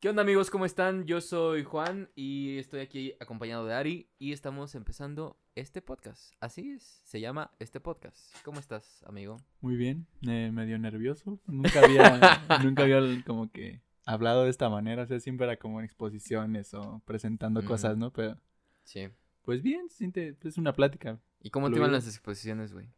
¿Qué 0.00 0.08
onda 0.08 0.22
amigos? 0.22 0.48
¿Cómo 0.50 0.64
están? 0.64 1.04
Yo 1.04 1.20
soy 1.20 1.62
Juan 1.62 2.08
y 2.14 2.56
estoy 2.56 2.80
aquí 2.80 3.12
acompañado 3.20 3.66
de 3.66 3.74
Ari 3.74 4.08
y 4.18 4.32
estamos 4.32 4.74
empezando 4.74 5.38
este 5.54 5.82
podcast. 5.82 6.32
Así 6.40 6.70
es, 6.70 7.02
se 7.04 7.20
llama 7.20 7.50
este 7.58 7.80
podcast. 7.80 8.34
¿Cómo 8.42 8.60
estás, 8.60 9.04
amigo? 9.06 9.36
Muy 9.60 9.76
bien, 9.76 10.06
eh, 10.26 10.50
medio 10.54 10.78
nervioso. 10.78 11.38
Nunca 11.46 11.84
había, 11.84 12.18
nunca 12.64 12.84
había 12.84 13.00
como 13.26 13.50
que 13.52 13.82
hablado 14.06 14.44
de 14.44 14.50
esta 14.50 14.70
manera. 14.70 15.02
O 15.02 15.06
sea, 15.06 15.20
siempre 15.20 15.46
era 15.46 15.58
como 15.58 15.80
en 15.80 15.84
exposiciones 15.84 16.72
o 16.72 17.02
presentando 17.04 17.62
cosas, 17.62 17.98
¿no? 17.98 18.10
Pero 18.10 18.38
Sí. 18.84 19.08
pues 19.42 19.60
bien, 19.60 19.90
siente, 19.90 20.34
es 20.42 20.56
una 20.56 20.72
plática. 20.72 21.20
¿Y 21.42 21.50
cómo 21.50 21.70
te 21.70 21.76
iban 21.76 21.92
las 21.92 22.06
exposiciones, 22.06 22.72
güey? 22.72 22.88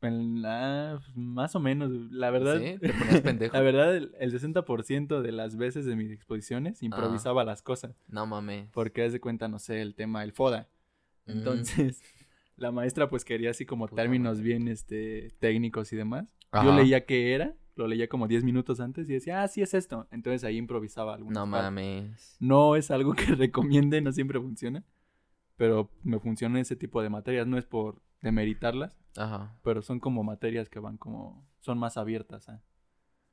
La- 0.00 0.98
pues, 1.04 1.16
más 1.16 1.54
o 1.54 1.60
menos, 1.60 1.90
la 2.10 2.30
verdad. 2.30 2.58
¿Sí? 2.58 2.78
¿Te 2.78 2.92
ponías 2.92 3.20
pendejo? 3.22 3.54
La 3.56 3.60
verdad, 3.62 3.94
el, 3.96 4.14
el 4.18 4.32
60% 4.32 5.20
de 5.20 5.32
las 5.32 5.56
veces 5.56 5.84
de 5.84 5.96
mis 5.96 6.10
exposiciones 6.10 6.82
improvisaba 6.82 7.44
las 7.44 7.62
cosas. 7.62 7.94
No 8.08 8.26
mames. 8.26 8.68
Porque 8.72 9.02
haz 9.04 9.12
de 9.12 9.20
cuenta, 9.20 9.48
no 9.48 9.58
sé, 9.58 9.82
el 9.82 9.94
tema 9.94 10.20
del 10.22 10.32
FODA. 10.32 10.68
Mm. 11.26 11.30
Entonces, 11.32 12.02
la 12.56 12.72
maestra 12.72 13.08
pues 13.10 13.24
quería 13.24 13.50
así 13.50 13.66
como 13.66 13.86
Puta 13.88 14.02
términos 14.02 14.38
madre. 14.38 14.48
bien 14.48 14.68
este 14.68 15.32
técnicos 15.38 15.92
y 15.92 15.96
demás. 15.96 16.34
Yo 16.52 16.74
leía 16.74 17.04
qué 17.06 17.32
era, 17.34 17.54
lo 17.76 17.86
leía 17.86 18.08
como 18.08 18.26
10 18.26 18.42
minutos 18.42 18.80
antes 18.80 19.08
y 19.08 19.12
decía, 19.12 19.42
ah, 19.42 19.48
sí 19.48 19.62
es 19.62 19.72
esto. 19.74 20.08
Entonces 20.10 20.42
ahí 20.44 20.56
improvisaba 20.56 21.14
algunas 21.14 21.44
No 21.46 21.50
partes. 21.50 21.64
mames. 21.66 22.36
No 22.40 22.74
es 22.74 22.90
algo 22.90 23.12
que 23.14 23.24
recomiende, 23.36 24.00
no 24.00 24.10
siempre 24.12 24.40
funciona. 24.40 24.82
Pero 25.56 25.90
me 26.02 26.18
funciona 26.18 26.58
ese 26.58 26.74
tipo 26.74 27.02
de 27.02 27.10
materias, 27.10 27.46
no 27.46 27.58
es 27.58 27.66
por 27.66 28.00
demeritarlas, 28.22 28.96
Ajá. 29.16 29.58
pero 29.62 29.82
son 29.82 30.00
como 30.00 30.22
materias 30.22 30.68
que 30.68 30.78
van 30.78 30.96
como, 30.96 31.46
son 31.60 31.78
más 31.78 31.96
abiertas. 31.96 32.48
¿ah? 32.48 32.62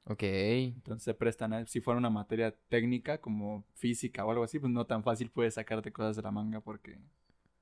Ok. 0.05 0.23
Entonces 0.23 1.03
se 1.03 1.13
prestan 1.13 1.53
a, 1.53 1.65
si 1.65 1.81
fuera 1.81 1.97
una 1.97 2.09
materia 2.09 2.55
técnica 2.69 3.19
como 3.19 3.65
física 3.73 4.25
o 4.25 4.31
algo 4.31 4.43
así, 4.43 4.59
pues 4.59 4.71
no 4.71 4.85
tan 4.85 5.03
fácil 5.03 5.29
puedes 5.29 5.55
sacarte 5.55 5.91
cosas 5.91 6.15
de 6.15 6.21
la 6.21 6.31
manga 6.31 6.61
porque 6.61 6.97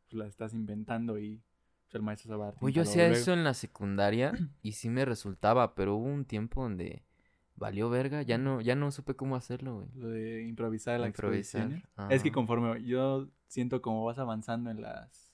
pues, 0.09 0.13
las 0.13 0.29
estás 0.29 0.53
inventando 0.53 1.17
y 1.17 1.41
pues, 1.85 1.95
el 1.95 2.01
maestro 2.03 2.31
se 2.31 2.37
va 2.37 2.49
a 2.49 2.51
Pues 2.53 2.73
yo 2.73 2.83
hacía 2.83 3.07
eso 3.07 3.33
en 3.33 3.43
la 3.43 3.53
secundaria 3.53 4.33
y 4.61 4.73
sí 4.73 4.89
me 4.89 5.05
resultaba, 5.05 5.75
pero 5.75 5.95
hubo 5.95 6.05
un 6.05 6.25
tiempo 6.25 6.61
donde 6.61 7.03
valió 7.55 7.89
verga, 7.89 8.21
ya 8.21 8.37
no, 8.37 8.61
ya 8.61 8.75
no 8.75 8.91
supe 8.91 9.15
cómo 9.15 9.35
hacerlo, 9.35 9.75
güey. 9.77 9.87
Lo 9.95 10.09
de 10.09 10.43
improvisar 10.43 10.99
las 10.99 11.09
Improvisar, 11.09 11.61
exposiciones. 11.71 12.11
Es 12.11 12.21
que 12.21 12.31
conforme 12.31 12.83
yo 12.83 13.29
siento 13.47 13.81
como 13.81 14.03
vas 14.03 14.19
avanzando 14.19 14.69
en 14.69 14.81
las 14.81 15.31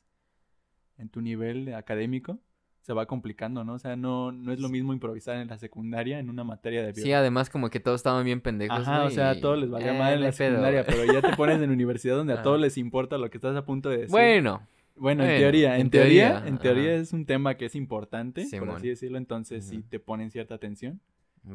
en 0.97 1.09
tu 1.09 1.19
nivel 1.19 1.73
académico, 1.73 2.39
se 2.81 2.93
va 2.93 3.05
complicando, 3.05 3.63
¿no? 3.63 3.73
O 3.73 3.79
sea, 3.79 3.95
no, 3.95 4.31
no 4.31 4.51
es 4.51 4.59
lo 4.59 4.67
mismo 4.69 4.91
improvisar 4.91 5.37
en 5.37 5.47
la 5.47 5.57
secundaria 5.57 6.19
en 6.19 6.29
una 6.29 6.43
materia 6.43 6.83
de 6.83 6.93
Sí, 6.93 7.13
además 7.13 7.49
como 7.49 7.69
que 7.69 7.79
todos 7.79 7.99
estaban 7.99 8.25
bien 8.25 8.41
pendejos, 8.41 8.79
Ajá, 8.79 9.05
o 9.05 9.09
sea, 9.11 9.31
a 9.31 9.39
todos 9.39 9.59
les 9.59 9.69
valía 9.69 9.95
eh, 9.95 9.99
mal 9.99 10.13
en 10.13 10.21
la 10.21 10.31
pedo, 10.31 10.49
secundaria, 10.49 10.85
pero 10.85 11.05
ya 11.05 11.21
te 11.21 11.35
pones 11.35 11.61
en 11.61 11.69
universidad 11.71 12.15
donde 12.15 12.33
a 12.33 12.41
todos 12.41 12.59
les 12.59 12.77
importa 12.77 13.17
lo 13.17 13.29
que 13.29 13.37
estás 13.37 13.55
a 13.55 13.65
punto 13.65 13.89
de 13.89 13.97
decir. 13.97 14.11
Bueno, 14.11 14.67
Bueno, 14.95 15.23
en 15.23 15.37
teoría, 15.39 15.75
en, 15.75 15.81
en 15.81 15.89
teoría, 15.91 16.29
teoría, 16.31 16.47
en 16.49 16.57
teoría 16.57 16.95
es 16.95 17.13
un 17.13 17.25
tema 17.25 17.55
que 17.55 17.65
es 17.65 17.75
importante, 17.75 18.47
por 18.57 18.69
así 18.71 18.89
decirlo, 18.89 19.17
entonces 19.17 19.63
sí 19.63 19.83
te 19.87 19.99
ponen 19.99 20.31
cierta 20.31 20.55
atención 20.55 20.99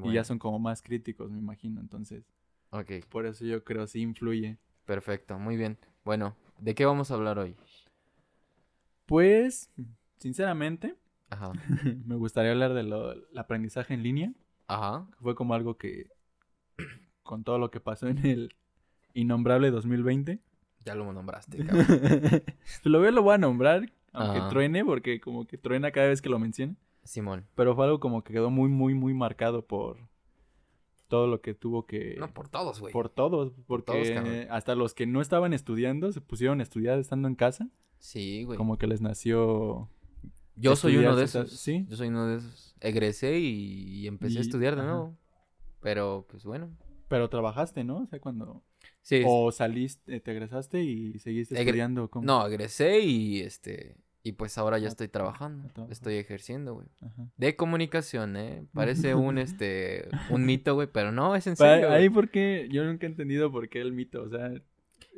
y 0.05 0.13
ya 0.13 0.25
son 0.25 0.39
como 0.39 0.59
más 0.59 0.81
críticos, 0.81 1.31
me 1.31 1.39
imagino, 1.39 1.81
entonces 1.81 2.25
ok, 2.71 3.05
por 3.09 3.27
eso 3.27 3.45
yo 3.45 3.65
creo 3.65 3.87
sí 3.87 4.01
influye. 4.01 4.59
perfecto, 4.85 5.39
muy 5.39 5.57
bien. 5.57 5.77
Bueno, 6.05 6.37
¿de 6.61 6.75
qué 6.77 6.85
vamos 6.85 7.11
a 7.11 7.15
hablar 7.15 7.39
hoy? 7.41 7.57
Pues, 9.07 9.71
sinceramente, 10.19 10.95
Ajá, 11.31 11.53
me 12.07 12.15
gustaría 12.17 12.53
hablar 12.53 12.75
de 12.75 12.83
lo, 12.83 13.13
el 13.13 13.27
aprendizaje 13.39 13.95
en 13.95 14.03
línea, 14.03 14.33
ajá, 14.69 15.07
fue 15.21 15.35
como 15.35 15.55
algo 15.55 15.77
que, 15.77 16.11
con 17.23 17.43
todo 17.45 17.59
lo 17.59 17.71
que 17.71 17.81
pasó 17.81 18.09
en 18.09 18.19
el 18.27 18.55
innombrable 19.15 19.71
2020, 19.71 20.41
ya 20.85 20.95
lo 20.95 21.13
nombraste, 21.13 21.59
cabrón. 21.67 22.43
lo 22.85 23.01
voy, 23.01 23.13
lo 23.13 23.23
voy 23.23 23.35
a 23.35 23.39
nombrar, 23.39 23.93
aunque 24.13 24.39
Ajá. 24.39 24.49
truene, 24.49 24.85
porque 24.85 25.21
como 25.21 25.47
que 25.47 25.59
truena 25.59 25.91
cada 25.91 26.09
vez 26.09 26.23
que 26.23 26.29
lo 26.29 26.39
menciona. 26.39 26.77
Simón. 27.03 27.45
Pero 27.55 27.75
fue 27.75 27.85
algo 27.87 28.01
como 28.01 28.23
que 28.25 28.33
quedó 28.33 28.51
muy, 28.51 28.69
muy, 28.69 28.95
muy 28.95 29.13
marcado 29.15 29.65
por 29.67 29.99
todo 31.09 31.27
lo 31.29 31.41
que 31.41 31.55
tuvo 31.55 31.87
que... 31.87 32.17
No, 32.19 32.33
por 32.33 32.49
todos, 32.49 32.81
güey. 32.81 32.93
por 32.93 33.09
todos, 33.09 33.53
porque 33.67 33.93
todos, 33.93 34.11
cabrón. 34.11 34.47
hasta 34.51 34.75
los 34.75 34.93
que 34.95 35.07
no 35.07 35.21
estaban 35.21 35.53
estudiando 35.53 36.11
se 36.13 36.21
pusieron 36.21 36.59
a 36.61 36.63
estudiar 36.65 36.99
estando 36.99 37.29
en 37.29 37.35
casa, 37.37 37.69
Sí, 37.99 38.45
güey. 38.45 38.57
como 38.57 38.77
que 38.79 38.87
les 38.87 39.01
nació... 39.01 39.89
Yo 40.57 40.75
soy 40.77 40.97
uno 40.97 41.15
de 41.17 41.25
esos. 41.25 41.51
¿sí? 41.53 41.87
Yo 41.89 41.97
soy 41.97 42.09
uno 42.09 42.27
de 42.27 42.39
esos. 42.39 42.75
Egresé 42.81 43.39
y, 43.39 44.01
y 44.01 44.07
empecé 44.07 44.39
a 44.39 44.43
estudiar 44.43 44.75
de 44.77 44.83
ajá. 44.83 44.91
nuevo. 44.91 45.19
Pero, 45.81 46.27
pues 46.29 46.45
bueno. 46.45 46.71
Pero 47.09 47.29
trabajaste, 47.29 47.85
¿no? 47.85 47.99
O 48.03 48.07
sea, 48.07 48.19
cuando... 48.21 48.63
Sí, 49.03 49.23
O 49.25 49.53
saliste, 49.53 50.19
te 50.21 50.31
egresaste 50.33 50.83
y 50.83 51.19
seguiste 51.21 51.55
Egre- 51.55 51.61
estudiando. 51.67 52.11
¿cómo? 52.11 52.27
no, 52.27 52.45
egresé 52.47 52.99
y 53.01 53.41
este. 53.41 53.97
Y 54.25 54.33
pues 54.33 54.59
ahora 54.59 54.79
ya 54.79 54.87
Ah, 54.87 54.89
estoy 54.89 55.07
trabajando. 55.07 55.69
a 55.69 55.73
trabajar. 55.73 55.93
Estoy 55.93 56.15
ejerciendo, 56.17 56.75
güey. 56.75 56.89
De 57.37 57.55
comunicación, 57.55 58.37
¿eh? 58.37 58.67
Parece 58.75 59.15
un, 59.15 59.39
este, 59.39 60.09
un 60.31 60.45
mito, 60.45 60.75
güey, 60.75 60.89
pero 60.93 61.13
no, 61.13 61.37
es 61.37 61.47
en 61.47 61.55
serio. 61.55 61.91
ahí 61.93 62.09
porque 62.11 62.67
yo 62.73 62.85
nunca 62.85 63.07
he 63.07 63.11
entendido 63.11 63.53
por 63.53 63.69
qué 63.69 63.81
el 63.81 63.93
mito, 63.93 64.23
o 64.25 64.29
sea... 64.29 64.51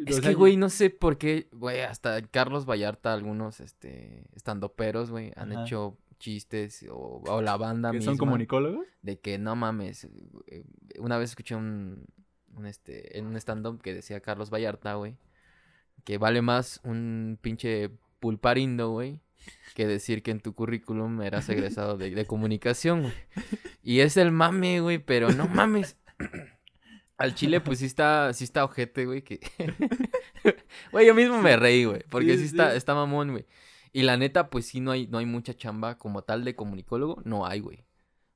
Es 0.06 0.20
que, 0.20 0.34
güey, 0.34 0.56
no 0.56 0.68
sé 0.68 0.90
por 0.90 1.18
qué, 1.18 1.48
güey, 1.52 1.80
hasta 1.80 2.22
Carlos 2.22 2.66
Vallarta, 2.66 3.12
algunos, 3.12 3.60
este, 3.60 4.24
estandoperos, 4.34 5.10
güey, 5.10 5.32
han 5.36 5.52
Ajá. 5.52 5.62
hecho 5.64 5.96
chistes 6.18 6.84
o, 6.90 7.22
o 7.26 7.42
la 7.42 7.56
banda 7.56 7.90
¿Que 7.90 7.98
misma. 7.98 8.12
son 8.12 8.18
comunicólogos? 8.18 8.86
de 9.02 9.18
que 9.20 9.38
no 9.38 9.54
mames. 9.56 10.04
eh, 10.46 10.64
Una 10.98 11.16
vez 11.18 11.30
escuché 11.30 11.54
un, 11.54 12.06
un 12.56 12.66
este, 12.66 13.18
en 13.18 13.26
un 13.26 13.36
stand-up 13.36 13.80
que 13.82 13.94
decía 13.94 14.20
Carlos 14.20 14.50
Vallarta, 14.50 14.94
güey, 14.94 15.16
que 16.04 16.18
vale 16.18 16.42
más 16.42 16.80
un 16.84 17.38
pinche 17.40 17.90
pulparindo, 18.20 18.90
güey, 18.90 19.20
que 19.74 19.86
decir 19.86 20.22
que 20.22 20.30
en 20.32 20.40
tu 20.40 20.54
currículum 20.54 21.22
eras 21.22 21.48
egresado 21.48 21.96
de, 21.96 22.10
de 22.10 22.26
comunicación, 22.26 23.02
güey. 23.02 23.14
Y 23.82 24.00
es 24.00 24.16
el 24.16 24.32
mame, 24.32 24.80
güey, 24.80 24.98
pero 24.98 25.30
no 25.32 25.48
mames. 25.48 25.96
Al 27.18 27.34
chile, 27.34 27.60
pues 27.60 27.80
sí 27.80 27.86
está, 27.86 28.32
sí 28.32 28.44
está 28.44 28.64
ojete, 28.64 29.04
güey, 29.06 29.22
que... 29.22 29.40
Güey, 30.92 31.06
yo 31.06 31.14
mismo 31.14 31.40
me 31.42 31.56
reí, 31.56 31.84
güey, 31.84 32.02
porque 32.08 32.32
Sí, 32.32 32.32
sí, 32.34 32.38
sí. 32.40 32.46
está, 32.46 32.74
está 32.74 32.94
mamón, 32.94 33.32
güey. 33.32 33.46
Y 33.92 34.02
la 34.02 34.16
neta, 34.16 34.50
pues 34.50 34.66
sí, 34.66 34.80
no 34.80 34.90
hay, 34.92 35.06
no 35.06 35.18
hay 35.18 35.26
mucha 35.26 35.54
chamba 35.54 35.98
como 35.98 36.22
tal 36.22 36.44
de 36.44 36.54
comunicólogo, 36.54 37.20
no 37.24 37.44
hay, 37.46 37.60
güey. 37.60 37.84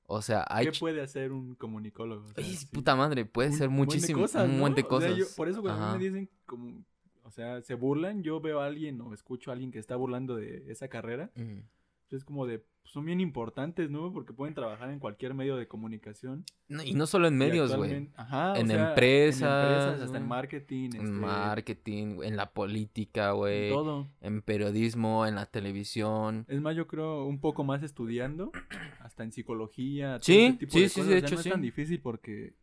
O 0.06 0.20
sea, 0.20 0.44
hay... 0.48 0.66
¿Qué 0.66 0.78
puede 0.78 1.00
hacer 1.00 1.32
un 1.32 1.54
comunicólogo? 1.54 2.24
O 2.26 2.28
sea, 2.34 2.44
Ay, 2.44 2.54
sí. 2.56 2.66
puta 2.66 2.96
madre, 2.96 3.24
puede 3.24 3.50
un 3.50 3.56
ser 3.56 3.68
muchísimo, 3.70 4.20
cosas, 4.22 4.48
un 4.48 4.58
buen 4.60 4.74
de 4.74 4.82
¿no? 4.82 4.88
O 4.88 5.00
sea, 5.00 5.10
cosas. 5.10 5.18
yo- 5.18 5.36
por 5.36 5.48
eso 5.48 5.62
cuando 5.62 5.82
Ajá. 5.84 5.96
me 5.96 6.04
dicen 6.04 6.28
como, 6.44 6.84
o 7.22 7.30
sea, 7.30 7.62
se 7.62 7.74
burlan, 7.74 8.22
yo 8.22 8.40
veo 8.40 8.60
a 8.60 8.66
alguien 8.66 9.00
o 9.00 9.14
escucho 9.14 9.50
a 9.50 9.54
alguien 9.54 9.70
que 9.70 9.78
está 9.78 9.96
burlando 9.96 10.36
de 10.36 10.64
esa 10.70 10.88
carrera, 10.88 11.30
Ujú. 11.36 11.62
es 12.10 12.24
como 12.24 12.46
de, 12.46 12.62
pues, 12.82 12.92
son 12.92 13.04
bien 13.04 13.20
importantes, 13.20 13.90
¿no? 13.90 14.12
Porque 14.12 14.32
pueden 14.32 14.54
trabajar 14.54 14.90
en 14.90 14.98
cualquier 14.98 15.34
medio 15.34 15.56
de 15.56 15.66
comunicación. 15.68 16.44
No, 16.68 16.82
y 16.82 16.94
no 16.94 17.06
solo 17.06 17.28
en 17.28 17.38
medios, 17.38 17.74
güey. 17.76 18.10
Ajá, 18.16 18.52
o 18.52 18.56
En 18.56 18.66
sea, 18.68 18.88
empresas, 18.88 19.42
en 19.42 19.72
empresas, 19.72 20.02
hasta 20.02 20.18
en 20.18 20.28
marketing, 20.28 20.90
En 20.94 21.00
este, 21.00 21.10
marketing, 21.10 22.18
en 22.22 22.36
la 22.36 22.50
política, 22.52 23.30
en 23.30 23.36
güey. 23.36 23.70
todo. 23.70 24.08
En 24.20 24.42
periodismo, 24.42 25.26
en 25.26 25.34
la 25.36 25.46
televisión. 25.46 26.44
Es 26.48 26.60
más, 26.60 26.76
yo 26.76 26.86
creo 26.86 27.24
un 27.24 27.40
poco 27.40 27.64
más 27.64 27.82
estudiando, 27.82 28.50
hasta 29.00 29.22
en 29.24 29.32
psicología. 29.32 30.14
todo 30.18 30.22
Sí, 30.24 30.44
ese 30.46 30.58
tipo 30.58 30.72
sí, 30.72 30.80
de 30.82 30.88
sí, 30.88 31.00
cosas. 31.00 31.10
de 31.10 31.16
O 31.16 31.18
sea, 31.20 31.26
hecho, 31.26 31.34
no 31.34 31.40
es 31.40 31.44
sí. 31.44 31.50
tan 31.50 31.62
difícil 31.62 32.00
porque... 32.00 32.54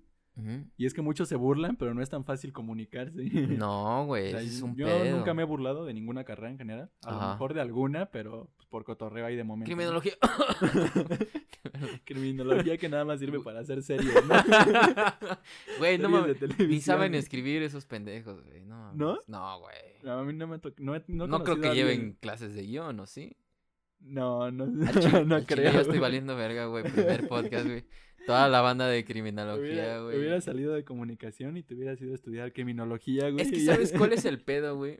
Y 0.78 0.86
es 0.86 0.94
que 0.94 1.02
muchos 1.02 1.28
se 1.28 1.36
burlan, 1.36 1.76
pero 1.76 1.94
no 1.94 2.02
es 2.02 2.10
tan 2.10 2.24
fácil 2.24 2.54
comunicarse. 2.54 3.22
No, 3.58 4.04
O 4.04 4.06
güey, 4.06 4.32
sea, 4.32 4.40
ese 4.40 4.56
es 4.56 4.62
un 4.62 4.74
yo 4.74 4.86
pedo. 4.86 5.18
nunca 5.18 5.34
me 5.34 5.42
he 5.42 5.46
burlado 5.46 5.84
de 5.84 5.94
ninguna 5.94 6.24
carrera 6.24 6.50
en 6.50 6.58
general. 6.58 6.90
A 7.04 7.10
Ajá. 7.10 7.26
lo 7.26 7.32
mejor 7.34 7.54
de 7.54 7.60
alguna, 7.60 8.06
pero 8.06 8.50
por 8.70 8.84
cotorreo 8.84 9.26
ahí 9.26 9.36
de 9.36 9.44
momento. 9.44 9.70
¿no? 9.70 9.76
Criminología. 9.76 10.14
Criminología 12.06 12.78
que 12.78 12.90
nada 12.90 13.06
más 13.06 13.20
sirve 13.20 13.40
para 13.42 13.60
hacer 13.60 13.84
series, 13.84 14.14
¿no? 14.26 14.36
Güey, 15.80 15.98
no 15.98 16.10
mames. 16.10 16.38
Ni 16.60 16.82
saben 16.82 17.16
escribir 17.16 17.62
esos 17.64 17.86
pendejos, 17.86 18.44
güey. 18.46 18.62
No, 18.62 18.76
mames. 18.76 18.98
¿No? 18.98 19.18
No, 19.28 19.60
güey. 19.60 19.76
No, 20.04 20.20
a 20.20 20.24
mí 20.24 20.34
no 20.34 20.48
me. 20.48 20.60
No, 20.78 20.96
no, 21.08 21.28
No, 21.28 21.44
creo 21.44 21.60
que 21.60 21.74
lleven 21.74 22.18
clases 22.20 22.54
de 22.54 22.64
guion, 22.64 23.00
¿o 23.00 23.06
sí? 23.06 23.36
No, 24.00 24.50
no, 24.52 24.66
chile- 25.00 25.26
no 25.26 25.44
creo. 25.46 25.72
Ya 25.74 25.82
estoy 25.82 26.00
valiendo 26.00 26.36
verga, 26.36 26.66
güey. 26.66 26.84
Primer 26.84 27.28
podcast, 27.28 27.66
güey. 27.66 27.84
Toda 28.26 28.48
la 28.48 28.62
banda 28.62 28.88
de 28.88 29.04
criminología, 29.06 29.62
Hubiera, 29.72 30.02
güey. 30.02 30.18
hubiera 30.20 30.42
salido 30.42 30.74
de 30.74 30.84
comunicación 30.84 31.58
y 31.58 31.64
te 31.64 31.74
hubieras 31.74 32.00
ido 32.02 32.12
a 32.12 32.16
estudiar 32.16 32.54
criminología, 32.54 33.30
güey. 33.30 33.42
Es 33.42 33.52
que, 33.52 33.60
¿sabes 33.62 33.94
cuál 33.98 34.14
es 34.14 34.26
el 34.26 34.42
pedo, 34.42 34.76
güey? 34.78 35.00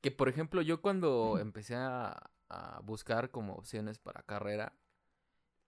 Que, 0.00 0.10
por 0.10 0.28
ejemplo, 0.28 0.62
yo 0.62 0.80
cuando 0.80 1.38
empecé 1.40 1.74
a, 1.76 2.31
a 2.54 2.80
buscar 2.80 3.30
como 3.30 3.54
opciones 3.54 3.98
para 3.98 4.22
carrera 4.22 4.76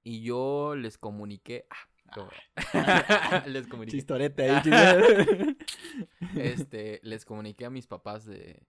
y 0.02 0.22
yo 0.22 0.74
les 0.76 0.98
comuniqué... 0.98 1.66
Ah, 1.70 1.88
como- 2.14 2.30
les 3.46 3.66
comuniqué. 3.66 3.96
Chistorete 3.96 4.50
ahí, 4.50 4.62
chistorete. 4.62 5.56
Este, 6.36 7.00
les 7.02 7.24
comuniqué 7.24 7.64
a 7.66 7.70
mis 7.70 7.86
papás 7.86 8.24
de... 8.26 8.66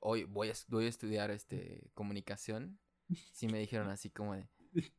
Hoy 0.00 0.24
voy 0.24 0.48
a, 0.50 0.52
voy 0.68 0.86
a 0.86 0.88
estudiar 0.88 1.30
este, 1.30 1.90
comunicación. 1.94 2.78
Sí 3.32 3.48
me 3.48 3.58
dijeron 3.58 3.88
así 3.90 4.10
como 4.10 4.34
de... 4.34 4.48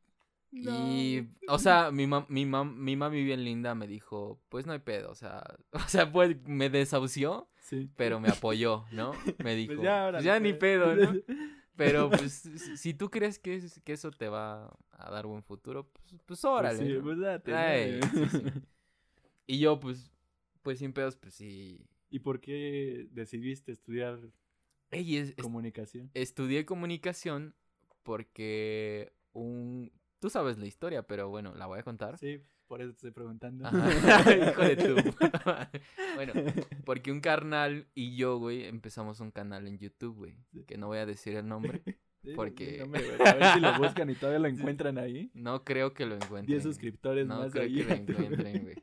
Y, 0.54 1.30
o 1.48 1.58
sea, 1.58 1.90
mi, 1.90 2.04
mam- 2.06 2.26
mi, 2.28 2.44
mam- 2.44 2.74
mi 2.74 2.94
mami 2.94 3.24
bien 3.24 3.42
linda 3.42 3.74
me 3.74 3.86
dijo, 3.86 4.38
pues 4.50 4.66
no 4.66 4.74
hay 4.74 4.80
pedo, 4.80 5.10
o 5.10 5.14
sea, 5.14 5.42
o 5.72 5.78
sea, 5.88 6.12
pues 6.12 6.36
me 6.44 6.68
desahució, 6.68 7.48
Sí. 7.56 7.90
pero 7.96 8.20
me 8.20 8.28
apoyó, 8.28 8.84
¿no? 8.92 9.12
Me 9.42 9.54
dijo, 9.54 9.72
Pues 9.76 9.82
ya, 9.84 10.00
"Pues 10.02 10.08
órale, 10.10 10.24
ya 10.26 10.40
ni 10.40 10.50
pues". 10.52 10.60
pedo, 10.60 10.94
¿no? 10.94 11.14
Pero 11.76 12.10
pues 12.10 12.42
si- 12.76 12.94
tú 12.94 13.10
crees 13.10 13.38
que, 13.38 13.56
es- 13.56 13.80
que 13.84 13.92
eso 13.94 14.10
te 14.10 14.28
va 14.28 14.66
a 14.90 15.10
dar 15.10 15.26
buen 15.26 15.42
futuro, 15.42 15.88
pues, 15.92 16.04
pues 16.10 16.20
Pues 16.26 16.44
órale. 16.44 16.78
sí, 16.86 16.92
¿no? 16.94 17.02
pues 17.02 17.18
date, 17.18 17.50
¿no? 17.50 17.56
Ay, 17.56 18.00
sí, 18.14 18.26
sí. 18.28 18.44
Y 19.46 19.58
yo, 19.58 19.78
pues, 19.80 20.10
pues 20.62 20.78
sin 20.78 20.92
pedos, 20.92 21.16
pues 21.16 21.34
sí. 21.34 21.80
¿Y 22.10 22.18
por 22.20 22.40
qué 22.40 23.08
decidiste 23.10 23.72
estudiar 23.72 24.18
Ey, 24.90 25.16
es- 25.16 25.30
es- 25.30 25.36
comunicación? 25.42 26.10
estudié 26.14 26.64
comunicación 26.66 27.54
porque 28.02 29.12
un... 29.32 29.90
Tú 30.18 30.30
sabes 30.30 30.58
la 30.58 30.66
historia, 30.66 31.02
pero 31.06 31.28
bueno, 31.30 31.54
la 31.56 31.66
voy 31.66 31.78
a 31.80 31.82
contar. 31.82 32.16
Sí, 32.18 32.42
por 32.72 32.80
eso 32.80 32.92
te 32.92 32.96
estoy 32.96 33.10
preguntando. 33.10 33.68
Hijo 33.68 34.62
de 34.62 34.76
tu. 34.76 34.94
bueno, 36.14 36.32
porque 36.86 37.12
un 37.12 37.20
carnal 37.20 37.86
y 37.94 38.16
yo, 38.16 38.38
güey, 38.38 38.64
empezamos 38.64 39.20
un 39.20 39.30
canal 39.30 39.66
en 39.68 39.76
YouTube, 39.78 40.16
güey. 40.16 40.38
Sí. 40.54 40.64
Que 40.64 40.78
no 40.78 40.86
voy 40.86 40.96
a 40.96 41.04
decir 41.04 41.36
el 41.36 41.46
nombre. 41.46 41.82
Sí, 42.24 42.32
porque- 42.34 42.80
a 42.80 42.86
ver 43.34 43.52
si 43.52 43.60
lo 43.60 43.76
buscan 43.78 44.08
y 44.08 44.14
todavía 44.14 44.38
lo 44.38 44.46
encuentran 44.48 44.96
ahí. 44.96 45.30
No 45.34 45.64
creo 45.64 45.92
que 45.92 46.06
lo 46.06 46.14
encuentren. 46.14 46.46
10 46.46 46.62
suscriptores 46.62 47.26
No 47.26 47.40
más 47.40 47.52
creo 47.52 47.64
ahí. 47.64 47.74
que 47.74 47.84
lo 47.84 47.92
encuentren, 47.94 48.62
güey. 48.62 48.76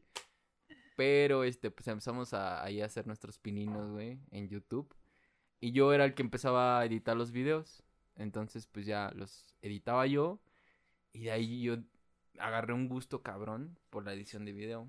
Pero, 0.95 1.44
este, 1.45 1.71
pues 1.71 1.88
empezamos 1.88 2.33
a, 2.35 2.62
ahí 2.63 2.81
a 2.81 2.85
hacer 2.85 3.07
nuestros 3.07 3.39
pininos, 3.39 3.89
güey, 3.92 4.19
en 4.31 4.50
YouTube. 4.50 4.94
Y 5.62 5.71
yo 5.71 5.94
era 5.94 6.06
el 6.06 6.13
que 6.13 6.21
empezaba 6.21 6.80
a 6.80 6.85
editar 6.85 7.18
los 7.18 7.31
videos. 7.31 7.81
Entonces, 8.18 8.68
pues 8.68 8.85
ya 8.85 9.09
los 9.15 9.56
editaba 9.63 10.06
yo. 10.06 10.39
Y 11.13 11.24
de 11.24 11.31
ahí 11.31 11.62
yo 11.63 11.77
agarré 12.39 12.74
un 12.74 12.88
gusto 12.89 13.21
cabrón 13.21 13.77
por 13.89 14.06
la 14.06 14.13
edición 14.13 14.45
de 14.45 14.51
video. 14.53 14.88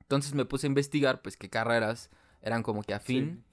Entonces 0.00 0.34
me 0.34 0.44
puse 0.44 0.66
a 0.66 0.68
investigar, 0.68 1.20
pues, 1.22 1.36
qué 1.36 1.50
carreras 1.50 2.10
eran 2.42 2.62
como 2.62 2.82
que 2.82 2.94
afín. 2.94 3.44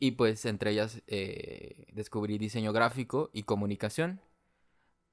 Y 0.00 0.12
pues 0.12 0.44
entre 0.44 0.70
ellas 0.70 1.02
eh, 1.08 1.86
descubrí 1.92 2.38
diseño 2.38 2.72
gráfico 2.72 3.30
y 3.32 3.42
comunicación. 3.42 4.20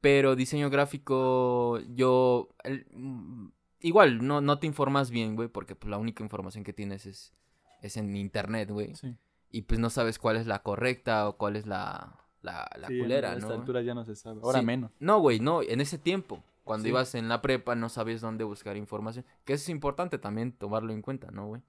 Pero 0.01 0.35
diseño 0.35 0.69
gráfico, 0.69 1.79
yo... 1.95 2.49
el- 2.63 2.85
mm, 2.91 3.47
igual, 3.79 4.25
no, 4.27 4.41
no 4.41 4.59
te 4.59 4.67
informas 4.67 5.09
bien, 5.09 5.35
güey, 5.35 5.47
porque 5.47 5.75
pues, 5.75 5.89
la 5.89 5.97
única 5.97 6.21
información 6.23 6.63
que 6.63 6.73
tienes 6.73 7.07
es, 7.07 7.33
es 7.81 7.97
en 7.97 8.15
internet, 8.15 8.69
güey. 8.69 8.93
Sí. 8.95 9.15
Y 9.49 9.63
pues 9.63 9.79
no 9.79 9.89
sabes 9.89 10.19
cuál 10.19 10.35
es 10.37 10.45
la 10.45 10.61
correcta 10.61 11.27
o 11.29 11.37
cuál 11.37 11.55
es 11.55 11.65
la, 11.65 12.19
la, 12.43 12.69
la 12.77 12.87
Sí, 12.89 12.99
culera, 12.99 13.31
A 13.31 13.35
esta 13.37 13.47
¿no? 13.47 13.53
altura 13.55 13.81
ya 13.81 13.95
no 13.95 14.05
se 14.05 14.15
sabe. 14.15 14.41
Ahora 14.43 14.59
Sí. 14.59 14.65
menos. 14.65 14.91
No, 14.99 15.19
güey, 15.19 15.39
no, 15.39 15.63
en 15.63 15.81
ese 15.81 15.97
tiempo. 15.97 16.43
Cuando 16.65 16.83
Sí. 16.83 16.89
ibas 16.89 17.15
en 17.15 17.29
la 17.29 17.41
prepa 17.41 17.75
no 17.75 17.87
sabías 17.87 18.19
dónde 18.19 18.43
buscar 18.43 18.75
información. 18.75 19.23
Que 19.45 19.53
eso 19.53 19.63
es 19.63 19.69
importante 19.69 20.17
también 20.17 20.51
tomarlo 20.51 20.91
en 20.91 21.01
cuenta, 21.01 21.31
¿no, 21.31 21.47
güey? 21.47 21.61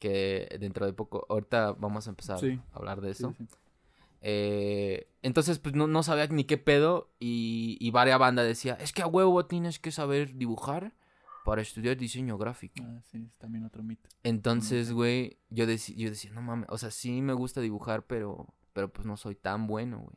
Que 0.00 0.56
dentro 0.60 0.86
de 0.86 0.92
poco, 0.92 1.24
ahorita 1.28 1.72
vamos 1.72 2.06
a 2.06 2.10
empezar 2.10 2.38
Sí. 2.40 2.60
a 2.72 2.76
hablar 2.76 3.00
de 3.00 3.10
eso. 3.12 3.32
sí. 3.38 3.46
Eh, 4.20 5.08
entonces, 5.22 5.58
pues 5.60 5.74
no, 5.76 5.86
no 5.86 6.02
sabía 6.02 6.26
ni 6.26 6.42
qué 6.44 6.58
pedo. 6.58 7.08
Y, 7.20 7.76
y 7.80 7.90
varias 7.92 8.18
bandas 8.18 8.46
decía, 8.46 8.74
es 8.80 8.92
que 8.92 9.02
a 9.02 9.06
huevo 9.06 9.46
tienes 9.46 9.78
que 9.78 9.92
saber 9.92 10.34
dibujar 10.36 10.92
para 11.44 11.62
estudiar 11.62 11.96
diseño 11.96 12.36
gráfico. 12.38 12.82
Ah, 12.84 13.00
sí, 13.10 13.24
es 13.26 13.34
también 13.38 13.64
otro 13.64 13.82
mito. 13.82 14.08
Entonces, 14.24 14.92
güey, 14.92 15.38
yo, 15.50 15.66
deci- 15.66 15.94
yo 15.94 16.08
decía, 16.10 16.30
no 16.32 16.42
mames, 16.42 16.66
o 16.70 16.78
sea, 16.78 16.90
sí 16.90 17.22
me 17.22 17.32
gusta 17.32 17.60
dibujar, 17.60 18.06
pero, 18.06 18.46
pero 18.72 18.92
pues 18.92 19.06
no 19.06 19.16
soy 19.16 19.34
tan 19.34 19.66
bueno, 19.66 19.98
güey. 20.00 20.16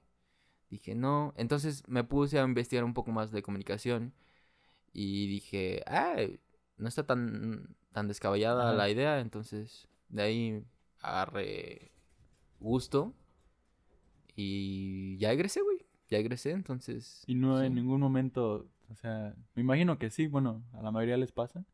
Dije, 0.71 0.95
no. 0.95 1.33
Entonces 1.35 1.83
me 1.88 2.06
puse 2.06 2.39
a 2.39 2.44
investigar 2.44 2.85
un 2.85 2.94
poco 2.94 3.12
más 3.12 3.31
de 3.31 3.44
comunicación 3.44 4.13
y 4.94 5.27
dije, 5.27 5.83
ah, 5.85 6.15
no 6.77 6.88
está 6.88 7.06
tan, 7.06 7.75
tan 7.91 8.07
descabellada 8.07 8.69
Ajá. 8.69 8.73
la 8.73 8.89
idea. 8.89 9.19
Entonces, 9.19 9.89
de 10.07 10.21
ahí 10.21 10.63
agarré 11.01 11.91
gusto 12.59 13.13
y 14.35 15.18
ya 15.18 15.33
egresé, 15.33 15.62
güey. 15.62 15.85
Ya 16.09 16.19
egresé, 16.19 16.51
entonces. 16.51 17.23
Y 17.27 17.35
no 17.35 17.59
sí. 17.59 17.65
en 17.65 17.75
ningún 17.75 18.00
momento, 18.00 18.69
o 18.89 18.95
sea, 18.95 19.35
me 19.56 19.62
imagino 19.62 20.00
que 20.00 20.09
sí, 20.09 20.27
bueno, 20.27 20.63
a 20.73 20.81
la 20.81 20.91
mayoría 20.91 21.18
les 21.18 21.33
pasa. 21.33 21.65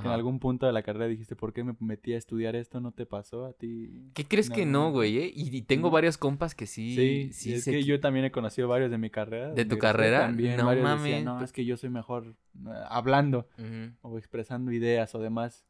Que 0.00 0.08
en 0.08 0.12
algún 0.14 0.38
punto 0.38 0.66
de 0.66 0.72
la 0.72 0.82
carrera 0.82 1.06
dijiste, 1.06 1.36
¿por 1.36 1.52
qué 1.52 1.64
me 1.64 1.74
metí 1.80 2.12
a 2.12 2.18
estudiar 2.18 2.54
esto? 2.56 2.80
¿No 2.80 2.92
te 2.92 3.06
pasó 3.06 3.46
a 3.46 3.52
ti? 3.52 4.10
¿Qué 4.14 4.24
crees 4.24 4.50
que 4.50 4.66
no, 4.66 4.90
güey? 4.90 5.18
eh? 5.18 5.32
Y, 5.34 5.56
y 5.56 5.62
tengo 5.62 5.88
No. 5.88 5.92
varios 5.92 6.18
compas 6.18 6.54
que 6.54 6.66
sí. 6.66 6.94
Sí, 6.94 7.32
sí 7.32 7.54
es 7.54 7.64
se 7.64 7.70
que 7.72 7.84
yo 7.84 7.98
también 8.00 8.24
he 8.26 8.30
conocido 8.30 8.68
varios 8.68 8.90
de 8.90 8.98
mi 8.98 9.10
carrera. 9.10 9.52
¿De 9.52 9.64
tu 9.64 9.78
carrera? 9.78 10.20
También 10.20 10.56
No 10.56 10.66
varios 10.66 10.84
mames, 10.84 11.02
decían, 11.04 11.24
no, 11.24 11.42
es 11.42 11.52
que 11.52 11.64
yo 11.64 11.76
soy 11.76 11.90
mejor 11.90 12.34
hablando 12.88 13.48
o 14.02 14.18
expresando 14.18 14.72
ideas 14.72 15.14
o 15.14 15.18
demás. 15.18 15.64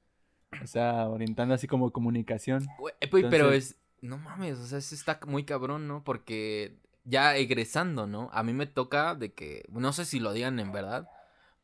O 0.62 0.66
sea, 0.66 1.08
orientando 1.08 1.54
así 1.54 1.66
como 1.66 1.90
comunicación. 1.90 2.66
Güey, 2.78 2.94
eh, 3.00 3.08
pero 3.10 3.52
es. 3.52 3.76
No 4.00 4.18
mames, 4.18 4.58
o 4.58 4.66
sea, 4.66 4.78
eso 4.78 4.94
está 4.94 5.18
muy 5.26 5.44
cabrón, 5.44 5.88
¿no? 5.88 6.04
Porque 6.04 6.76
ya 7.04 7.36
egresando, 7.36 8.06
¿no? 8.06 8.30
A 8.32 8.42
mí 8.42 8.52
me 8.52 8.66
toca 8.66 9.14
de 9.14 9.32
que. 9.32 9.64
No 9.70 9.92
sé 9.92 10.04
si 10.04 10.20
lo 10.20 10.32
digan 10.32 10.58
en 10.60 10.72
verdad, 10.72 11.08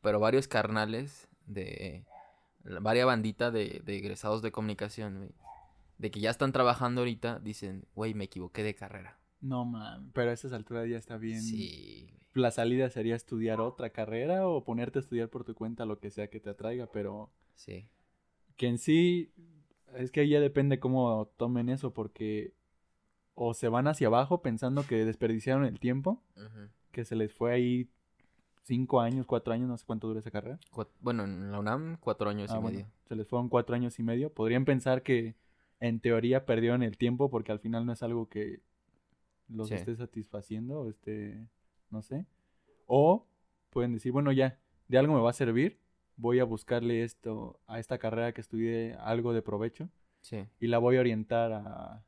pero 0.01 0.19
varios 0.19 0.47
carnales 0.47 1.27
de. 1.47 2.03
Varias 2.81 3.05
banditas 3.05 3.51
de, 3.51 3.81
de 3.83 3.97
egresados 3.97 4.41
de 4.41 4.51
comunicación, 4.51 5.17
güey. 5.17 5.29
De 5.97 6.11
que 6.11 6.19
ya 6.19 6.29
están 6.29 6.51
trabajando 6.51 7.01
ahorita, 7.01 7.39
dicen, 7.39 7.85
güey, 7.95 8.13
me 8.13 8.25
equivoqué 8.25 8.63
de 8.63 8.73
carrera. 8.75 9.19
No, 9.41 9.65
man, 9.65 10.11
pero 10.13 10.29
a 10.29 10.33
esas 10.33 10.53
alturas 10.53 10.87
ya 10.89 10.97
está 10.97 11.17
bien. 11.17 11.41
Sí, 11.41 12.05
güey. 12.05 12.13
La 12.33 12.49
salida 12.51 12.89
sería 12.89 13.15
estudiar 13.15 13.61
otra 13.61 13.91
carrera 13.91 14.47
o 14.47 14.63
ponerte 14.63 14.99
a 14.99 15.01
estudiar 15.01 15.29
por 15.29 15.43
tu 15.43 15.53
cuenta 15.53 15.85
lo 15.85 15.99
que 15.99 16.09
sea 16.09 16.29
que 16.29 16.39
te 16.39 16.49
atraiga, 16.49 16.87
pero 16.91 17.29
Sí. 17.55 17.87
que 18.55 18.67
en 18.67 18.77
sí 18.79 19.31
es 19.95 20.09
que 20.11 20.21
ahí 20.21 20.29
ya 20.29 20.39
depende 20.39 20.79
cómo 20.79 21.27
tomen 21.37 21.69
eso 21.69 21.93
porque 21.93 22.53
o 23.35 23.53
se 23.53 23.67
van 23.67 23.87
hacia 23.87 24.07
abajo 24.07 24.41
pensando 24.41 24.85
que 24.87 25.05
desperdiciaron 25.05 25.65
el 25.65 25.79
tiempo, 25.79 26.23
que 26.91 27.05
se 27.05 27.15
les 27.15 27.31
fue 27.33 27.53
ahí 27.53 27.89
cinco 28.63 28.99
años, 29.01 29.25
cuatro 29.25 29.53
años, 29.53 29.67
no 29.67 29.77
sé 29.77 29.85
cuánto 29.85 30.07
dura 30.07 30.19
esa 30.19 30.31
carrera. 30.31 30.59
Bueno, 31.01 31.23
en 31.25 31.51
la 31.51 31.59
UNAM, 31.59 31.97
cuatro 31.99 32.29
años 32.29 32.49
Ah, 32.51 32.57
y 32.57 32.61
bueno, 32.61 32.77
medio. 32.79 32.91
se 33.07 33.15
les 33.15 33.27
fueron 33.27 33.49
cuatro 33.49 33.75
años 33.75 33.97
y 33.99 34.03
medio. 34.03 34.31
Podrían 34.33 34.65
pensar 34.65 35.03
que 35.03 35.35
en 35.79 35.99
teoría 35.99 36.45
perdieron 36.45 36.81
el 36.83 36.97
tiempo 36.97 37.29
porque 37.29 37.51
al 37.51 37.59
final 37.59 37.85
no 37.85 37.91
es 37.93 38.01
algo 38.03 38.27
que 38.29 38.61
los 39.49 39.67
Sí. 39.67 39.75
esté 39.75 39.95
satisfaciendo, 39.95 40.79
o 40.81 40.89
esté, 40.89 41.45
no 41.91 42.01
sé. 42.01 42.25
O 42.87 43.27
pueden 43.69 43.93
decir, 43.93 44.11
bueno, 44.11 44.31
ya, 44.31 44.57
de 44.87 44.97
algo 44.97 45.13
me 45.13 45.19
va 45.21 45.29
a 45.31 45.33
servir, 45.33 45.79
voy 46.15 46.39
a 46.39 46.43
buscarle 46.45 47.03
esto 47.03 47.59
a 47.67 47.79
esta 47.79 47.97
carrera 47.97 48.33
que 48.33 48.41
estudié 48.41 48.93
algo 48.95 49.33
de 49.33 49.41
provecho 49.41 49.89
Sí. 50.21 50.45
y 50.59 50.67
la 50.67 50.77
voy 50.77 50.95
a 50.97 50.99
orientar 51.01 51.51
a, 51.51 51.63
a 51.95 52.03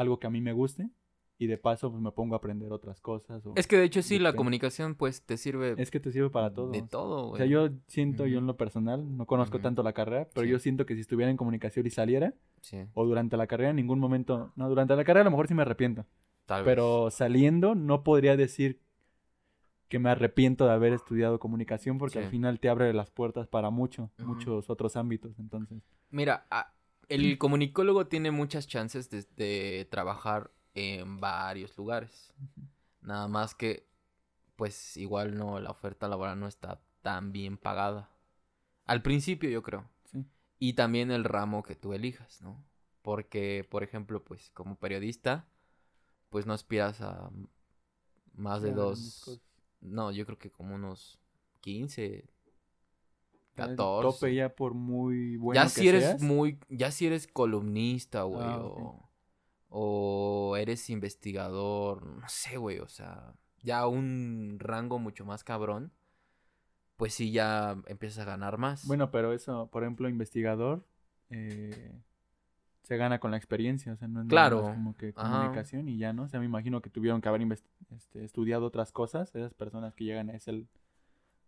algo 0.00 0.18
que 0.18 0.26
a 0.26 0.30
mí 0.30 0.40
me 0.40 0.52
guste 0.52 0.90
y 1.38 1.46
de 1.48 1.58
paso 1.58 1.90
pues 1.90 2.02
me 2.02 2.10
pongo 2.12 2.34
a 2.34 2.38
aprender 2.38 2.72
otras 2.72 3.00
cosas. 3.00 3.44
o- 3.46 3.52
Es 3.56 3.66
que 3.66 3.76
de 3.76 3.84
hecho 3.84 4.02
sí, 4.02 4.18
la 4.18 4.32
comunicación 4.34 4.94
pues 4.94 5.22
te 5.22 5.36
sirve 5.36 5.74
es 5.76 5.90
que 5.90 6.00
te 6.00 6.10
sirve 6.12 6.30
para 6.30 6.52
todo. 6.52 6.70
de 6.70 6.82
todo, 6.82 7.24
O 7.24 7.28
güey. 7.28 7.38
sea, 7.38 7.46
yo 7.46 7.68
siento, 7.86 8.26
yo 8.26 8.38
en 8.38 8.46
lo 8.46 8.56
personal, 8.56 9.16
no 9.16 9.26
conozco 9.26 9.60
tanto 9.60 9.82
la 9.82 9.92
carrera, 9.92 10.28
pero 10.34 10.46
Sí. 10.46 10.52
yo 10.52 10.58
siento 10.58 10.86
que 10.86 10.94
si 10.94 11.00
estuviera 11.02 11.30
en 11.30 11.36
comunicación 11.36 11.86
y 11.86 11.90
saliera, 11.90 12.32
Sí, 12.62 12.78
o 12.94 13.04
durante 13.04 13.36
la 13.36 13.46
carrera, 13.46 13.70
en 13.70 13.76
ningún 13.76 13.98
momento, 14.00 14.52
no, 14.56 14.68
durante 14.68 14.96
la 14.96 15.04
carrera 15.04 15.20
a 15.20 15.24
lo 15.24 15.30
mejor 15.30 15.46
sí 15.48 15.54
me 15.54 15.62
arrepiento, 15.62 16.06
tal 16.46 16.64
vez. 16.64 16.74
pero 16.74 17.10
saliendo 17.10 17.74
no 17.74 18.02
podría 18.02 18.36
decir 18.36 18.80
que 19.88 19.98
me 20.00 20.10
arrepiento 20.10 20.66
de 20.66 20.72
haber 20.72 20.92
estudiado 20.94 21.38
comunicación 21.38 21.96
porque 21.98 22.18
Sí. 22.18 22.24
al 22.24 22.30
final 22.30 22.58
te 22.58 22.68
abre 22.68 22.92
las 22.92 23.10
puertas 23.10 23.46
para 23.46 23.70
mucho, 23.70 24.10
muchos 24.18 24.68
otros 24.68 24.96
ámbitos, 24.96 25.38
entonces. 25.38 25.80
Mira, 26.10 26.46
el 27.08 27.38
comunicólogo 27.38 28.06
tiene 28.08 28.32
muchas 28.32 28.66
chances 28.66 29.10
de, 29.10 29.24
de 29.36 29.84
trabajar 29.88 30.50
en 30.76 31.18
varios 31.18 31.76
lugares. 31.78 32.34
Nada 33.00 33.28
más 33.28 33.54
que, 33.54 33.88
pues 34.56 34.96
igual 34.98 35.36
no, 35.36 35.58
la 35.58 35.70
oferta 35.70 36.06
laboral 36.06 36.38
no 36.38 36.46
está 36.46 36.80
tan 37.00 37.32
bien 37.32 37.56
pagada. 37.56 38.10
Al 38.84 39.00
principio 39.00 39.48
yo 39.48 39.62
creo. 39.62 39.88
Sí. 40.04 40.26
Y 40.58 40.74
también 40.74 41.10
el 41.10 41.24
ramo 41.24 41.62
que 41.62 41.76
tú 41.76 41.94
elijas, 41.94 42.42
¿no? 42.42 42.62
Porque, 43.00 43.66
por 43.70 43.82
ejemplo, 43.82 44.22
pues 44.22 44.50
como 44.50 44.76
periodista, 44.76 45.48
pues 46.28 46.44
no 46.44 46.52
aspiras 46.52 47.00
a 47.00 47.30
más 48.34 48.60
de 48.60 48.72
dos... 48.72 49.40
No, 49.80 50.10
yo 50.12 50.26
creo 50.26 50.38
que 50.38 50.50
como 50.50 50.74
unos 50.74 51.18
15, 51.60 52.28
Ya 53.56 53.64
el 53.64 53.76
14. 53.76 54.08
Tope 54.08 54.34
ya 54.34 54.54
por 54.54 54.74
muy 54.74 55.36
bueno 55.36 55.54
ya 55.54 55.64
que 55.64 55.80
si 55.80 55.88
eres 55.88 56.04
seas, 56.04 56.22
muy, 56.22 56.58
ya 56.68 56.90
si 56.90 57.06
eres 57.06 57.26
columnista, 57.26 58.24
güey, 58.24 58.42
Ah, 58.42 58.58
o. 58.58 59.05
o 59.68 60.56
eres 60.58 60.88
investigador, 60.90 62.04
no 62.06 62.28
sé, 62.28 62.56
güey, 62.56 62.78
o 62.78 62.88
sea, 62.88 63.34
ya 63.62 63.86
un 63.86 64.56
rango 64.58 64.98
mucho 64.98 65.24
más 65.24 65.44
cabrón, 65.44 65.92
pues 66.96 67.14
sí 67.14 67.32
ya 67.32 67.76
empiezas 67.86 68.20
a 68.20 68.30
ganar 68.30 68.58
más. 68.58 68.86
Bueno, 68.86 69.10
pero 69.10 69.32
eso, 69.32 69.68
por 69.70 69.82
ejemplo, 69.82 70.08
investigador, 70.08 70.86
eh, 71.30 71.92
se 72.82 72.96
gana 72.96 73.18
con 73.18 73.30
la 73.32 73.36
experiencia, 73.36 73.92
o 73.92 73.96
sea, 73.96 74.08
no 74.08 74.20
es 74.20 74.26
nada 74.26 74.30
Claro, 74.30 74.62
más 74.62 74.74
como 74.74 74.96
que 74.96 75.12
ajá. 75.16 75.22
comunicación 75.40 75.88
y 75.88 75.98
ya, 75.98 76.12
¿no? 76.12 76.22
O 76.24 76.28
sea, 76.28 76.40
me 76.40 76.46
imagino 76.46 76.80
que 76.80 76.90
tuvieron 76.90 77.20
que 77.20 77.28
haber 77.28 77.42
este, 77.90 78.24
estudiado 78.24 78.64
otras 78.66 78.92
cosas, 78.92 79.34
esas 79.34 79.54
personas 79.54 79.94
que 79.94 80.04
llegan 80.04 80.30
a 80.30 80.34
ese, 80.36 80.66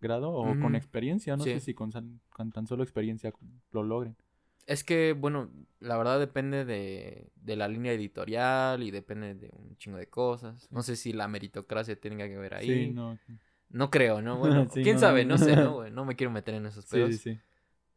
grado 0.01 0.33
o 0.33 0.59
con 0.61 0.75
experiencia. 0.75 1.37
No 1.37 1.45
Sí. 1.45 1.53
sé 1.53 1.61
si 1.61 1.75
con, 1.75 1.91
con 2.31 2.53
tan 2.53 2.67
solo 2.67 2.83
experiencia 2.83 3.33
lo 3.73 3.83
logren. 3.83 4.17
Es 4.69 4.85
que, 4.85 5.15
bueno, 5.15 5.51
la 5.81 5.97
verdad 5.97 6.19
depende 6.21 6.67
de, 6.67 7.31
de 7.37 7.57
la 7.57 7.69
línea 7.69 7.93
editorial 7.95 8.83
y 8.83 8.91
depende 8.91 9.35
de 9.35 9.49
un 9.51 9.79
chingo 9.79 9.97
de 9.97 10.09
cosas. 10.11 10.69
No 10.71 10.83
sé 10.83 10.95
si 10.95 11.15
la 11.15 11.27
meritocracia 11.27 11.99
tenga 11.99 12.29
que 12.29 12.37
ver 12.37 12.53
ahí. 12.55 12.89
Sí, 12.89 12.93
no. 12.93 13.19
No 13.71 13.91
creo, 13.91 14.21
¿no? 14.21 14.37
Bueno, 14.37 14.69
Sí, 14.75 14.83
quién 14.83 14.97
no. 14.97 15.01
sabe, 15.01 15.25
no 15.25 15.39
sé, 15.39 15.57
¿no? 15.57 15.75
güey? 15.77 15.91
No 15.91 16.05
me 16.05 16.17
quiero 16.17 16.31
meter 16.31 16.55
en 16.55 16.67
esos 16.67 16.85
pedos. 16.85 17.13
sí, 17.13 17.33
sí. 17.33 17.39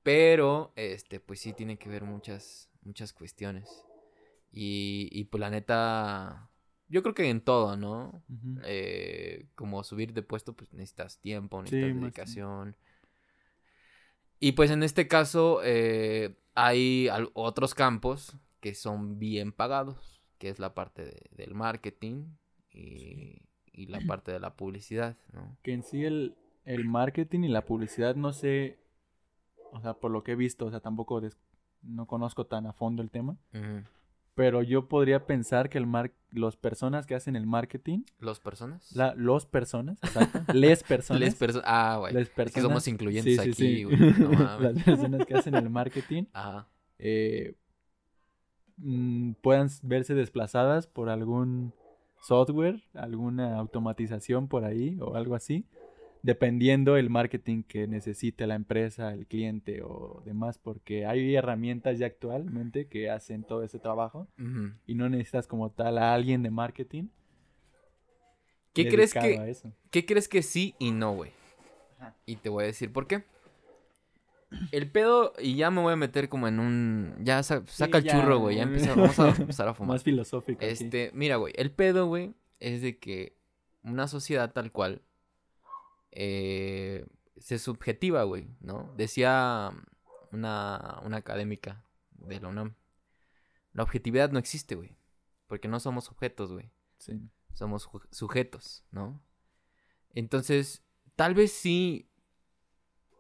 Pero, 0.01 0.71
este, 0.77 1.19
pues 1.19 1.41
sí 1.41 1.51
tiene 1.51 1.77
que 1.77 1.89
ver 1.89 2.03
muchas, 2.03 2.69
muchas 2.83 3.11
cuestiones. 3.11 3.69
Y, 4.53 5.09
y 5.11 5.25
pues 5.25 5.41
la 5.41 5.49
neta, 5.49 6.49
yo 6.87 7.03
creo 7.03 7.13
que 7.13 7.29
en 7.29 7.41
todo, 7.41 7.75
¿no? 7.75 8.23
Eh, 8.63 9.45
como 9.55 9.83
subir 9.83 10.13
de 10.13 10.23
puesto, 10.23 10.53
pues 10.53 10.73
necesitas 10.73 11.19
tiempo, 11.19 11.61
necesitas 11.61 11.89
más 11.95 12.01
dedicación. 12.01 12.75
Y 14.43 14.53
pues 14.53 14.71
en 14.71 14.81
este 14.83 15.07
caso 15.07 15.61
eh, 15.63 16.35
hay 16.55 17.07
otros 17.33 17.73
campos 17.75 18.35
que 18.59 18.73
son 18.75 19.19
bien 19.19 19.51
pagados, 19.53 20.19
que 20.39 20.49
es 20.49 20.57
la 20.59 20.73
parte 20.73 21.05
de- 21.05 21.29
del 21.31 21.53
marketing 21.53 22.25
y, 22.71 23.43
y 23.71 23.85
la 23.85 24.01
parte 24.01 24.31
de 24.31 24.39
la 24.39 24.55
publicidad, 24.55 25.15
¿no? 25.31 25.55
Que 25.61 25.73
en 25.73 25.83
sí 25.83 26.03
el, 26.03 26.35
el 26.65 26.85
marketing 26.85 27.41
y 27.43 27.49
la 27.49 27.65
publicidad, 27.65 28.15
no 28.15 28.33
sé, 28.33 28.79
o 29.71 29.79
sea, 29.79 29.93
por 29.93 30.09
lo 30.09 30.23
que 30.23 30.31
he 30.31 30.35
visto, 30.35 30.65
o 30.65 30.71
sea, 30.71 30.79
tampoco 30.79 31.21
no 31.83 32.07
conozco 32.07 32.47
tan 32.47 32.65
a 32.65 32.73
fondo 32.73 33.03
el 33.03 33.11
tema, 33.11 33.37
Ujú. 33.53 33.83
Pero 34.35 34.61
yo 34.63 34.87
podría 34.87 35.25
pensar 35.25 35.69
que 35.69 35.77
el 35.77 35.85
mar 35.87 36.11
los 36.31 36.55
personas 36.55 37.05
que 37.05 37.13
hacen 37.15 37.35
el 37.35 37.45
marketing, 37.45 38.03
¿Los 38.19 38.39
personas? 38.39 38.95
la, 38.95 39.13
los 39.15 39.45
personas, 39.45 39.99
exacto, 40.01 40.39
les 40.53 40.81
personas, 40.83 41.19
Les 41.21 41.37
perso- 41.37 41.61
ah, 41.65 41.97
güey. 41.99 42.13
les 42.13 42.31
Es 42.37 42.53
que 42.53 42.61
somos 42.61 42.87
incluyentes 42.87 43.35
sí, 43.41 43.43
sí, 43.43 43.49
aquí, 43.49 43.53
sí. 43.77 43.83
güey. 43.83 43.97
No 44.19 44.59
las 44.59 44.81
personas 44.83 45.25
que 45.25 45.33
hacen 45.35 45.55
el 45.55 45.69
marketing 45.69 46.23
Ajá. 46.31 46.69
eh, 46.99 47.55
mm, 48.77 49.33
puedan 49.41 49.67
verse 49.83 50.13
desplazadas 50.15 50.87
por 50.87 51.09
algún 51.09 51.73
software, 52.21 52.81
alguna 52.93 53.57
automatización 53.57 54.47
por 54.47 54.63
ahí 54.63 54.97
o 55.01 55.15
algo 55.15 55.35
así, 55.35 55.65
dependiendo 56.23 56.97
el 56.97 57.09
marketing 57.09 57.63
que 57.63 57.87
necesite 57.87 58.45
la 58.47 58.55
empresa, 58.55 59.13
el 59.13 59.25
cliente 59.27 59.81
o 59.83 60.21
demás, 60.25 60.57
porque 60.59 61.05
hay 61.05 61.35
herramientas 61.35 61.97
ya 61.99 62.05
actualmente 62.07 62.87
que 62.87 63.09
hacen 63.09 63.43
todo 63.43 63.63
ese 63.63 63.79
trabajo 63.79 64.27
y 64.85 64.95
no 64.95 65.09
necesitas 65.09 65.47
como 65.47 65.71
tal 65.71 65.97
a 65.97 66.13
alguien 66.13 66.43
de 66.43 66.51
marketing. 66.51 67.05
¿Qué 68.73 68.87
crees 68.87 69.13
que. 69.13 69.53
¿Qué 69.89 70.05
crees 70.05 70.27
que 70.29 70.41
sí 70.43 70.75
y 70.79 70.91
no, 70.91 71.13
güey? 71.13 71.31
Y 72.25 72.37
te 72.37 72.49
voy 72.49 72.63
a 72.63 72.67
decir 72.67 72.91
por 72.91 73.05
qué. 73.07 73.23
El 74.71 74.89
pedo, 74.91 75.33
y 75.39 75.55
ya 75.55 75.71
me 75.71 75.81
voy 75.81 75.93
a 75.93 75.97
meter 75.97 76.27
como 76.29 76.47
en 76.47 76.59
un. 76.59 77.15
Ya 77.21 77.41
sa- 77.43 77.63
saca 77.67 77.99
el 77.99 78.03
ya. 78.05 78.11
churro, 78.13 78.39
güey. 78.39 78.57
Ya 78.57 78.63
empieza, 78.63 78.93
vamos 78.95 79.17
a 79.19 79.29
empezar 79.37 79.67
a 79.67 79.73
fumar. 79.73 79.95
Más 79.95 80.03
filosófico. 80.03 80.61
Este, 80.61 81.11
mira, 81.13 81.37
güey. 81.37 81.53
El 81.57 81.71
pedo, 81.71 82.07
güey, 82.07 82.33
es 82.59 82.81
de 82.81 82.97
que 82.97 83.35
una 83.83 84.07
sociedad 84.07 84.51
tal 84.51 84.71
cual 84.71 85.01
eh, 86.11 87.05
se 87.37 87.59
subjetiva, 87.59 88.23
güey, 88.23 88.47
¿no? 88.59 88.93
Decía 88.97 89.71
una, 90.31 90.99
una 91.03 91.17
académica 91.17 91.83
de 92.11 92.39
la 92.39 92.49
UNAM. 92.49 92.75
La 93.73 93.83
objetividad 93.83 94.31
no 94.31 94.39
existe, 94.39 94.75
güey. 94.75 94.95
Porque 95.47 95.67
no 95.67 95.79
somos 95.79 96.09
objetos, 96.09 96.51
güey 96.51 96.71
Sí. 96.97 97.19
somos 97.53 97.89
sujetos, 98.11 98.85
¿no? 98.91 99.19
Entonces, 100.13 100.83
tal 101.15 101.33
vez 101.33 101.51
sí 101.51 102.07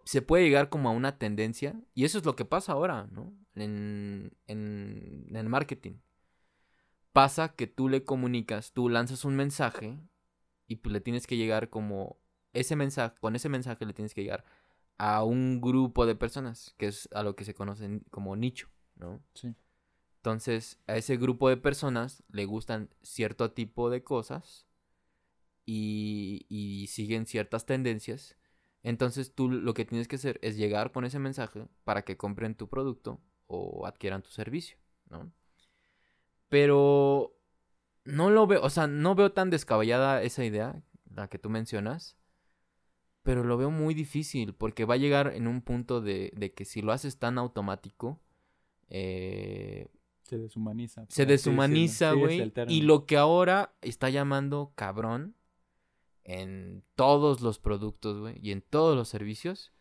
se 0.05 0.21
puede 0.21 0.43
llegar 0.43 0.69
como 0.69 0.89
a 0.89 0.91
una 0.93 1.17
tendencia, 1.17 1.81
y 1.93 2.05
eso 2.05 2.17
es 2.19 2.25
lo 2.25 2.35
que 2.35 2.45
pasa 2.45 2.73
ahora, 2.73 3.07
¿no? 3.11 3.33
En, 3.55 4.37
en, 4.47 5.25
en 5.29 5.35
el 5.35 5.49
marketing. 5.49 5.95
Pasa 7.11 7.55
que 7.55 7.67
tú 7.67 7.89
le 7.89 8.03
comunicas, 8.05 8.71
tú 8.71 8.87
lanzas 8.87 9.25
un 9.25 9.35
mensaje 9.35 9.99
y 10.67 10.77
pues 10.77 10.93
le 10.93 11.01
tienes 11.01 11.27
que 11.27 11.35
llegar 11.37 11.69
como 11.69 12.20
ese 12.53 12.75
mensaje, 12.75 13.15
con 13.19 13.35
ese 13.35 13.49
mensaje 13.49 13.85
le 13.85 13.93
tienes 13.93 14.13
que 14.13 14.23
llegar 14.23 14.45
a 14.97 15.23
un 15.23 15.61
grupo 15.61 16.05
de 16.05 16.15
personas, 16.15 16.75
que 16.77 16.87
es 16.87 17.09
a 17.13 17.23
lo 17.23 17.35
que 17.35 17.45
se 17.45 17.53
conocen 17.53 18.05
como 18.11 18.35
nicho, 18.35 18.69
¿no? 18.95 19.21
Sí. 19.33 19.55
Entonces, 20.17 20.79
a 20.85 20.97
ese 20.97 21.17
grupo 21.17 21.49
de 21.49 21.57
personas 21.57 22.23
le 22.29 22.45
gustan 22.45 22.89
cierto 23.01 23.51
tipo 23.51 23.89
de 23.89 24.03
cosas 24.03 24.67
y, 25.65 26.45
y 26.49 26.87
siguen 26.87 27.25
ciertas 27.25 27.65
tendencias. 27.65 28.37
Entonces, 28.83 29.33
tú 29.33 29.49
lo 29.49 29.73
que 29.73 29.85
tienes 29.85 30.07
que 30.07 30.17
hacer 30.17 30.39
es 30.43 30.57
llegar 30.57 30.91
con 30.91 31.05
ese 31.05 31.17
mensaje 31.17 31.67
para 31.83 32.03
que 32.03 32.17
compren 32.17 32.55
tu 32.55 32.69
producto 32.69 33.19
o 33.47 33.87
adquieran 33.87 34.21
tu 34.21 34.29
servicio, 34.29 34.77
¿no? 35.09 35.31
Pero 36.49 37.35
no 38.03 38.29
lo 38.29 38.45
veo, 38.47 38.61
o 38.61 38.69
sea, 38.69 38.87
no 38.87 39.15
veo 39.15 39.31
tan 39.31 39.49
descabellada 39.49 40.21
esa 40.21 40.45
idea, 40.45 40.83
la 41.09 41.27
que 41.27 41.39
tú 41.39 41.49
mencionas, 41.49 42.17
pero 43.23 43.43
lo 43.43 43.57
veo 43.57 43.71
muy 43.71 43.93
difícil 43.93 44.53
porque 44.53 44.85
va 44.85 44.95
a 44.95 44.97
llegar 44.97 45.33
en 45.35 45.47
un 45.47 45.61
punto 45.61 46.01
de, 46.01 46.31
de 46.35 46.53
que 46.53 46.65
si 46.65 46.81
lo 46.81 46.91
haces 46.91 47.17
tan 47.19 47.37
automático, 47.37 48.19
eh, 48.89 49.87
Se 50.23 50.37
deshumaniza. 50.37 51.05
se 51.09 51.25
deshumaniza, 51.25 52.13
güey. 52.13 52.51
y 52.67 52.81
lo 52.81 53.05
que 53.05 53.17
ahora 53.17 53.73
está 53.81 54.09
llamando 54.09 54.73
cabrón 54.75 55.35
en 56.23 56.83
todos 56.95 57.41
los 57.41 57.59
productos, 57.59 58.19
güey, 58.19 58.37
y 58.41 58.51
en 58.51 58.61
todos 58.61 58.95
los 58.95 59.07
servicios, 59.07 59.71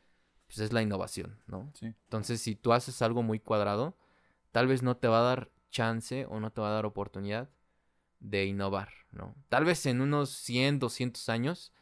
pues 0.46 0.58
es 0.60 0.72
la 0.72 0.82
innovación, 0.82 1.38
¿no? 1.46 1.70
Sí. 1.74 1.86
Entonces, 1.86 2.40
si 2.40 2.56
tú 2.56 2.72
haces 2.72 3.02
algo 3.02 3.22
muy 3.22 3.38
cuadrado, 3.40 3.96
tal 4.52 4.66
vez 4.66 4.82
no 4.82 4.96
te 4.96 5.06
va 5.08 5.20
a 5.20 5.22
dar 5.22 5.50
chance 5.70 6.26
o 6.26 6.40
no 6.40 6.50
te 6.50 6.60
va 6.60 6.70
a 6.70 6.72
dar 6.74 6.86
oportunidad 6.86 7.50
de 8.20 8.46
innovar, 8.46 8.90
¿no? 9.12 9.34
Tal 9.48 9.64
vez 9.64 9.86
en 9.86 10.00
unos 10.00 10.30
100, 10.30 10.78
200 10.78 11.28
años 11.28 11.72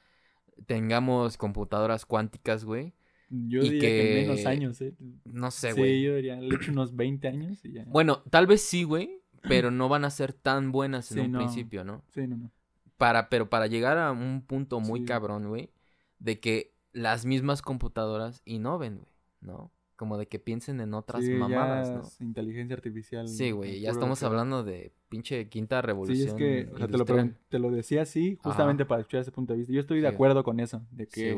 tengamos 0.66 1.36
computadoras 1.36 2.04
cuánticas, 2.06 2.64
güey. 2.64 2.94
Yo 3.30 3.60
y 3.60 3.64
diría 3.70 3.80
que, 3.80 4.20
en 4.20 4.22
menos 4.28 4.40
que- 4.40 4.48
años, 4.48 4.80
¿eh? 4.80 4.94
No 5.24 5.50
sé, 5.50 5.72
sí, 5.72 5.78
güey. 5.78 6.02
yo 6.02 6.14
diría, 6.16 6.36
le 6.40 6.56
unos 6.70 6.96
20 6.96 7.28
años 7.28 7.62
y 7.64 7.72
ya. 7.72 7.84
Bueno, 7.86 8.22
tal 8.30 8.46
vez 8.46 8.62
sí, 8.62 8.84
güey, 8.84 9.20
pero 9.42 9.70
no 9.70 9.88
van 9.88 10.04
a 10.04 10.10
ser 10.10 10.32
tan 10.32 10.72
buenas 10.72 11.10
en 11.12 11.18
Sí, 11.18 11.24
un 11.24 11.32
no. 11.32 11.38
principio, 11.38 11.84
¿no? 11.84 12.02
Sí, 12.08 12.26
no, 12.26 12.36
no. 12.36 12.50
Para, 12.96 13.28
pero 13.28 13.48
para 13.50 13.66
llegar 13.66 13.98
a 13.98 14.10
un 14.12 14.42
punto 14.46 14.80
muy 14.80 15.00
Sí. 15.00 15.06
cabrón, 15.06 15.48
güey, 15.48 15.70
de 16.18 16.40
que 16.40 16.74
las 16.92 17.26
mismas 17.26 17.60
computadoras 17.62 18.40
innoven, 18.46 18.96
güey, 18.96 19.12
¿no? 19.42 19.70
Como 19.98 20.16
de 20.16 20.28
que 20.28 20.38
piensen 20.38 20.80
en 20.80 20.94
otras 20.94 21.24
Sí, 21.24 21.32
ya 21.32 21.36
mamadas, 21.38 21.90
¿no? 21.90 22.00
es 22.02 22.20
inteligencia 22.20 22.76
artificial. 22.76 23.26
Sí, 23.26 23.50
güey, 23.50 23.80
ya 23.80 23.90
estamos 23.90 24.22
hablando 24.22 24.62
de 24.62 24.92
pinche 25.08 25.48
quinta 25.48 25.78
Sí, 25.78 25.86
revolución. 25.86 26.28
es 26.28 26.34
que, 26.34 26.68
o 26.72 26.78
sea, 26.78 26.86
te 26.86 27.58
lo, 27.58 27.68
te 27.70 27.76
decía 27.76 28.02
así, 28.02 28.36
justamente 28.40 28.86
para 28.86 29.00
escuchar 29.00 29.22
ese 29.22 29.32
punto 29.32 29.54
de 29.54 29.58
vista. 29.58 29.72
Yo 29.72 29.80
estoy 29.80 30.00
de 30.00 30.08
Sí. 30.08 30.14
acuerdo 30.14 30.44
con 30.44 30.60
eso, 30.60 30.86
de 30.92 31.06
Sí, 31.06 31.10
que 31.10 31.34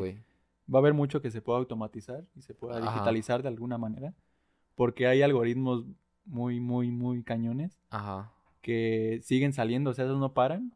va 0.70 0.78
a 0.78 0.82
haber 0.82 0.92
mucho 0.92 1.22
que 1.22 1.30
se 1.30 1.40
pueda 1.40 1.58
automatizar 1.58 2.26
y 2.36 2.42
se 2.42 2.52
pueda 2.52 2.76
Ajá. 2.76 2.92
digitalizar 2.92 3.40
de 3.40 3.48
alguna 3.48 3.78
manera, 3.78 4.12
porque 4.74 5.06
hay 5.06 5.22
algoritmos 5.22 5.86
muy, 6.26 6.60
muy, 6.60 6.90
muy 6.90 7.22
cañones 7.22 7.80
Ajá. 7.88 8.30
que 8.60 9.20
siguen 9.22 9.54
saliendo, 9.54 9.88
o 9.88 9.94
sea, 9.94 10.04
esos 10.04 10.20
no 10.20 10.34
paran. 10.34 10.74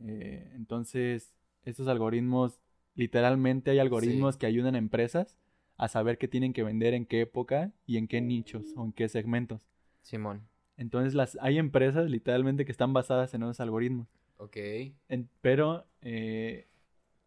Eh, 0.00 0.52
entonces, 0.54 1.34
estos 1.64 1.88
algoritmos, 1.88 2.60
literalmente 2.94 3.72
hay 3.72 3.80
algoritmos 3.80 4.36
que 4.36 4.46
ayudan 4.46 4.76
a 4.76 4.78
empresas 4.78 5.36
a 5.82 5.88
saber 5.88 6.18
qué 6.18 6.28
tienen 6.28 6.52
que 6.52 6.62
vender 6.62 6.92
en 6.94 7.06
qué 7.06 7.22
época 7.22 7.72
y 7.86 7.96
en 7.96 8.06
qué 8.06 8.20
nichos 8.20 8.74
o 8.76 8.84
en 8.84 8.92
qué 8.92 9.08
segmentos. 9.08 9.66
Simón. 10.02 10.42
Entonces, 10.76 11.14
las, 11.14 11.38
hay 11.40 11.58
empresas 11.58 12.10
literalmente 12.10 12.64
que 12.64 12.72
están 12.72 12.92
basadas 12.92 13.32
en 13.34 13.42
esos 13.42 13.60
algoritmos. 13.60 14.08
Ok. 14.36 14.56
En- 15.08 15.28
pero 15.40 15.86
eh, 16.02 16.66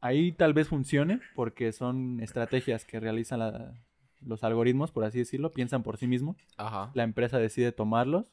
ahí 0.01 0.31
tal 0.31 0.53
vez 0.53 0.67
funcione 0.67 1.19
porque 1.35 1.71
son 1.71 2.19
estrategias 2.21 2.85
que 2.85 2.99
realizan 2.99 3.39
la- 3.39 3.73
los 4.21 4.43
algoritmos, 4.43 4.91
por 4.91 5.03
así 5.03 5.19
decirlo, 5.19 5.51
piensan 5.51 5.83
por 5.83 5.97
sí 5.97 6.07
mismos. 6.07 6.37
Ajá. 6.57 6.91
La 6.93 7.03
empresa 7.03 7.39
decide 7.39 7.71
tomarlos, 7.71 8.27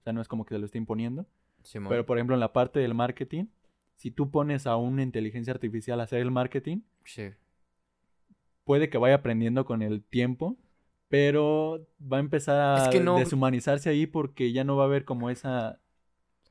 o 0.00 0.02
sea, 0.02 0.12
no 0.12 0.20
es 0.20 0.28
como 0.28 0.44
que 0.44 0.54
se 0.54 0.58
lo 0.58 0.66
esté 0.66 0.78
imponiendo. 0.78 1.26
Simón. 1.62 1.90
Pero, 1.90 2.06
por 2.06 2.18
ejemplo, 2.18 2.34
en 2.34 2.40
la 2.40 2.52
parte 2.52 2.80
del 2.80 2.94
marketing, 2.94 3.44
si 3.96 4.10
tú 4.10 4.30
pones 4.30 4.66
a 4.66 4.76
una 4.76 5.02
inteligencia 5.02 5.52
artificial 5.52 6.00
a 6.00 6.04
hacer 6.04 6.20
el 6.20 6.30
marketing, 6.30 6.78
Sí. 7.04 7.30
Puede 8.70 8.88
que 8.88 8.98
vaya 8.98 9.16
aprendiendo 9.16 9.64
con 9.64 9.82
el 9.82 10.00
tiempo, 10.04 10.56
pero 11.08 11.84
va 12.00 12.18
a 12.18 12.20
empezar 12.20 12.56
a 12.60 12.84
Es 12.84 12.88
que 12.88 13.00
no- 13.00 13.18
deshumanizarse 13.18 13.90
ahí 13.90 14.06
porque 14.06 14.52
ya 14.52 14.62
no 14.62 14.76
va 14.76 14.84
a 14.84 14.86
haber 14.86 15.04
como 15.04 15.28
esa... 15.28 15.80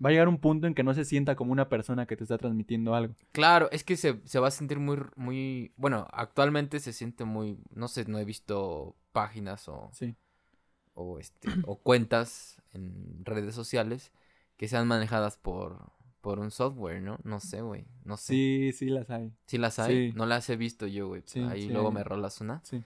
Va 0.04 0.10
a 0.10 0.12
llegar 0.12 0.28
un 0.28 0.38
punto 0.38 0.68
en 0.68 0.74
que 0.74 0.84
no 0.84 0.94
se 0.94 1.06
sienta 1.06 1.38
como 1.38 1.54
una 1.54 1.70
persona 1.70 2.06
que 2.06 2.18
te 2.18 2.26
está 2.26 2.38
transmitiendo 2.38 2.94
algo. 2.94 3.16
Claro, 3.32 3.70
es 3.72 3.86
que 3.86 3.96
se, 3.96 4.20
se 4.26 4.40
va 4.40 4.50
a 4.50 4.52
sentir 4.52 4.80
muy, 4.80 4.98
muy... 5.16 5.72
Bueno, 5.78 6.08
actualmente 6.12 6.82
se 6.82 6.92
siente 6.92 7.24
muy... 7.24 7.58
No 7.74 7.88
sé, 7.88 8.04
no 8.04 8.20
he 8.20 8.26
visto 8.26 8.98
páginas 9.14 9.70
o, 9.70 9.90
Sí. 9.94 10.14
o, 10.96 11.20
este, 11.20 11.48
o 11.64 11.78
cuentas 11.78 12.62
en 12.74 13.24
redes 13.24 13.56
sociales 13.56 14.12
que 14.58 14.68
sean 14.68 14.88
manejadas 14.90 15.38
por, 15.38 15.94
por 16.22 16.40
un 16.40 16.52
software, 16.52 17.02
¿no? 17.02 17.18
No 17.24 17.40
sé, 17.40 17.62
güey. 17.62 17.86
No 18.04 18.18
sé. 18.18 18.34
Sí, 18.34 18.72
sí 18.74 18.86
las 18.88 19.10
hay. 19.10 19.32
¿Sí 19.48 19.58
las 19.58 19.80
hay? 19.80 20.10
Sí. 20.12 20.14
No 20.18 20.26
las 20.26 20.50
he 20.50 20.56
visto 20.58 20.88
yo, 20.88 21.08
güey. 21.08 21.24
Sí, 21.26 21.40
Ahí 21.42 21.64
sí 21.64 21.70
luego 21.70 21.92
me 21.92 22.04
rolas 22.04 22.42
una. 22.42 22.62
Sí. 22.64 22.84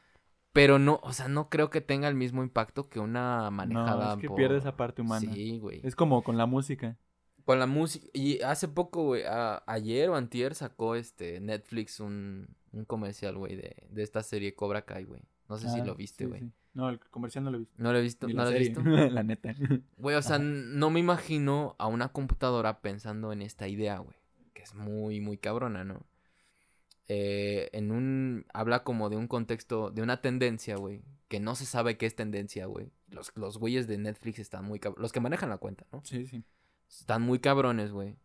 Pero 0.51 0.77
no, 0.77 0.99
o 1.01 1.13
sea, 1.13 1.27
no 1.27 1.49
creo 1.49 1.69
que 1.71 1.81
tenga 1.81 2.07
el 2.07 2.15
mismo 2.15 2.43
impacto 2.43 2.87
que 2.87 2.99
una 2.99 3.45
No, 3.45 3.51
manejada 3.51 4.13
es 4.13 4.19
que 4.19 4.27
por... 4.27 4.37
pierde 4.37 4.57
esa 4.57 4.77
parte 4.77 5.01
humana. 5.01 5.33
Sí, 5.33 5.57
güey. 5.59 5.81
Es 5.83 5.95
como 5.95 6.23
con 6.23 6.37
la 6.37 6.45
música. 6.45 6.97
Con 7.43 7.57
la 7.59 7.65
música. 7.65 8.07
Y 8.13 8.39
hace 8.41 8.67
poco, 8.67 9.03
güey, 9.03 9.23
a- 9.23 9.63
ayer 9.65 10.09
o 10.09 10.15
antier 10.15 10.53
sacó 10.55 10.95
este 10.95 11.39
Netflix 11.39 11.99
un, 11.99 12.55
un 12.71 12.85
comercial, 12.85 13.35
güey, 13.37 13.55
de, 13.55 13.75
de 13.89 14.03
esta 14.03 14.21
serie 14.21 14.53
Cobra 14.53 14.85
Kai, 14.85 15.05
güey. 15.05 15.21
No 15.49 15.57
sé 15.57 15.69
si 15.69 15.79
Ah, 15.79 15.85
lo 15.85 15.95
viste, 15.95 16.23
sí, 16.25 16.29
güey. 16.29 16.51
No, 16.73 16.89
el 16.89 16.99
comercial 16.99 17.43
no 17.43 17.51
lo 17.51 17.57
he 17.57 17.59
visto. 17.59 17.75
No 17.83 17.91
lo 17.91 17.99
he 17.99 18.01
visto, 18.01 18.27
Ni 18.27 18.33
¿no 18.33 18.43
lo 18.45 18.49
serie, 18.51 18.69
visto? 18.69 18.81
la 19.11 19.23
neta. 19.23 19.53
Güey, 19.97 20.15
o 20.15 20.21
sea, 20.21 20.37
Ajá. 20.37 20.43
no 20.45 20.89
me 20.89 20.99
imagino 20.99 21.75
a 21.77 21.87
una 21.87 22.09
computadora 22.09 22.81
pensando 22.81 23.31
en 23.31 23.41
esta 23.43 23.67
idea, 23.67 23.99
güey. 23.99 24.15
Que 24.53 24.63
es 24.63 24.73
muy, 24.73 25.19
muy 25.21 25.37
cabrona, 25.37 25.83
¿no? 25.83 26.05
Eh, 27.07 27.69
en 27.73 27.91
un... 27.91 28.45
Habla 28.53 28.83
como 28.83 29.09
de 29.09 29.17
un 29.17 29.27
contexto, 29.27 29.91
de 29.91 30.01
una 30.01 30.21
tendencia, 30.21 30.75
güey. 30.77 31.03
Que 31.27 31.39
no 31.39 31.55
se 31.55 31.65
sabe 31.65 31.97
qué 31.97 32.05
es 32.07 32.15
tendencia, 32.15 32.65
güey. 32.65 32.91
Los, 33.09 33.31
los 33.35 33.57
güeyes 33.59 33.87
de 33.87 33.97
Netflix 33.97 34.39
están 34.39 34.65
muy 34.65 34.79
cabrones. 34.79 35.01
Los 35.01 35.11
que 35.11 35.19
manejan 35.19 35.49
la 35.49 35.57
cuenta, 35.57 35.85
¿no? 35.91 36.01
Sí, 36.03 36.25
sí. 36.25 36.43
Están 36.89 37.21
muy 37.21 37.39
cabrones, 37.39 37.91
güey. 37.91 38.15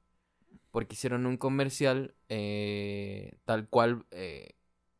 Porque 0.71 0.95
hicieron 0.95 1.27
un 1.27 1.37
comercial 1.37 2.15
eh, 2.29 3.39
tal 3.45 3.69
cual 3.69 4.07
eh, 4.11 4.51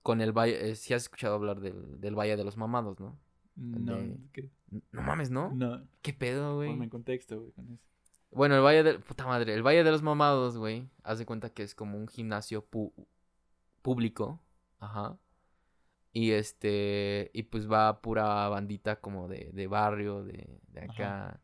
con 0.03 0.21
el 0.21 0.33
Valle... 0.33 0.71
eh, 0.71 0.75
si 0.75 0.93
has 0.95 1.03
escuchado 1.03 1.35
hablar 1.35 1.61
del, 1.61 2.01
del 2.01 2.15
Valle 2.19 2.37
de 2.37 2.45
los 2.45 2.57
Mamados, 2.57 2.99
¿no? 3.01 3.19
No, 3.59 3.97
De- 3.97 4.19
No 4.93 5.03
mames, 5.03 5.31
¿no? 5.31 5.51
no. 5.53 5.83
¿Qué 6.03 6.13
pedo, 6.13 6.57
güey? 6.57 6.71
Ponme 6.71 6.85
en 6.85 6.91
contexto, 6.91 7.41
güey, 7.41 7.53
con 7.53 7.69
eso. 7.71 7.83
Bueno, 8.31 8.55
el 8.57 8.63
Valle 8.63 8.83
de... 8.83 8.99
Puta 8.99 9.27
madre, 9.27 9.55
el 9.55 9.63
Valle 9.67 9.83
de 9.83 9.91
los 9.91 10.03
Mamados, 10.03 10.57
güey. 10.59 10.87
Haz 11.03 11.19
de 11.19 11.27
cuenta 11.27 11.51
que 11.51 11.63
es 11.63 11.75
como 11.75 11.97
un 11.99 12.07
gimnasio 12.09 12.65
pu- 12.71 12.93
público. 13.83 14.39
Ajá. 14.79 15.19
Y 16.13 16.33
este... 16.33 17.31
Y 17.33 17.45
pues 17.45 17.71
va 17.71 18.01
pura 18.03 18.49
bandita 18.49 19.01
como 19.01 19.29
de, 19.29 19.51
de 19.53 19.67
barrio, 19.67 20.25
de, 20.25 20.61
de 20.69 20.81
acá. 20.83 21.41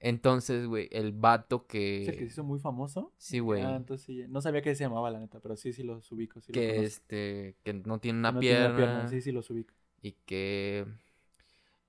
Entonces, 0.00 0.66
güey, 0.66 0.88
el 0.92 1.12
vato 1.12 1.66
que... 1.66 2.02
¿Es 2.02 2.08
el 2.08 2.14
que 2.14 2.20
se 2.26 2.32
hizo 2.32 2.44
muy 2.44 2.58
famoso? 2.58 3.12
Sí, 3.16 3.38
güey. 3.38 3.62
Ah, 3.62 3.76
entonces. 3.76 4.28
No 4.28 4.40
sabía 4.40 4.60
que 4.62 4.74
se 4.74 4.84
llamaba, 4.84 5.10
la 5.10 5.20
neta, 5.20 5.40
pero 5.40 5.56
sí, 5.56 5.72
sí 5.72 5.82
los 5.82 6.10
ubico. 6.12 6.40
Sí 6.40 6.52
que 6.52 6.82
este... 6.84 7.56
Que 7.62 7.72
no 7.74 7.98
tiene 8.00 8.18
una 8.18 8.32
No 8.32 8.40
tiene 8.40 8.58
pierna. 8.70 9.08
Sí, 9.08 9.20
sí 9.20 9.30
los 9.32 9.48
ubico. 9.50 9.72
Y 10.02 10.12
que... 10.26 10.84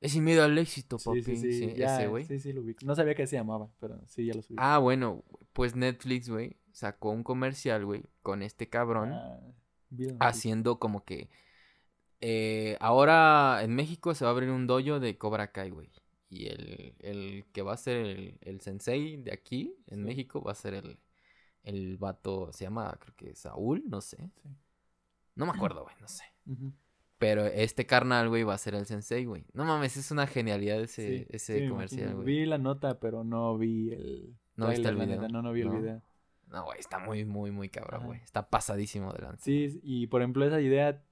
Es 0.01 0.13
sin 0.13 0.24
miedo 0.24 0.44
al 0.44 0.58
éxito, 0.58 0.98
papi. 0.98 1.22
Sí, 1.24 1.36
sí, 1.36 1.53
sí. 1.53 1.74
ya, 1.75 1.98
ese, 1.98 2.08
güey. 2.08 2.24
Sí, 2.25 2.39
sí 2.39 2.53
lo 2.53 2.62
ubico. 2.62 2.86
No 2.86 2.96
sabía 2.96 3.15
que 3.15 3.27
se 3.27 3.36
llamaba, 3.36 3.70
pero 3.79 4.00
sí, 4.08 4.25
ya 4.25 4.34
los 4.34 4.50
ubico. 4.50 4.62
Ah, 4.63 4.77
bueno, 4.77 5.24
pues 5.53 5.75
Netflix, 5.75 6.29
güey, 6.29 6.58
sacó 6.72 7.10
un 7.12 7.24
comercial, 7.24 7.86
güey, 7.86 8.03
con 8.22 8.41
este 8.41 8.70
cabrón. 8.70 9.12
Ah, 9.13 9.39
haciendo 10.20 10.79
como 10.79 11.03
que 11.03 11.29
eh, 12.22 12.77
ahora 12.79 13.60
en 13.63 13.75
México 13.75 14.13
se 14.13 14.24
va 14.25 14.32
a 14.32 14.34
abrir 14.34 14.50
un 14.50 14.68
dojo 14.68 15.00
de 15.00 15.18
Cobra 15.18 15.51
Kai, 15.51 15.70
güey. 15.72 15.89
Y 16.29 16.46
el, 16.48 16.96
el 17.00 17.46
que 17.51 17.62
va 17.63 17.74
a 17.74 17.77
ser 17.77 17.98
el, 17.98 18.38
el 18.41 18.62
sensei 18.62 19.18
de 19.18 19.34
aquí, 19.34 19.75
en 19.88 20.00
Sí. 20.00 20.03
México, 20.06 20.41
va 20.41 20.51
a 20.51 20.56
ser 20.56 20.75
el, 20.75 21.00
el 21.63 21.98
vato, 21.98 22.51
se 22.53 22.65
llama, 22.65 22.96
creo 23.01 23.15
que 23.15 23.36
Saúl, 23.36 23.84
no 23.88 24.00
sé. 24.00 24.18
Sí. 24.44 24.50
No 25.36 25.46
me 25.46 25.51
acuerdo, 25.53 25.84
güey, 25.84 25.96
no 26.00 26.08
sé. 26.08 26.24
Ujú. 26.46 26.72
Pero 27.20 27.46
este 27.46 27.86
carnal, 27.86 28.30
güey, 28.30 28.44
va 28.44 28.54
a 28.54 28.58
ser 28.58 28.74
el 28.76 28.86
sensei, 28.86 29.26
güey. 29.26 29.46
No 29.54 29.66
mames, 29.66 29.98
es 29.98 30.10
una 30.10 30.26
genialidad 30.26 30.80
ese, 30.82 31.20
Sí, 31.20 31.26
ese 31.30 31.60
sí, 31.60 31.68
comercial, 31.70 32.16
güey. 32.16 32.26
Vi 32.26 32.46
la 32.46 32.58
nota, 32.58 33.00
pero 33.00 33.24
no 33.24 33.58
vi 33.58 33.92
el. 33.92 34.36
¿No 34.56 34.72
el 34.72 34.82
video? 34.82 35.06
neta, 35.06 35.28
No, 35.28 35.42
no 35.42 35.52
vi 35.52 35.64
¿No? 35.66 35.74
el 35.76 35.82
video. 35.82 36.02
No, 36.48 36.64
güey, 36.66 36.80
está 36.80 36.98
muy, 36.98 37.26
muy, 37.26 37.52
muy 37.52 37.70
cabrón, 37.70 38.06
güey. 38.08 38.22
Está 38.22 38.50
pasadísimo 38.50 39.14
de 39.14 39.22
lanza. 39.22 39.44
Sí, 39.44 39.80
y 39.84 40.08
por 40.08 40.22
ejemplo, 40.22 40.46
esa 40.46 40.60
idea. 40.62 41.04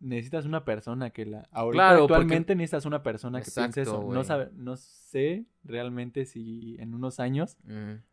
Necesitas 0.00 0.44
una 0.44 0.64
persona 0.64 1.10
que 1.10 1.26
la. 1.26 1.48
Ahorita 1.50 1.72
Claro, 1.82 2.00
porque- 2.02 2.14
actualmente 2.14 2.54
necesitas 2.54 2.84
una 2.86 3.02
persona 3.02 3.40
que 3.40 3.50
piense 3.50 3.80
Exacto, 3.80 3.80
eso. 3.80 4.00
güey. 4.02 4.14
No, 4.16 4.22
sabe, 4.22 4.48
no 4.52 4.76
sé 4.76 5.46
realmente 5.64 6.24
si 6.24 6.76
en 6.78 6.94
unos 6.94 7.18
años, 7.18 7.56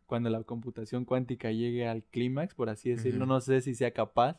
cuando 0.06 0.28
la 0.28 0.42
computación 0.42 1.04
cuántica 1.04 1.52
llegue 1.52 1.86
al 1.86 2.02
clímax, 2.02 2.56
por 2.56 2.70
así 2.70 2.90
decirlo, 2.90 3.24
no 3.26 3.40
sé 3.40 3.60
si 3.60 3.76
sea 3.76 3.92
capaz 3.92 4.36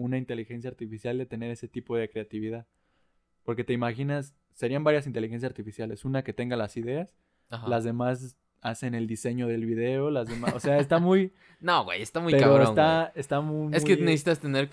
una 0.00 0.18
inteligencia 0.18 0.70
artificial 0.70 1.18
de 1.18 1.26
tener 1.26 1.50
ese 1.50 1.68
tipo 1.68 1.96
de 1.96 2.08
creatividad. 2.08 2.66
Porque 3.44 3.64
te 3.64 3.72
imaginas, 3.72 4.34
serían 4.54 4.84
varias 4.84 5.06
inteligencias 5.06 5.50
artificiales. 5.50 6.04
Una 6.04 6.22
que 6.22 6.32
tenga 6.32 6.56
las 6.56 6.76
ideas, 6.76 7.14
ajá. 7.50 7.68
las 7.68 7.84
demás 7.84 8.36
hacen 8.62 8.94
el 8.94 9.06
diseño 9.06 9.46
del 9.46 9.64
video, 9.64 10.10
las 10.10 10.28
demás, 10.28 10.54
o 10.54 10.60
sea, 10.60 10.78
está 10.78 10.98
muy, 10.98 11.32
No, 11.60 11.84
güey, 11.84 12.02
está 12.02 12.20
muy 12.20 12.32
pero 12.32 12.46
cabrón, 12.48 12.68
está, 12.68 13.12
está 13.14 13.40
muy. 13.40 13.74
Es 13.74 13.84
que 13.84 13.96
muy- 13.96 14.04
necesitas 14.04 14.38
tener 14.40 14.68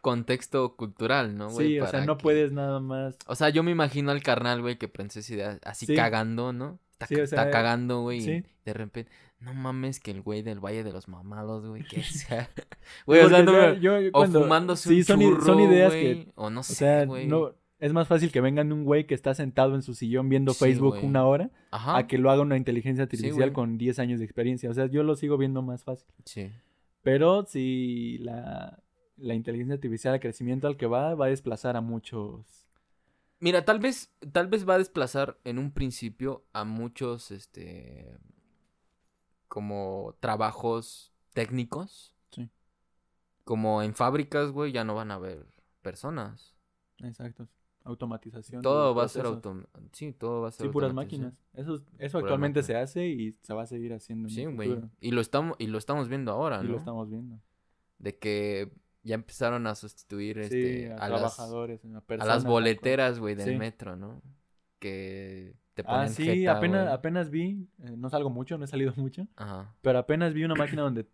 contexto 0.00 0.76
cultural, 0.76 1.36
¿no, 1.36 1.48
güey? 1.50 1.68
sí, 1.68 1.80
o 1.80 1.86
sea, 1.86 2.04
no 2.04 2.16
que- 2.16 2.22
puedes 2.22 2.52
nada 2.52 2.80
más, 2.80 3.16
O 3.26 3.34
sea, 3.34 3.48
yo 3.50 3.62
me 3.62 3.70
imagino 3.70 4.10
al 4.10 4.22
carnal, 4.22 4.60
güey, 4.62 4.76
que 4.76 4.88
pensó 4.88 5.20
esa 5.20 5.34
idea 5.34 5.58
así 5.64 5.86
Sí. 5.86 5.94
cagando, 5.94 6.52
¿no? 6.52 6.78
Está, 6.92 7.06
Sí, 7.06 7.14
o 7.16 7.22
está 7.24 7.50
cagando, 7.50 8.02
güey. 8.02 8.18
y 8.30 8.44
de 8.64 8.72
repente, 8.74 9.10
no 9.40 9.54
mames 9.54 10.00
que 10.00 10.10
el 10.10 10.20
güey 10.22 10.42
del 10.42 10.60
Valle 10.60 10.84
de 10.84 10.92
los 10.92 11.08
Mamados, 11.08 11.66
güey, 11.66 11.82
que 11.84 12.02
sea. 12.02 12.48
Güey, 13.06 13.20
o 13.22 13.28
sea, 13.28 13.42
no 13.42 13.74
yo 13.74 13.96
O 14.08 14.12
cuando- 14.12 14.42
fumándose 14.42 14.88
sí, 14.88 14.98
un 14.98 15.04
son, 15.04 15.22
i- 15.22 15.24
churro, 15.24 15.44
son 15.46 15.60
ideas 15.60 15.92
güey, 15.92 16.24
que, 16.26 16.32
O 16.34 16.50
no 16.50 16.60
o 16.60 16.62
sé, 16.62 16.74
sea, 16.74 17.04
güey. 17.06 17.26
no, 17.26 17.54
es 17.78 17.92
más 17.94 18.06
fácil 18.08 18.30
que 18.30 18.40
vengan 18.42 18.72
un 18.72 18.84
güey 18.84 19.06
que 19.06 19.14
está 19.14 19.32
sentado 19.34 19.74
en 19.74 19.82
su 19.82 19.94
sillón 19.94 20.28
viendo 20.28 20.52
Sí, 20.52 20.58
Facebook 20.66 20.96
güey. 20.96 21.06
una 21.06 21.24
hora 21.24 21.50
Ajá. 21.70 21.96
a 21.96 22.06
que 22.06 22.18
lo 22.18 22.30
haga 22.30 22.42
una 22.42 22.56
inteligencia 22.58 23.02
artificial 23.04 23.52
con 23.52 23.78
10 23.78 23.98
años 23.98 24.18
de 24.18 24.26
experiencia. 24.26 24.68
O 24.68 24.74
sea, 24.74 24.86
yo 24.86 25.02
lo 25.02 25.16
sigo 25.16 25.38
viendo 25.38 25.62
más 25.62 25.84
fácil. 25.84 26.06
Sí. 26.26 26.50
Pero 27.02 27.46
si 27.46 28.18
la, 28.18 28.82
la 29.16 29.32
inteligencia 29.34 29.74
artificial, 29.76 30.12
el 30.14 30.20
crecimiento 30.20 30.66
al 30.66 30.76
que 30.76 30.84
va, 30.86 31.14
va 31.14 31.26
a 31.26 31.28
desplazar 31.30 31.76
a 31.76 31.80
muchos. 31.80 32.66
Mira, 33.38 33.64
tal 33.64 33.78
vez, 33.78 34.12
tal 34.32 34.48
vez 34.48 34.68
va 34.68 34.74
a 34.74 34.78
desplazar 34.78 35.38
en 35.44 35.58
un 35.58 35.70
principio 35.72 36.44
a 36.52 36.64
muchos, 36.64 37.30
este, 37.30 38.18
como 39.50 40.14
trabajos 40.20 41.12
técnicos. 41.34 42.14
Sí. 42.30 42.48
Como 43.42 43.82
en 43.82 43.94
fábricas, 43.96 44.52
güey, 44.52 44.70
ya 44.70 44.84
no 44.84 44.94
van 44.94 45.10
a 45.10 45.14
haber 45.16 45.44
personas. 45.82 46.54
Exacto. 46.98 47.48
Automatización. 47.82 48.62
Todo 48.62 48.94
va 48.94 49.04
a 49.04 49.08
ser 49.08 49.26
autom... 49.26 49.64
Sí, 49.92 50.12
todo 50.12 50.42
va 50.42 50.48
a 50.48 50.50
ser 50.52 50.66
Sí, 50.66 50.72
puras 50.72 50.94
máquinas. 50.94 51.34
Eso, 51.52 51.82
eso 51.98 52.18
actualmente 52.18 52.62
se 52.62 52.76
hace 52.76 53.08
y 53.08 53.36
se 53.42 53.52
va 53.52 53.62
a 53.62 53.66
seguir 53.66 53.92
haciendo 53.92 54.28
en 54.28 54.34
Sí, 54.34 54.44
güey. 54.44 54.80
Y 55.00 55.10
lo 55.10 55.20
estamos, 55.20 55.56
y 55.58 55.66
lo 55.66 55.78
estamos 55.78 56.08
viendo 56.08 56.30
ahora, 56.30 56.60
Y 56.62 56.66
¿no? 56.66 56.72
lo 56.72 56.78
estamos 56.78 57.10
viendo. 57.10 57.40
De 57.98 58.16
que 58.18 58.70
ya 59.02 59.16
empezaron 59.16 59.66
a 59.66 59.74
sustituir 59.74 60.36
sí, 60.36 60.42
este, 60.44 60.92
a, 60.92 60.96
a, 60.96 61.08
las, 61.08 61.34
trabajadores, 61.34 61.84
a, 61.84 61.96
a 61.96 62.00
personas, 62.02 62.36
las 62.36 62.44
boleteras, 62.44 63.18
güey, 63.18 63.34
del 63.34 63.48
Sí. 63.48 63.56
metro, 63.56 63.96
¿no? 63.96 64.22
Que 64.78 65.56
te 65.82 65.88
ponen 65.88 66.08
Ah, 66.08 66.08
sí, 66.08 66.24
jeta, 66.24 66.52
apenas, 66.56 66.88
apenas 66.88 67.30
vi, 67.30 67.68
eh, 67.82 67.96
no 67.96 68.10
salgo 68.10 68.30
mucho, 68.30 68.58
no 68.58 68.64
he 68.64 68.68
salido 68.68 68.92
mucho, 68.96 69.26
Ajá. 69.36 69.74
pero 69.82 69.98
apenas 69.98 70.34
vi 70.34 70.44
una 70.44 70.54
máquina 70.54 70.82
donde 70.82 71.06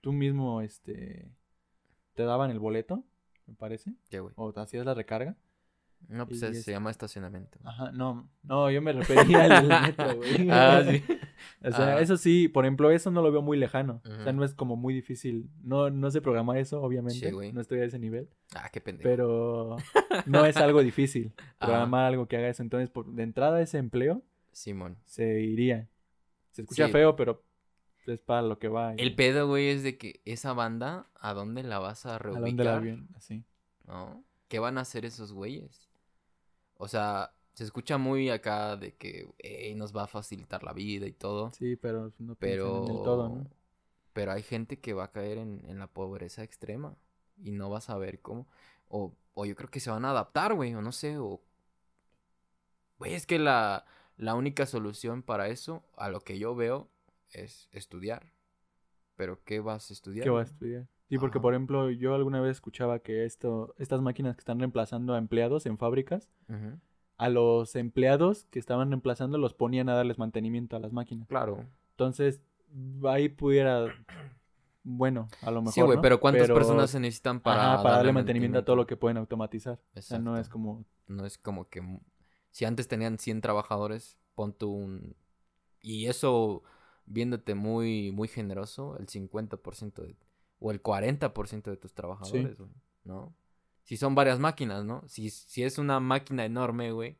tú 0.00 0.12
mismo, 0.12 0.60
este, 0.60 1.30
te 2.14 2.24
daban 2.24 2.50
el 2.50 2.58
boleto, 2.58 3.04
me 3.46 3.54
parece, 3.54 3.92
o 4.36 4.52
te 4.52 4.60
hacías 4.60 4.86
la 4.86 4.94
recarga. 4.94 5.36
No, 6.08 6.26
pues 6.26 6.42
es- 6.42 6.64
se 6.64 6.72
llama 6.72 6.90
estacionamiento. 6.90 7.58
Ajá, 7.64 7.92
no, 7.92 8.28
no, 8.42 8.70
yo 8.70 8.82
me 8.82 8.92
refería 8.92 9.44
al 9.58 9.66
metro, 9.68 10.16
güey. 10.16 10.48
ah, 10.50 10.82
sí. 10.88 11.02
O 11.64 11.70
sea, 11.72 11.96
Ah. 11.96 12.00
eso 12.00 12.16
sí, 12.18 12.48
por 12.48 12.64
ejemplo, 12.64 12.90
eso 12.90 13.10
no 13.10 13.22
lo 13.22 13.30
veo 13.32 13.40
muy 13.42 13.56
lejano. 13.58 14.02
O 14.04 14.22
sea, 14.22 14.32
no 14.32 14.44
es 14.44 14.54
como 14.54 14.76
muy 14.76 14.92
difícil. 14.92 15.48
No, 15.62 15.88
no 15.90 16.10
sé 16.10 16.20
programar 16.20 16.58
eso, 16.58 16.82
obviamente. 16.82 17.18
Sí, 17.28 17.30
güey. 17.32 17.52
no 17.52 17.60
estoy 17.62 17.80
a 17.80 17.84
ese 17.84 17.98
nivel. 17.98 18.28
Ah, 18.54 18.68
qué 18.72 18.80
pendejo. 18.80 19.08
Pero 19.08 19.76
no 20.26 20.44
es 20.44 20.56
algo 20.58 20.82
difícil 20.82 21.32
programar 21.58 22.04
algo 22.06 22.26
que 22.28 22.36
haga 22.36 22.48
eso. 22.48 22.62
Entonces, 22.62 22.90
por, 22.90 23.06
de 23.12 23.22
entrada, 23.22 23.60
ese 23.62 23.78
empleo 23.78 24.22
Simón. 24.52 24.98
se 25.06 25.40
iría. 25.40 25.88
Se 26.50 26.62
escucha 26.62 26.86
Sí. 26.86 26.92
feo, 26.92 27.16
pero 27.16 27.42
es 28.06 28.20
para 28.20 28.42
lo 28.42 28.58
que 28.58 28.68
va. 28.68 28.94
y 28.94 29.00
El 29.00 29.14
pedo, 29.14 29.46
güey, 29.48 29.68
es 29.68 29.82
de 29.82 29.96
que 29.96 30.20
esa 30.26 30.52
banda, 30.52 31.06
¿a 31.20 31.32
dónde 31.32 31.62
la 31.62 31.78
vas 31.78 32.04
a 32.06 32.16
¿A 32.16 32.18
reubicar? 32.18 32.80
dónde 32.82 32.96
la? 32.96 33.16
Así. 33.16 33.44
¿No? 33.86 34.24
¿Qué 34.48 34.58
van 34.58 34.76
a 34.78 34.82
hacer 34.82 35.04
esos 35.06 35.32
güeyes? 35.32 35.88
O 36.80 36.88
sea, 36.88 37.34
se 37.52 37.64
escucha 37.64 37.98
muy 37.98 38.30
acá 38.30 38.76
de 38.76 38.94
que 38.96 39.28
"Ey, 39.38 39.74
nos 39.74 39.94
va 39.94 40.04
a 40.04 40.06
facilitar 40.06 40.62
la 40.62 40.72
vida 40.72 41.06
y 41.06 41.12
todo. 41.12 41.50
Sí, 41.50 41.76
pero 41.76 42.10
no 42.18 42.34
pero. 42.36 42.84
en 42.86 42.96
el 42.96 43.02
todo, 43.02 43.28
¿no? 43.28 43.46
Pero 44.14 44.32
hay 44.32 44.42
gente 44.42 44.80
que 44.80 44.94
va 44.94 45.04
a 45.04 45.12
caer 45.12 45.36
en, 45.36 45.62
en 45.66 45.78
la 45.78 45.86
pobreza 45.86 46.42
extrema. 46.42 46.96
Y 47.42 47.52
no 47.52 47.68
va 47.68 47.78
a 47.78 47.82
saber 47.82 48.20
cómo. 48.20 48.48
O, 48.88 49.14
o 49.34 49.44
yo 49.44 49.54
creo 49.56 49.70
que 49.70 49.78
se 49.80 49.90
van 49.90 50.06
a 50.06 50.10
adaptar, 50.10 50.54
güey. 50.54 50.74
O 50.74 50.80
no 50.80 50.90
sé. 50.90 51.18
O. 51.18 51.42
Güey, 52.98 53.12
es 53.12 53.26
que 53.26 53.38
la, 53.38 53.84
la 54.16 54.34
única 54.34 54.64
solución 54.64 55.22
para 55.22 55.48
eso, 55.48 55.84
a 55.96 56.08
lo 56.08 56.20
que 56.20 56.38
yo 56.38 56.54
veo, 56.54 56.88
es 57.30 57.68
estudiar. 57.72 58.32
Pero 59.16 59.44
¿qué 59.44 59.60
vas 59.60 59.90
a 59.90 59.92
estudiar? 59.92 60.24
¿Qué 60.24 60.30
va 60.30 60.40
a 60.40 60.44
estudiar? 60.44 60.88
Sí, 61.10 61.18
porque 61.18 61.38
Ajá. 61.38 61.42
por 61.42 61.54
ejemplo, 61.54 61.90
yo 61.90 62.14
alguna 62.14 62.40
vez 62.40 62.52
escuchaba 62.52 63.00
que 63.00 63.24
esto, 63.24 63.74
estas 63.78 64.00
máquinas 64.00 64.36
que 64.36 64.40
están 64.42 64.60
reemplazando 64.60 65.12
a 65.12 65.18
empleados 65.18 65.66
en 65.66 65.76
fábricas, 65.76 66.30
a 67.16 67.28
los 67.28 67.74
empleados 67.74 68.46
que 68.50 68.60
estaban 68.60 68.90
reemplazando 68.90 69.36
los 69.36 69.52
ponían 69.52 69.88
a 69.88 69.94
darles 69.94 70.18
mantenimiento 70.18 70.76
a 70.76 70.78
las 70.78 70.92
máquinas. 70.92 71.26
Claro. 71.26 71.66
Entonces, 71.90 72.40
ahí 73.08 73.28
pudiera, 73.28 73.86
bueno, 74.84 75.26
a 75.42 75.50
lo 75.50 75.62
mejor. 75.62 75.74
Sí, 75.74 75.80
güey, 75.80 75.96
¿no? 75.96 76.02
pero 76.02 76.20
¿cuántas 76.20 76.48
personas 76.48 76.90
se 76.90 77.00
necesitan 77.00 77.40
para, 77.40 77.74
Ajá, 77.74 77.82
para 77.82 77.96
darle 77.96 78.12
mantenimiento 78.12 78.60
a 78.60 78.64
todo 78.64 78.76
lo 78.76 78.86
que 78.86 78.96
pueden 78.96 79.16
automatizar. 79.16 79.80
O 79.96 80.00
sea, 80.02 80.20
no 80.20 80.38
es 80.38 80.48
como... 80.48 80.84
No 81.08 81.26
es 81.26 81.38
como 81.38 81.68
que... 81.68 81.82
Si 82.52 82.64
antes 82.64 82.86
tenían 82.86 83.18
100 83.18 83.40
trabajadores, 83.40 84.16
pon 84.36 84.52
tú 84.52 84.70
un... 84.70 85.16
Y 85.82 86.06
eso, 86.06 86.62
viéndote 87.04 87.56
muy, 87.56 88.12
muy 88.12 88.28
generoso, 88.28 88.96
el 88.98 89.08
50% 89.08 90.02
de... 90.02 90.16
O 90.60 90.70
el 90.70 90.80
40% 90.82 91.70
de 91.70 91.76
tus 91.76 91.92
trabajadores, 91.94 92.58
güey, 92.58 92.70
¿no? 93.04 93.34
Si 93.82 93.96
son 93.96 94.14
varias 94.14 94.38
máquinas, 94.38 94.84
¿no? 94.84 95.02
Si, 95.08 95.30
si 95.30 95.64
es 95.64 95.78
una 95.78 95.98
máquina 96.00 96.44
enorme, 96.44 96.92
güey, 96.92 97.16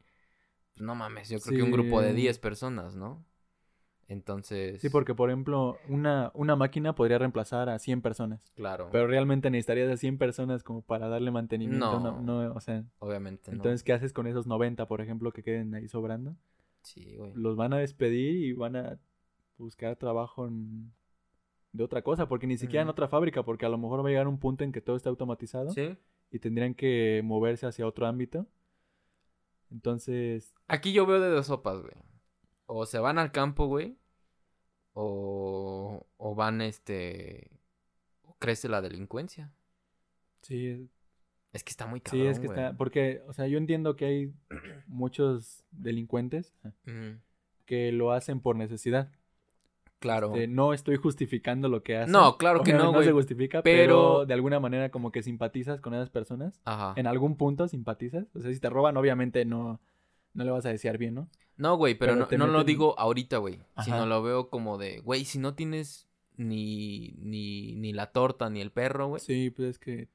pues 0.72 0.82
no 0.82 0.94
mames, 0.94 1.28
yo 1.30 1.40
creo 1.40 1.56
que 1.56 1.62
un 1.64 1.72
grupo 1.72 2.00
de 2.00 2.10
Sí. 2.10 2.16
10 2.16 2.38
personas, 2.38 2.94
¿no? 2.94 3.24
Entonces... 4.08 4.80
Sí, 4.80 4.88
porque 4.90 5.14
por 5.14 5.30
ejemplo, 5.30 5.78
una, 5.88 6.32
una 6.34 6.56
máquina 6.56 6.94
podría 6.96 7.18
reemplazar 7.18 7.68
a 7.68 7.78
100 7.78 8.02
personas. 8.02 8.50
Claro, 8.56 8.88
Pero 8.90 9.06
realmente 9.06 9.50
necesitarías 9.50 9.90
a 9.90 9.96
100 9.96 10.18
personas 10.18 10.64
como 10.64 10.82
para 10.82 11.08
darle 11.08 11.30
mantenimiento. 11.30 11.96
una- 11.98 12.10
No. 12.10 12.20
no, 12.48 12.54
o 12.54 12.60
sea, 12.60 12.84
obviamente 12.98 13.50
no. 13.52 13.56
entonces, 13.56 13.84
¿qué 13.84 13.92
haces 13.92 14.12
con 14.12 14.26
esos 14.26 14.46
90, 14.48 14.86
por 14.88 15.00
ejemplo, 15.00 15.32
que 15.32 15.42
queden 15.44 15.74
ahí 15.74 15.86
sobrando? 15.88 16.34
Sí, 16.82 17.16
güey. 17.16 17.32
Los 17.34 17.56
van 17.56 17.72
a 17.72 17.78
despedir 17.78 18.34
y 18.36 18.52
van 18.52 18.74
a 18.76 18.98
buscar 19.58 19.94
trabajo 19.96 20.48
en- 20.48 20.92
de 21.72 21.84
otra 21.84 22.02
cosa, 22.02 22.28
porque 22.28 22.46
ni 22.46 22.56
siquiera 22.58 22.82
en 22.82 22.88
otra 22.88 23.08
fábrica, 23.08 23.42
porque 23.44 23.64
a 23.66 23.68
lo 23.68 23.78
mejor 23.78 24.02
va 24.04 24.08
a 24.08 24.10
llegar 24.10 24.26
un 24.28 24.38
punto 24.40 24.64
en 24.64 24.72
que 24.72 24.80
todo 24.80 24.96
está 24.96 25.08
automatizado 25.08 25.70
Sí. 25.70 25.96
y 26.30 26.38
tendrían 26.40 26.74
que 26.74 27.20
moverse 27.24 27.66
hacia 27.66 27.86
otro 27.86 28.06
ámbito. 28.06 28.46
Entonces, 29.70 30.52
Aquí 30.66 30.92
yo 30.92 31.06
veo 31.06 31.20
de 31.20 31.28
dos 31.30 31.46
sopas, 31.46 31.80
güey. 31.80 31.94
O 32.66 32.86
se 32.86 32.98
van 32.98 33.18
al 33.18 33.30
campo, 33.32 33.66
güey. 33.66 33.96
O, 34.94 36.06
o 36.16 36.34
van, 36.34 36.60
este... 36.60 37.50
o 38.24 38.34
crece 38.38 38.68
la 38.68 38.80
delincuencia. 38.82 39.52
sí, 40.42 40.88
Es 41.52 41.62
que 41.64 41.70
está 41.70 41.86
muy 41.86 42.00
cabrón, 42.00 42.22
sí, 42.22 42.26
es 42.28 42.40
que 42.40 42.46
güey. 42.46 42.58
está, 42.58 42.76
porque, 42.76 43.22
o 43.28 43.32
sea, 43.32 43.46
yo 43.46 43.58
entiendo 43.58 43.94
que 43.96 44.04
hay 44.06 44.32
muchos 44.88 45.64
delincuentes 45.70 46.52
que 47.66 47.92
lo 47.92 48.10
hacen 48.12 48.40
por 48.40 48.56
necesidad. 48.56 49.12
Claro. 50.00 50.34
Este, 50.34 50.48
no 50.48 50.72
estoy 50.72 50.96
justificando 50.96 51.68
lo 51.68 51.82
que 51.82 51.96
hacen. 51.98 52.10
No, 52.12 52.36
claro 52.38 52.62
que 52.62 52.72
no, 52.72 52.78
Obviamente 52.78 53.04
se 53.04 53.12
güey, 53.12 53.22
justifica, 53.22 53.62
pero- 53.62 53.82
pero... 53.82 54.26
de 54.26 54.34
alguna 54.34 54.58
manera 54.58 54.90
como 54.90 55.12
que 55.12 55.22
simpatizas 55.22 55.80
con 55.80 55.94
esas 55.94 56.10
personas. 56.10 56.60
Ajá. 56.64 56.94
En 56.96 57.06
algún 57.06 57.36
punto 57.36 57.68
simpatizas. 57.68 58.26
O 58.34 58.40
sea, 58.40 58.52
si 58.52 58.58
te 58.58 58.70
roban, 58.70 58.96
obviamente 58.96 59.44
no, 59.44 59.80
no 60.34 60.44
le 60.44 60.50
vas 60.50 60.66
a 60.66 60.70
desear 60.70 60.98
bien, 60.98 61.14
¿no? 61.14 61.28
No, 61.56 61.76
güey, 61.76 61.94
pero, 61.94 62.26
pero 62.28 62.38
no, 62.38 62.46
no 62.46 62.52
lo 62.52 62.64
digo 62.64 62.98
ahorita, 62.98 63.36
güey. 63.36 63.60
Sino 63.84 64.06
lo 64.06 64.22
veo 64.22 64.48
como 64.48 64.78
de, 64.78 65.00
güey, 65.00 65.26
si 65.26 65.38
no 65.38 65.54
tienes 65.54 66.08
ni, 66.38 67.12
ni, 67.18 67.74
ni 67.76 67.92
la 67.92 68.06
torta 68.12 68.48
ni 68.48 68.62
el 68.62 68.72
perro, 68.72 69.08
güey. 69.08 69.20
Sí, 69.20 69.50
pues 69.50 69.68
es 69.68 69.78
que... 69.78 70.08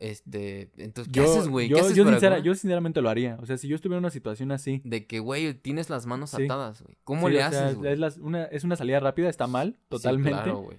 Este, 0.00 0.70
entonces, 0.76 1.12
¿qué 1.12 1.20
Yo, 1.20 1.24
haces, 1.32 1.48
güey? 1.48 1.66
¿Qué 1.68 1.74
yo, 1.74 1.90
yo, 1.90 2.04
sincera- 2.04 2.38
yo 2.38 2.54
sinceramente 2.54 3.02
lo 3.02 3.08
haría. 3.10 3.36
O 3.40 3.46
sea, 3.46 3.58
si 3.58 3.66
yo 3.68 3.74
estuviera 3.74 3.98
en 3.98 4.04
una 4.04 4.10
situación 4.10 4.52
así... 4.52 4.80
De 4.84 5.06
que, 5.08 5.18
güey, 5.18 5.54
tienes 5.54 5.90
las 5.90 6.06
manos 6.06 6.30
Sí. 6.30 6.44
atadas, 6.44 6.82
güey. 6.82 6.96
¿Cómo 7.04 7.26
sí, 7.26 7.34
le 7.34 7.38
sea, 7.40 7.48
haces, 7.48 7.78
es, 7.82 8.16
una, 8.18 8.44
es 8.44 8.62
una 8.64 8.76
salida 8.76 9.00
rápida, 9.00 9.28
está 9.28 9.46
mal, 9.48 9.72
Sí, 9.74 9.80
totalmente. 9.88 10.30
claro, 10.42 10.58
güey. 10.58 10.78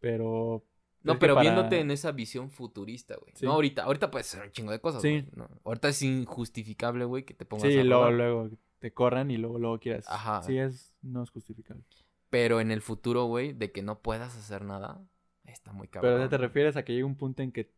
pero... 0.00 0.64
No, 1.02 1.18
pero 1.18 1.34
para- 1.34 1.42
viéndote 1.50 1.80
en 1.80 1.90
esa 1.90 2.12
visión 2.12 2.50
futurista, 2.50 3.16
güey. 3.20 3.34
No, 3.42 3.54
ahorita, 3.54 3.82
ahorita 3.82 4.12
puedes 4.12 4.28
hacer 4.32 4.46
un 4.46 4.52
chingo 4.52 4.70
de 4.70 4.80
cosas, 4.80 5.02
Sí. 5.02 5.08
güey. 5.10 5.26
¿no? 5.34 5.48
Ahorita 5.64 5.88
es 5.88 6.00
injustificable, 6.02 7.04
güey, 7.04 7.24
que 7.24 7.34
te 7.34 7.44
pongas 7.44 7.66
Sí, 7.72 7.76
a 7.78 7.82
luego, 7.82 8.02
robar. 8.04 8.14
luego 8.14 8.50
te 8.78 8.92
corran 8.92 9.30
y 9.32 9.36
luego, 9.38 9.58
luego 9.58 9.80
quieras... 9.80 10.04
Ajá. 10.08 10.42
Sí, 10.44 10.56
es... 10.58 10.94
No 11.02 11.24
es 11.24 11.30
justificable. 11.30 11.82
Pero 12.30 12.60
en 12.60 12.70
el 12.70 12.80
futuro, 12.82 13.24
güey, 13.24 13.52
de 13.52 13.72
que 13.72 13.82
no 13.82 13.98
puedas 14.00 14.36
hacer 14.36 14.64
nada, 14.64 15.02
está 15.44 15.72
muy 15.72 15.88
cabrón. 15.88 16.14
Pero 16.14 16.28
te 16.28 16.38
refieres 16.38 16.76
a 16.76 16.84
que 16.84 16.92
llegue 16.92 17.04
un 17.04 17.16
punto 17.16 17.42
en 17.42 17.50
que 17.50 17.72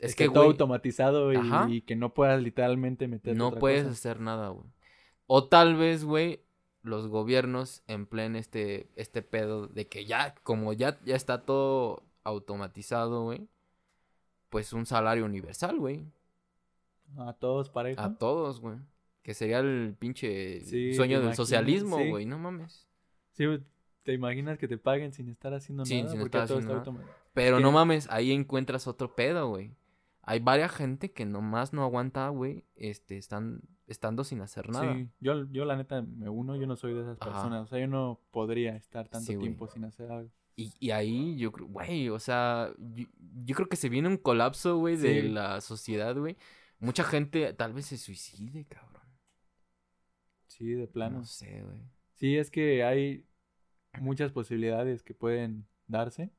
Es 0.00 0.10
esté 0.10 0.24
que, 0.28 0.30
todo 0.30 0.44
automatizado 0.44 1.32
y, 1.68 1.82
que 1.82 1.94
no 1.96 2.14
puedas 2.14 2.42
literalmente 2.42 3.06
meter 3.06 3.36
no 3.36 3.48
otra 3.48 3.60
puedes 3.60 3.82
cosa. 3.82 3.92
hacer 3.92 4.20
nada, 4.20 4.48
güey. 4.48 4.66
O 5.26 5.44
tal 5.46 5.76
vez, 5.76 6.04
güey, 6.04 6.40
los 6.82 7.06
gobiernos 7.08 7.82
empleen 7.86 8.34
este, 8.36 8.88
este 8.96 9.22
pedo 9.22 9.66
de 9.66 9.86
que 9.88 10.06
ya, 10.06 10.34
como 10.42 10.72
ya, 10.72 10.98
ya 11.04 11.14
está 11.16 11.42
todo 11.44 12.02
automatizado, 12.24 13.24
güey, 13.24 13.46
pues 14.48 14.72
un 14.72 14.86
salario 14.86 15.24
universal, 15.24 15.78
güey. 15.78 16.04
A 17.18 17.32
todos 17.34 17.68
pareja. 17.70 18.02
A 18.04 18.16
todos, 18.16 18.60
güey. 18.60 18.78
Que 19.22 19.34
sería 19.34 19.58
el 19.58 19.94
pinche 19.98 20.60
Sí, 20.64 20.94
sueño 20.94 21.16
del 21.18 21.24
imaginas, 21.26 21.36
socialismo, 21.36 21.98
sí. 21.98 22.08
güey. 22.08 22.24
No 22.26 22.38
mames. 22.38 22.88
Sí, 23.32 23.44
güey, 23.46 23.60
te 24.02 24.12
imaginas 24.14 24.58
que 24.58 24.66
te 24.66 24.78
paguen 24.78 25.12
sin 25.12 25.28
estar 25.28 25.52
haciendo 25.52 25.84
Sí, 25.84 25.98
nada 25.98 26.10
sin 26.10 26.20
porque 26.20 26.38
estar 26.38 26.48
todo 26.48 26.58
haciendo 26.58 26.78
está 26.78 26.90
nada. 26.90 27.00
automatizado. 27.02 27.30
Pero 27.34 27.56
que- 27.58 27.62
no 27.62 27.70
mames, 27.72 28.08
ahí 28.10 28.32
encuentras 28.32 28.86
otro 28.86 29.14
pedo, 29.14 29.48
güey. 29.48 29.72
Hay 30.30 30.38
varias 30.38 30.70
gente 30.70 31.10
que 31.10 31.24
nomás 31.26 31.72
no 31.72 31.82
aguanta, 31.82 32.28
güey, 32.28 32.64
este, 32.76 33.18
están 33.18 33.62
estando 33.88 34.22
sin 34.22 34.40
hacer 34.42 34.70
nada. 34.70 34.94
Sí, 34.94 35.08
yo, 35.18 35.50
yo 35.50 35.64
la 35.64 35.76
neta 35.76 36.02
me 36.02 36.28
uno, 36.28 36.54
yo 36.54 36.68
no 36.68 36.76
soy 36.76 36.94
de 36.94 37.00
esas 37.00 37.18
Ajá. 37.20 37.32
personas. 37.32 37.64
O 37.64 37.66
sea, 37.66 37.80
yo 37.80 37.88
no 37.88 38.20
podría 38.30 38.76
estar 38.76 39.08
tanto 39.08 39.32
Sí, 39.32 39.36
tiempo 39.36 39.66
sin 39.66 39.82
hacer 39.82 40.08
algo. 40.12 40.30
Y, 40.54 40.72
y 40.78 40.92
ahí 40.92 41.36
yo 41.36 41.50
creo, 41.50 41.66
güey, 41.66 42.10
o 42.10 42.20
sea, 42.20 42.72
yo, 42.78 43.08
yo 43.44 43.56
creo 43.56 43.68
que 43.68 43.74
se 43.74 43.88
viene 43.88 44.06
un 44.06 44.18
colapso, 44.18 44.76
güey, 44.76 44.96
de 44.96 45.24
la 45.24 45.60
sociedad, 45.60 46.16
güey. 46.16 46.36
Mucha 46.78 47.02
gente 47.02 47.52
tal 47.54 47.72
vez 47.72 47.86
se 47.86 47.98
suicide, 47.98 48.66
cabrón. 48.66 49.02
Sí, 50.46 50.74
de 50.74 50.86
plano. 50.86 51.18
No 51.18 51.24
sé, 51.24 51.64
güey. 51.64 51.80
Sí, 52.14 52.36
es 52.36 52.52
que 52.52 52.84
hay 52.84 53.26
muchas 54.00 54.30
posibilidades 54.30 55.02
que 55.02 55.12
pueden 55.12 55.66
darse, 55.88 56.30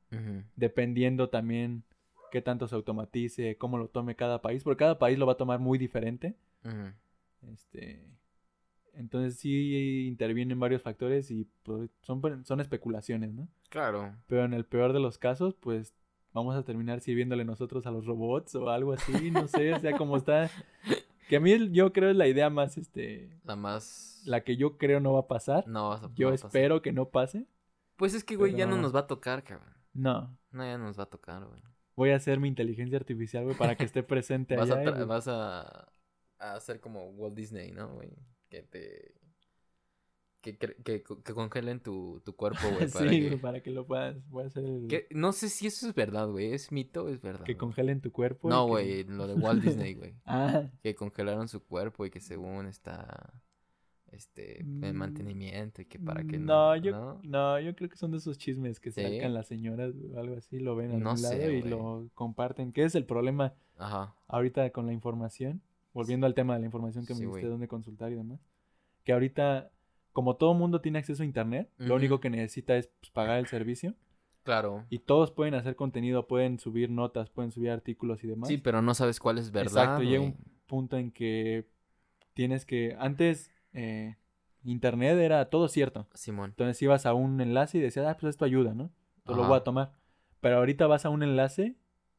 dependiendo 0.56 1.28
también 1.28 1.84
qué 2.32 2.40
tanto 2.42 2.66
se 2.66 2.74
automatice, 2.74 3.56
cómo 3.58 3.76
lo 3.78 3.86
tome 3.88 4.16
cada 4.16 4.40
país, 4.42 4.64
porque 4.64 4.78
cada 4.80 4.98
país 4.98 5.18
lo 5.18 5.26
va 5.26 5.34
a 5.34 5.36
tomar 5.36 5.60
muy 5.60 5.78
diferente. 5.78 6.34
Este, 7.52 8.02
entonces 8.94 9.38
sí 9.38 10.06
intervienen 10.08 10.58
varios 10.58 10.82
factores 10.82 11.30
y 11.30 11.46
pues, 11.62 11.90
son, 12.02 12.44
son 12.44 12.60
especulaciones, 12.60 13.32
¿no? 13.34 13.48
Claro. 13.68 14.14
Pero 14.26 14.44
en 14.44 14.54
el 14.54 14.64
peor 14.64 14.92
de 14.92 15.00
los 15.00 15.18
casos, 15.18 15.54
pues 15.54 15.94
vamos 16.32 16.56
a 16.56 16.62
terminar 16.64 17.00
sirviéndole 17.00 17.44
nosotros 17.44 17.86
a 17.86 17.90
los 17.90 18.06
robots 18.06 18.54
o 18.54 18.70
algo 18.70 18.92
así, 18.94 19.30
no 19.30 19.46
sé, 19.48 19.74
o 19.74 19.78
sea, 19.80 19.96
como 19.98 20.16
está. 20.16 20.50
Que 21.28 21.36
a 21.36 21.40
mí 21.40 21.70
yo 21.72 21.92
creo 21.92 22.10
es 22.10 22.16
la 22.16 22.28
idea 22.28 22.48
más, 22.50 22.76
este, 22.78 23.30
La 23.44 23.56
más... 23.56 24.22
la 24.24 24.42
que 24.42 24.56
yo 24.56 24.76
creo 24.78 25.00
no 25.00 25.12
va 25.14 25.20
a 25.20 25.28
pasar. 25.28 25.66
No, 25.68 25.90
vas 25.90 26.02
a- 26.02 26.10
yo 26.14 26.26
no 26.26 26.30
va 26.30 26.34
a 26.34 26.36
pasar. 26.36 26.48
espero 26.48 26.82
que 26.82 26.92
no 26.92 27.08
pase. 27.08 27.46
Pues 27.96 28.14
es 28.14 28.24
que, 28.24 28.36
güey, 28.36 28.54
ya 28.54 28.66
no 28.66 28.76
nos 28.78 28.94
va 28.94 29.00
a 29.00 29.06
tocar, 29.06 29.42
cabrón. 29.44 29.74
No, 29.94 30.36
No, 30.50 30.64
ya 30.64 30.78
no 30.78 30.84
nos 30.84 30.98
va 30.98 31.04
a 31.04 31.10
tocar, 31.10 31.44
güey. 31.44 31.60
Voy 31.96 32.10
a 32.10 32.16
hacer 32.16 32.40
mi 32.40 32.48
inteligencia 32.48 32.96
artificial, 32.98 33.44
güey, 33.44 33.56
para 33.56 33.76
que 33.76 33.84
esté 33.84 34.02
presente 34.02 34.56
Vas, 34.56 34.70
a, 34.70 34.74
allá. 34.80 34.90
y, 34.90 34.92
pues, 34.94 35.06
vas 35.06 35.28
a, 35.28 35.92
a 36.38 36.54
hacer 36.54 36.80
como 36.80 37.10
Walt 37.10 37.34
Disney, 37.34 37.70
¿no, 37.72 37.94
güey? 37.94 38.10
Que 38.48 38.62
te... 38.62 39.14
Que, 40.40 40.58
que, 40.58 40.74
que 41.04 41.34
congelen 41.34 41.78
tu, 41.78 42.20
tu 42.24 42.34
cuerpo, 42.34 42.58
güey. 42.74 42.88
Para 42.92 43.10
que, 43.10 43.38
para 43.40 43.62
que 43.62 43.70
lo 43.70 43.86
puedas, 43.86 44.28
voy 44.28 44.42
a 44.42 44.46
hacer 44.48 44.64
el- 44.64 44.88
que- 44.88 45.06
No 45.12 45.32
sé 45.32 45.48
si 45.48 45.68
eso 45.68 45.86
es 45.88 45.94
verdad, 45.94 46.26
güey. 46.28 46.52
¿Es 46.52 46.72
mito 46.72 47.04
o 47.04 47.08
es 47.10 47.20
verdad? 47.22 47.44
que 47.44 47.52
güey? 47.52 47.58
congelen 47.58 48.00
tu 48.00 48.10
cuerpo. 48.10 48.48
No, 48.48 48.66
güey, 48.66 49.04
lo 49.04 49.28
de 49.28 49.34
Walt 49.34 49.62
Disney, 49.62 49.94
güey. 49.94 50.16
Ah, 50.26 50.68
Que 50.82 50.96
congelaron 50.96 51.46
su 51.46 51.62
cuerpo 51.64 52.04
y 52.06 52.10
que 52.10 52.18
según 52.20 52.66
está... 52.66 53.32
Este... 54.12 54.60
En 54.60 54.80
Mm, 54.94 54.98
mantenimiento 54.98 55.82
y 55.82 55.86
que 55.86 55.98
para 55.98 56.22
que 56.24 56.38
no, 56.38 56.70
no... 56.70 56.76
yo, 56.76 56.92
¿no? 56.92 57.20
no, 57.22 57.60
yo 57.60 57.74
creo 57.74 57.88
que 57.90 57.96
son 57.96 58.10
de 58.12 58.18
esos 58.18 58.38
chismes 58.38 58.78
que 58.78 58.90
¿Sí? 58.90 59.02
sacan 59.02 59.34
las 59.34 59.46
señoras 59.46 59.94
o 60.14 60.18
algo 60.18 60.36
así, 60.36 60.58
lo 60.60 60.76
ven 60.76 60.92
a 60.92 60.98
No 60.98 61.04
lado 61.16 61.16
sé, 61.16 61.52
y 61.54 61.62
lo 61.62 62.08
comparten. 62.14 62.72
¿Qué 62.72 62.84
es 62.84 62.94
el 62.94 63.04
problema 63.06 63.54
Ajá. 63.78 64.14
ahorita 64.28 64.70
con 64.70 64.86
la 64.86 64.92
información? 64.92 65.62
Volviendo 65.94 66.26
al 66.26 66.34
tema 66.34 66.54
de 66.54 66.60
la 66.60 66.66
información 66.66 67.04
que 67.04 67.14
Sí, 67.14 67.20
me 67.20 67.26
diste, 67.32 67.46
dónde 67.48 67.68
consultar 67.68 68.12
y 68.12 68.14
demás. 68.16 68.40
Que 69.04 69.12
ahorita, 69.12 69.70
como 70.12 70.36
todo 70.36 70.54
mundo 70.54 70.80
tiene 70.80 70.98
acceso 70.98 71.22
a 71.22 71.26
internet, 71.26 71.68
lo 71.78 71.94
único 71.96 72.20
que 72.20 72.30
necesita 72.30 72.76
es 72.76 72.86
pues, 72.86 73.10
pagar 73.10 73.38
el 73.38 73.46
servicio. 73.46 73.94
Claro. 74.42 74.84
Y 74.90 74.98
todos 75.00 75.30
pueden 75.30 75.54
hacer 75.54 75.76
contenido, 75.76 76.26
pueden 76.26 76.58
subir 76.58 76.90
notas, 76.90 77.30
pueden 77.30 77.52
subir 77.52 77.70
artículos 77.70 78.24
y 78.24 78.26
demás. 78.26 78.48
Sí, 78.48 78.58
pero 78.58 78.82
no 78.82 78.92
sabes 78.94 79.20
cuál 79.20 79.38
es 79.38 79.52
verdad, 79.52 79.84
Exacto, 79.84 80.02
llega 80.02 80.18
güey. 80.18 80.30
un 80.30 80.36
punto 80.66 80.96
en 80.96 81.12
que 81.12 81.68
tienes 82.34 82.64
que. 82.64 82.96
Antes, 82.98 83.51
eh, 83.72 84.16
internet 84.64 85.18
era 85.18 85.48
todo 85.50 85.68
cierto. 85.68 86.06
Simón. 86.14 86.50
Entonces 86.50 86.80
ibas 86.82 87.06
a 87.06 87.14
un 87.14 87.40
enlace 87.40 87.78
y 87.78 87.80
decías, 87.80 88.06
ah, 88.06 88.16
pues 88.18 88.30
esto 88.30 88.44
ayuda, 88.44 88.74
¿no? 88.74 88.90
Lo 89.26 89.44
voy 89.48 89.56
a 89.56 89.64
tomar. 89.64 89.92
Pero 90.40 90.56
ahorita 90.58 90.86
vas 90.86 91.04
a 91.04 91.10
un 91.10 91.22
enlace 91.22 91.76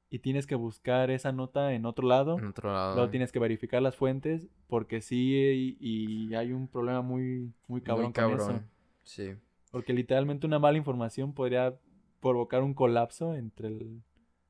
y 0.09 0.19
tienes 0.19 0.45
que 0.47 0.55
buscar 0.55 1.09
esa 1.11 1.31
nota 1.31 1.73
en 1.73 1.85
otro 1.85 2.07
lado. 2.07 2.37
En 2.39 2.45
otro 2.47 2.71
lado. 2.71 2.95
Luego 2.95 3.09
tienes 3.09 3.31
que 3.31 3.39
verificar 3.39 3.81
las 3.81 3.95
fuentes 3.95 4.47
porque 4.67 5.01
sí 5.01 5.77
y, 5.79 6.29
y 6.29 6.35
hay 6.35 6.53
un 6.53 6.67
problema 6.67 7.01
muy, 7.01 7.51
muy 7.67 7.81
cabrón, 7.81 8.05
Muy 8.07 8.13
con 8.13 8.25
eso. 8.33 8.37
cabrón. 8.37 8.69
Sí. 9.03 9.33
Porque 9.71 9.91
literalmente 9.93 10.45
una 10.47 10.59
mala 10.59 10.77
información 10.77 11.33
podría 11.33 11.75
provocar 12.21 12.61
un 12.63 12.73
colapso 12.73 13.35
entre 13.35 13.67
el- 13.69 14.01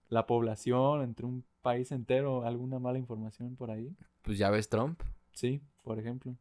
la 0.09 0.27
población, 0.27 1.01
entre 1.01 1.25
un 1.25 1.43
país 1.63 1.91
entero, 1.91 2.45
alguna 2.45 2.77
mala 2.77 2.99
información 2.99 3.55
por 3.55 3.71
ahí. 3.71 3.95
Pues 4.21 4.37
ya 4.37 4.51
ves 4.51 4.69
Trump. 4.69 5.01
Sí, 5.31 5.61
por 5.81 5.97
ejemplo. 5.97 6.35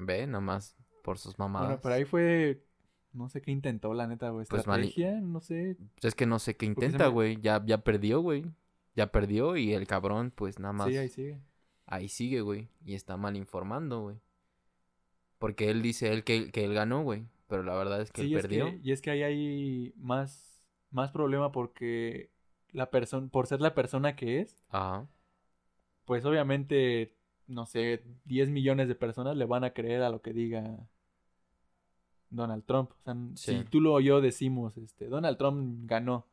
Ve, 0.00 0.26
nomás 0.26 0.76
por 1.04 1.18
sus 1.18 1.38
mamadas. 1.38 1.68
Bueno, 1.68 1.80
pero 1.82 1.94
ahí 1.94 2.04
fue 2.04 2.64
No 3.12 3.28
sé 3.28 3.42
qué 3.42 3.50
intentó, 3.50 3.92
la 3.94 4.06
neta, 4.06 4.30
güey. 4.30 4.46
Pues, 4.48 4.60
Estrategia, 4.60 5.20
no 5.20 5.40
sé. 5.40 5.76
Pues 5.94 6.04
es 6.04 6.14
que 6.14 6.26
no 6.26 6.38
sé 6.38 6.56
qué 6.56 6.66
intenta, 6.66 7.06
me- 7.06 7.12
güey. 7.12 7.40
Ya, 7.40 7.60
ya 7.66 7.78
perdió, 7.78 8.20
güey. 8.20 8.44
Ya 8.94 9.10
perdió 9.10 9.56
y 9.56 9.72
el 9.72 9.86
cabrón, 9.86 10.32
pues 10.34 10.58
nada 10.60 10.72
más. 10.72 10.88
Sí, 10.88 10.96
ahí 10.96 11.08
sigue. 11.08 11.40
ahí 11.86 12.08
sigue, 12.08 12.40
güey. 12.40 12.68
Y 12.84 12.94
está 12.94 13.16
mal 13.16 13.36
informando, 13.36 14.02
güey. 14.02 14.16
Porque 15.38 15.70
él 15.70 15.82
dice 15.82 16.12
él 16.12 16.22
que, 16.22 16.50
que 16.52 16.64
él 16.64 16.74
ganó, 16.74 17.02
güey. 17.02 17.26
Pero 17.48 17.62
la 17.64 17.74
verdad 17.74 18.00
es 18.00 18.12
que 18.12 18.22
Sí, 18.22 18.26
él 18.28 18.32
y 18.32 18.36
es 18.36 18.42
perdió. 18.42 18.64
que- 18.66 18.80
y 18.82 18.92
es 18.92 19.00
que 19.02 19.10
ahí 19.10 19.22
hay 19.24 19.92
más, 19.96 20.62
más 20.90 21.10
problema 21.10 21.50
porque 21.50 22.30
la 22.70 22.90
persona, 22.90 23.26
por 23.28 23.46
ser 23.48 23.60
la 23.60 23.74
persona 23.74 24.14
que 24.14 24.40
es, 24.40 24.56
Ajá. 24.68 25.08
pues 26.04 26.24
obviamente, 26.24 27.16
no 27.50 27.66
sé, 27.66 28.02
10 28.24 28.48
millones 28.50 28.88
de 28.88 28.94
personas 28.94 29.36
le 29.36 29.44
van 29.44 29.64
a 29.64 29.70
creer 29.70 30.02
a 30.02 30.10
lo 30.10 30.22
que 30.22 30.32
diga 30.32 30.78
Donald 32.30 32.64
Trump. 32.64 32.90
O 32.92 33.02
sea, 33.02 33.14
Sí. 33.34 33.58
si 33.58 33.64
tú 33.64 33.80
lo 33.80 33.94
o 33.94 34.00
yo 34.00 34.20
decimos, 34.20 34.76
este, 34.76 35.08
Donald 35.08 35.36
Trump 35.36 35.86
ganó, 35.88 36.26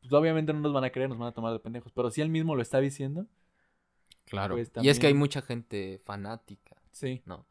pues 0.00 0.12
obviamente 0.12 0.52
no 0.52 0.60
nos 0.60 0.72
van 0.72 0.84
a 0.84 0.90
creer, 0.90 1.08
nos 1.08 1.18
van 1.18 1.28
a 1.28 1.32
tomar 1.32 1.52
de 1.52 1.58
pendejos. 1.60 1.92
Pero 1.92 2.10
si 2.10 2.20
él 2.20 2.30
mismo 2.30 2.54
lo 2.56 2.62
está 2.62 2.80
diciendo, 2.80 3.26
Claro. 4.24 4.56
Pues 4.56 4.70
Y 4.82 4.90
es 4.90 4.98
que 5.00 5.06
hay 5.06 5.14
mucha 5.14 5.40
gente 5.40 6.02
fanática, 6.04 6.76
sí. 6.90 7.22
¿no? 7.24 7.46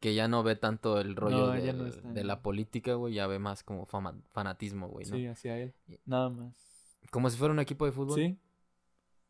Que 0.00 0.14
ya 0.14 0.26
no 0.26 0.42
ve 0.42 0.56
tanto 0.56 0.98
el 0.98 1.16
rollo 1.16 1.54
No, 1.54 1.72
no 1.74 1.84
de 2.14 2.24
la 2.24 2.40
política, 2.40 2.94
güey. 2.94 3.12
Ya 3.12 3.26
ve 3.26 3.38
más 3.38 3.62
como 3.62 3.84
fama- 3.84 4.18
fanatismo, 4.30 4.88
güey, 4.88 5.04
¿no? 5.06 5.16
Sí, 5.16 5.26
hacia 5.26 5.58
él. 5.58 5.74
Nada 6.06 6.30
más. 6.30 6.98
Como 7.10 7.28
si 7.28 7.36
fuera 7.36 7.52
un 7.52 7.60
equipo 7.60 7.84
de 7.84 7.92
fútbol. 7.92 8.14
Sí. 8.14 8.38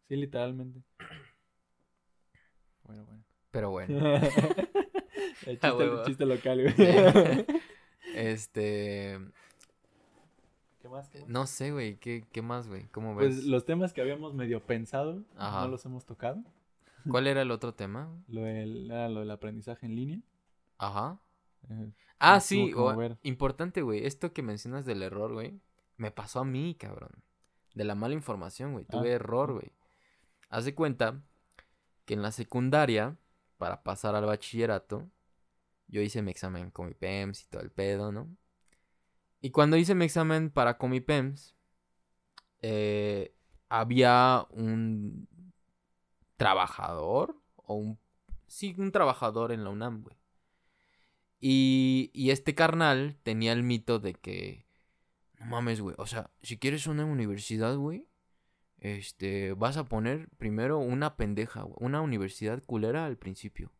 Sí, 0.06 0.14
literalmente. 0.16 0.82
Bueno, 2.84 3.04
bueno. 3.04 3.24
Pero 3.50 3.70
bueno. 3.70 3.98
el, 5.46 5.58
Ah, 5.62 5.70
chiste, 5.70 5.84
el 5.84 6.02
chiste 6.04 6.26
local, 6.26 6.62
güey. 6.62 7.46
este. 8.14 9.18
¿Qué 10.80 10.88
más? 10.88 11.08
qué 11.08 11.20
más? 11.20 11.28
No 11.28 11.46
sé, 11.46 11.72
güey. 11.72 11.96
¿Qué, 11.96 12.24
qué 12.32 12.42
más, 12.42 12.68
güey? 12.68 12.84
¿Cómo 12.88 13.14
Pues 13.14 13.36
ves? 13.36 13.44
los 13.46 13.64
temas 13.64 13.92
que 13.92 14.00
habíamos 14.00 14.34
medio 14.34 14.64
pensado, 14.64 15.22
Ajá. 15.36 15.62
no 15.62 15.68
los 15.68 15.84
hemos 15.86 16.04
tocado. 16.04 16.42
¿Cuál 17.08 17.26
era 17.26 17.42
el 17.42 17.50
otro 17.50 17.74
tema? 17.74 18.10
Lo 18.28 18.42
del, 18.42 18.90
era 18.90 19.08
lo 19.08 19.20
del 19.20 19.30
aprendizaje 19.30 19.86
en 19.86 19.94
línea. 19.94 20.20
Ajá. 20.78 21.20
Eh, 21.70 21.90
Ah, 22.18 22.40
sí, 22.40 22.72
o- 22.74 23.16
importante, 23.22 23.82
güey. 23.82 24.06
Esto 24.06 24.32
que 24.32 24.42
mencionas 24.42 24.86
del 24.86 25.02
error, 25.02 25.32
güey. 25.32 25.60
Me 25.98 26.10
pasó 26.10 26.40
a 26.40 26.44
mí, 26.44 26.74
cabrón. 26.78 27.10
De 27.74 27.84
la 27.84 27.94
mala 27.94 28.14
información, 28.14 28.72
güey. 28.72 28.84
Tuve 28.86 29.10
Ah, 29.10 29.14
error, 29.16 29.52
güey. 29.52 29.72
Haz 30.48 30.64
de 30.64 30.74
cuenta 30.74 31.20
que 32.04 32.14
en 32.14 32.22
la 32.22 32.32
secundaria, 32.32 33.16
para 33.58 33.82
pasar 33.82 34.14
al 34.14 34.26
bachillerato, 34.26 35.10
yo 35.88 36.00
hice 36.00 36.22
mi 36.22 36.30
examen 36.30 36.70
con 36.70 36.86
mi 36.88 36.94
PEMS 36.94 37.44
y 37.44 37.46
todo 37.48 37.62
el 37.62 37.70
pedo, 37.70 38.12
¿no? 38.12 38.36
Y 39.40 39.50
cuando 39.50 39.76
hice 39.76 39.94
mi 39.94 40.06
examen 40.06 40.50
para 40.50 40.78
con 40.78 40.90
mi 40.90 41.00
PEMS, 41.00 41.54
eh, 42.62 43.34
había 43.68 44.46
un 44.50 45.28
trabajador 46.36 47.36
o 47.56 47.74
un... 47.74 47.98
Sí, 48.46 48.74
un 48.78 48.92
trabajador 48.92 49.52
en 49.52 49.64
la 49.64 49.70
UNAM, 49.70 50.02
güey. 50.02 50.16
Y, 51.40 52.10
y 52.14 52.30
este 52.30 52.54
carnal 52.54 53.18
tenía 53.22 53.52
el 53.52 53.62
mito 53.62 53.98
de 53.98 54.14
que... 54.14 54.66
No 55.38 55.46
mames, 55.46 55.80
güey. 55.80 55.94
O 55.98 56.06
sea, 56.06 56.30
si 56.42 56.56
quieres 56.56 56.86
una 56.86 57.04
universidad, 57.04 57.76
güey. 57.76 58.06
Este, 58.84 59.54
vas 59.54 59.78
a 59.78 59.86
poner 59.86 60.28
primero 60.36 60.78
una 60.78 61.16
pendeja. 61.16 61.64
Una 61.78 62.02
universidad 62.02 62.62
culera 62.62 63.06
al 63.06 63.16
principio. 63.16 63.72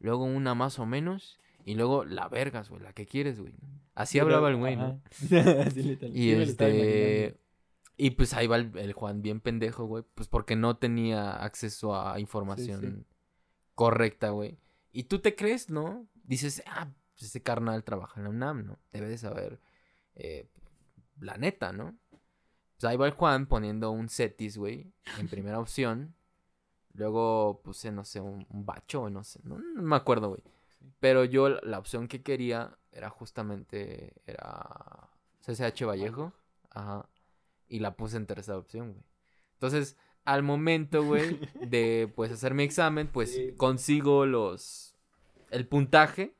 Luego 0.00 0.24
una 0.24 0.56
más 0.56 0.80
o 0.80 0.86
menos. 0.86 1.38
Y 1.64 1.76
luego 1.76 2.04
la 2.04 2.26
vergas, 2.28 2.68
güey. 2.68 2.82
La 2.82 2.92
que 2.92 3.06
quieres, 3.06 3.38
güey. 3.38 3.54
Así 3.94 4.18
hablaba 4.18 4.48
el 4.48 4.56
güey, 4.56 4.74
¿no? 4.74 5.00
Sí. 5.72 5.96
Y 6.12 6.32
este. 6.32 7.36
Y 7.96 8.10
pues 8.10 8.34
ahí 8.34 8.48
va 8.48 8.56
el, 8.56 8.76
el 8.76 8.92
Juan 8.92 9.22
bien 9.22 9.38
pendejo, 9.38 9.84
güey. 9.84 10.02
Pues 10.16 10.26
porque 10.26 10.56
no 10.56 10.76
tenía 10.78 11.30
acceso 11.44 11.94
a 11.94 12.18
información 12.18 13.06
correcta, 13.76 14.30
güey. 14.30 14.58
Y 14.90 15.04
tú 15.04 15.20
te 15.20 15.36
crees, 15.36 15.70
¿no? 15.70 16.08
Dices, 16.24 16.64
ah, 16.66 16.88
pues 17.12 17.22
ese 17.22 17.40
carnal 17.40 17.84
trabaja 17.84 18.18
en 18.18 18.24
la 18.24 18.30
UNAM, 18.30 18.66
¿no? 18.66 18.80
Debe 18.90 19.08
de 19.08 19.16
saber 19.16 19.60
eh, 20.16 20.48
la 21.20 21.36
neta, 21.36 21.72
¿no? 21.72 21.96
Pues 22.80 22.90
ahí 22.90 22.96
va 22.96 23.06
el 23.06 23.12
Juan 23.12 23.44
poniendo 23.46 23.90
un 23.90 24.08
Cetis, 24.08 24.56
güey, 24.56 24.90
en 25.18 25.28
primera 25.28 25.58
opción. 25.58 26.14
Luego 26.94 27.60
puse, 27.62 27.92
no 27.92 28.06
sé, 28.06 28.22
un, 28.22 28.46
un 28.48 28.64
bacho, 28.64 29.10
no 29.10 29.22
sé, 29.22 29.38
no, 29.44 29.58
no 29.58 29.82
me 29.82 29.96
acuerdo, 29.96 30.30
güey. 30.30 30.42
Pero 30.98 31.24
yo 31.26 31.50
la, 31.50 31.60
la 31.62 31.78
opción 31.78 32.08
que 32.08 32.22
quería 32.22 32.78
era 32.90 33.10
justamente, 33.10 34.14
era 34.26 35.10
CCH 35.42 35.84
Vallejo. 35.84 36.32
Ajá. 36.70 37.06
Y 37.68 37.80
la 37.80 37.96
puse 37.96 38.16
en 38.16 38.24
tercera 38.26 38.56
opción, 38.56 38.92
güey. 38.92 39.04
Entonces, 39.52 39.98
al 40.24 40.42
momento, 40.42 41.04
güey, 41.04 41.38
de 41.60 42.10
pues 42.16 42.32
hacer 42.32 42.54
mi 42.54 42.62
examen, 42.62 43.08
pues 43.08 43.34
Sí. 43.34 43.52
consigo 43.58 44.24
los. 44.24 44.96
el 45.50 45.68
puntaje. 45.68 46.34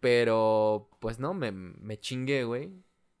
Pero, 0.00 0.90
pues 1.00 1.18
no, 1.18 1.32
me, 1.32 1.50
me 1.50 1.98
chingué, 1.98 2.44
güey. 2.44 2.74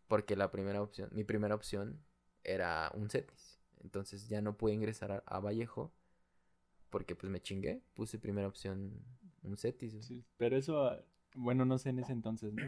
Porque 0.06 0.36
la 0.36 0.50
primera 0.50 0.82
opción, 0.82 1.08
mi 1.12 1.24
primera 1.24 1.54
opción 1.54 1.98
era 2.44 2.90
un 2.94 3.08
CETIS. 3.10 3.60
Entonces 3.82 4.28
ya 4.28 4.40
no 4.40 4.56
pude 4.56 4.72
ingresar 4.74 5.12
a, 5.12 5.22
a 5.26 5.40
Vallejo. 5.40 5.92
Porque 6.90 7.14
pues 7.14 7.30
me 7.30 7.40
chingué. 7.40 7.82
Puse 7.94 8.18
primera 8.18 8.48
opción 8.48 8.92
un 9.42 9.56
CETIS. 9.56 10.04
Sí, 10.04 10.24
pero 10.36 10.56
eso, 10.56 10.84
ah, 10.86 11.00
bueno, 11.34 11.64
no 11.64 11.78
sé 11.78 11.90
en 11.90 11.98
ese 12.00 12.12
entonces, 12.12 12.52
¿no? 12.52 12.62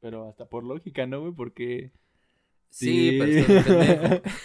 Pero 0.00 0.28
hasta 0.28 0.48
por 0.48 0.64
lógica, 0.64 1.06
¿no, 1.06 1.20
güey? 1.20 1.32
Porque... 1.34 1.92
Sí, 2.70 3.18
pero 3.18 3.32
muy 3.32 3.62
pendejo. 3.64 4.22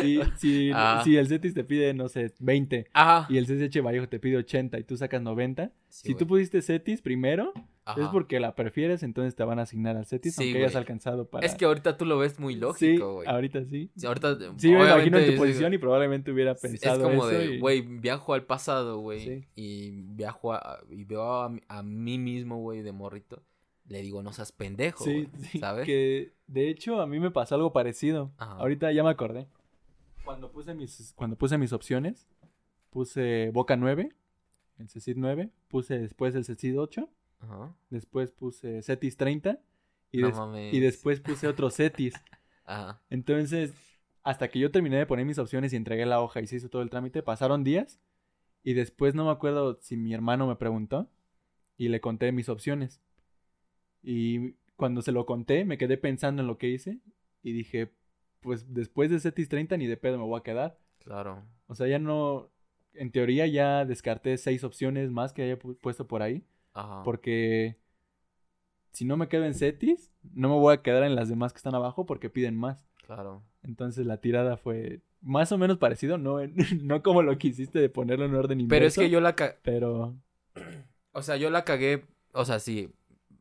Sí, 0.00 0.20
si, 0.36 0.70
Ah. 0.74 1.00
si 1.04 1.16
el 1.16 1.26
CETIS 1.28 1.54
te 1.54 1.64
pide, 1.64 1.92
no 1.94 2.08
sé, 2.08 2.32
20 2.40 2.86
Ajá. 2.92 3.26
y 3.32 3.38
el 3.38 3.46
CCH 3.46 3.80
Vallejo 3.82 4.08
te 4.08 4.18
pide 4.20 4.36
80 4.36 4.78
y 4.78 4.84
tú 4.84 4.96
sacas 4.96 5.20
90, 5.22 5.72
Sí, 5.88 6.08
si 6.08 6.14
tú 6.14 6.26
pusiste 6.26 6.62
CETIS 6.62 7.00
primero, 7.02 7.52
es 7.96 8.08
porque 8.08 8.40
la 8.40 8.54
prefieres, 8.54 9.02
entonces 9.02 9.34
te 9.34 9.44
van 9.44 9.58
a 9.58 9.62
asignar 9.62 9.96
al 9.96 10.06
CETIS, 10.06 10.34
Sí, 10.34 10.44
aunque 10.44 10.58
hayas 10.58 10.76
alcanzado 10.76 11.26
para... 11.28 11.46
Es 11.46 11.54
que 11.54 11.64
ahorita 11.64 11.96
tú 11.96 12.04
lo 12.04 12.18
ves 12.18 12.38
muy 12.38 12.54
sí, 12.54 12.60
lógico, 12.60 13.14
güey. 13.14 13.28
ahorita 13.28 13.64
sí. 13.64 13.90
Sí, 13.96 14.06
ahorita, 14.06 14.36
Sí, 14.56 14.70
me 14.72 14.84
imagino 14.84 15.18
en 15.18 15.32
tu 15.32 15.36
posición 15.38 15.72
y 15.74 15.78
probablemente 15.78 16.30
hubiera 16.30 16.54
pensado 16.54 16.96
Es 17.08 17.16
como 17.16 17.28
eso 17.28 17.38
de, 17.38 17.54
y- 17.56 17.60
güey, 17.60 17.80
viajo 17.82 18.34
al 18.34 18.44
pasado, 18.44 18.98
güey. 18.98 19.20
Sí. 19.20 19.44
Y 19.56 19.90
viajo 20.02 20.52
a, 20.52 20.80
y 20.90 21.04
veo 21.04 21.22
a, 21.42 21.52
a 21.68 21.82
mí 21.82 22.18
mismo, 22.18 22.58
güey, 22.58 22.82
de 22.82 22.92
morrito. 22.92 23.42
Le 23.86 24.02
digo, 24.02 24.22
no 24.22 24.32
seas 24.34 24.52
pendejo, 24.52 25.04
Sí, 25.04 25.12
güey, 25.24 25.28
sí, 25.50 25.58
¿sabes? 25.60 25.86
que 25.86 26.32
de 26.46 26.68
hecho 26.68 27.00
a 27.00 27.06
mí 27.06 27.18
me 27.20 27.30
pasó 27.30 27.54
algo 27.54 27.72
parecido. 27.72 28.32
Ajá. 28.36 28.54
Ahorita 28.56 28.92
ya 28.92 29.02
me 29.02 29.10
acordé. 29.10 29.46
Cuando 30.24 30.50
puse 30.52 30.74
mis, 30.74 31.14
cuando 31.16 31.36
puse 31.36 31.56
mis 31.56 31.72
opciones, 31.72 32.26
puse 32.90 33.50
Boca 33.52 33.76
9, 33.76 34.12
el 34.78 34.88
CECID 34.88 35.14
9, 35.16 35.50
puse 35.68 35.98
después 35.98 36.34
el 36.34 36.44
CECID 36.44 36.78
8, 36.78 37.08
Ajá. 37.40 37.74
después 37.90 38.30
puse 38.32 38.82
CETIS 38.82 39.16
30 39.16 39.58
y, 40.10 40.18
No 40.18 40.26
des- 40.28 40.36
mames. 40.36 40.74
y 40.74 40.80
después 40.80 41.20
puse 41.20 41.46
otro 41.48 41.70
CETIS. 41.70 42.14
Ajá. 42.64 43.00
Entonces, 43.10 43.72
hasta 44.22 44.48
que 44.48 44.58
yo 44.58 44.70
terminé 44.70 44.96
de 44.98 45.06
poner 45.06 45.24
mis 45.24 45.38
opciones 45.38 45.72
y 45.72 45.76
entregué 45.76 46.04
la 46.06 46.20
hoja 46.20 46.40
y 46.40 46.46
se 46.46 46.56
hizo 46.56 46.68
todo 46.68 46.82
el 46.82 46.90
trámite, 46.90 47.22
pasaron 47.22 47.64
días 47.64 48.00
y 48.62 48.74
después 48.74 49.14
no 49.14 49.24
me 49.24 49.30
acuerdo 49.30 49.78
si 49.80 49.96
mi 49.96 50.12
hermano 50.12 50.46
me 50.46 50.56
preguntó 50.56 51.08
y 51.76 51.88
le 51.88 52.00
conté 52.00 52.32
mis 52.32 52.48
opciones. 52.48 53.00
Y 54.02 54.52
cuando 54.76 55.02
se 55.02 55.12
lo 55.12 55.26
conté, 55.26 55.64
me 55.64 55.78
quedé 55.78 55.96
pensando 55.98 56.42
en 56.42 56.48
lo 56.48 56.58
que 56.58 56.68
hice 56.68 56.98
y 57.42 57.52
dije, 57.52 57.92
pues 58.40 58.72
después 58.74 59.10
de 59.10 59.20
CETIS 59.20 59.48
30 59.48 59.76
ni 59.76 59.86
de 59.86 59.96
pedo 59.96 60.18
me 60.18 60.24
voy 60.24 60.38
a 60.38 60.42
quedar. 60.42 60.78
Claro. 60.98 61.44
O 61.66 61.74
sea, 61.74 61.86
ya 61.88 61.98
no, 61.98 62.50
en 62.94 63.10
teoría 63.10 63.46
ya 63.46 63.84
descarté 63.84 64.36
seis 64.38 64.64
opciones 64.64 65.10
más 65.10 65.32
que 65.32 65.42
haya 65.42 65.58
pu- 65.58 65.76
puesto 65.78 66.06
por 66.06 66.22
ahí, 66.22 66.44
Ajá. 66.78 67.02
porque 67.04 67.76
si 68.92 69.04
no 69.04 69.16
me 69.16 69.28
quedo 69.28 69.44
en 69.44 69.54
CETIS, 69.54 70.10
no 70.34 70.48
me 70.48 70.54
voy 70.56 70.74
a 70.74 70.82
quedar 70.82 71.02
en 71.04 71.14
las 71.14 71.28
demás 71.28 71.52
que 71.52 71.58
están 71.58 71.74
abajo 71.74 72.06
porque 72.06 72.30
piden 72.30 72.56
más. 72.56 72.86
Claro. 73.06 73.42
Entonces 73.62 74.06
la 74.06 74.18
tirada 74.20 74.56
fue 74.56 75.00
más 75.20 75.52
o 75.52 75.58
menos 75.58 75.78
parecido, 75.78 76.18
no, 76.18 76.38
no 76.82 77.02
como 77.02 77.22
lo 77.22 77.38
que 77.38 77.48
hiciste 77.48 77.78
de 77.78 77.88
ponerlo 77.88 78.24
en 78.24 78.34
orden 78.34 78.60
inverso. 78.60 78.78
Pero 78.80 78.86
es 78.86 78.96
que 78.96 79.10
yo 79.10 79.20
la 79.20 79.34
ca- 79.36 79.56
Pero 79.62 80.16
O 81.12 81.22
sea, 81.22 81.36
yo 81.36 81.50
la 81.50 81.64
cagué. 81.64 82.04
O 82.32 82.44
sea, 82.44 82.58
sí. 82.60 82.90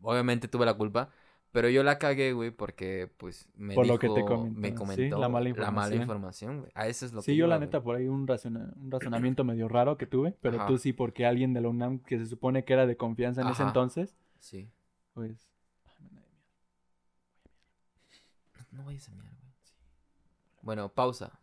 Obviamente 0.01 0.47
tuve 0.47 0.65
la 0.65 0.75
culpa. 0.75 1.09
Pero 1.51 1.69
yo 1.69 1.81
la 1.83 1.97
cagué, 1.97 2.33
güey, 2.33 2.51
porque 2.51 3.09
pues 3.17 3.47
me 3.55 3.73
Por 3.73 3.87
lo 3.87 3.97
que 3.97 4.07
te 4.09 4.15
dijo- 4.15 4.27
comentó, 4.27 4.59
me 4.59 4.69
sí, 4.69 4.73
comentó 4.75 5.17
la 5.17 5.29
mala 5.29 5.49
la 5.49 5.71
mala 5.71 5.95
información. 5.95 6.01
información, 6.01 6.59
güey. 6.59 6.71
A 6.75 6.87
eso 6.87 7.05
es 7.05 7.13
lo 7.13 7.21
que 7.21 7.25
sí, 7.31 7.31
yo 7.37 7.45
iba, 7.45 7.47
la 7.47 7.55
güey. 7.57 7.67
neta 7.67 7.81
por 7.81 7.95
ahí 7.95 8.07
un, 8.07 8.27
razona- 8.27 8.73
un 8.75 8.91
razonamiento 8.91 9.43
medio 9.43 9.67
raro 9.67 9.97
que 9.97 10.05
tuve, 10.05 10.35
pero 10.41 10.57
Ajá. 10.57 10.67
tú 10.67 10.77
sí 10.77 10.93
porque 10.93 11.25
alguien 11.25 11.53
de 11.53 11.61
la 11.61 11.69
UNAM 11.69 11.99
que 11.99 12.17
se 12.19 12.25
supone 12.27 12.63
que 12.65 12.73
era 12.73 12.85
de 12.85 12.95
confianza 12.97 13.41
en 13.41 13.47
ese 13.47 13.63
entonces, 13.63 14.15
Sí. 14.39 14.69
pues... 15.13 15.47
No 18.71 18.83
vayas 18.85 19.07
a 19.07 19.11
mirar, 19.13 19.31
güey. 19.39 19.51
Bueno, 20.61 20.89
pausa. 20.89 21.39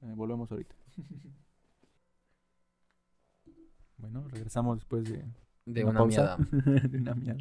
Eh, 0.00 0.12
volvemos 0.14 0.50
ahorita. 0.50 0.74
bueno, 3.98 4.26
regresamos 4.28 4.78
después 4.78 5.04
de, 5.04 5.24
De 5.66 5.82
una 5.84 5.90
una, 5.90 5.98
pausa. 6.00 6.36
miada. 6.38 6.82
de 6.88 6.98
una 6.98 7.14
miada. 7.14 7.40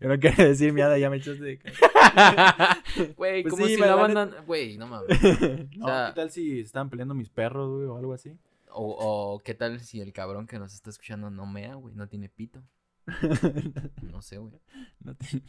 Yo 0.00 0.08
no 0.08 0.18
quería 0.18 0.46
decir 0.46 0.72
miada, 0.72 0.98
ya 0.98 1.10
me 1.10 1.16
echaste 1.18 1.44
de 1.44 1.58
cara. 1.58 1.74
Güey, 3.16 3.42
Pues 3.42 3.54
como 3.54 3.66
sí, 3.66 3.74
si 3.74 3.80
la- 3.80 3.94
banda... 3.94 4.42
Güey, 4.46 4.76
no 4.78 4.86
mames. 4.86 5.08
no, 5.76 5.86
sea- 5.86 6.08
¿qué 6.08 6.14
tal 6.20 6.30
si 6.30 6.60
estaban 6.60 6.88
peleando 6.90 7.14
mis 7.14 7.28
perros, 7.28 7.70
güey, 7.70 7.84
o 7.86 7.96
algo 7.96 8.12
así? 8.14 8.32
O, 8.72 8.96
o 8.98 9.38
qué 9.40 9.54
tal 9.54 9.80
si 9.80 10.00
el 10.00 10.12
cabrón 10.12 10.46
que 10.46 10.58
nos 10.58 10.74
está 10.74 10.90
escuchando 10.90 11.28
no 11.30 11.44
mea, 11.46 11.74
güey, 11.74 11.94
no 11.94 12.08
tiene 12.08 12.28
pito. 12.28 12.62
No 14.02 14.22
sé, 14.22 14.38
güey. 14.38 14.52
no 15.00 15.14
tiene 15.14 15.42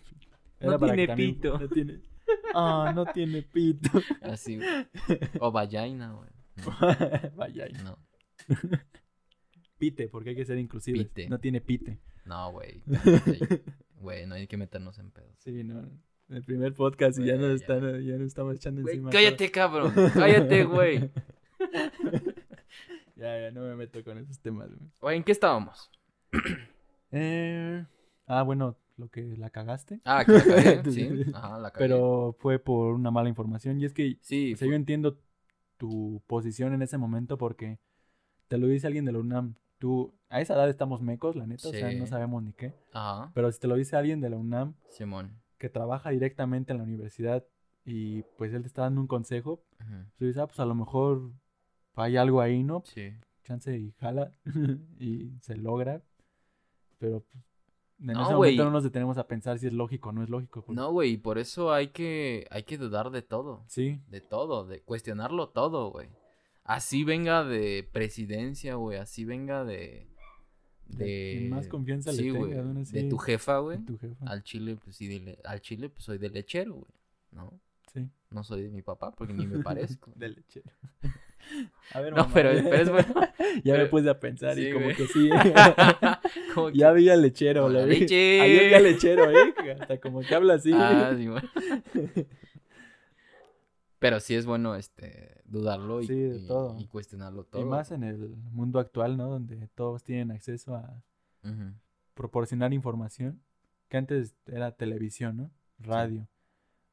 pito. 0.60 0.68
No 0.70 0.80
tiene 0.80 1.08
también- 1.08 1.36
pito. 1.36 1.58
No 1.58 1.70
tiene... 1.70 2.00
Ah, 2.54 2.92
no 2.96 3.06
tiene 3.06 3.42
pito. 3.44 3.90
Así, 4.22 4.58
güey. 4.58 4.68
O 5.40 5.52
vagina, 5.52 6.12
güey. 6.14 6.30
Vaya, 7.36 7.66
ahí. 7.66 7.74
No, 7.84 7.98
pite, 9.78 10.08
porque 10.10 10.30
hay 10.32 10.36
que 10.36 10.46
ser 10.46 10.58
inclusivos. 10.58 11.04
Pite. 11.06 11.28
No 11.30 11.40
tiene 11.40 11.62
pite. 11.62 12.00
No, 12.26 12.52
güey. 12.52 12.84
Güey, 14.02 14.26
no 14.26 14.34
hay 14.34 14.48
que 14.48 14.58
meternos 14.58 14.98
en 14.98 15.12
pedos. 15.12 15.36
Sí, 15.38 15.64
no. 15.64 15.88
El 16.28 16.44
primer 16.44 16.74
podcast 16.74 17.20
y 17.20 17.26
ya 17.26 17.36
nos 17.36 17.50
ya. 17.50 17.54
están, 17.54 18.02
ya 18.02 18.18
nos 18.18 18.28
estamos 18.28 18.56
echando 18.56 18.82
encima. 18.82 19.12
cállate, 19.12 19.52
cabrón. 19.52 19.94
Cállate, 20.14 20.64
güey. 20.64 21.12
Ya, 23.16 23.40
ya, 23.40 23.52
no 23.52 23.62
me 23.62 23.76
meto 23.76 24.04
con 24.04 24.18
esos 24.18 24.40
temas, 24.40 24.70
güey. 24.70 24.90
Güey, 25.00 25.18
¿en 25.18 25.24
qué 25.24 25.32
estábamos? 25.32 25.92
Eh, 27.14 27.86
ah, 28.26 28.42
bueno, 28.42 28.78
lo 28.96 29.10
que 29.10 29.36
la 29.36 29.50
cagaste. 29.50 30.00
Ah, 30.06 30.24
que 30.26 30.32
la 30.32 30.44
cagué, 30.46 30.92
sí. 30.92 31.26
Ajá, 31.34 31.60
la 31.60 31.72
cagué. 31.72 31.84
Pero 31.84 32.38
fue 32.40 32.58
por 32.58 32.94
una 32.94 33.12
mala 33.12 33.28
información. 33.28 33.82
Y 33.82 33.86
es 33.86 33.94
que 33.94 34.18
Sí, 34.22 34.54
o 34.54 34.58
sea, 34.58 34.70
yo 34.70 34.76
entiendo 34.76 35.20
tu 35.76 36.24
posición 36.26 36.74
en 36.74 36.82
ese 36.84 36.98
momento 36.98 37.38
porque 37.38 37.80
te 38.48 38.58
lo 38.58 38.68
dice 38.68 38.88
alguien 38.88 39.04
de 39.04 39.12
la 39.12 39.20
UNAM. 39.20 39.56
Tú, 39.82 40.14
a 40.30 40.40
esa 40.42 40.54
edad 40.54 40.70
estamos 40.70 41.02
mecos, 41.02 41.36
la 41.36 41.48
neta, 41.48 41.68
o 41.68 41.72
sea, 41.72 41.92
no 41.92 42.06
sabemos 42.06 42.44
ni 42.44 42.54
qué. 42.54 42.72
Ajá, 42.94 43.32
Pero 43.34 43.52
si 43.52 43.60
te 43.60 43.68
lo 43.68 43.76
dice 43.76 43.96
alguien 43.96 44.22
de 44.22 44.30
la 44.30 44.38
UNAM 44.38 44.76
Simón. 44.90 45.42
que 45.58 45.70
trabaja 45.70 46.12
directamente 46.12 46.72
en 46.72 46.78
la 46.78 46.84
universidad 46.84 47.44
y 47.84 48.22
pues 48.38 48.54
él 48.54 48.62
te 48.62 48.68
está 48.68 48.84
dando 48.84 49.02
un 49.02 49.08
consejo, 49.08 49.64
Ujú, 49.82 50.06
tú 50.20 50.26
dices, 50.26 50.40
ah, 50.40 50.46
pues 50.46 50.60
a 50.60 50.66
lo 50.68 50.76
mejor 50.76 51.32
hay 51.96 52.16
algo 52.16 52.42
ahí, 52.42 52.64
¿no? 52.64 52.84
Sí. 52.86 53.12
Chance 53.44 53.76
y 53.76 53.92
jala 54.00 54.32
y 55.00 55.32
se 55.42 55.58
logra. 55.58 56.04
Pero 57.00 57.22
pues, 57.22 57.44
en 58.02 58.06
No, 58.14 58.22
ese 58.24 58.34
momento 58.36 58.64
no 58.66 58.70
nos 58.72 58.84
detenemos 58.84 59.18
a 59.18 59.26
pensar 59.28 59.58
si 59.58 59.66
es 59.66 59.74
lógico 59.74 60.10
o 60.10 60.12
no 60.12 60.22
es 60.22 60.30
lógico. 60.30 60.62
porque- 60.64 60.80
No, 60.80 60.92
güey, 60.92 61.18
por 61.18 61.40
eso 61.40 61.74
hay 61.74 61.88
que, 61.88 62.46
hay 62.52 62.64
que 62.64 62.78
dudar 62.78 63.10
de 63.10 63.24
todo. 63.24 63.64
Sí, 63.68 64.00
De 64.10 64.22
todo, 64.22 64.64
de 64.68 64.82
cuestionarlo 64.84 65.50
todo, 65.50 65.90
güey. 65.92 66.10
Así 66.76 67.04
venga 67.04 67.44
de 67.44 67.88
presidencia, 67.92 68.76
güey. 68.76 68.98
Así 68.98 69.26
venga 69.26 69.64
de. 69.66 70.08
De 70.88 71.48
más 71.50 71.68
confianza 71.68 72.12
le 72.12 72.18
sí, 72.18 72.32
tengas, 72.32 72.66
güey, 72.66 73.04
De 73.04 73.10
tu 73.10 73.18
jefa, 73.18 73.58
güey. 73.60 73.78
tu 73.80 73.98
jefa. 73.98 74.26
Al 74.26 74.44
chile, 74.44 74.78
pues 74.84 74.96
sí, 74.98 75.08
de 75.08 75.20
le- 75.20 75.40
al 75.46 75.62
chile, 75.62 75.90
pues 75.90 76.04
soy 76.04 76.18
de 76.18 76.30
lechero, 76.30 76.74
güey. 76.76 76.92
¿No? 77.32 77.60
Sí, 77.94 78.08
No 78.30 78.44
soy 78.44 78.64
de 78.64 78.70
mi 78.70 78.82
papá 78.82 79.12
porque 79.12 79.34
ni 79.34 79.48
me 79.48 79.64
parezco. 79.64 80.12
de 80.16 80.30
lechero. 80.30 80.70
A 81.94 82.00
ver, 82.02 82.12
No, 82.16 82.18
mamá, 82.24 82.32
pero, 82.34 82.52
pero 82.70 82.76
es 82.84 82.90
bueno. 82.90 83.14
Ya 83.64 83.78
me 83.78 83.86
puse 83.88 84.10
a 84.10 84.20
pensar 84.20 84.58
y 84.60 84.72
como 84.72 84.86
güey. 84.86 84.96
que 84.98 85.08
sí. 85.08 85.30
Como 86.54 86.72
que- 86.72 86.78
ya 86.78 86.92
vi 86.92 87.10
al 87.10 87.22
lechero, 87.22 87.68
lo 87.70 87.86
vi. 87.86 88.00
leche. 88.02 88.40
Ayer 88.42 88.68
vi 88.70 88.74
al 88.76 88.84
lechero, 88.84 89.32
¿eh? 89.32 89.54
Hasta 89.80 89.98
como 90.00 90.22
que 90.22 90.36
habla 90.36 90.54
así. 90.56 90.72
Ah, 90.74 91.14
sí, 91.18 91.28
güey. 91.28 91.42
Pero 94.00 94.20
sí 94.20 94.36
es 94.36 94.46
bueno 94.46 94.76
este 94.76 95.41
dudarlo 95.52 96.02
y, 96.02 96.08
Sí, 96.08 96.16
de 96.16 96.38
y- 96.40 96.48
todo. 96.48 96.80
y 96.80 96.88
cuestionarlo 96.88 97.44
todo. 97.44 97.62
y 97.62 97.66
más 97.66 97.92
en 97.92 98.04
el 98.04 98.36
mundo 98.52 98.80
actual, 98.80 99.18
¿no? 99.18 99.30
Donde 99.30 99.68
todos 99.70 100.04
tienen 100.04 100.32
acceso 100.32 100.76
a 100.76 101.02
proporcionar 102.14 102.74
información. 102.74 103.42
Que 103.90 103.98
antes 103.98 104.36
era 104.48 104.72
televisión, 104.72 105.36
¿no? 105.38 105.52
Radio. 105.80 106.28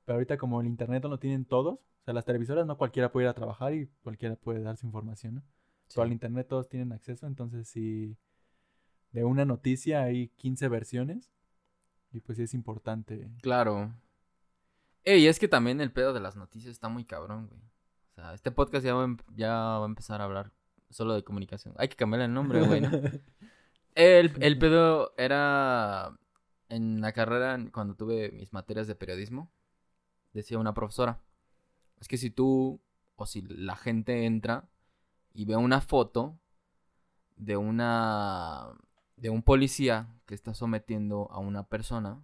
Pero 0.05 0.15
ahorita 0.17 0.37
como 0.39 0.61
el 0.61 0.67
internet 0.67 1.03
no 1.03 1.09
lo 1.11 1.19
tienen 1.19 1.45
todos, 1.45 1.75
o 1.75 2.05
sea, 2.05 2.15
las 2.15 2.25
televisoras 2.25 2.67
no 2.67 2.77
cualquiera 2.77 3.13
puede 3.13 3.27
ir 3.27 3.29
a 3.31 3.35
trabajar 3.35 3.75
y 3.75 3.87
cualquiera 4.03 4.35
puede 4.37 4.63
dar 4.63 4.77
su 4.77 4.87
información, 4.87 5.37
¿no? 5.37 5.43
Pero 5.89 6.03
al 6.03 6.13
internet 6.13 6.49
todos 6.49 6.69
tienen 6.69 6.93
acceso, 6.93 7.27
entonces 7.27 7.69
si 7.69 8.17
de 9.13 9.25
una 9.25 9.45
noticia 9.45 10.03
hay 10.03 10.29
15 10.31 10.69
versiones 10.69 11.31
y 12.11 12.21
pues 12.21 12.37
sí 12.37 12.45
es 12.45 12.55
importante. 12.55 13.31
Claro. 13.43 13.95
Ey, 15.05 15.27
es 15.27 15.39
que 15.39 15.47
también 15.49 15.81
el 15.81 15.93
pedo 15.93 16.13
de 16.13 16.21
las 16.21 16.37
noticias 16.37 16.73
está 16.73 16.89
muy 16.89 17.05
cabrón, 17.05 17.47
güey. 17.47 17.61
Sea, 18.19 18.35
este 18.35 18.51
podcast 18.51 18.85
ya 18.85 18.95
va, 18.95 19.03
a 19.03 19.05
em- 19.05 19.17
ya 19.37 19.53
va 19.53 19.85
a 19.85 19.87
empezar 19.87 20.21
a 20.21 20.25
hablar 20.25 20.51
solo 20.91 21.15
de 21.15 21.23
comunicación. 21.23 21.73
Hay 21.79 21.89
que 21.89 21.95
cambiarle 21.95 22.25
el 22.25 22.35
nombre, 22.35 22.67
güey, 22.67 22.81
¿no? 22.81 22.91
El, 23.95 24.33
el 24.41 24.59
pedo 24.59 25.13
era 25.17 26.17
en 26.69 27.01
la 27.01 27.13
carrera, 27.13 27.59
cuando 27.73 27.95
tuve 27.97 28.31
mis 28.31 28.53
materias 28.53 28.87
de 28.87 28.95
periodismo, 28.95 29.51
decía 30.33 30.59
una 30.59 30.73
profesora, 30.73 31.21
es 31.99 32.07
que 32.07 32.17
si 32.17 32.31
tú 32.31 32.81
o 33.17 33.27
si 33.27 33.43
la 33.43 33.75
gente 33.75 34.25
entra 34.25 34.69
y 35.35 35.47
ve 35.47 35.57
una 35.57 35.81
foto 35.81 36.39
de 37.37 37.57
una 37.57 38.69
de 39.17 39.31
un 39.31 39.43
policía 39.43 40.07
que 40.27 40.35
está 40.35 40.55
sometiendo 40.55 41.29
a 41.33 41.39
una 41.39 41.65
persona, 41.65 42.23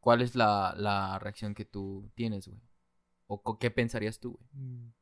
¿cuál 0.00 0.20
es 0.20 0.34
la, 0.34 0.74
la 0.76 1.18
reacción 1.18 1.54
que 1.54 1.64
tú 1.64 2.10
tienes, 2.14 2.46
güey? 2.48 2.60
¿O 3.44 3.58
qué 3.58 3.70
pensarías 3.70 4.18
tú, 4.20 4.32
güey? 4.38 4.48
Mm, 4.64 4.92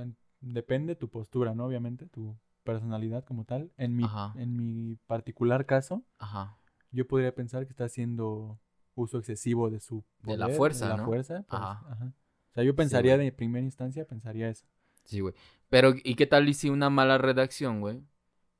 en- 0.00 0.16
Depende 0.40 0.94
tu 0.94 1.08
postura, 1.08 1.54
¿no? 1.54 1.64
Obviamente, 1.64 2.06
tu 2.06 2.36
personalidad 2.64 3.24
como 3.24 3.44
tal. 3.44 3.70
En 3.78 3.96
mi, 3.96 4.04
Ajá. 4.04 4.34
en 4.36 4.56
mi 4.56 4.96
particular 5.06 5.64
caso, 5.64 6.02
Ajá. 6.18 6.58
yo 6.90 7.06
podría 7.06 7.34
pensar 7.34 7.64
que 7.64 7.70
está 7.72 7.84
haciendo 7.84 8.58
uso 8.94 9.18
excesivo 9.18 9.70
de 9.70 9.80
su 9.80 10.04
De 10.22 10.36
la 10.36 10.48
fuerza, 10.50 10.84
de 10.84 10.90
la 10.90 10.96
¿no? 10.98 11.04
fuerza. 11.06 11.44
pues, 11.48 11.60
Ajá. 11.60 11.82
ajá. 11.90 12.04
O 12.50 12.54
sea, 12.54 12.62
yo 12.64 12.76
pensaría 12.76 13.14
güey. 13.16 13.26
de 13.26 13.32
primera 13.32 13.64
instancia, 13.64 14.04
pensaría 14.06 14.48
eso. 14.50 14.66
Sí, 15.04 15.20
güey. 15.20 15.34
Pero, 15.70 15.94
¿y 16.04 16.14
qué 16.14 16.26
tal 16.26 16.52
si 16.54 16.68
una 16.68 16.90
mala 16.90 17.16
redacción, 17.18 17.80
güey? 17.80 18.02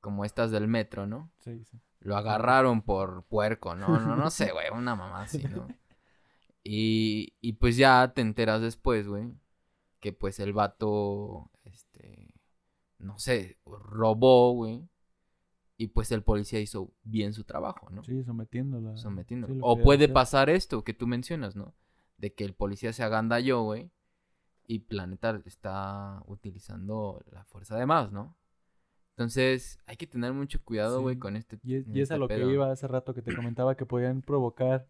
Como 0.00 0.24
estas 0.24 0.50
del 0.50 0.68
metro, 0.68 1.06
¿no? 1.06 1.30
Sí, 1.40 1.64
sí. 1.64 1.78
Lo 2.00 2.16
agarraron 2.16 2.82
por 2.82 3.24
puerco, 3.24 3.74
¿no? 3.74 3.88
No, 4.00 4.16
no 4.16 4.30
sé, 4.30 4.52
güey, 4.52 4.66
una 4.72 4.94
mamá 4.96 5.22
así, 5.22 5.38
¿no? 5.50 5.68
Y, 6.64 7.34
y 7.42 7.52
pues 7.54 7.76
ya 7.76 8.12
te 8.14 8.22
enteras 8.22 8.62
después, 8.62 9.06
güey, 9.06 9.32
que 10.00 10.12
pues 10.14 10.40
el 10.40 10.52
vato, 10.54 11.50
este, 11.64 12.34
no 12.98 13.18
sé, 13.18 13.58
robó, 13.66 14.52
güey. 14.54 14.88
Y 15.76 15.88
pues 15.88 16.10
el 16.12 16.22
policía 16.22 16.60
hizo 16.60 16.92
bien 17.02 17.32
su 17.34 17.44
trabajo, 17.44 17.90
¿no? 17.90 18.02
Sí, 18.04 18.22
sometiéndola. 18.24 18.96
Sometiendo. 18.96 19.46
sí, 19.48 19.58
o 19.60 19.76
puede 19.78 20.04
hacer. 20.04 20.14
pasar 20.14 20.48
esto 20.50 20.84
que 20.84 20.94
tú 20.94 21.06
mencionas, 21.06 21.54
¿no? 21.56 21.74
De 22.16 22.32
que 22.32 22.44
el 22.44 22.54
policía 22.54 22.92
se 22.92 23.02
agandalló, 23.02 23.62
güey. 23.62 23.90
Y 24.66 24.78
Planeta 24.78 25.42
está 25.44 26.22
utilizando 26.26 27.22
la 27.30 27.44
fuerza 27.44 27.76
de 27.76 27.84
más, 27.86 28.12
¿no? 28.12 28.36
Entonces, 29.10 29.78
hay 29.86 29.96
que 29.96 30.06
tener 30.06 30.32
mucho 30.32 30.62
cuidado, 30.64 31.02
güey, 31.02 31.16
Sí. 31.16 31.20
con 31.20 31.36
este. 31.36 31.58
Y 31.62 31.74
y 31.76 32.00
es 32.00 32.10
a 32.10 32.14
este 32.14 32.18
lo 32.18 32.28
pedo. 32.28 32.46
que 32.48 32.54
iba 32.54 32.70
hace 32.72 32.86
rato 32.88 33.12
que 33.12 33.20
te 33.22 33.34
comentaba 33.34 33.76
que 33.76 33.84
podían 33.84 34.22
provocar 34.22 34.88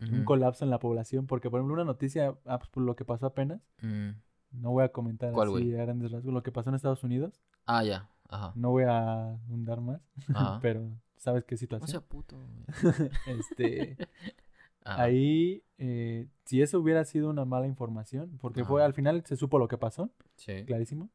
un 0.00 0.24
colapso 0.24 0.64
en 0.64 0.70
la 0.70 0.78
población. 0.78 1.26
Porque, 1.26 1.50
por 1.50 1.58
ejemplo, 1.60 1.74
una 1.74 1.84
noticia, 1.84 2.36
ah, 2.46 2.58
pues, 2.58 2.68
por 2.70 2.82
lo 2.82 2.96
que 2.96 3.04
pasó 3.04 3.26
apenas, 3.26 3.60
Mm. 3.82 4.10
no 4.52 4.70
voy 4.70 4.84
a 4.84 4.90
comentar 4.90 5.32
¿Cuál, 5.32 5.48
así 5.48 5.74
a 5.74 5.84
grandes 5.84 6.10
rasgos, 6.12 6.32
lo 6.32 6.42
que 6.42 6.52
pasó 6.52 6.70
en 6.70 6.76
Estados 6.76 7.02
Unidos. 7.04 7.40
Ah, 7.66 7.82
ya. 7.84 8.08
Ajá. 8.28 8.52
No 8.56 8.70
voy 8.70 8.84
a 8.86 9.38
hundar 9.48 9.80
más, 9.80 10.00
Ajá. 10.34 10.58
pero 10.62 10.90
¿sabes 11.16 11.44
qué 11.44 11.54
No 11.54 11.58
situación? 11.58 11.88
sea 11.90 12.00
puto. 12.00 12.36
Este, 13.26 13.96
Ajá. 14.84 15.02
ahí, 15.02 15.64
eh, 15.78 16.28
si 16.44 16.62
eso 16.62 16.78
hubiera 16.80 17.04
sido 17.04 17.28
una 17.30 17.44
mala 17.44 17.66
información, 17.66 18.38
porque 18.40 18.64
fue 18.64 18.84
al 18.84 18.94
final 18.94 19.24
se 19.26 19.36
supo 19.36 19.58
lo 19.58 19.66
que 19.68 19.78
pasó, 19.78 20.10
Sí. 20.36 20.64
clarísimo. 20.64 21.10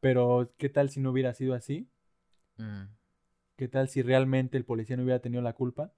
Pero, 0.00 0.52
¿qué 0.58 0.68
tal 0.68 0.90
si 0.90 1.00
no 1.00 1.10
hubiera 1.10 1.32
sido 1.32 1.54
así? 1.54 1.88
Mm. 2.58 2.84
¿Qué 3.56 3.68
tal 3.68 3.88
si 3.88 4.02
realmente 4.02 4.56
el 4.58 4.64
policía 4.64 4.96
no 4.96 5.04
hubiera 5.04 5.20
tenido 5.20 5.42
la 5.42 5.52
culpa? 5.52 5.92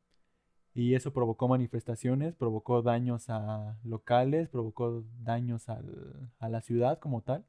Y 0.74 0.94
eso 0.94 1.12
provocó 1.12 1.46
manifestaciones, 1.48 2.34
provocó 2.34 2.82
daños 2.82 3.30
a 3.30 3.76
locales, 3.84 4.48
provocó 4.48 5.04
daños 5.22 5.68
al- 5.68 6.30
a 6.40 6.48
la 6.48 6.60
ciudad 6.62 6.98
como 6.98 7.20
tal. 7.22 7.44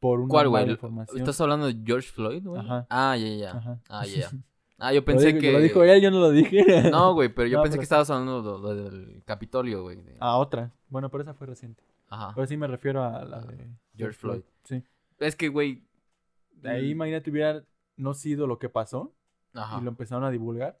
Por 0.00 0.20
una 0.20 0.28
¿Cuál, 0.28 0.48
güey? 0.48 0.78
¿Estás 1.14 1.40
hablando 1.40 1.66
de 1.66 1.76
George 1.84 2.08
Floyd, 2.10 2.44
güey? 2.44 2.60
Ajá. 2.60 2.86
Ah, 2.90 3.16
ya, 3.16 3.28
ya. 3.28 3.50
Ajá. 3.52 3.80
Ah, 3.88 4.04
ya. 4.06 4.30
Ah, 4.78 4.92
yo 4.92 5.00
Lo 5.00 5.04
pensé 5.06 5.28
dijo- 5.28 5.40
que. 5.40 5.52
Lo 5.52 5.58
dijo 5.60 5.82
él, 5.84 6.02
yo 6.02 6.10
no 6.10 6.20
lo 6.20 6.30
dije. 6.30 6.62
No, 6.90 7.14
güey, 7.14 7.30
pero 7.30 7.48
yo 7.48 7.56
No, 7.56 7.62
pensé 7.62 7.76
pero 7.76 7.80
que 7.80 7.84
estabas 7.84 8.10
hablando 8.10 8.42
de- 8.74 8.74
de- 8.74 8.90
del 8.90 9.24
Capitolio, 9.24 9.80
güey. 9.82 10.02
de- 10.02 10.16
A 10.20 10.36
otra. 10.36 10.70
Bueno, 10.90 11.10
pero 11.10 11.22
esa 11.22 11.32
fue 11.32 11.46
reciente. 11.46 11.82
Ajá. 12.10 12.32
Pero 12.34 12.46
sí 12.46 12.58
me 12.58 12.66
refiero 12.66 13.02
a 13.02 13.24
la 13.24 13.40
de 13.40 13.70
George 13.96 14.18
Floyd. 14.18 14.42
Sí. 14.64 14.82
Es 15.18 15.34
que, 15.34 15.48
güey. 15.48 15.82
De 16.52 16.68
ahí, 16.70 16.90
imagínate, 16.90 17.30
hubiera 17.30 17.64
no 17.96 18.12
sido 18.12 18.46
lo 18.46 18.58
que 18.58 18.68
pasó 18.68 19.14
Ajá. 19.54 19.78
y 19.80 19.82
lo 19.82 19.88
empezaron 19.88 20.24
a 20.24 20.30
divulgar. 20.30 20.78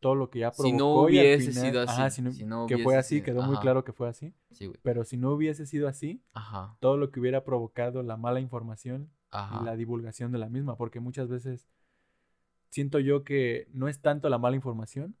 Todo 0.00 0.14
lo 0.14 0.30
que 0.30 0.38
ya 0.40 0.52
Si 0.52 0.70
no 0.72 0.78
provocó 0.78 1.10
y 1.10 1.18
al 1.18 1.24
hubiese 1.26 1.50
final- 1.50 1.70
sido 1.70 1.80
así, 1.82 1.92
Ajá, 1.92 2.10
si 2.10 2.22
no- 2.22 2.30
si 2.32 2.44
no 2.44 2.66
que 2.66 2.78
fue 2.78 2.96
así, 2.96 3.16
sido- 3.16 3.24
quedó 3.24 3.42
muy 3.42 3.56
claro 3.58 3.84
que 3.84 3.92
fue 3.92 4.08
así. 4.08 4.32
Sí, 4.52 4.66
güey. 4.66 4.78
Pero 4.82 5.04
si 5.04 5.16
no 5.16 5.30
hubiese 5.32 5.66
sido 5.66 5.88
así, 5.88 6.22
Ajá. 6.34 6.76
todo 6.80 6.96
lo 6.96 7.10
que 7.10 7.18
hubiera 7.20 7.42
provocado 7.44 8.02
la 8.02 8.16
mala 8.16 8.38
información 8.40 9.10
y 9.60 9.64
la 9.64 9.76
divulgación 9.76 10.30
de 10.32 10.38
la 10.38 10.48
misma, 10.48 10.76
porque 10.76 11.00
muchas 11.00 11.28
veces 11.28 11.68
siento 12.70 12.98
yo 12.98 13.24
que 13.24 13.68
no 13.72 13.88
es 13.88 14.00
tanto 14.00 14.28
la 14.28 14.38
mala 14.38 14.56
información, 14.56 15.16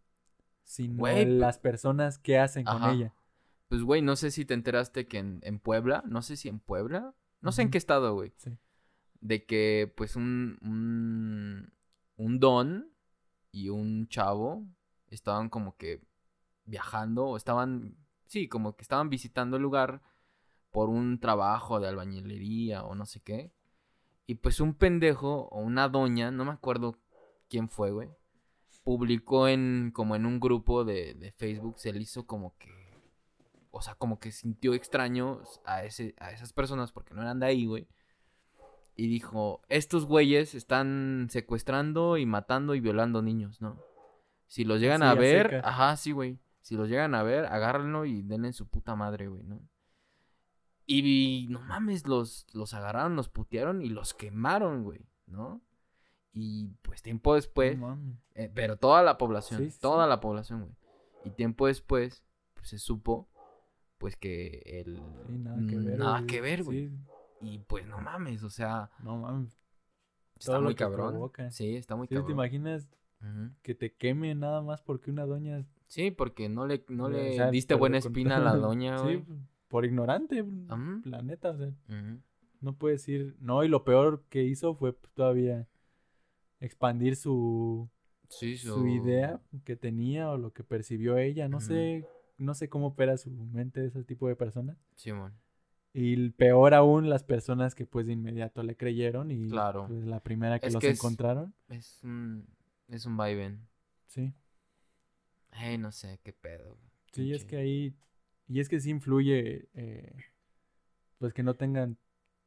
sino 0.64 0.98
Güey, 0.98 1.24
las 1.26 1.58
personas 1.58 2.18
que 2.18 2.38
hacen 2.38 2.64
con 2.64 2.84
ella. 2.84 3.12
Pues, 3.68 3.82
güey, 3.82 4.00
no 4.02 4.16
sé 4.16 4.30
si 4.30 4.44
te 4.44 4.54
enteraste 4.54 5.06
que 5.08 5.18
en, 5.18 5.40
en 5.42 5.58
Puebla, 5.58 6.02
no 6.06 6.22
sé 6.22 6.36
si 6.36 6.48
en 6.48 6.58
Puebla, 6.60 7.14
no 7.40 7.52
sé 7.52 7.62
en 7.62 7.70
qué 7.70 7.78
estado, 7.78 8.14
güey, 8.14 8.32
Sí. 8.36 8.56
de 9.20 9.44
que, 9.44 9.92
pues, 9.96 10.14
un, 10.16 10.58
un, 10.62 11.72
un 12.16 12.38
don 12.40 12.90
y 13.52 13.68
un 13.70 14.08
chavo 14.08 14.64
estaban 15.08 15.48
como 15.48 15.76
que 15.76 16.02
viajando, 16.64 17.26
o 17.26 17.36
estaban, 17.36 17.96
sí, 18.26 18.48
como 18.48 18.76
que 18.76 18.82
estaban 18.82 19.10
visitando 19.10 19.56
el 19.56 19.62
lugar 19.62 20.02
por 20.70 20.90
un 20.90 21.18
trabajo 21.18 21.80
de 21.80 21.88
albañilería 21.88 22.84
o 22.84 22.94
no 22.94 23.06
sé 23.06 23.20
qué. 23.20 23.52
Y 24.26 24.36
pues 24.36 24.60
un 24.60 24.74
pendejo 24.74 25.48
o 25.50 25.60
una 25.60 25.88
doña, 25.88 26.30
no 26.30 26.44
me 26.44 26.52
acuerdo 26.52 26.98
quién 27.48 27.68
fue, 27.68 27.90
güey, 27.92 28.10
publicó 28.84 29.48
en 29.48 29.90
como 29.94 30.16
en 30.16 30.26
un 30.26 30.40
grupo 30.40 30.84
de, 30.84 31.14
de 31.14 31.32
Facebook, 31.32 31.78
se 31.78 31.92
le 31.92 32.00
hizo 32.00 32.26
como 32.26 32.56
que, 32.58 32.70
o 33.70 33.80
sea, 33.80 33.94
como 33.94 34.18
que 34.20 34.32
sintió 34.32 34.74
extraño 34.74 35.40
a, 35.64 35.84
ese, 35.84 36.14
a 36.18 36.32
esas 36.32 36.52
personas 36.52 36.92
porque 36.92 37.14
no 37.14 37.22
eran 37.22 37.40
de 37.40 37.46
ahí, 37.46 37.66
güey. 37.66 37.88
Y 39.00 39.06
dijo, 39.06 39.62
estos 39.68 40.06
güeyes 40.06 40.56
están 40.56 41.28
secuestrando 41.30 42.16
y 42.16 42.26
matando 42.26 42.74
y 42.74 42.80
violando 42.80 43.22
niños, 43.22 43.62
¿no? 43.62 43.80
Si 44.48 44.64
los 44.64 44.80
llegan 44.80 45.04
a 45.04 45.14
ver, 45.14 45.62
ajá, 45.64 45.96
sí, 45.96 46.10
güey. 46.10 46.40
Si 46.62 46.74
los 46.74 46.88
llegan 46.88 47.14
a 47.14 47.22
ver, 47.22 47.44
agárrenlo 47.46 48.06
y 48.06 48.22
denle 48.22 48.48
en 48.48 48.54
su 48.54 48.66
puta 48.66 48.96
madre, 48.96 49.28
güey, 49.28 49.44
¿no? 49.44 49.60
Y, 50.84 51.46
no 51.48 51.60
mames, 51.60 52.08
los, 52.08 52.48
los 52.52 52.74
agarraron, 52.74 53.14
los 53.14 53.28
putearon 53.28 53.82
y 53.82 53.88
los 53.88 54.14
quemaron, 54.14 54.82
güey, 54.82 55.06
¿no? 55.26 55.62
Y 56.32 56.66
pues 56.82 57.00
tiempo 57.00 57.36
después, 57.36 57.78
No 57.78 58.00
eh, 58.34 58.50
pero 58.52 58.78
toda 58.78 59.04
la 59.04 59.16
población, 59.16 59.70
Sí, 59.70 59.78
toda 59.80 60.06
sí. 60.06 60.08
la 60.08 60.20
población, 60.20 60.62
güey. 60.62 60.74
Y 61.24 61.30
tiempo 61.30 61.68
después, 61.68 62.24
pues 62.54 62.68
se 62.70 62.80
supo, 62.80 63.28
pues 63.96 64.16
que 64.16 64.60
el... 64.64 65.00
Sí, 65.28 65.38
nada 65.38 65.58
que 65.68 65.76
ver. 65.76 65.98
Nada 66.00 66.26
que 66.26 66.40
ver, 66.40 66.64
güey. 66.64 66.90
Sí, 67.40 67.54
Y 67.54 67.58
pues 67.58 67.86
no 67.86 68.00
mames, 68.00 68.42
o 68.42 68.50
sea, 68.50 68.90
no 69.02 69.16
mames. 69.18 69.56
está 70.36 70.52
Todo 70.52 70.62
muy 70.62 70.74
cabrón. 70.74 71.10
provoca. 71.12 71.50
Sí, 71.50 71.76
está 71.76 71.96
muy 71.96 72.06
Sí, 72.06 72.14
¿Te 72.14 72.20
cabrón. 72.20 72.32
imaginas 72.32 72.88
Ujú. 73.20 73.50
que 73.62 73.74
te 73.74 73.94
queme 73.94 74.34
nada 74.34 74.62
más 74.62 74.82
porque 74.82 75.10
una 75.10 75.24
doña... 75.26 75.64
Sí, 75.86 76.10
porque 76.10 76.48
no 76.48 76.66
le, 76.66 76.84
no 76.88 77.04
o 77.04 77.08
le 77.08 77.34
sea, 77.36 77.50
diste 77.50 77.74
buena 77.74 77.98
espina 77.98 78.36
a 78.36 78.40
la 78.40 78.56
doña, 78.56 78.98
Sí, 79.06 79.16
güey. 79.16 79.24
por 79.68 79.84
ignorante, 79.84 80.42
Ujú. 80.42 81.00
la 81.04 81.22
neta, 81.22 81.50
o 81.50 81.56
sea, 81.56 81.72
no 82.60 82.76
puedes 82.76 83.00
decir... 83.02 83.36
No, 83.40 83.62
y 83.64 83.68
lo 83.68 83.84
peor 83.84 84.24
que 84.28 84.42
hizo 84.44 84.74
fue 84.74 84.92
pues, 84.92 85.12
todavía 85.14 85.66
expandir 86.60 87.16
su, 87.16 87.88
Sí, 88.28 88.58
su 88.58 88.86
idea 88.86 89.40
que 89.64 89.76
tenía 89.76 90.30
o 90.30 90.36
lo 90.38 90.52
que 90.52 90.62
percibió 90.64 91.16
ella. 91.18 91.48
No 91.48 91.60
sé, 91.60 92.06
no 92.36 92.54
sé 92.54 92.68
cómo 92.68 92.88
opera 92.88 93.16
su 93.16 93.30
mente 93.30 93.86
ese 93.86 94.04
tipo 94.04 94.28
de 94.28 94.36
personas. 94.36 94.76
Simón. 94.96 95.32
Y 95.94 96.30
peor 96.30 96.74
aún 96.74 97.08
las 97.08 97.24
personas 97.24 97.74
que 97.74 97.86
pues 97.86 98.06
de 98.06 98.12
inmediato 98.12 98.62
le 98.62 98.76
creyeron 98.76 99.30
y 99.30 99.48
Claro. 99.48 99.86
pues, 99.88 100.04
la 100.04 100.20
primera 100.20 100.58
que 100.58 100.66
Es 100.68 100.74
los 100.74 100.80
que 100.80 100.90
es- 100.90 100.98
encontraron. 100.98 101.54
Es 101.68 102.00
un, 102.04 102.46
es 102.88 103.06
un 103.06 103.16
vaivén. 103.16 103.66
Sí, 104.06 104.32
Ay, 105.50 105.78
no 105.78 105.90
sé, 105.92 106.20
qué 106.22 106.32
pedo. 106.32 106.76
sí, 107.12 107.32
es 107.32 107.44
Pinche- 107.44 107.48
que 107.48 107.56
ahí... 107.56 107.94
Y 108.50 108.60
es 108.60 108.68
que 108.68 108.80
sí 108.80 108.90
influye 108.90 109.68
eh, 109.74 110.14
pues 111.18 111.34
que 111.34 111.42
no 111.42 111.54
tengan 111.54 111.98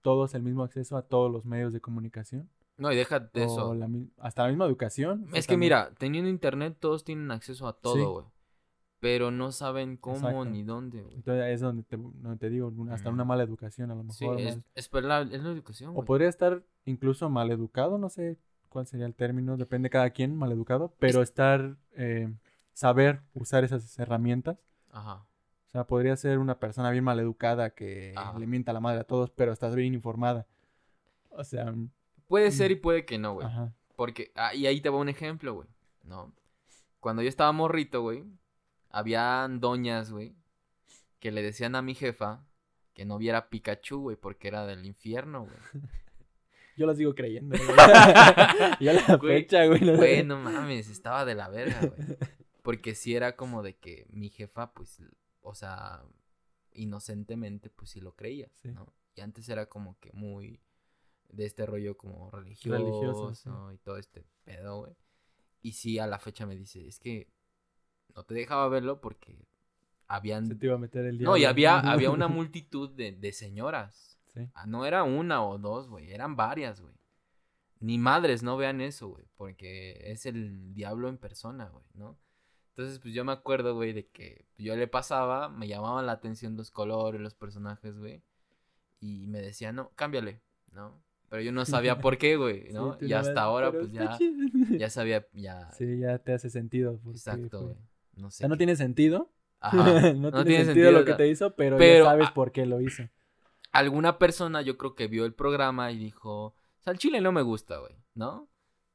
todos 0.02 0.34
el 0.34 0.42
mismo 0.42 0.64
acceso 0.64 0.98
a 0.98 1.04
todos 1.04 1.32
los 1.32 1.46
medios 1.46 1.74
de 1.74 1.82
comunicación. 1.82 2.50
No, 2.78 2.92
y 2.92 2.96
déjate 2.96 3.42
o 3.42 3.46
eso. 3.46 3.74
la 3.76 3.88
hasta 4.18 4.44
la 4.44 4.50
misma 4.50 4.66
educación. 4.66 5.26
Es 5.34 5.46
que 5.46 5.54
también- 5.54 5.60
mira, 5.60 5.92
teniendo 6.00 6.28
internet 6.30 6.78
todos 6.80 7.04
tienen 7.04 7.30
acceso 7.30 7.68
a 7.68 7.74
todo, 7.78 8.14
güey. 8.14 8.26
Pero 9.02 9.32
no 9.32 9.52
saben 9.52 9.98
cómo 9.98 10.16
Exacto. 10.18 10.46
ni 10.46 10.64
dónde, 10.64 11.02
güey. 11.02 11.16
Entonces 11.16 11.44
es 11.48 11.60
donde 11.60 11.84
te, 11.84 11.98
donde 11.98 12.38
te 12.38 12.50
digo, 12.50 12.72
hasta 12.92 13.10
una 13.10 13.26
mala 13.26 13.44
educación 13.44 13.92
a 13.92 13.96
lo 13.96 14.04
Sí, 14.12 14.24
mejor. 14.26 14.40
es, 14.40 14.56
mal- 14.56 14.64
es, 14.76 14.90
la, 15.04 15.22
es 15.22 15.44
la 15.44 15.50
educación, 15.52 15.90
O 15.90 15.94
güey. 15.94 16.06
podría 16.06 16.30
estar 16.30 16.64
incluso 16.86 17.30
mal 17.30 17.52
educado, 17.52 17.98
no 17.98 18.08
sé 18.10 18.38
cuál 18.70 18.86
sería 18.86 19.06
el 19.08 19.16
término, 19.16 19.58
depende 19.58 19.88
de 19.88 19.90
cada 19.90 20.12
quien, 20.12 20.36
mal 20.36 20.52
educado, 20.52 20.94
pero 21.00 21.22
estar, 21.22 21.76
eh, 21.98 22.32
saber 22.74 23.22
usar 23.34 23.64
esas 23.64 23.98
herramientas. 24.00 24.60
Ajá. 24.92 25.26
O 25.68 25.70
sea, 25.72 25.88
podría 25.88 26.16
ser 26.16 26.38
una 26.38 26.60
persona 26.60 26.92
bien 26.92 27.04
mal 27.04 27.20
educada 27.20 27.72
que 27.72 28.14
Ajá. 28.16 28.38
le 28.38 28.46
mienta 28.46 28.72
la 28.72 28.82
madre 28.82 29.00
a 29.00 29.04
todos, 29.04 29.32
pero 29.32 29.52
estás 29.52 29.76
bien 29.76 29.94
informada. 29.96 30.46
O 31.32 31.44
sea, 31.44 31.74
Puede 32.28 32.52
ser 32.52 32.70
Mm. 32.70 32.74
y 32.74 32.76
puede 32.76 33.06
que 33.06 33.18
no, 33.18 33.34
güey. 33.34 33.48
ajá. 33.48 33.74
Porque, 33.96 34.32
ah, 34.36 34.54
y 34.54 34.68
ahí 34.68 34.80
te 34.80 34.90
va 34.90 34.98
un 35.00 35.10
ejemplo, 35.10 35.54
güey. 35.56 35.68
¿No? 36.04 36.34
Cuando 37.00 37.22
yo 37.24 37.30
estaba 37.30 37.52
morrito, 37.52 38.02
güey, 38.02 38.24
habían 38.92 39.60
doñas, 39.60 40.12
güey, 40.12 40.36
que 41.20 41.32
le 41.32 41.42
decían 41.42 41.76
a 41.76 41.82
mi 41.82 41.96
jefa 41.96 42.46
que 42.94 43.06
no 43.06 43.18
viera 43.18 43.50
Pikachu, 43.50 44.00
güey, 44.02 44.18
porque 44.18 44.48
era 44.50 44.66
del 44.66 44.86
infierno, 44.86 45.46
güey. 45.46 45.58
Yo 46.78 46.86
lo 46.88 46.96
sigo 46.96 47.14
creyendo. 47.14 47.56
güey. 47.58 47.70
y 48.80 48.88
a 48.88 48.94
la 48.94 49.16
Güey, 49.18 49.42
fecha, 49.42 49.66
güey. 49.66 49.82
no. 49.82 49.96
Güey, 49.98 50.24
no 50.24 50.38
mames, 50.40 50.90
estaba 50.90 51.26
de 51.26 51.36
la 51.36 51.48
verga, 51.50 51.80
güey. 51.82 52.18
Porque 52.64 52.96
sí 52.96 53.16
era 53.16 53.36
como 53.36 53.62
de 53.64 53.76
que 53.78 54.06
mi 54.10 54.30
jefa, 54.30 54.74
pues, 54.74 55.02
o 55.42 55.54
sea, 55.56 56.04
inocentemente, 56.74 57.70
pues 57.70 57.92
sí 57.92 58.02
lo 58.02 58.16
creía, 58.16 58.50
Sí. 58.56 58.70
¿no? 58.70 58.94
Y 59.16 59.22
antes 59.22 59.50
era 59.50 59.66
como 59.68 60.00
que 60.00 60.12
muy 60.14 60.62
de 61.30 61.46
este 61.46 61.66
rollo 61.66 61.98
como 61.98 62.32
religioso, 62.32 62.78
Religioso, 62.78 63.36
sí. 63.36 63.50
y 63.76 63.78
todo 63.80 63.98
este 63.98 64.24
pedo, 64.46 64.80
güey. 64.80 64.94
Y 65.62 65.74
sí, 65.74 66.00
a 66.00 66.08
la 66.08 66.18
fecha 66.20 66.46
me 66.46 66.56
dice, 66.56 66.88
es 66.88 67.00
que 67.00 67.28
no 68.16 68.24
te 68.24 68.34
dejaba 68.34 68.68
verlo 68.70 69.02
porque 69.02 69.46
habían... 70.08 70.48
Se 70.48 70.56
te 70.56 70.66
iba 70.66 70.76
a 70.76 70.80
meter 70.80 71.06
el 71.06 71.18
diablo. 71.18 71.32
No, 71.34 71.38
y 71.38 71.46
había, 71.46 71.80
había 71.80 72.12
una 72.12 72.28
multitud 72.30 72.90
de, 72.92 73.12
de 73.14 73.32
señoras. 73.32 74.20
Sí. 74.34 74.48
Ah, 74.54 74.66
No 74.66 74.86
era 74.86 75.04
una 75.04 75.44
o 75.44 75.58
dos, 75.58 75.90
güey, 75.90 76.12
eran 76.12 76.36
varias, 76.36 76.82
güey. 76.82 76.94
Ni 77.80 77.98
madres, 77.98 78.44
no 78.44 78.58
vean 78.58 78.80
eso, 78.80 79.08
güey, 79.10 79.26
porque 79.36 80.00
es 80.12 80.26
el 80.28 80.74
diablo 80.74 81.10
en 81.10 81.18
persona, 81.18 81.68
güey, 81.70 81.86
¿no? 81.96 82.18
Entonces, 82.70 83.00
pues 83.00 83.14
yo 83.14 83.26
me 83.26 83.32
acuerdo, 83.32 83.74
güey, 83.76 83.92
de 83.92 84.08
que 84.08 84.46
yo 84.58 84.76
le 84.76 84.88
pasaba, 84.88 85.50
me 85.50 85.68
llamaban 85.68 86.06
la 86.06 86.12
atención 86.14 86.56
los 86.56 86.70
colores, 86.72 87.20
los 87.20 87.34
personajes, 87.34 87.98
güey, 87.98 88.22
y 89.00 89.26
me 89.28 89.42
decía, 89.42 89.74
no, 89.74 89.90
cámbiale, 89.96 90.42
¿no? 90.72 91.02
Pero 91.28 91.42
yo 91.42 91.52
no 91.52 91.66
sabía 91.66 92.00
por 92.00 92.18
qué, 92.20 92.36
güey, 92.38 92.70
¿no? 92.72 92.98
y 93.02 93.14
hasta 93.14 93.32
ves, 93.32 93.40
ahora, 93.40 93.72
pues 93.72 93.92
ya, 93.92 94.16
chido. 94.18 94.78
ya 94.78 94.90
sabía, 94.92 95.28
ya, 95.34 95.72
Sí, 95.72 95.98
ya 96.00 96.20
te 96.20 96.34
hace 96.34 96.50
sentido. 96.52 97.00
porque, 97.04 97.18
exacto, 97.18 97.64
güey. 97.64 97.76
No 98.16 98.28
O 98.28 98.32
sé. 98.32 98.38
sea, 98.40 98.48
no 98.48 98.56
qué- 98.56 98.60
tiene 98.60 98.76
sentido. 98.76 99.32
Ajá, 99.60 99.78
no, 100.14 100.32
no 100.32 100.32
tiene, 100.32 100.44
tiene 100.44 100.66
sentido, 100.66 100.66
sentido, 100.66 100.92
lo 100.92 101.06
que 101.06 101.12
o 101.14 101.18
te 101.18 101.28
hizo, 101.28 101.56
pero, 101.56 101.78
pero, 101.78 102.06
ya 102.06 102.10
sabes 102.12 102.32
por 102.32 102.52
qué 102.52 102.66
lo 102.66 102.82
hizo. 102.82 103.04
alguna 103.72 104.18
persona 104.18 104.62
yo 104.62 104.78
creo 104.78 104.96
que 104.96 105.08
vio 105.08 105.26
el 105.26 105.34
programa 105.34 105.92
y 105.92 105.98
dijo, 106.00 106.46
o 106.48 106.56
sea, 106.80 106.94
el 106.94 107.00
chile 107.00 107.22
no 107.22 107.32
me 107.32 107.42
gusta, 107.44 107.78
güey, 107.78 107.94
¿no? 108.16 108.48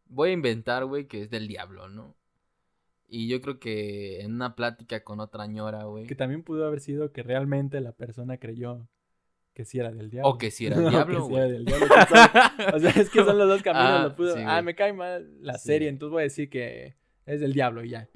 Voy 0.07 0.31
a 0.31 0.33
inventar, 0.33 0.85
güey, 0.85 1.07
que 1.07 1.23
es 1.23 1.31
del 1.31 1.47
diablo, 1.49 1.89
¿no? 1.89 2.17
Y 3.09 3.29
yo 3.29 3.41
creo 3.41 3.61
que 3.61 4.21
en 4.23 4.35
una 4.35 4.57
plática 4.57 5.05
con 5.05 5.21
otra 5.21 5.47
ñora, 5.47 5.85
güey. 5.85 6.07
Que 6.07 6.17
también 6.17 6.43
pudo 6.43 6.67
haber 6.67 6.81
sido 6.81 7.13
que 7.13 7.23
realmente 7.23 7.81
la 7.81 7.93
persona 7.93 8.37
creyó 8.39 8.89
que 9.55 9.65
sí 9.65 9.79
era 9.79 9.93
del 9.93 10.11
diablo. 10.11 10.29
O 10.31 10.39
que 10.39 10.51
sí 10.51 10.67
era 10.67 10.77
O 10.77 11.07
que 11.07 11.21
sí 11.21 11.33
del 11.53 11.65
diablo. 11.65 11.87
O 12.75 12.79
sea, 12.81 12.91
es 12.91 13.09
que 13.09 13.25
son 13.25 13.39
los 13.39 13.49
dos 13.49 13.63
caminos. 13.65 13.89
Ah, 13.89 14.03
lo 14.09 14.15
pudo- 14.17 14.35
sí, 14.35 14.41
ah, 14.45 14.61
me 14.63 14.75
cae 14.75 14.93
mal 14.93 15.29
la 15.41 15.57
Sí. 15.59 15.67
serie, 15.69 15.89
entonces 15.89 16.11
voy 16.13 16.21
a 16.23 16.25
decir 16.25 16.51
que 16.51 16.97
es 17.27 17.41
del 17.41 17.53
diablo 17.53 17.85
y 17.85 17.91
ya. 17.91 18.09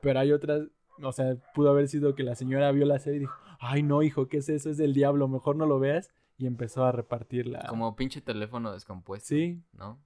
Pero 0.00 0.20
hay 0.20 0.32
otras, 0.32 0.62
o 1.02 1.12
sea, 1.12 1.36
pudo 1.54 1.70
haber 1.70 1.88
sido 1.88 2.14
que 2.14 2.22
la 2.22 2.34
señora 2.36 2.70
vio 2.72 2.86
la 2.86 2.98
serie 2.98 3.16
y 3.16 3.20
dijo, 3.20 3.34
ay 3.58 3.82
no, 3.82 4.02
hijo, 4.02 4.28
¿qué 4.28 4.36
es 4.38 4.48
eso? 4.48 4.70
Es 4.70 4.76
del 4.76 4.94
diablo, 4.94 5.26
mejor 5.28 5.56
no 5.56 5.66
lo 5.66 5.78
veas. 5.80 6.10
Y 6.36 6.46
empezó 6.46 6.84
a 6.84 6.92
repartirla. 6.92 7.66
Como 7.68 7.96
pinche 7.96 8.20
teléfono 8.20 8.72
descompuesto. 8.72 9.26
Sí, 9.28 9.60
¿No? 9.72 10.00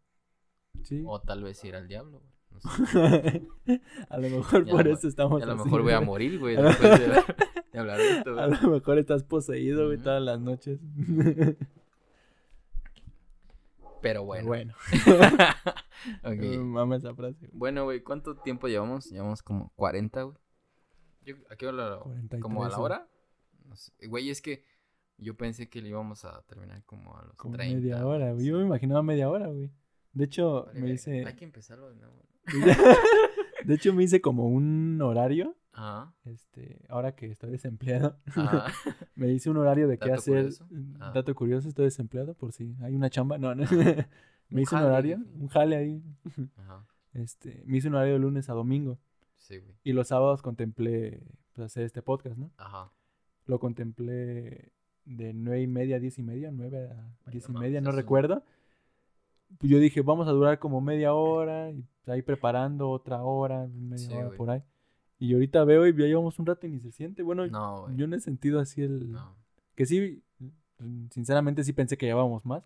sí. 0.82 1.02
O 1.06 1.20
tal 1.20 1.42
vez 1.42 1.62
era 1.62 1.78
el 1.78 1.88
diablo, 1.88 2.20
güey. 2.20 2.32
No 2.52 2.86
sé. 2.86 3.42
a 4.08 4.16
lo 4.18 4.28
mejor 4.30 4.64
Ya 4.64 4.72
por 4.72 4.86
lo- 4.86 4.92
eso 4.94 5.08
estamos 5.08 5.42
a 5.42 5.46
lo 5.46 5.52
así, 5.52 5.64
mejor 5.64 5.82
voy 5.82 5.92
a 5.92 6.00
morir, 6.00 6.38
güey, 6.38 6.56
A 6.58 6.60
lo- 6.62 6.68
después 6.68 7.00
de, 7.00 7.06
de 7.72 7.78
hablar 7.78 7.98
de 7.98 8.10
esto, 8.18 8.38
A 8.40 8.46
lo 8.46 8.70
mejor 8.70 8.98
estás 8.98 9.24
poseído, 9.24 9.86
güey, 9.86 9.98
todas 9.98 10.22
las 10.22 10.40
noches. 10.40 10.80
Pero 14.02 14.24
bueno. 14.24 14.46
bueno. 14.48 14.74
Ok. 16.24 16.32
Me 16.40 16.58
mama 16.58 16.96
esa 16.96 17.14
frase. 17.14 17.48
Bueno, 17.52 17.84
güey, 17.84 18.02
¿cuánto 18.02 18.34
tiempo 18.36 18.66
llevamos? 18.66 19.08
Llevamos 19.08 19.40
como 19.42 19.72
40, 19.76 20.22
güey. 20.22 20.36
Yo- 21.24 21.36
¿A 21.48 21.54
qué 21.56 21.68
hora? 21.68 22.00
43, 22.00 22.42
¿Como 22.42 22.64
a 22.64 22.68
la 22.68 22.78
hora? 22.78 23.08
No 23.64 23.76
sé. 23.76 23.92
Güey, 24.08 24.28
es 24.30 24.42
que 24.42 24.64
yo 25.18 25.36
pensé 25.36 25.68
que 25.68 25.80
le 25.80 25.90
íbamos 25.90 26.24
a 26.24 26.42
terminar 26.42 26.82
como 26.84 27.16
a 27.16 27.22
los 27.24 27.36
Como 27.36 27.54
30. 27.54 27.76
media 27.78 28.04
hora, 28.04 28.32
güey. 28.32 28.44
Yo 28.46 28.58
me 28.58 28.64
imaginaba 28.66 29.02
media 29.04 29.30
hora, 29.30 29.46
güey. 29.46 29.70
De 30.12 30.24
hecho, 30.24 30.64
Vale, 30.66 30.80
me 30.80 30.90
hice. 30.90 31.24
Hay 31.24 31.34
que 31.36 31.44
empezarlo 31.44 31.88
de 31.90 31.96
nuevo. 31.96 32.20
De 33.64 33.74
hecho, 33.74 33.92
me 33.94 34.02
hice 34.02 34.20
como 34.20 34.48
un 34.48 35.00
horario. 35.00 35.56
Ajá. 35.72 36.12
Este, 36.24 36.84
ahora 36.88 37.14
que 37.14 37.30
estoy 37.30 37.50
desempleado, 37.50 38.16
Ajá. 38.26 38.66
me 39.14 39.32
hice 39.32 39.50
un 39.50 39.56
horario 39.56 39.88
de 39.88 39.98
qué 39.98 40.12
hacer. 40.12 40.34
curioso. 40.36 40.66
Ah. 41.00 41.12
Dato 41.14 41.34
curioso, 41.34 41.68
estoy 41.68 41.86
desempleado 41.86 42.34
por 42.34 42.52
si 42.52 42.76
hay 42.82 42.94
una 42.94 43.08
chamba. 43.10 43.38
No, 43.38 43.54
no. 43.54 43.64
Me 44.50 44.60
hice 44.62 44.74
un 44.76 44.82
horario, 44.82 45.18
un 45.40 45.48
jale 45.48 45.76
ahí. 45.76 46.02
Ajá. 46.56 46.84
Este, 47.14 47.62
me 47.66 47.76
hice 47.76 47.88
un 47.88 47.94
horario 47.94 48.14
de 48.14 48.20
lunes 48.20 48.48
a 48.48 48.54
domingo. 48.54 48.98
Sí, 49.36 49.58
güey. 49.58 49.74
Y 49.84 49.92
los 49.92 50.08
sábados 50.08 50.40
contemplé 50.40 51.22
pues, 51.52 51.66
hacer 51.66 51.84
este 51.84 52.00
podcast, 52.00 52.38
¿no? 52.38 52.50
Ajá. 52.56 52.90
Lo 53.44 53.60
contemplé 53.60 54.72
de 55.04 55.34
nueve 55.34 55.60
y 55.60 55.66
media 55.66 55.96
a 55.96 55.98
diez 55.98 56.18
y 56.18 56.22
media, 56.22 56.50
nueve 56.50 56.88
a 57.26 57.30
diez 57.30 57.46
y 57.50 57.52
media, 57.52 57.82
no 57.82 57.92
recuerdo. 57.92 58.42
Pues 59.58 59.70
yo 59.70 59.78
dije, 59.78 60.00
vamos 60.00 60.26
a 60.26 60.30
durar 60.30 60.58
como 60.58 60.80
media 60.80 61.12
hora, 61.12 61.70
y 61.70 61.84
ahí 62.06 62.22
preparando 62.22 62.88
otra 62.88 63.22
hora, 63.22 63.66
media 63.66 63.98
Sí, 64.08 64.14
hora 64.14 64.26
güey. 64.28 64.38
por 64.38 64.50
ahí. 64.50 64.62
Y 65.22 65.34
ahorita 65.34 65.62
veo 65.64 65.86
y 65.86 65.92
ya 65.92 66.06
llevamos 66.06 66.36
un 66.40 66.46
rato 66.46 66.66
y 66.66 66.70
ni 66.70 66.80
se 66.80 66.90
siente. 66.90 67.22
Bueno, 67.22 67.46
No, 67.46 67.94
yo 67.94 68.08
no 68.08 68.16
he 68.16 68.20
sentido 68.20 68.58
así 68.58 68.82
el... 68.82 69.12
No. 69.12 69.36
Que 69.76 69.86
sí, 69.86 70.20
mm, 70.40 71.06
sinceramente 71.10 71.62
sí 71.62 71.72
pensé 71.72 71.96
que 71.96 72.06
llevábamos 72.06 72.44
más, 72.44 72.64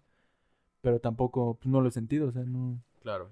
pero 0.81 0.99
tampoco, 0.99 1.57
pues 1.61 1.67
no 1.67 1.83
lo 1.83 1.89
he 1.89 1.93
sentido, 1.93 2.29
o 2.29 2.33
sea, 2.33 2.45
no... 2.45 2.81
Claro. 3.03 3.31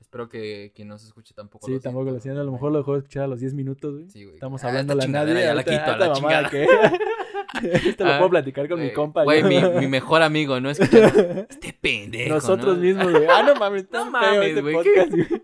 Espero 0.00 0.28
que 0.28 0.70
quien 0.76 0.86
nos 0.88 1.02
escuche 1.04 1.34
tampoco 1.34 1.66
Sí, 1.66 1.72
lo 1.72 1.80
tampoco 1.80 2.04
lo 2.04 2.10
sienta, 2.12 2.22
siento, 2.22 2.40
a 2.42 2.44
lo 2.44 2.52
mejor 2.52 2.70
lo 2.70 2.78
dejó 2.78 2.92
de 2.92 2.98
escuchar 2.98 3.24
a 3.24 3.26
los 3.26 3.40
10 3.40 3.54
minutos, 3.54 3.94
güey. 3.94 4.10
Sí, 4.10 4.22
güey. 4.22 4.34
Estamos 4.36 4.62
Ah, 4.62 4.68
hablando 4.68 4.92
a 4.92 4.96
la 4.96 5.06
nadie. 5.08 5.34
ya 5.42 5.52
la 5.54 5.64
quito 5.64 5.82
a 5.82 5.96
la 5.96 6.12
chingada. 6.12 6.48
que- 6.50 6.66
Esto 7.88 8.04
lo 8.04 8.12
Ah, 8.12 8.18
puedo 8.18 8.30
platicar 8.30 8.68
con 8.68 8.80
mi 8.80 8.92
compa. 8.92 9.24
Güey, 9.24 9.42
mi, 9.42 9.56
mi 9.80 9.86
mejor 9.88 10.22
amigo, 10.22 10.60
¿no? 10.60 10.70
Escuchando, 10.70 11.08
este 11.50 11.72
pendejo, 11.80 12.34
Nosotros 12.34 12.76
¿no? 12.76 12.82
mismos, 12.82 13.10
güey. 13.10 13.26
Ah, 13.28 13.42
no 13.42 13.54
mames, 13.56 13.90
No 13.90 14.02
feo 14.02 14.10
mames, 14.10 14.48
este 14.50 14.60
güey, 14.62 14.74
güey. 14.74 15.42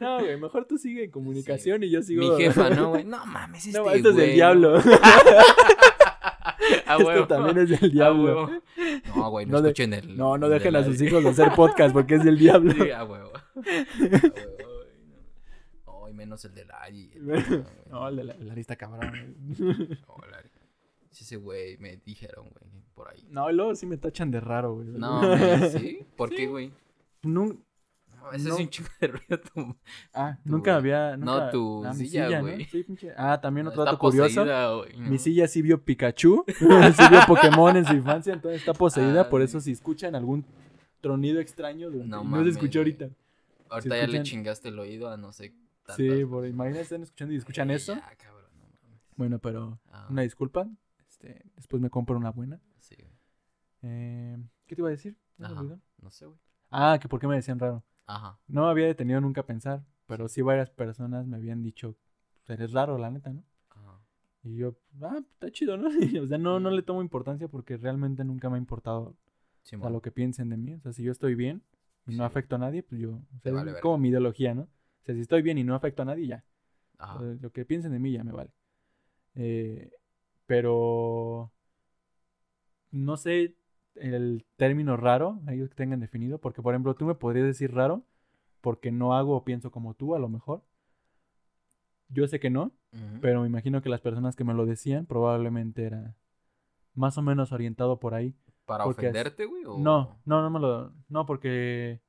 No, 0.00 0.18
güey, 0.20 0.36
mejor 0.40 0.64
tú 0.64 0.78
sigue 0.78 1.04
en 1.04 1.10
comunicación 1.10 1.82
y 1.84 1.90
yo 1.90 2.02
sigo... 2.02 2.22
Mi 2.36 2.42
jefa, 2.42 2.70
¿no, 2.70 2.88
güey? 2.90 3.04
No 3.04 3.24
mames, 3.26 3.66
este 3.66 3.78
No, 3.78 3.90
esto 3.90 4.10
es 4.10 4.16
del 4.16 4.32
diablo. 4.34 4.78
¿no? 4.78 4.82
A 6.86 6.96
Esto 6.96 7.26
también 7.26 7.58
es 7.58 7.80
del 7.80 7.90
diablo. 7.92 8.48
No, 9.14 9.30
güey, 9.30 9.46
no, 9.46 9.52
No 9.52 9.62
de- 9.62 9.68
escuchen 9.70 9.92
el... 9.92 10.16
No, 10.16 10.38
no 10.38 10.46
el 10.46 10.52
dejen 10.52 10.72
de 10.72 10.78
a 10.80 10.84
sus 10.84 11.00
hijos 11.02 11.24
hacer 11.24 11.52
podcast 11.54 11.92
porque 11.92 12.14
es 12.16 12.24
del 12.24 12.38
diablo. 12.38 12.72
Sí, 12.72 12.90
a 12.90 13.04
huevo. 13.04 13.30
No. 15.86 16.06
Ay, 16.06 16.14
menos 16.14 16.44
el 16.44 16.54
de 16.54 16.64
Lari. 16.64 17.10
el-. 17.14 17.64
No, 17.90 18.08
el 18.08 18.16
de 18.16 18.24
la, 18.24 18.34
la 18.38 18.54
lista 18.54 18.76
cabrón. 18.76 19.36
No, 19.58 20.16
Lari. 20.30 20.48
Sí, 21.10 21.24
ese 21.24 21.36
güey 21.36 21.76
me 21.78 21.96
dijeron, 21.98 22.46
güey, 22.50 22.82
por 22.94 23.08
ahí. 23.10 23.26
No, 23.30 23.50
y 23.50 23.54
luego 23.54 23.74
sí 23.74 23.86
me 23.86 23.96
tachan 23.96 24.30
de 24.30 24.40
raro, 24.40 24.74
güey. 24.74 24.86
No, 24.88 25.20
güey, 25.20 25.70
¿sí? 25.70 26.06
¿Por 26.16 26.30
qué, 26.30 26.46
güey? 26.46 26.72
Nun- 27.22 27.58
No, 27.58 27.69
ese 28.32 28.48
No. 28.48 28.54
es 28.54 28.60
un 28.60 28.68
chingo 28.68 28.88
de 29.00 29.06
ruido. 29.08 29.40
tu- 29.40 29.76
Ah, 30.14 30.38
Tu- 30.42 30.50
nunca 30.50 30.76
había. 30.76 31.16
no, 31.16 31.50
tu 31.50 31.84
ah, 31.84 31.92
mi 31.94 32.06
silla, 32.06 32.28
¿no? 32.30 32.40
güey. 32.42 32.64
Sí, 32.66 32.84
pinche- 32.84 33.14
Ah, 33.16 33.40
también 33.40 33.66
otro 33.66 33.84
dato 33.84 33.98
curioso. 33.98 34.44
¿no? 34.44 34.82
Mi 34.98 35.18
silla 35.18 35.46
sí 35.48 35.62
vio 35.62 35.82
Pikachu, 35.82 36.44
sí 36.58 37.02
vio 37.10 37.20
Pokémon 37.26 37.76
en 37.76 37.84
su 37.84 37.94
infancia, 37.94 38.32
entonces 38.32 38.60
está 38.60 38.72
poseída. 38.74 39.22
Ah, 39.22 39.28
por 39.30 39.42
eso, 39.42 39.60
si 39.60 39.72
escuchan 39.72 40.14
algún 40.14 40.44
tronido 41.00 41.40
extraño, 41.40 41.90
durante- 41.90 42.10
No 42.10 42.24
no, 42.24 42.42
se 42.44 42.50
escuchó 42.50 42.80
ahorita. 42.80 43.08
Ahorita 43.68 43.94
si 43.94 44.00
ya 44.00 44.06
le 44.08 44.22
chingaste 44.22 44.68
el 44.68 44.78
oído 44.78 45.08
a 45.10 45.16
no 45.16 45.32
sé 45.32 45.54
tantas 45.86 45.96
Sí, 45.96 46.24
por 46.24 46.46
imagínense, 46.46 46.82
están 46.82 47.02
escuchando 47.02 47.34
y 47.34 47.36
escuchan 47.36 47.70
eso. 47.70 47.94
Ya, 47.94 48.14
cabrón, 48.16 48.44
no 48.58 48.64
mames. 48.82 49.00
Bueno, 49.16 49.38
pero 49.38 49.78
Ah, 49.92 50.06
una 50.10 50.22
disculpa. 50.22 50.66
Este, 51.08 51.42
después 51.56 51.80
me 51.82 51.88
compro 51.90 52.16
una 52.16 52.30
buena. 52.30 52.60
sí, 52.78 52.96
güey. 52.98 53.10
Eh, 53.82 54.36
¿Qué 54.66 54.74
te 54.76 54.82
iba 54.82 54.88
a 54.88 54.90
decir? 54.92 55.16
Ajá. 55.40 55.58
olvidó. 55.60 55.80
No 56.02 56.10
sé, 56.10 56.26
güey. 56.26 56.38
Ah, 56.70 56.98
que 57.00 57.08
por 57.08 57.18
qué 57.20 57.26
me 57.26 57.34
decían 57.36 57.58
raro. 57.58 57.82
Ajá. 58.10 58.38
No 58.48 58.64
me 58.64 58.70
había 58.70 58.86
detenido 58.86 59.20
nunca 59.20 59.42
a 59.42 59.46
pensar, 59.46 59.84
pero 60.06 60.28
sí 60.28 60.42
varias 60.42 60.70
personas 60.70 61.26
me 61.26 61.36
habían 61.36 61.62
dicho, 61.62 61.96
eres 62.48 62.72
raro, 62.72 62.98
la 62.98 63.10
neta, 63.10 63.32
¿no? 63.32 63.44
Ajá. 63.70 64.00
Y 64.42 64.56
yo, 64.56 64.74
ah, 65.02 65.18
está 65.32 65.50
chido, 65.50 65.76
¿no? 65.76 65.88
Y, 66.16 66.18
o 66.18 66.26
sea, 66.26 66.38
no, 66.38 66.58
no 66.60 66.70
le 66.70 66.82
tomo 66.82 67.02
importancia 67.02 67.48
porque 67.48 67.76
realmente 67.76 68.24
nunca 68.24 68.48
me 68.50 68.56
ha 68.56 68.58
importado 68.58 69.16
Sí, 69.62 69.76
a 69.80 69.90
lo 69.90 70.00
que 70.00 70.10
piensen 70.10 70.48
de 70.48 70.56
mí. 70.56 70.74
O 70.74 70.80
sea, 70.80 70.92
si 70.92 71.02
yo 71.02 71.12
estoy 71.12 71.34
bien 71.34 71.62
y 72.06 72.12
Sí. 72.12 72.18
no 72.18 72.24
afecto 72.24 72.56
a 72.56 72.58
nadie, 72.58 72.82
pues 72.82 73.00
yo, 73.00 73.12
o 73.12 73.40
sea, 73.42 73.52
vale 73.52 73.72
es 73.72 73.80
como 73.80 73.98
mi 73.98 74.08
ideología, 74.08 74.54
¿no? 74.54 74.62
O 74.62 75.04
sea, 75.04 75.14
si 75.14 75.20
estoy 75.20 75.42
bien 75.42 75.58
y 75.58 75.64
no 75.64 75.74
afecto 75.74 76.02
a 76.02 76.06
nadie, 76.06 76.26
ya. 76.26 76.44
Ajá. 76.98 77.16
O 77.16 77.20
sea, 77.20 77.36
lo 77.40 77.50
que 77.52 77.64
piensen 77.64 77.92
de 77.92 77.98
mí 77.98 78.12
ya 78.12 78.24
me 78.24 78.32
vale. 78.32 78.50
Eh, 79.34 79.90
pero 80.46 81.52
no 82.90 83.16
sé 83.16 83.54
el 84.00 84.44
término 84.56 84.96
raro, 84.96 85.40
ellos 85.48 85.68
que 85.68 85.74
tengan 85.76 86.00
definido, 86.00 86.38
porque 86.38 86.62
por 86.62 86.74
ejemplo 86.74 86.94
tú 86.94 87.04
me 87.06 87.14
podrías 87.14 87.46
decir 87.46 87.72
raro 87.74 88.02
porque 88.60 88.90
no 88.92 89.14
hago 89.14 89.36
o 89.36 89.44
pienso 89.44 89.70
como 89.70 89.94
tú, 89.94 90.14
a 90.14 90.18
lo 90.18 90.28
mejor. 90.28 90.62
Yo 92.08 92.26
sé 92.26 92.40
que 92.40 92.50
no, 92.50 92.72
pero 93.20 93.40
me 93.42 93.46
imagino 93.46 93.82
que 93.82 93.88
las 93.88 94.00
personas 94.00 94.34
que 94.34 94.44
me 94.44 94.54
lo 94.54 94.66
decían 94.66 95.06
probablemente 95.06 95.84
era 95.84 96.16
más 96.94 97.16
o 97.18 97.22
menos 97.22 97.52
orientado 97.52 98.00
por 98.00 98.14
ahí. 98.14 98.34
¿Para 98.66 98.84
porque 98.84 99.06
ofenderte, 99.06 99.46
güey? 99.46 99.64
o- 99.64 99.78
No, 99.78 100.18
no, 100.24 100.42
no 100.42 100.50
me 100.50 100.58
lo... 100.58 100.92
No, 101.08 101.24
porque 101.26 102.00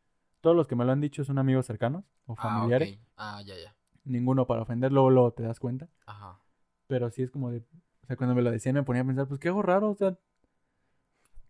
todos 0.41 0.55
los 0.55 0.67
que 0.67 0.75
me 0.75 0.85
lo 0.85 0.91
han 0.91 1.01
dicho 1.01 1.23
son 1.23 1.37
amigos 1.37 1.67
cercanos 1.67 2.03
o 2.25 2.35
Ah, 2.35 2.41
familiares. 2.41 2.89
ok. 2.97 2.99
Ah, 3.17 3.41
ya, 3.45 3.55
ya. 3.55 3.75
Ninguno 4.03 4.47
para 4.47 4.63
ofender, 4.63 4.91
luego, 4.91 5.11
luego 5.11 5.31
te 5.33 5.43
das 5.43 5.59
cuenta. 5.59 5.87
Ajá. 6.07 6.39
Pero 6.87 7.11
sí 7.11 7.21
es 7.21 7.29
como 7.29 7.51
de... 7.51 7.59
O 8.03 8.05
sea, 8.07 8.15
cuando 8.15 8.33
me 8.35 8.41
lo 8.41 8.49
decían 8.51 8.73
me 8.75 8.83
ponía 8.83 9.03
a 9.03 9.05
pensar, 9.05 9.27
pues 9.27 9.39
qué 9.39 9.49
hago 9.49 9.61
raro, 9.61 9.91
o 9.91 9.95
sea... 9.95 10.17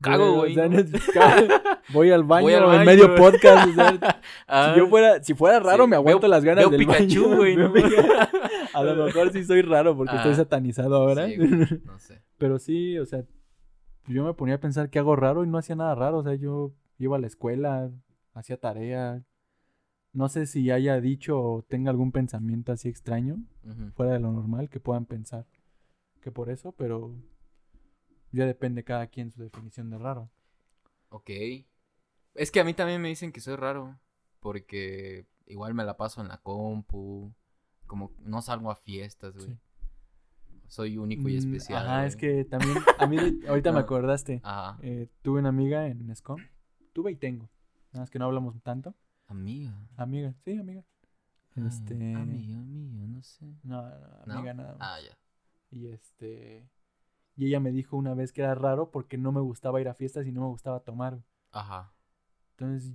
Cago, 0.02 0.34
o 0.34 0.36
güey, 0.39 0.56
sea, 0.56 0.68
¿no? 0.68 0.78
voy 1.93 2.12
al 2.12 2.24
baño, 2.24 2.43
Voy 2.43 2.54
al 2.54 2.64
en 2.64 2.70
baño, 2.70 2.86
medio 2.86 3.08
güey. 3.08 3.18
podcast, 3.20 3.68
o 3.70 3.74
sea, 3.74 4.22
Ah, 4.47 4.72
si 4.74 4.80
yo 4.80 4.88
fuera, 4.88 5.24
si 5.24 5.34
fuera 5.34 5.60
raro 5.60 5.84
sí, 5.86 5.89
me 5.91 5.95
aguanto 5.95 6.22
veo- 6.22 6.30
las 6.30 6.43
ganas 6.43 6.64
veo 6.70 6.70
del 6.78 6.80
Pikachu, 6.88 7.30
baño. 7.38 7.72
A 8.74 8.84
lo 8.84 9.06
mejor 9.06 9.32
sí 9.32 9.43
soy 9.43 9.62
raro 9.62 9.95
porque 9.95 10.16
estoy 10.16 10.32
Ah. 10.32 10.36
satanizado 10.36 10.95
ahora. 10.95 11.28
sí, 11.28 11.38
no 11.38 11.99
sé. 11.99 12.22
Pero 12.38 12.58
sí, 12.60 12.97
o 12.97 13.06
sea, 13.06 13.24
yo 14.08 14.24
me 14.26 14.34
ponía 14.34 14.56
a 14.56 14.60
pensar 14.60 14.89
qué 14.89 14.99
hago 14.99 15.16
raro 15.16 15.43
y 15.43 15.47
no 15.47 15.58
hacía 15.58 15.76
nada 15.76 15.93
raro. 15.95 16.18
O 16.20 16.24
sea, 16.24 16.34
yo 16.36 16.72
iba 16.97 17.18
a 17.18 17.20
la 17.20 17.28
escuela, 17.28 17.91
hacía 18.34 18.58
tarea. 18.58 19.24
No 20.14 20.28
sé 20.30 20.45
si 20.45 20.72
haya 20.72 20.99
dicho 20.99 21.39
o 21.41 21.62
tenga 21.64 21.89
algún 21.91 22.12
pensamiento 22.12 22.72
así 22.72 22.89
extraño, 22.89 23.38
fuera 23.95 24.14
de 24.14 24.20
lo 24.20 24.32
normal, 24.32 24.70
que 24.70 24.80
puedan 24.80 25.06
pensar 25.06 25.45
que 26.22 26.32
por 26.32 26.49
eso, 26.49 26.74
pero 26.74 27.14
ya 28.32 28.45
depende 28.45 28.84
cada 28.84 29.07
quien 29.07 29.32
su 29.32 29.41
definición 29.41 29.89
de 29.89 29.97
raro. 29.97 30.29
Ok. 31.09 31.29
Es 32.34 32.51
que 32.51 32.59
a 32.59 32.63
mí 32.63 32.73
también 32.73 33.01
me 33.01 33.09
dicen 33.09 33.32
que 33.32 33.41
soy 33.41 33.55
raro. 33.55 33.99
Porque 34.39 35.25
igual 35.45 35.73
me 35.73 35.84
la 35.84 35.97
paso 35.97 36.21
en 36.21 36.27
la 36.29 36.38
compu. 36.38 37.34
Como 37.88 38.13
no 38.19 38.41
salgo 38.41 38.71
a 38.71 38.75
fiestas, 38.75 39.36
güey. 39.36 39.47
Sí. 39.47 39.57
Soy 40.67 40.97
único 40.97 41.27
y 41.27 41.34
Mm, 41.36 41.38
especial. 41.38 41.86
Ajá, 41.86 42.05
es 42.05 42.15
que 42.15 42.45
también, 42.45 42.77
a 42.97 43.05
mí 43.05 43.17
ahorita 43.47 43.71
me 43.71 43.79
No. 43.79 43.86
acordaste. 43.86 44.39
Ajá. 44.43 44.79
eh, 44.82 45.09
tuve 45.21 45.39
una 45.39 45.49
amiga 45.49 45.88
en 45.88 46.15
SCOM. 46.15 46.39
Tuve 46.93 47.11
y 47.11 47.15
tengo. 47.17 47.49
Nada 47.91 48.03
más 48.03 48.09
que 48.09 48.19
no 48.19 48.25
hablamos 48.25 48.55
tanto. 48.63 48.95
Amiga. 49.27 49.73
Amiga, 49.97 50.34
sí, 50.45 50.57
amiga. 50.57 50.84
Ah, 51.57 51.67
Este. 51.67 51.93
Amiga, 52.15 52.57
amiga, 52.57 53.07
no 53.07 53.21
sé. 53.21 53.45
No, 53.63 53.82
no, 53.82 54.25
¿No? 54.25 54.34
amiga 54.36 54.53
nada 54.53 54.75
más. 54.77 54.79
Ah, 54.79 54.99
ya. 55.01 55.17
Y 55.77 55.88
este. 55.88 56.69
Y 57.38 57.47
ella 57.47 57.59
me 57.59 57.71
dijo 57.71 57.97
una 57.97 58.13
vez 58.13 58.32
que 58.34 58.41
era 58.41 58.55
raro 58.55 58.91
porque 58.91 59.17
no 59.17 59.32
me 59.32 59.41
gustaba 59.41 59.79
ir 59.82 59.88
a 59.88 59.93
fiestas 59.93 60.27
y 60.27 60.32
no 60.32 60.41
me 60.41 60.47
gustaba 60.47 60.82
tomar. 60.82 61.19
Ajá. 61.51 61.91
Entonces, 62.57 62.93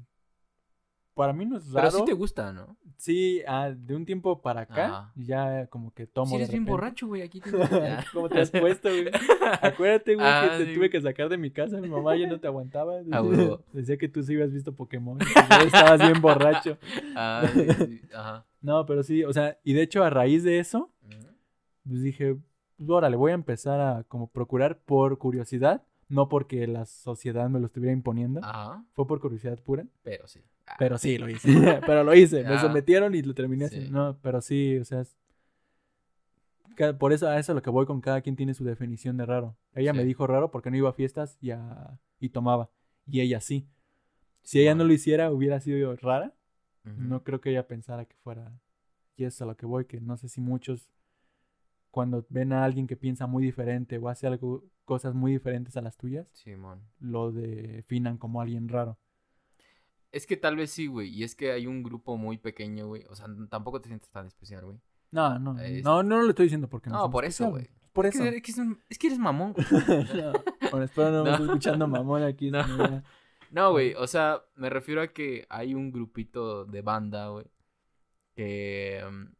para 1.15 1.33
mí 1.33 1.47
no 1.47 1.57
es 1.57 1.65
Pero 1.65 1.77
raro. 1.85 1.99
sí 1.99 2.05
te 2.05 2.13
gusta, 2.13 2.53
¿no? 2.53 2.77
Sí, 2.99 3.41
ah, 3.49 3.71
de 3.75 3.97
un 3.97 4.05
tiempo 4.05 4.43
para 4.43 4.61
acá, 4.63 4.87
Ajá. 4.87 5.13
ya 5.17 5.67
como 5.69 5.91
que 5.95 6.07
tomo. 6.07 6.27
Si 6.27 6.33
de 6.33 6.37
eres 6.43 6.51
bien 6.51 6.67
borracho, 6.67 7.07
güey. 7.07 7.23
Aquí 7.23 7.41
te... 7.41 7.51
¿Cómo 8.13 8.29
te 8.29 8.39
has 8.41 8.51
puesto, 8.53 8.91
güey? 8.91 9.09
Acuérdate, 9.63 10.15
güey, 10.15 10.27
Ah, 10.27 10.49
que 10.59 10.59
te 10.65 10.71
sí. 10.71 10.75
tuve 10.77 10.91
que 10.91 11.01
sacar 11.01 11.31
de 11.31 11.39
mi 11.39 11.51
casa. 11.51 11.81
Mi 11.81 11.89
mamá 11.89 12.15
ya 12.17 12.27
no 12.29 12.39
te 12.39 12.47
aguantaba. 12.47 12.97
Ah. 13.13 13.23
Decía 13.73 13.97
que 13.97 14.09
tú 14.09 14.23
sí 14.23 14.35
habías 14.35 14.53
visto 14.53 14.75
Pokémon. 14.75 15.17
que 15.19 15.67
estabas 15.67 16.01
bien 16.01 16.21
borracho. 16.21 16.77
Ah, 17.17 17.45
sí, 17.53 17.67
sí. 17.73 18.01
Ajá. 18.15 18.45
No, 18.61 18.85
pero 18.85 19.03
sí, 19.03 19.25
o 19.25 19.33
sea, 19.33 19.59
y 19.65 19.73
de 19.73 19.83
hecho 19.83 20.05
a 20.05 20.11
raíz 20.11 20.45
de 20.45 20.59
eso, 20.59 20.93
pues 21.89 22.03
dije, 22.03 22.37
órale, 22.87 23.17
voy 23.17 23.33
a 23.33 23.35
empezar 23.35 23.81
a 23.81 24.05
como 24.05 24.29
procurar 24.29 24.79
por 24.79 25.19
curiosidad, 25.19 25.83
no 26.09 26.29
porque 26.29 26.67
la 26.67 26.87
sociedad 26.87 27.49
me 27.49 27.59
lo 27.61 27.67
estuviera 27.67 27.93
imponiendo, 27.93 28.41
Ajá. 28.43 28.85
fue 28.95 29.07
por 29.07 29.21
curiosidad 29.21 29.59
pura, 29.59 29.85
Pero 30.03 30.27
sí. 30.29 30.41
Ah, 30.69 30.75
pero 30.79 30.99
sí 30.99 31.17
lo 31.19 31.29
hice, 31.29 31.49
pero 31.87 32.03
lo 32.05 32.15
hice, 32.15 32.43
me 32.43 32.55
Ah. 32.55 32.61
sometieron 32.61 33.15
y 33.15 33.23
lo 33.23 33.35
terminé 33.35 33.69
Sí. 33.69 33.77
haciendo, 33.77 33.99
no, 33.99 34.19
pero 34.21 34.41
sí, 34.41 34.77
o 34.79 34.85
sea, 34.85 35.01
es- 35.01 35.17
por 36.99 37.13
eso 37.13 37.27
a 37.29 37.39
eso 37.39 37.53
es 37.53 37.57
lo 37.57 37.63
que 37.63 37.71
voy 37.71 37.87
con 37.87 38.01
cada 38.01 38.21
quien 38.21 38.37
tiene 38.37 38.53
su 38.53 38.63
definición 38.65 39.17
de 39.17 39.25
raro. 39.25 39.57
Ella 39.75 39.93
me 39.95 40.05
dijo 40.05 40.27
raro 40.27 40.51
porque 40.51 40.71
no 40.71 40.77
iba 40.77 40.91
a 40.91 40.93
fiestas 40.93 41.39
y, 41.41 41.51
a- 41.51 41.99
y 42.21 42.29
tomaba, 42.31 42.69
y 43.07 43.21
ella 43.21 43.41
sí. 43.41 43.67
Si 44.43 44.61
ella 44.61 44.75
no 44.75 44.85
lo 44.85 44.93
hiciera, 44.93 45.33
hubiera 45.33 45.59
sido 45.61 45.97
rara, 45.97 46.35
no 46.85 47.23
creo 47.25 47.41
que 47.41 47.51
ella 47.51 47.67
pensara 47.67 48.05
que 48.05 48.15
fuera. 48.17 48.53
Y 49.17 49.25
eso 49.25 49.35
es 49.37 49.43
a 49.43 49.47
lo 49.47 49.57
que 49.57 49.67
voy, 49.67 49.87
que 49.87 50.01
no 50.01 50.17
sé 50.19 50.29
si 50.29 50.41
muchos, 50.41 50.89
cuando 51.97 52.27
ven 52.29 52.53
a 52.53 52.63
alguien 52.63 52.87
que 52.87 52.95
piensa 52.95 53.27
muy 53.27 53.43
diferente 53.43 53.97
o 53.97 54.11
hace 54.11 54.27
algo, 54.27 54.63
cosas 54.85 55.15
muy 55.15 55.33
diferentes 55.33 55.79
a 55.79 55.81
las 55.81 55.97
tuyas, 55.97 56.29
Simón. 56.35 56.83
lo 57.01 57.33
definan 57.33 58.19
como 58.19 58.43
alguien 58.43 58.69
raro. 58.69 58.99
Es 60.13 60.27
que 60.27 60.37
tal 60.37 60.57
vez 60.57 60.71
sí, 60.71 60.89
güey. 60.89 61.09
Y 61.09 61.25
es 61.25 61.35
que 61.35 61.53
hay 61.53 61.67
un 61.67 61.83
grupo 61.83 62.19
muy 62.19 62.37
pequeño, 62.37 62.87
güey. 62.87 63.05
O 63.09 63.15
sea, 63.17 63.27
tampoco 63.49 63.81
te 63.81 63.89
sientes 63.89 64.11
tan 64.11 64.27
especial, 64.27 64.67
güey. 64.67 64.79
No, 65.11 65.39
no, 65.39 65.59
Es- 65.59 65.83
no, 65.83 66.03
no 66.03 66.21
lo 66.23 66.29
estoy 66.29 66.45
diciendo 66.45 66.69
porque 66.69 66.91
No, 66.91 67.01
soy 67.05 67.11
por 67.13 67.25
eso, 67.25 67.49
güey. 67.49 67.71
Por 67.95 68.05
Es 68.05 68.15
eso. 68.15 68.25
es 68.25 68.43
que 68.43 68.51
es 68.53 68.59
un- 68.59 68.79
es 68.91 68.99
que 68.99 69.07
eres 69.07 69.19
mamón, 69.19 69.55
no, 70.15 70.33
bueno, 70.71 70.83
espero 70.85 71.11
no, 71.13 71.25
me 71.25 71.31
No. 71.31 71.35
estés 71.37 71.47
escuchando 71.47 71.89
mamón 71.89 72.23
aquí. 72.25 72.51
No. 72.51 72.67
no 72.67 73.03
No, 73.51 73.71
güey. 73.71 73.95
O 73.95 74.07
sea, 74.07 74.43
me 74.55 74.69
refiero 74.69 75.01
a 75.01 75.09
que 75.09 75.47
hay 75.49 75.75
un 75.75 75.91
grupito 75.91 76.67
de 76.67 76.83
banda, 76.83 77.29
güey. 77.29 77.47
Que, 78.35 79.03
mm, 79.11 79.33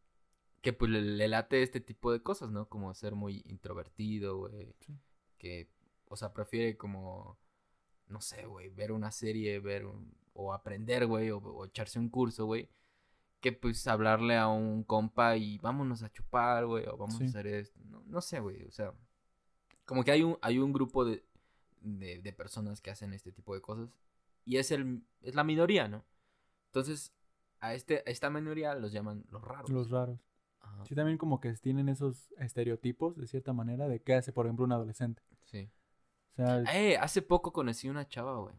que 0.67 0.73
pues 0.73 0.91
le, 0.91 1.01
le 1.01 1.29
late 1.29 1.63
este 1.63 1.79
tipo 1.79 2.11
de 2.11 2.21
cosas, 2.21 2.49
¿no? 2.51 2.67
Como 2.67 2.93
ser 2.93 3.15
muy 3.15 3.41
introvertido, 3.45 4.37
güey. 4.37 4.75
Sí. 4.81 4.93
Que, 5.37 5.69
o 6.09 6.17
sea, 6.17 6.33
prefiere 6.33 6.75
como, 6.75 7.37
no 8.07 8.19
sé, 8.19 8.45
güey, 8.45 8.67
ver 8.67 8.91
una 8.91 9.11
serie, 9.13 9.61
ver 9.61 9.85
un- 9.85 10.13
o 10.33 10.51
aprender, 10.51 11.05
güey, 11.07 11.31
o, 11.31 11.37
o 11.37 11.65
echarse 11.65 11.99
un 11.99 12.09
curso, 12.09 12.45
güey. 12.45 12.69
Que 13.39 13.53
pues 13.53 13.87
hablarle 13.87 14.35
a 14.35 14.49
un 14.49 14.83
compa 14.83 15.37
y 15.37 15.57
vámonos 15.59 16.03
a 16.03 16.11
chupar, 16.11 16.65
güey, 16.65 16.85
o 16.87 16.97
vamos 16.97 17.15
Sí. 17.17 17.23
a 17.23 17.27
hacer 17.27 17.47
esto. 17.47 17.79
No, 17.85 18.03
no 18.05 18.19
sé, 18.19 18.41
güey, 18.41 18.65
o 18.65 18.71
sea, 18.71 18.93
como 19.85 20.03
que 20.03 20.11
hay 20.11 20.21
un, 20.23 20.37
hay 20.41 20.59
un 20.59 20.73
grupo 20.73 21.05
de, 21.05 21.23
de, 21.79 22.19
de 22.21 22.33
personas 22.33 22.81
que 22.81 22.91
hacen 22.91 23.13
este 23.13 23.31
tipo 23.31 23.53
de 23.55 23.61
cosas 23.61 23.89
y 24.43 24.57
es, 24.57 24.71
el, 24.71 25.01
es 25.21 25.33
la 25.33 25.45
minoría, 25.45 25.87
¿no? 25.87 26.03
Entonces, 26.65 27.13
a, 27.61 27.73
este, 27.73 27.99
a 27.99 28.09
esta 28.11 28.29
minoría 28.29 28.75
los 28.75 28.91
llaman 28.91 29.23
los 29.29 29.41
raros. 29.41 29.69
Los 29.69 29.89
raros. 29.89 30.19
Ajá, 30.67 30.85
Sí, 30.85 30.95
también 30.95 31.17
como 31.17 31.39
que 31.39 31.53
tienen 31.53 31.89
esos 31.89 32.31
estereotipos, 32.37 33.17
de 33.17 33.27
cierta 33.27 33.53
manera, 33.53 33.87
de 33.87 34.01
qué 34.01 34.13
hace, 34.15 34.31
por 34.33 34.45
ejemplo, 34.45 34.65
un 34.65 34.71
adolescente. 34.73 35.21
sí. 35.45 35.69
O 36.33 36.35
sea, 36.35 36.61
Eh, 36.73 36.97
hace 36.97 37.21
poco 37.21 37.51
conocí 37.51 37.89
una 37.89 38.07
chava, 38.07 38.37
güey. 38.39 38.55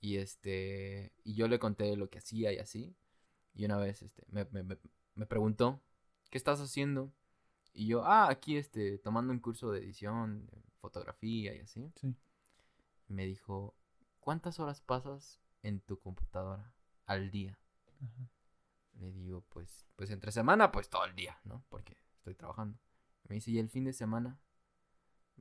Y 0.00 0.16
este. 0.18 1.12
Y 1.24 1.34
yo 1.34 1.48
le 1.48 1.58
conté 1.58 1.96
lo 1.96 2.08
que 2.08 2.18
hacía 2.18 2.52
y 2.52 2.58
así. 2.58 2.94
Y 3.54 3.64
una 3.64 3.78
vez 3.78 4.02
este, 4.02 4.22
me, 4.28 4.44
me- 4.52 4.62
me- 4.62 4.78
me 5.16 5.26
preguntó, 5.26 5.80
¿qué 6.30 6.38
estás 6.38 6.60
haciendo? 6.60 7.12
Y 7.72 7.86
yo, 7.88 8.04
ah, 8.04 8.28
aquí 8.30 8.56
este, 8.56 8.98
tomando 8.98 9.32
un 9.32 9.40
curso 9.40 9.72
de 9.72 9.80
edición, 9.80 10.46
de 10.46 10.62
fotografía 10.80 11.54
y 11.54 11.60
así. 11.60 11.90
sí. 11.96 12.14
Me 13.08 13.26
dijo, 13.26 13.74
¿cuántas 14.20 14.60
horas 14.60 14.80
pasas 14.80 15.40
en 15.62 15.80
tu 15.80 15.98
computadora 15.98 16.72
al 17.06 17.30
día? 17.32 17.58
Ajá. 18.00 18.28
Le 18.98 19.12
digo, 19.12 19.42
pues, 19.48 19.86
pues 19.96 20.10
entre 20.10 20.32
semana, 20.32 20.72
pues 20.72 20.88
todo 20.90 21.04
el 21.04 21.14
día, 21.14 21.38
¿no? 21.44 21.64
Porque 21.68 21.96
estoy 22.16 22.34
trabajando. 22.34 22.78
Me 23.28 23.36
dice, 23.36 23.50
¿y 23.50 23.58
el 23.58 23.68
fin 23.70 23.84
de 23.84 23.92
semana? 23.92 24.40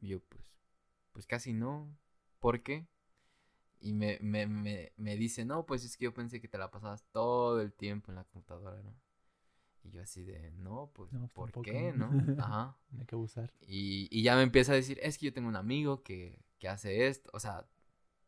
Y 0.02 0.10
yo, 0.10 0.20
pues, 0.22 0.44
pues 1.14 1.26
casi 1.28 1.54
no. 1.54 1.98
¿Por 2.40 2.62
qué? 2.64 2.88
Y 3.80 3.94
me, 3.94 4.18
me, 4.22 4.48
me, 4.48 4.94
me 4.98 5.16
dice, 5.18 5.46
no, 5.46 5.66
pues 5.66 5.84
es 5.86 5.98
que 5.98 6.06
yo 6.06 6.14
pensé 6.14 6.42
que 6.42 6.48
te 6.48 6.58
la 6.58 6.72
pasabas 6.72 7.04
todo 7.12 7.62
el 7.62 7.74
tiempo 7.74 8.12
en 8.12 8.16
la 8.16 8.24
computadora, 8.26 8.82
¿no? 8.84 8.96
Y 9.84 9.92
yo 9.92 10.02
así 10.02 10.24
de, 10.24 10.52
no, 10.52 10.92
pues, 10.94 11.12
No, 11.12 11.20
pues 11.20 11.32
¿por 11.34 11.52
tampoco, 11.52 11.64
qué, 11.64 11.94
¿no? 11.94 12.10
no? 12.12 12.12
Ajá. 12.44 12.78
Hay 13.00 13.06
que 13.06 13.16
abusar. 13.16 13.54
Y, 13.68 14.08
y 14.12 14.24
ya 14.24 14.36
me 14.36 14.44
empieza 14.44 14.74
a 14.74 14.76
decir, 14.76 15.00
es 15.02 15.18
que 15.18 15.28
yo 15.28 15.34
tengo 15.34 15.48
un 15.48 15.56
amigo 15.56 16.04
que, 16.04 16.40
que 16.60 16.68
hace 16.68 17.08
esto. 17.08 17.30
O 17.34 17.40
sea, 17.40 17.66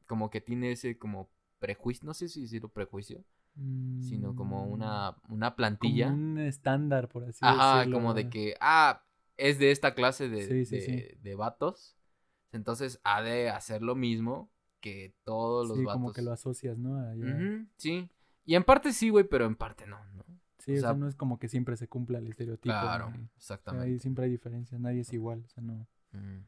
como 0.07 0.29
que 0.29 0.41
tiene 0.41 0.71
ese 0.71 0.97
como 0.97 1.29
prejuicio, 1.59 2.05
no 2.05 2.13
sé 2.13 2.29
si 2.29 2.41
decirlo 2.41 2.69
prejuicio, 2.69 3.23
sino 3.55 4.35
como 4.35 4.65
Mm, 4.65 4.71
una, 4.71 5.15
una 5.29 5.47
como 5.49 5.55
plantilla. 5.57 6.07
un 6.09 6.37
estándar, 6.39 7.09
por 7.09 7.23
así 7.25 7.39
Ajá, 7.41 7.79
decirlo. 7.79 7.97
como 7.97 8.13
de 8.13 8.29
que, 8.29 8.55
ah, 8.61 9.03
es 9.37 9.59
de 9.59 9.71
esta 9.71 9.93
clase 9.95 10.29
de, 10.29 10.47
Sí, 10.47 10.65
sí, 10.65 10.75
de, 10.77 10.81
sí. 11.11 11.17
de 11.21 11.35
vatos. 11.35 11.95
Entonces 12.51 12.99
ha 13.03 13.21
de 13.21 13.49
hacer 13.49 13.81
lo 13.81 13.95
mismo 13.95 14.51
que 14.81 15.13
todos 15.23 15.67
los 15.67 15.77
Sí, 15.77 15.83
vatos. 15.83 16.01
como 16.01 16.13
que 16.13 16.21
lo 16.21 16.31
asocias, 16.31 16.77
¿no? 16.77 16.97
Allá. 16.99 17.37
Sí. 17.77 18.09
Y 18.45 18.55
en 18.55 18.63
parte 18.63 18.93
sí, 18.93 19.09
güey, 19.09 19.25
pero 19.25 19.45
en 19.45 19.55
parte 19.55 19.85
no, 19.85 20.03
¿no? 20.13 20.23
Sí, 20.57 20.73
o 20.75 20.77
o 20.77 20.81
sea, 20.81 20.93
no 20.93 21.07
es 21.07 21.15
como 21.15 21.37
que 21.39 21.47
siempre 21.47 21.77
se 21.77 21.87
cumpla 21.87 22.17
el 22.19 22.27
estereotipo. 22.27 22.73
Claro, 22.73 23.09
¿no? 23.11 23.15
Y, 23.17 23.19
o 23.23 23.27
sea, 23.27 23.35
exactamente. 23.37 23.85
ahí 23.87 23.99
siempre 23.99 24.25
hay 24.25 24.31
diferencias, 24.31 24.79
nadie 24.81 25.01
es 25.01 25.13
igual. 25.13 25.43
O 25.45 25.49
sea, 25.49 25.63
no. 25.63 25.87
Mm, 26.11 26.39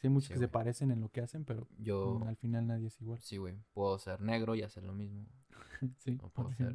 Sí, 0.00 0.06
hay 0.06 0.10
muchos 0.14 0.28
Sí, 0.28 0.32
que 0.32 0.38
se 0.40 0.48
parecen 0.48 0.90
en 0.92 1.00
lo 1.02 1.10
que 1.10 1.20
hacen, 1.20 1.44
pero 1.44 1.68
Yo, 1.76 2.24
al 2.26 2.36
final 2.36 2.66
nadie 2.66 2.86
es 2.86 2.98
igual. 3.02 3.20
sí, 3.20 3.36
güey, 3.36 3.54
puedo 3.74 3.98
ser 3.98 4.18
negro 4.22 4.54
y 4.54 4.62
hacer 4.62 4.82
lo 4.82 4.94
mismo. 4.94 5.26
sí, 5.98 6.12
No 6.12 6.28
por 6.28 6.30
puedo 6.30 6.52
ser. 6.54 6.74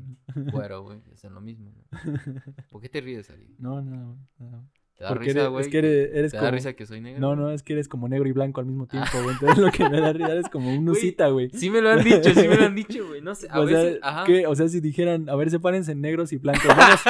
Güero, 0.51 0.81
güey, 0.83 0.99
y 1.09 1.13
hacer 1.13 1.31
lo 1.31 1.41
mismo. 1.41 1.71
¿no? 1.71 2.13
¿Por 2.71 2.81
qué 2.81 2.89
te 2.89 3.01
ríes, 3.01 3.29
Ari? 3.29 3.55
no, 3.59 3.81
no, 3.81 4.17
no. 4.39 4.69
¿Te 4.97 5.03
da 5.03 5.09
Porque 5.09 5.25
risa, 5.33 5.47
güey? 5.47 5.65
es 5.65 5.69
que 5.69 5.77
eres, 5.79 6.09
eres 6.13 6.31
¿Te 6.31 6.37
como... 6.37 6.45
da 6.45 6.51
risa 6.51 6.71
que 6.71 6.85
soy 6.85 7.01
negro? 7.01 7.19
No, 7.19 7.35
no, 7.35 7.51
es 7.51 7.63
que 7.63 7.73
eres 7.73 7.89
como 7.89 8.07
negro 8.07 8.29
y 8.29 8.31
blanco 8.31 8.61
al 8.61 8.65
mismo 8.65 8.87
tiempo, 8.87 9.09
güey. 9.23 9.31
Entonces 9.35 9.57
lo 9.57 9.69
que 9.69 9.89
me 9.89 9.99
da 9.99 10.13
risa 10.13 10.35
es 10.35 10.47
como 10.47 10.73
un 10.73 10.87
usita, 10.87 11.27
güey. 11.27 11.49
Sí 11.49 11.69
me 11.69 11.81
lo 11.81 11.89
han 11.89 12.01
dicho, 12.01 12.29
sí 12.33 12.47
me 12.47 12.55
lo 12.55 12.63
han 12.65 12.75
dicho, 12.75 13.05
güey. 13.05 13.19
No 13.21 13.35
sé, 13.35 13.47
a 13.49 13.59
O 13.59 13.67
sea, 13.67 13.77
veces, 13.77 13.99
ajá. 14.01 14.23
¿qué? 14.23 14.47
o 14.47 14.55
sea, 14.55 14.69
si 14.69 14.79
dijeran, 14.79 15.27
a 15.27 15.35
ver, 15.35 15.49
sepárense 15.49 15.91
en 15.91 15.99
negros 15.99 16.31
y 16.31 16.37
blancos. 16.37 16.67
Vamos, 16.67 17.01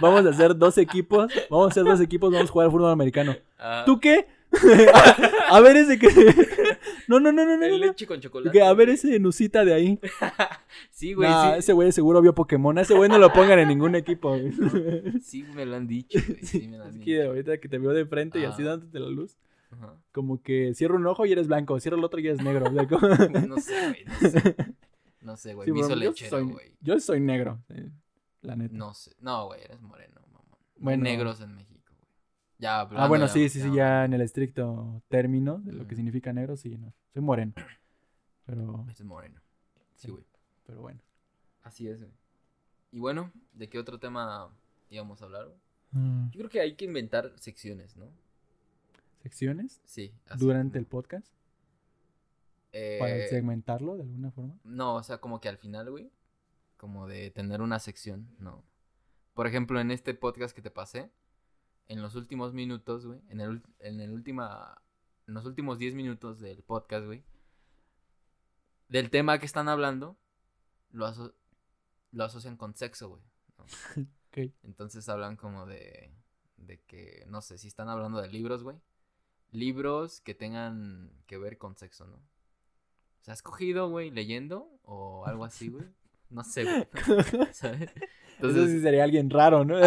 vamos 0.00 0.24
a 0.26 0.30
hacer 0.30 0.56
dos 0.56 0.78
equipos. 0.78 1.30
Vamos 1.50 1.66
a 1.66 1.70
hacer 1.72 1.84
dos 1.84 2.00
equipos, 2.00 2.32
vamos 2.32 2.48
a 2.48 2.52
jugar 2.52 2.64
al 2.64 2.72
fútbol 2.72 2.90
americano. 2.90 3.36
Ajá. 3.58 3.84
¿Tú 3.84 4.00
qué? 4.00 4.26
a 5.50 5.60
ver 5.60 5.76
ese 5.76 5.98
que. 5.98 6.08
No, 7.08 7.20
no, 7.20 7.32
no, 7.32 7.44
no, 7.44 7.56
no. 7.56 7.64
El 7.64 7.80
no. 7.80 7.86
leche 7.86 8.06
con 8.06 8.20
chocolate. 8.20 8.62
A 8.62 8.72
ver 8.74 8.88
ese 8.90 9.18
Nusita 9.20 9.64
de 9.64 9.74
ahí. 9.74 10.00
Sí, 10.90 11.12
güey, 11.14 11.28
Nah, 11.28 11.52
sí. 11.54 11.58
ese 11.60 11.72
güey 11.72 11.92
seguro 11.92 12.20
vio 12.22 12.34
Pokémon. 12.34 12.76
A 12.78 12.82
ese 12.82 12.94
güey 12.94 13.08
no 13.08 13.18
lo 13.18 13.32
pongan 13.32 13.58
en 13.58 13.68
ningún 13.68 13.94
equipo. 13.94 14.30
güey. 14.30 14.52
Sí 15.22 15.42
me 15.54 15.64
lo 15.66 15.76
han 15.76 15.86
dicho, 15.86 16.18
güey. 16.26 16.42
Sí 16.42 16.66
me 16.68 16.78
lo 16.78 16.84
han 16.84 16.90
Es 16.90 16.94
dicho. 16.96 17.04
que 17.04 17.22
ahorita 17.22 17.58
que 17.58 17.68
te 17.68 17.78
veo 17.78 17.92
de 17.92 18.06
frente 18.06 18.38
y 18.40 18.44
así 18.44 18.62
Ah. 18.62 18.66
dándote 18.70 18.98
la 19.00 19.08
luz. 19.08 19.36
Ajá. 19.70 19.94
Como 20.12 20.40
que 20.42 20.72
cierra 20.74 20.94
un 20.96 21.06
ojo 21.06 21.26
y 21.26 21.32
eres 21.32 21.46
blanco, 21.48 21.78
cierra 21.80 21.96
el 21.98 22.04
otro 22.04 22.20
y 22.20 22.26
eres 22.28 22.42
negro. 22.42 22.66
o 22.68 22.72
sea, 22.72 22.86
como- 22.88 23.46
No 23.46 23.58
sé, 23.60 23.88
güey, 23.88 24.04
no 24.04 24.30
sé. 24.30 24.56
No 25.20 25.36
sé, 25.36 25.54
güey. 25.54 25.66
Sí, 25.66 25.72
me 25.72 25.78
hizo 25.80 25.88
bro, 25.88 25.96
yo 25.98 26.10
lechero, 26.10 26.30
soy- 26.30 26.52
güey. 26.52 26.72
Yo 26.80 27.00
soy 27.00 27.20
negro, 27.20 27.62
sí, 27.68 27.82
la 28.42 28.56
neta. 28.56 28.74
No 28.74 28.94
sé. 28.94 29.12
No, 29.20 29.46
güey, 29.46 29.62
eres 29.62 29.80
moreno, 29.80 30.20
mamón. 30.32 30.58
Bueno. 30.76 31.02
negros 31.02 31.40
en 31.40 31.54
México, 31.54 31.73
Ah, 32.66 33.06
bueno, 33.08 33.28
sí, 33.28 33.48
sí, 33.48 33.60
sí, 33.60 33.72
ya 33.74 34.04
en 34.04 34.12
el 34.14 34.20
estricto 34.20 35.02
término 35.08 35.58
de 35.60 35.72
lo 35.72 35.86
que 35.86 35.94
significa 35.96 36.32
negro, 36.32 36.56
sí, 36.56 36.76
no. 36.78 36.92
Soy 37.12 37.22
moreno. 37.22 37.52
Pero, 38.46 38.84
Este 38.88 39.02
es 39.02 39.06
moreno. 39.08 39.40
Sí, 39.96 40.10
güey. 40.10 40.24
pero 40.66 40.80
bueno. 40.82 41.00
Así 41.62 41.88
es, 41.88 42.00
güey. 42.00 42.12
Y 42.92 42.98
bueno, 42.98 43.32
¿de 43.54 43.68
qué 43.68 43.78
otro 43.78 43.98
tema 43.98 44.50
íbamos 44.90 45.20
a 45.22 45.24
hablar? 45.24 45.48
Mm, 45.92 46.30
Yo 46.30 46.38
creo 46.38 46.50
que 46.50 46.60
hay 46.60 46.74
que 46.74 46.84
inventar 46.84 47.32
secciones, 47.36 47.96
¿no? 47.96 48.06
¿Secciones? 49.22 49.80
Sí. 49.84 50.12
así 50.28 50.38
Durante 50.44 50.72
como- 50.74 50.80
el 50.80 50.86
podcast. 50.86 51.32
Eh, 52.72 52.96
Para 53.00 53.26
segmentarlo 53.28 53.96
de 53.96 54.02
alguna 54.02 54.30
forma. 54.30 54.54
No, 54.64 54.96
o 54.96 55.02
sea, 55.02 55.18
como 55.18 55.40
que 55.40 55.48
al 55.48 55.58
final, 55.58 55.90
güey. 55.90 56.10
Como 56.76 57.06
de 57.06 57.30
tener 57.30 57.62
una 57.62 57.78
sección, 57.78 58.28
no. 58.38 58.62
Por 59.32 59.46
ejemplo, 59.46 59.80
en 59.80 59.90
este 59.90 60.12
podcast 60.14 60.54
que 60.54 60.60
te 60.62 60.70
pasé, 60.70 61.10
en 61.88 62.02
los 62.02 62.14
últimos 62.14 62.52
minutos, 62.54 63.06
güey, 63.06 63.20
en 63.28 63.40
el, 63.40 63.62
en 63.80 64.00
el 64.00 64.10
última, 64.10 64.80
en 65.26 65.34
los 65.34 65.44
últimos 65.46 65.78
10 65.78 65.94
minutos 65.94 66.40
del 66.40 66.62
podcast, 66.62 67.06
güey, 67.06 67.22
del 68.88 69.10
tema 69.10 69.38
que 69.38 69.46
están 69.46 69.68
hablando, 69.68 70.16
lo, 70.90 71.06
aso- 71.06 71.34
lo 72.12 72.24
asocian 72.24 72.56
con 72.56 72.74
sexo, 72.74 73.08
güey. 73.08 73.22
Entonces 74.62 75.08
hablan 75.08 75.36
como 75.36 75.64
de, 75.66 76.12
de 76.56 76.80
que, 76.82 77.24
no 77.28 77.40
sé, 77.40 77.56
si 77.58 77.68
están 77.68 77.88
hablando 77.88 78.20
de 78.20 78.28
libros, 78.28 78.62
güey. 78.62 78.76
Libros 79.52 80.20
que 80.20 80.34
tengan 80.34 81.12
que 81.26 81.38
ver 81.38 81.56
con 81.58 81.76
sexo, 81.76 82.06
¿no? 82.06 82.16
O 82.16 83.24
sea, 83.24 83.34
¿has 83.34 83.42
cogido, 83.42 83.88
güey, 83.88 84.10
leyendo 84.10 84.68
o 84.82 85.24
algo 85.26 85.44
así, 85.44 85.68
güey? 85.68 85.86
No 86.30 86.42
sé, 86.44 86.64
güey. 86.64 86.86
¿Sabes? 87.52 87.82
Eso 87.82 87.92
sí 87.94 88.00
Entonces, 88.40 88.82
sería 88.82 89.04
alguien 89.04 89.30
raro, 89.30 89.64
¿no? 89.64 89.76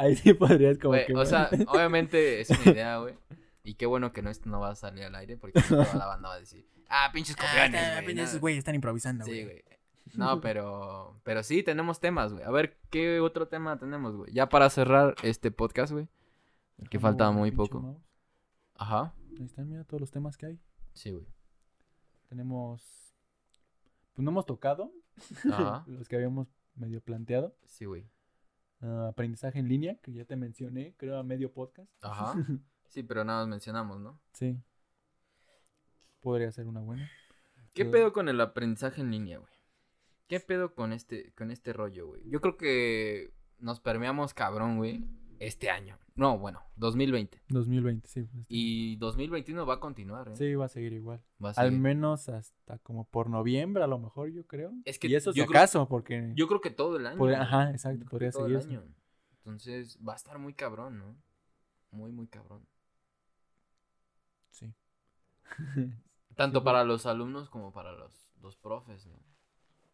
Ah. 0.00 0.04
Ahí 0.04 0.16
sí 0.16 0.32
podrías 0.32 0.78
como 0.78 0.94
güey, 0.94 1.06
que... 1.06 1.14
o 1.14 1.26
sea, 1.26 1.50
obviamente 1.68 2.40
es 2.40 2.50
una 2.50 2.72
idea, 2.72 2.98
güey. 2.98 3.14
Y 3.62 3.74
qué 3.74 3.84
bueno 3.86 4.12
que 4.12 4.22
no, 4.22 4.30
esto 4.30 4.48
no 4.48 4.58
va 4.60 4.70
a 4.70 4.74
salir 4.74 5.04
al 5.04 5.14
aire 5.14 5.36
porque 5.36 5.60
toda 5.68 5.94
la 5.94 6.06
banda 6.06 6.30
va 6.30 6.34
a 6.36 6.40
decir, 6.40 6.66
ah, 6.88 7.10
pinches 7.12 7.36
copiones, 7.36 8.02
güey. 8.02 8.18
esos 8.18 8.34
¿no?". 8.34 8.40
güeyes 8.40 8.58
están 8.58 8.74
improvisando, 8.74 9.24
Sí, 9.24 9.44
güey. 9.44 9.62
No, 10.14 10.40
pero, 10.40 11.20
pero 11.22 11.42
sí, 11.42 11.62
tenemos 11.62 12.00
temas, 12.00 12.32
güey. 12.32 12.44
A 12.44 12.50
ver, 12.50 12.78
¿qué 12.90 13.20
otro 13.20 13.48
tema 13.48 13.78
tenemos, 13.78 14.16
güey? 14.16 14.32
Ya 14.32 14.48
para 14.48 14.70
cerrar 14.70 15.14
este 15.22 15.50
podcast, 15.50 15.92
güey. 15.92 16.08
Que 16.88 16.98
falta 16.98 17.30
muy 17.30 17.50
poco. 17.50 17.80
mouse. 17.80 18.02
Ajá. 18.76 19.14
Ahí 19.38 19.44
están, 19.44 19.68
mira, 19.68 19.84
todos 19.84 20.00
los 20.00 20.10
temas 20.10 20.38
que 20.38 20.46
hay. 20.46 20.60
Sí, 20.94 21.10
güey. 21.10 21.26
Tenemos... 22.28 23.14
Pues 24.14 24.24
no 24.24 24.30
hemos 24.30 24.46
tocado 24.46 24.90
Ajá. 25.52 25.84
los 25.86 26.08
que 26.08 26.16
habíamos 26.16 26.48
medio 26.74 27.02
planteado. 27.02 27.54
Sí, 27.66 27.84
güey. 27.84 28.08
Ah, 28.80 29.08
aprendizaje 29.10 29.58
en 29.58 29.68
línea, 29.68 29.96
que 30.02 30.12
ya 30.12 30.24
te 30.24 30.36
mencioné, 30.36 30.94
creo, 30.96 31.18
a 31.18 31.22
medio 31.22 31.52
podcast. 31.52 31.90
Ajá. 32.02 32.34
Sí, 32.90 33.04
pero 33.04 33.22
nada 33.22 33.42
más 33.42 33.48
mencionamos, 33.48 34.00
¿no? 34.00 34.20
Sí. 34.32 34.60
Podría 36.20 36.50
ser 36.50 36.66
una 36.66 36.80
buena. 36.80 37.08
¿Qué 37.72 37.84
pedo 37.84 38.12
con 38.12 38.28
el 38.28 38.40
aprendizaje 38.40 39.00
en 39.00 39.12
línea, 39.12 39.38
güey? 39.38 39.52
¿Qué 40.26 40.40
pedo 40.40 40.74
con 40.74 40.92
este, 40.92 41.32
con 41.34 41.52
este 41.52 41.72
rollo, 41.72 42.08
güey? 42.08 42.28
Yo 42.28 42.40
creo 42.40 42.56
que 42.56 43.32
nos 43.60 43.78
permeamos 43.78 44.34
cabrón, 44.34 44.78
güey, 44.78 45.06
este 45.40 45.70
año. 45.70 45.98
No, 46.14 46.38
bueno, 46.38 46.62
2020. 46.76 47.40
2020, 47.48 48.06
sí. 48.08 48.20
este- 48.20 48.44
Y 48.48 48.96
2021 48.96 49.64
va 49.66 49.74
a 49.74 49.80
continuar, 49.80 50.28
¿eh? 50.28 50.36
Sí, 50.36 50.54
va 50.54 50.66
a 50.66 50.68
seguir 50.68 50.92
igual. 50.92 51.20
Va 51.42 51.48
a 51.50 51.52
Al 51.56 51.68
seguir. 51.68 51.80
menos 51.80 52.28
hasta 52.28 52.78
como 52.78 53.04
por 53.08 53.28
noviembre, 53.30 53.82
a 53.82 53.86
lo 53.88 53.98
mejor, 53.98 54.30
yo 54.30 54.46
creo. 54.46 54.72
Es 54.84 54.98
que 54.98 55.08
y 55.08 55.14
eso 55.16 55.32
si 55.32 55.38
yo 55.40 55.46
creo- 55.46 55.58
acaso, 55.60 55.88
porque... 55.88 56.32
Yo 56.36 56.46
creo 56.46 56.60
que 56.60 56.70
todo 56.70 56.96
el 56.98 57.06
año. 57.06 57.24
ajá, 57.36 57.70
exacto, 57.70 58.00
creo 58.06 58.10
podría 58.10 58.30
todo 58.30 58.42
seguir 58.44 58.56
el 58.56 58.60
eso. 58.60 58.70
año. 58.70 58.94
Entonces, 59.38 59.98
va 60.06 60.12
a 60.12 60.16
estar 60.16 60.38
muy 60.38 60.52
cabrón, 60.54 60.98
¿no? 60.98 61.16
Muy, 61.90 62.12
muy 62.12 62.28
cabrón. 62.28 62.66
Sí. 64.50 64.72
Tanto 66.36 66.60
Sí, 66.60 66.64
para 66.64 66.84
los 66.84 67.06
alumnos 67.06 67.48
como 67.50 67.72
para 67.72 67.92
los, 67.92 68.30
los 68.42 68.56
profes, 68.56 69.06
¿no? 69.06 69.18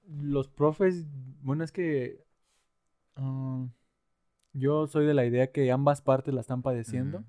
Los 0.08 0.48
profes, 0.48 1.06
bueno, 1.42 1.64
es 1.64 1.72
que... 1.72 2.24
ah, 3.16 3.66
Yo 4.58 4.86
soy 4.86 5.04
de 5.06 5.14
la 5.14 5.24
idea 5.26 5.52
que 5.52 5.70
ambas 5.70 6.00
partes 6.00 6.32
la 6.32 6.40
están 6.40 6.62
padeciendo 6.62 7.24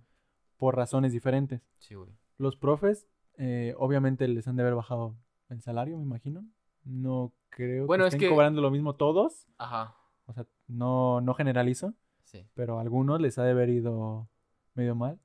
por 0.57 0.75
razones 0.75 1.11
diferentes. 1.11 1.61
Sí, 1.77 1.95
güey. 1.95 2.11
Los 2.37 2.55
profes, 2.55 3.07
eh, 3.37 3.73
obviamente 3.77 4.27
les 4.27 4.47
han 4.47 4.55
de 4.55 4.63
haber 4.63 4.75
bajado 4.75 5.15
el 5.49 5.61
salario, 5.61 5.97
me 5.97 6.03
imagino. 6.03 6.45
No 6.85 7.33
creo 7.49 7.85
Bueno, 7.85 8.05
que 8.05 8.07
es 8.09 8.13
estén 8.13 8.29
que- 8.29 8.33
cobrando 8.33 8.61
lo 8.61 8.71
mismo 8.71 8.95
todos. 8.95 9.45
Ajá. 9.57 9.95
O 10.25 10.33
sea, 10.33 10.45
no, 10.67 11.19
no 11.21 11.33
generalizo, 11.33 11.93
Sí. 12.23 12.45
pero 12.53 12.77
a 12.77 12.81
algunos 12.81 13.19
les 13.19 13.37
ha 13.37 13.43
de 13.43 13.51
haber 13.51 13.69
ido 13.69 14.29
medio 14.73 14.95
mal. 14.95 15.19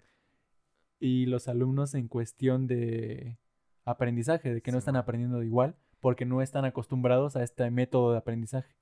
Y 0.99 1.27
los 1.27 1.47
alumnos 1.49 1.95
en 1.95 2.09
cuestión 2.09 2.67
de 2.67 3.39
aprendizaje, 3.85 4.55
de 4.55 4.61
que 4.63 4.73
no 4.73 4.79
están 4.79 4.95
man. 4.95 5.03
aprendiendo 5.03 5.43
igual, 5.43 5.77
porque 6.01 6.25
no 6.25 6.43
están 6.43 6.65
acostumbrados 6.65 7.37
a 7.37 7.43
este 7.43 7.71
método 7.71 8.13
de 8.13 8.19
aprendizaje. 8.19 8.75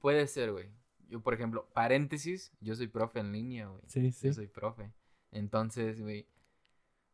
Puede 0.00 0.26
ser, 0.28 0.52
güey. 0.52 0.70
Yo, 1.08 1.20
por 1.20 1.34
ejemplo, 1.34 1.68
paréntesis, 1.72 2.52
yo 2.60 2.74
soy 2.74 2.86
profe 2.86 3.20
en 3.20 3.32
línea, 3.32 3.66
güey. 3.68 3.82
Sí, 3.86 4.12
sí. 4.12 4.28
Yo 4.28 4.34
soy 4.34 4.46
profe. 4.46 4.92
Entonces, 5.30 6.00
güey, 6.00 6.26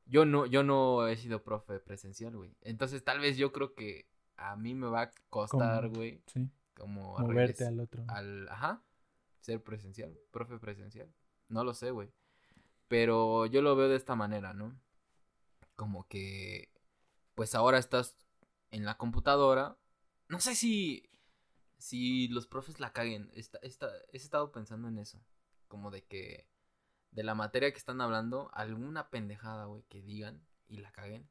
yo 0.07 0.25
no, 0.25 0.47
yo 0.47 0.63
no 0.63 1.07
he 1.09 1.17
sido 1.17 1.43
profe 1.43 1.79
presencial, 1.79 2.37
güey. 2.37 2.55
Entonces, 2.63 3.03
tal 3.05 3.21
vez 3.21 3.37
yo 3.37 3.53
creo 3.53 3.75
que 3.75 4.07
a 4.37 4.57
mí 4.57 4.75
me 4.75 4.89
va 4.89 5.03
a 5.03 5.11
costar, 5.31 5.89
güey, 5.89 6.21
Sí, 6.27 6.51
como 6.75 7.17
moverte 7.19 7.65
al 7.65 7.81
otro. 7.81 8.05
al, 8.09 8.49
ajá, 8.49 8.83
ser 9.41 9.63
presencial, 9.63 10.19
profe 10.31 10.59
presencial. 10.59 11.09
No 11.49 11.63
lo 11.65 11.73
sé, 11.75 11.91
güey. 11.91 12.11
Pero 12.89 13.47
yo 13.47 13.63
lo 13.63 13.77
veo 13.77 13.89
de 13.89 13.97
esta 13.97 14.15
manera, 14.17 14.53
¿no? 14.53 14.77
Como 15.77 16.07
que, 16.09 16.71
pues 17.35 17.55
ahora 17.55 17.79
estás 17.79 18.17
en 18.71 18.85
la 18.85 18.97
computadora. 18.97 19.77
No 20.29 20.41
sé 20.41 20.55
si, 20.55 21.09
si 21.85 22.29
los 22.29 22.47
profes 22.47 22.81
la 22.81 22.95
caguen. 22.95 23.31
Está, 23.35 23.59
está- 23.59 23.93
he 24.11 24.17
estado 24.17 24.51
pensando 24.53 24.89
en 24.89 24.97
eso. 24.99 25.23
Como 25.69 25.91
de 25.91 26.03
que, 26.07 26.49
de 27.11 27.23
la 27.25 27.35
materia 27.35 27.71
que 27.73 27.77
están 27.79 28.01
hablando, 28.01 28.51
alguna 28.55 29.11
pendejada, 29.11 29.67
güey, 29.67 29.83
que 29.91 30.01
digan 30.01 30.43
y 30.67 30.79
la 30.79 30.93
caguen. 30.93 31.29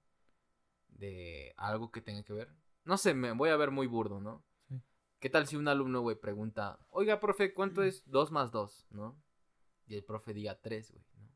De 0.89 1.55
algo 1.57 1.91
que 1.91 2.01
tenga 2.01 2.21
que 2.23 2.33
ver. 2.33 2.53
No 2.85 2.97
sé, 2.97 3.15
me 3.15 3.31
voy 3.31 3.49
a 3.49 3.57
ver 3.57 3.71
muy 3.71 3.87
burdo, 3.87 4.19
¿no? 4.19 4.45
Sí. 4.67 4.79
¿Qué 5.19 5.29
tal 5.31 5.47
si 5.47 5.55
un 5.55 5.67
alumno, 5.67 6.01
güey, 6.01 6.17
pregunta, 6.19 6.77
oiga, 6.89 7.19
profe, 7.19 7.55
¿cuánto 7.55 7.81
es 7.81 8.03
2 8.11 8.31
más 8.31 8.51
2? 8.51 8.85
¿No? 8.91 9.19
Y 9.87 9.95
el 9.95 10.03
profe 10.03 10.35
diga 10.35 10.61
3, 10.61 10.91
güey, 10.91 11.03
¿no? 11.15 11.31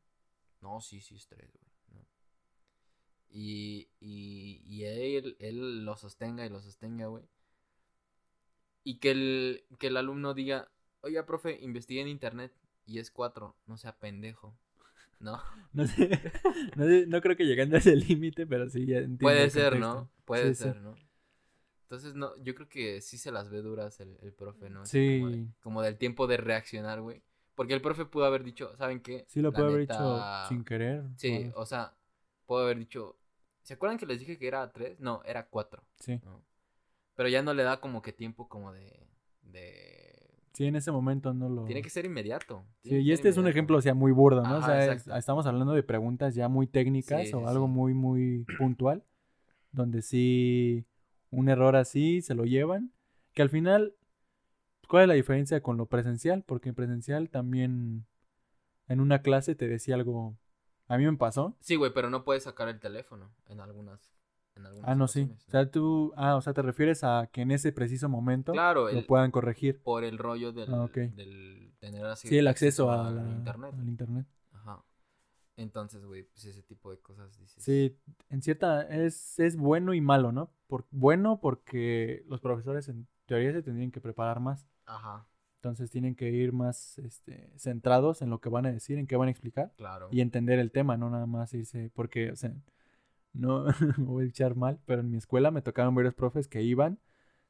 No, 0.60 0.80
sí, 0.80 1.00
sí 1.00 1.16
es 1.16 1.26
3, 1.26 1.50
güey, 1.52 1.72
¿no? 1.88 2.06
Y, 3.30 3.90
y, 3.98 4.62
y 4.64 4.84
él, 4.84 5.36
él 5.40 5.84
lo 5.84 5.96
sostenga 5.96 6.46
y 6.46 6.50
lo 6.50 6.60
sostenga, 6.60 7.06
güey. 7.08 7.24
Y 8.84 8.98
que 8.98 9.10
el, 9.10 9.64
que 9.78 9.88
el 9.88 9.96
alumno 9.96 10.34
diga, 10.34 10.70
oiga, 11.00 11.26
profe, 11.26 11.58
investigué 11.60 12.00
en 12.00 12.08
internet 12.08 12.52
y 12.86 12.98
es 12.98 13.10
4, 13.10 13.54
no 13.66 13.76
sea 13.76 13.96
pendejo, 13.98 14.56
¿no? 15.20 15.40
No 15.72 15.86
sé, 15.86 16.08
no, 16.76 16.84
sé- 16.86 17.06
no 17.06 17.20
creo 17.20 17.36
que 17.36 17.44
llegando 17.44 17.76
a 17.76 17.80
ese 17.80 17.94
límite, 17.96 18.46
pero 18.46 18.68
sí, 18.70 18.86
ya 18.86 18.98
entiendo 18.98 19.18
Puede 19.20 19.50
ser. 19.50 19.78
¿no? 19.78 20.10
Puede 20.24 20.54
Sí, 20.54 20.62
sí. 20.62 20.62
ser, 20.64 20.80
¿no? 20.80 20.94
Entonces, 21.82 22.14
no, 22.14 22.36
yo 22.42 22.54
creo 22.54 22.68
que 22.68 23.00
sí 23.00 23.16
se 23.16 23.32
las 23.32 23.48
ve 23.48 23.62
duras 23.62 23.98
el, 24.00 24.18
el 24.22 24.32
profe, 24.34 24.68
¿no? 24.68 24.82
Así 24.82 25.18
Como, 25.20 25.30
de- 25.30 25.36
Sí. 25.36 25.48
como 25.62 25.82
del 25.82 25.96
tiempo 25.98 26.26
de 26.26 26.36
reaccionar, 26.36 27.00
güey. 27.00 27.22
Porque 27.54 27.72
el 27.74 27.80
profe 27.80 28.04
pudo 28.04 28.24
haber 28.26 28.44
dicho, 28.44 28.76
¿saben 28.76 29.00
qué? 29.00 29.24
Sí 29.28 29.40
lo 29.40 29.52
puede 29.52 29.68
haber 29.68 29.80
hecho 29.82 30.22
sin 30.48 30.64
querer. 30.64 31.04
Sí, 31.16 31.50
o- 31.54 31.62
o 31.62 31.66
sea, 31.66 31.94
pudo 32.46 32.60
haber 32.64 32.78
dicho, 32.78 33.18
¿se 33.62 33.74
acuerdan 33.74 33.98
que 33.98 34.06
les 34.06 34.20
dije 34.20 34.38
que 34.38 34.46
era 34.48 34.70
3? 34.70 35.00
No, 35.00 35.22
era 35.24 35.46
4, 35.48 35.82
sí. 35.98 36.20
¿no? 36.24 36.42
Pero 37.18 37.28
ya 37.30 37.42
no 37.42 37.52
le 37.52 37.64
da 37.64 37.80
como 37.80 38.00
que 38.00 38.12
tiempo 38.12 38.48
como 38.48 38.72
de... 38.72 39.08
de... 39.42 40.40
Sí, 40.52 40.66
en 40.66 40.76
ese 40.76 40.92
momento 40.92 41.34
no 41.34 41.48
lo... 41.48 41.64
Tiene 41.64 41.82
que 41.82 41.90
ser 41.90 42.04
inmediato. 42.04 42.64
Sí, 42.84 42.94
y 43.00 43.10
este 43.10 43.28
es 43.28 43.36
un 43.36 43.48
ejemplo, 43.48 43.76
o 43.76 43.82
sea, 43.82 43.92
muy 43.92 44.12
burdo, 44.12 44.42
¿no? 44.46 44.58
o 44.58 44.62
sea, 44.62 44.92
es- 44.92 45.08
estamos 45.08 45.44
hablando 45.44 45.72
de 45.72 45.82
preguntas 45.82 46.36
ya 46.36 46.46
muy 46.46 46.68
técnicas 46.68 47.22
Sí, 47.26 47.34
o 47.34 47.40
sí, 47.40 47.44
algo 47.46 47.66
sí. 47.66 47.72
muy, 47.72 47.92
muy 47.92 48.44
puntual, 48.60 49.02
donde 49.72 50.02
sí 50.02 50.86
un 51.30 51.48
error 51.48 51.74
así 51.74 52.22
se 52.22 52.36
lo 52.36 52.44
llevan, 52.44 52.92
que 53.34 53.42
al 53.42 53.50
final, 53.50 53.96
¿cuál 54.88 55.02
es 55.02 55.08
la 55.08 55.14
diferencia 55.14 55.60
con 55.60 55.76
lo 55.76 55.86
presencial? 55.86 56.44
Porque 56.44 56.68
en 56.68 56.76
presencial 56.76 57.30
también 57.30 58.06
en 58.86 59.00
una 59.00 59.22
clase 59.22 59.56
te 59.56 59.66
decía 59.66 59.96
algo, 59.96 60.38
a 60.86 60.96
mí 60.96 61.04
me 61.04 61.16
pasó. 61.16 61.56
Sí, 61.58 61.74
güey, 61.74 61.92
pero 61.92 62.10
no 62.10 62.22
puedes 62.22 62.44
sacar 62.44 62.68
el 62.68 62.78
teléfono 62.78 63.34
en 63.48 63.58
algunas... 63.58 64.17
En 64.58 64.66
algunas 64.66 64.88
Ah, 64.90 64.94
no, 64.94 65.08
sí. 65.08 65.30
O 65.46 65.50
sea, 65.50 65.70
tú, 65.70 66.12
ah, 66.16 66.36
o 66.36 66.40
sea, 66.40 66.52
te 66.52 66.62
refieres 66.62 67.04
a 67.04 67.28
que 67.32 67.42
en 67.42 67.50
ese 67.52 67.72
preciso 67.72 68.08
momento 68.08 68.52
Claro, 68.52 68.82
lo 68.82 68.88
el, 68.90 69.06
puedan 69.06 69.30
corregir. 69.30 69.80
por 69.82 70.04
el 70.04 70.18
rollo 70.18 70.52
del, 70.52 70.72
Ah, 70.72 70.88
del 70.92 71.72
tener 71.78 72.04
así 72.06 72.28
Sí, 72.28 72.36
el 72.38 72.46
acceso 72.48 72.90
a 72.90 73.08
al 73.08 73.16
la- 73.16 73.22
internet. 73.30 73.74
al 73.78 73.88
internet. 73.88 74.26
Ajá. 74.52 74.84
Entonces, 75.56 76.04
güey, 76.04 76.22
pues 76.24 76.44
ese 76.44 76.62
tipo 76.62 76.90
de 76.90 76.98
cosas 77.00 77.36
dices. 77.38 77.62
Sí, 77.62 77.98
en 78.28 78.42
cierta 78.42 78.82
es, 78.82 79.38
es 79.38 79.56
bueno 79.56 79.94
y 79.94 80.00
malo, 80.00 80.30
¿no? 80.32 80.52
Por, 80.66 80.86
bueno 80.90 81.40
porque 81.40 82.24
los 82.28 82.40
profesores 82.40 82.88
en 82.88 83.08
teoría 83.26 83.52
se 83.52 83.62
tendrían 83.62 83.90
que 83.90 84.00
preparar 84.00 84.40
más. 84.40 84.66
Ajá, 84.86 85.26
Entonces 85.56 85.90
tienen 85.90 86.14
que 86.14 86.30
ir 86.30 86.52
más 86.52 86.98
este, 86.98 87.50
centrados 87.56 88.22
en 88.22 88.30
lo 88.30 88.40
que 88.40 88.48
van 88.48 88.66
a 88.66 88.72
decir, 88.72 88.98
en 88.98 89.06
qué 89.06 89.16
van 89.16 89.28
a 89.28 89.30
explicar 89.32 89.72
claro. 89.76 90.08
y 90.12 90.20
entender 90.20 90.58
el 90.60 90.70
tema, 90.70 90.96
no 90.96 91.10
nada 91.10 91.26
más 91.26 91.52
irse, 91.54 91.90
porque, 91.94 92.30
o 92.30 92.36
sea, 92.36 92.54
no 93.38 93.64
me 93.98 94.04
voy 94.04 94.24
a 94.24 94.28
echar 94.28 94.54
mal, 94.56 94.78
pero 94.84 95.00
en 95.00 95.10
mi 95.10 95.16
escuela 95.16 95.50
me 95.50 95.62
tocaron 95.62 95.94
varios 95.94 96.14
profes 96.14 96.48
que 96.48 96.62
iban, 96.62 96.98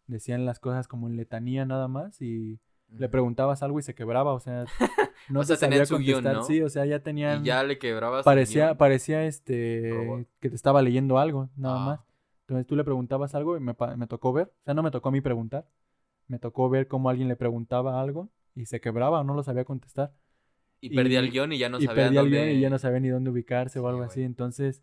decían 0.06 0.44
las 0.46 0.60
cosas 0.60 0.86
como 0.88 1.08
en 1.08 1.16
letanía 1.16 1.64
nada 1.64 1.88
más 1.88 2.20
y 2.22 2.60
le 2.90 3.08
preguntabas 3.08 3.62
algo 3.62 3.78
y 3.78 3.82
se 3.82 3.94
quebraba, 3.94 4.32
o 4.32 4.40
sea, 4.40 4.64
no 5.28 5.40
O 5.40 5.44
se 5.44 5.56
sabía 5.56 5.84
guion, 5.84 5.88
contestar, 5.88 6.34
¿no? 6.36 6.42
sí, 6.44 6.62
o 6.62 6.68
sea, 6.70 6.86
ya 6.86 7.00
tenían 7.00 7.42
Y 7.42 7.46
ya 7.48 7.62
le 7.62 7.78
quebrabas. 7.78 8.24
parecía, 8.24 8.66
guion. 8.66 8.76
parecía 8.78 9.24
este 9.26 9.90
Robot. 9.92 10.26
que 10.40 10.48
te 10.50 10.56
estaba 10.56 10.80
leyendo 10.82 11.18
algo, 11.18 11.50
nada 11.56 11.82
Ah. 11.82 11.86
más. 11.86 12.00
Entonces 12.42 12.66
tú 12.66 12.76
le 12.76 12.84
preguntabas 12.84 13.34
algo 13.34 13.56
y 13.58 13.60
me, 13.60 13.74
me 13.98 14.06
tocó 14.06 14.32
ver, 14.32 14.46
o 14.60 14.64
sea, 14.64 14.72
no 14.72 14.82
me 14.82 14.90
tocó 14.90 15.10
a 15.10 15.12
mí 15.12 15.20
preguntar, 15.20 15.66
me 16.28 16.38
tocó 16.38 16.70
ver 16.70 16.88
cómo 16.88 17.10
alguien 17.10 17.28
le 17.28 17.36
preguntaba 17.36 18.00
algo 18.00 18.30
y 18.54 18.64
se 18.64 18.80
quebraba 18.80 19.20
o 19.20 19.24
no 19.24 19.34
lo 19.34 19.42
sabía 19.42 19.66
contestar. 19.66 20.14
Y 20.80 20.94
perdía 20.94 21.18
el 21.20 21.30
guion 21.30 21.52
y 21.52 21.58
ya 21.58 21.68
no 21.68 21.78
y 21.78 21.84
sabía 21.86 22.04
perdía 22.04 22.20
dónde... 22.22 22.38
el 22.38 22.44
guion 22.46 22.56
y 22.58 22.60
ya 22.62 22.70
no 22.70 22.78
sabía 22.78 23.00
ni 23.00 23.08
dónde 23.08 23.28
ubicarse 23.30 23.80
o 23.80 23.86
algo 23.88 23.98
güey. 23.98 24.08
así. 24.08 24.22
Entonces, 24.22 24.82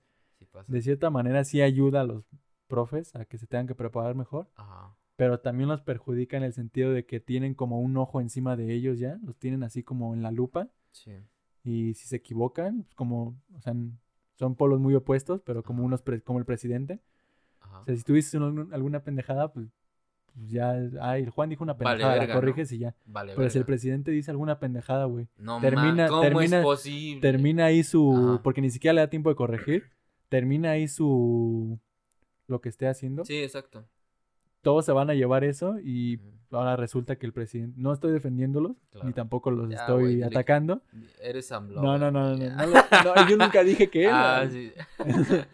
pasa. 0.56 0.72
de 0.72 0.82
cierta 0.82 1.10
manera 1.10 1.44
sí 1.44 1.62
ayuda 1.62 2.02
a 2.02 2.04
los 2.06 2.24
profes 2.68 3.16
a 3.16 3.26
que 3.26 3.38
se 3.38 3.46
tengan 3.48 3.68
que 3.68 3.76
preparar 3.76 4.16
mejor, 4.16 4.48
Ajá. 4.56 4.96
pero 5.16 5.40
también 5.40 5.70
los 5.70 5.82
perjudica 5.82 6.38
en 6.38 6.44
el 6.44 6.54
sentido 6.54 6.92
de 6.92 7.06
que 7.06 7.20
tienen 7.20 7.54
como 7.54 7.80
un 7.80 7.96
ojo 7.98 8.22
encima 8.22 8.56
de 8.56 8.74
ellos 8.74 8.98
ya, 9.00 9.20
los 9.24 9.36
tienen 9.38 9.64
así 9.64 9.84
como 9.84 10.14
en 10.14 10.24
la 10.24 10.32
lupa 10.32 10.70
Sí. 10.92 11.12
y 11.64 11.94
si 11.94 12.08
se 12.08 12.16
equivocan, 12.18 12.84
pues, 12.84 12.96
como, 12.96 13.36
o 13.56 13.62
sea, 13.62 13.74
son 14.38 14.56
polos 14.56 14.80
muy 14.80 14.96
opuestos, 14.96 15.42
pero 15.46 15.62
como 15.64 15.80
Ajá. 15.80 15.86
unos 15.88 16.02
pre- 16.02 16.22
como 16.22 16.40
el 16.40 16.46
presidente. 16.46 17.00
Ajá. 17.62 17.80
O 17.82 17.86
sea, 17.86 17.96
si 17.96 18.04
tú 18.04 18.14
dices 18.14 18.34
un- 18.34 18.74
alguna 18.74 19.02
pendejada, 19.04 19.52
pues, 19.54 19.68
pues 20.34 20.50
ya, 20.50 20.74
ay, 21.02 21.24
el 21.24 21.30
Juan 21.30 21.50
dijo 21.50 21.64
una 21.64 21.74
Vale 21.74 21.84
pendejada, 21.92 22.14
verga, 22.16 22.28
la 22.28 22.34
¿no? 22.34 22.40
corriges 22.42 22.72
y 22.74 22.80
ya. 22.80 22.94
Vale, 23.06 23.34
Pero 23.36 23.50
si 23.50 23.58
el 23.58 23.64
presidente 23.66 24.12
dice 24.12 24.32
alguna 24.32 24.60
pendejada, 24.60 25.06
güey, 25.06 25.30
No 25.38 25.62
termina- 25.62 26.04
ma- 26.04 26.08
¿Cómo 26.10 26.22
termina- 26.22 26.58
es 26.60 26.64
posible? 26.64 27.22
termina 27.22 27.66
ahí 27.66 27.84
su, 27.84 28.14
Ajá. 28.14 28.44
porque 28.44 28.60
ni 28.62 28.70
siquiera 28.70 28.94
le 28.94 29.02
da 29.02 29.10
tiempo 29.10 29.30
de 29.30 29.36
corregir, 29.36 29.92
termina 30.36 30.72
ahí 30.72 30.88
su, 30.90 31.80
lo 32.48 32.60
que 32.60 32.68
esté 32.70 32.88
haciendo. 32.88 33.24
Sí, 33.24 33.38
exacto. 33.42 33.86
Todos 34.62 34.84
se 34.86 34.92
van 34.92 35.10
a 35.10 35.14
llevar 35.14 35.44
eso 35.46 35.80
y 35.80 36.20
ahora 36.52 36.76
resulta 36.76 37.16
que 37.16 37.26
el 37.26 37.32
presidente, 37.32 37.74
no 37.80 37.94
estoy 37.94 38.12
defendiéndolos, 38.12 38.74
Claro. 38.92 39.08
ni 39.08 39.14
tampoco 39.14 39.50
los 39.50 39.70
Ya, 39.70 39.78
estoy 39.78 40.18
güey, 40.18 40.24
atacando. 40.24 40.82
Eres 41.22 41.52
AMLO. 41.54 41.82
No, 41.82 41.98
no, 41.98 42.12
no, 42.12 42.36
no, 42.36 43.30
yo 43.30 43.38
nunca 43.38 43.64
dije 43.64 43.90
que 43.90 44.04
él. 44.06 44.12
Ah, 44.12 44.46
sí. 44.50 44.72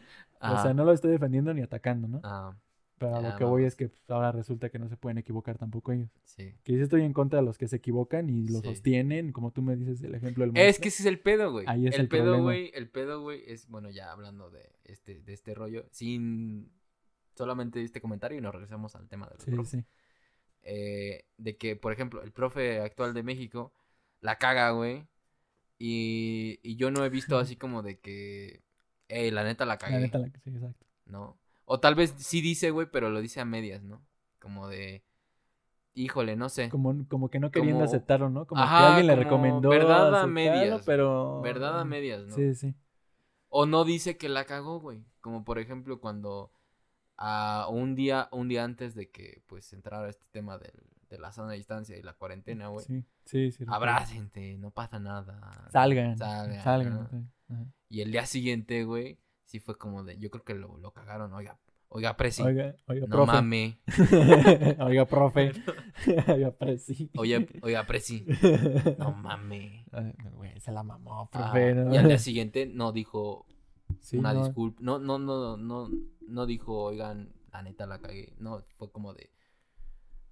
O 0.44 0.60
sea, 0.64 0.74
no 0.74 0.84
lo 0.86 0.92
estoy 0.92 1.12
defendiendo 1.12 1.54
ni 1.54 1.62
atacando, 1.62 2.08
¿no? 2.08 2.20
Ah, 2.24 2.56
Pero 3.02 3.16
a 3.16 3.22
lo 3.22 3.36
que 3.38 3.44
voy 3.44 3.62
vamos. 3.64 3.74
es 3.74 3.76
que 3.76 3.90
pues, 3.90 4.10
ahora 4.10 4.32
resulta 4.32 4.70
que 4.70 4.80
no 4.80 4.88
se 4.88 4.96
pueden 4.98 5.18
equivocar 5.18 5.58
tampoco 5.58 5.92
ellos. 5.92 6.10
sí. 6.24 6.54
Que 6.64 6.74
yo 6.78 6.84
estoy 6.84 7.02
en 7.02 7.14
contra 7.14 7.40
de 7.40 7.46
los 7.46 7.58
que 7.58 7.68
se 7.68 7.76
equivocan 7.78 8.30
y 8.30 8.48
lo 8.48 8.60
Sí. 8.62 8.68
sostienen, 8.68 9.32
como 9.32 9.52
tú 9.52 9.62
me 9.62 9.76
dices 9.76 10.02
el 10.04 10.16
ejemplo 10.16 10.44
del 10.46 10.52
Es 10.56 10.64
maestro. 10.64 10.84
que 10.84 10.90
ese 10.90 11.04
es 11.04 11.06
el 11.08 11.20
pedo, 11.20 11.52
güey. 11.52 11.66
Ahí 11.68 11.88
es 11.88 11.96
el, 11.96 12.02
el 12.02 12.08
pedo, 12.10 12.24
problema. 12.24 12.44
güey, 12.44 12.72
el 12.76 12.90
pedo, 12.90 13.22
güey, 13.22 13.42
es, 13.48 13.68
bueno, 13.68 13.90
ya 13.90 14.12
hablando 14.12 14.50
de 14.50 14.72
este, 14.86 15.22
de 15.22 15.34
este 15.34 15.54
rollo, 15.56 15.86
sin 15.92 16.72
solamente 17.36 17.82
este 17.84 18.02
comentario 18.02 18.38
y 18.38 18.42
nos 18.42 18.54
regresamos 18.54 18.96
al 18.96 19.08
tema 19.08 19.26
de 19.28 19.36
los 19.36 19.44
Sí, 19.44 19.52
profes. 19.52 19.72
sí. 19.72 19.86
Eh, 20.64 21.26
de 21.38 21.58
que, 21.58 21.76
por 21.76 21.92
ejemplo, 21.92 22.22
el 22.22 22.32
profe 22.32 22.82
actual 22.82 23.14
de 23.16 23.24
México 23.24 23.74
la 24.20 24.38
caga, 24.38 24.70
güey. 24.72 25.08
Y, 25.80 26.60
y 26.62 26.76
yo 26.76 26.92
no 26.92 27.04
he 27.04 27.10
visto 27.10 27.38
así 27.40 27.56
como 27.56 27.82
de 27.82 28.00
que, 28.00 28.62
hey, 29.08 29.32
la 29.32 29.44
neta 29.44 29.66
la 29.66 29.78
cagué, 29.80 29.96
La 29.96 30.00
neta, 30.02 30.20
la- 30.20 30.28
sí, 30.28 30.50
exacto. 30.52 30.86
¿no? 31.08 31.38
O 31.74 31.80
tal 31.80 31.96
vez 31.96 32.14
sí 32.18 32.42
dice, 32.42 32.70
güey, 32.72 32.86
pero 32.92 33.10
lo 33.10 33.22
dice 33.22 33.40
a 33.40 33.46
medias, 33.46 33.82
¿no? 33.82 34.02
Como 34.40 34.68
de, 34.68 35.06
híjole, 35.94 36.36
no 36.36 36.50
sé. 36.50 36.68
Como, 36.68 37.08
como 37.08 37.30
que 37.30 37.40
no 37.40 37.50
queriendo 37.50 37.78
Como- 37.78 37.86
aceptarlo, 37.86 38.30
¿no? 38.30 38.46
Como 38.46 38.62
Ajá, 38.62 38.78
que 38.80 38.86
alguien 38.88 39.08
le 39.08 39.16
recomendó 39.16 39.70
verdad 39.70 40.20
a 40.20 40.28
medias, 40.28 40.84
pero... 40.86 41.40
Verdad 41.40 41.80
a 41.80 41.86
medias, 41.86 42.26
¿no? 42.28 42.36
Sí, 42.36 42.56
sí. 42.56 42.76
O 43.48 43.66
no 43.66 43.86
dice 43.86 44.18
que 44.18 44.28
la 44.28 44.44
cagó, 44.44 44.82
güey. 44.82 45.06
Como 45.22 45.46
por 45.46 45.60
ejemplo 45.60 46.02
cuando 46.02 46.52
a 47.16 47.68
un 47.70 47.96
día, 47.96 48.28
un 48.34 48.50
día 48.50 48.66
antes 48.66 48.94
de 48.94 49.10
que 49.10 49.42
pues 49.48 49.72
entrara 49.72 50.10
este 50.10 50.26
tema 50.32 50.58
del, 50.58 50.74
de 51.10 51.20
la 51.20 51.32
zona 51.32 51.52
de 51.52 51.58
distancia 51.58 51.98
y 51.98 52.02
la 52.02 52.16
cuarentena, 52.16 52.68
güey. 52.68 52.86
Sí, 52.86 53.06
sí, 53.24 53.52
sí. 53.54 53.64
Abrácense, 53.70 54.58
no 54.58 54.72
pasa 54.72 55.00
nada. 55.00 55.70
Salgan. 55.72 56.18
Salgan, 56.18 56.62
Salgan. 56.64 56.94
¿no? 56.96 57.08
sí, 57.08 57.18
ajá. 57.50 57.66
Y 57.88 58.02
el 58.02 58.12
día 58.12 58.26
siguiente, 58.26 58.84
güey, 58.84 59.20
sí 59.52 59.60
fue 59.60 59.78
como 59.78 60.04
de, 60.04 60.18
yo 60.18 60.30
creo 60.32 60.44
que 60.44 60.56
lo, 60.56 60.78
lo 60.78 60.92
cagaron, 60.92 61.34
oiga, 61.34 61.60
oiga, 61.90 62.16
presi, 62.16 62.42
Oiga, 62.42 62.74
oiga, 62.88 63.06
no 63.08 63.16
profe. 63.18 63.32
mame, 63.34 63.80
oiga, 64.80 65.06
profe. 65.06 65.52
oiga, 66.28 66.52
presi. 66.52 67.10
oye, 67.18 67.48
oiga, 67.62 67.86
presi, 67.86 68.26
no 68.98 69.12
mame. 69.28 69.86
Güey, 70.36 70.60
se 70.62 70.72
la 70.72 70.84
mamó, 70.84 71.30
Ah, 71.34 71.52
profe. 71.52 71.74
¿no? 71.76 71.94
y 71.94 71.98
al 71.98 72.08
día 72.08 72.18
siguiente 72.18 72.66
no 72.66 72.92
dijo 72.92 73.46
Sí, 74.00 74.18
una 74.18 74.34
no, 74.34 74.46
disculpa, 74.46 74.80
no, 74.82 75.00
no, 75.00 75.20
no, 75.20 75.58
no, 75.58 75.90
no 76.28 76.46
dijo, 76.46 76.82
oigan, 76.82 77.34
la 77.52 77.62
neta 77.62 77.86
la 77.86 78.00
cagué, 78.00 78.34
no, 78.40 78.64
fue 78.78 78.90
como 78.90 79.14
de, 79.14 79.30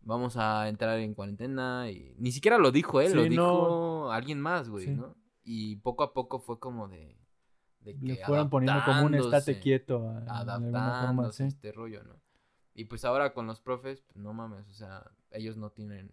vamos 0.02 0.38
a 0.38 0.70
entrar 0.70 0.98
en 1.00 1.14
cuarentena 1.14 1.92
y 1.92 2.16
ni 2.18 2.32
siquiera 2.32 2.58
lo 2.58 2.72
dijo 2.72 3.02
él, 3.02 3.14
lo 3.14 3.24
dijo 3.24 3.36
no. 4.06 4.12
alguien 4.14 4.40
más, 4.40 4.70
güey, 4.70 4.86
Sí. 4.86 4.92
¿no? 4.92 5.14
Y 5.44 5.76
poco 5.78 6.04
a 6.04 6.14
poco 6.14 6.40
fue 6.40 6.58
como 6.58 6.88
de, 6.88 7.18
de 7.82 7.94
Le 7.94 8.18
que 8.18 8.26
fueron 8.26 8.50
poniendo 8.50 8.82
como 8.86 9.04
un 9.06 9.16
estate 9.16 9.60
quieto. 9.60 10.10
a- 10.10 10.18
alguna 10.18 10.60
forma, 10.60 10.88
adaptándose 10.88 11.44
a 11.44 11.48
este 11.48 11.72
rollo, 11.72 12.04
¿no? 12.04 12.20
Y 12.74 12.86
pues 12.86 13.04
ahora 13.06 13.34
con 13.34 13.48
los 13.48 13.62
profes, 13.62 14.02
pues 14.02 14.18
no 14.18 14.34
mames, 14.34 14.68
o 14.70 14.74
sea, 14.74 15.10
ellos 15.32 15.58
no 15.58 15.70
tienen 15.72 16.12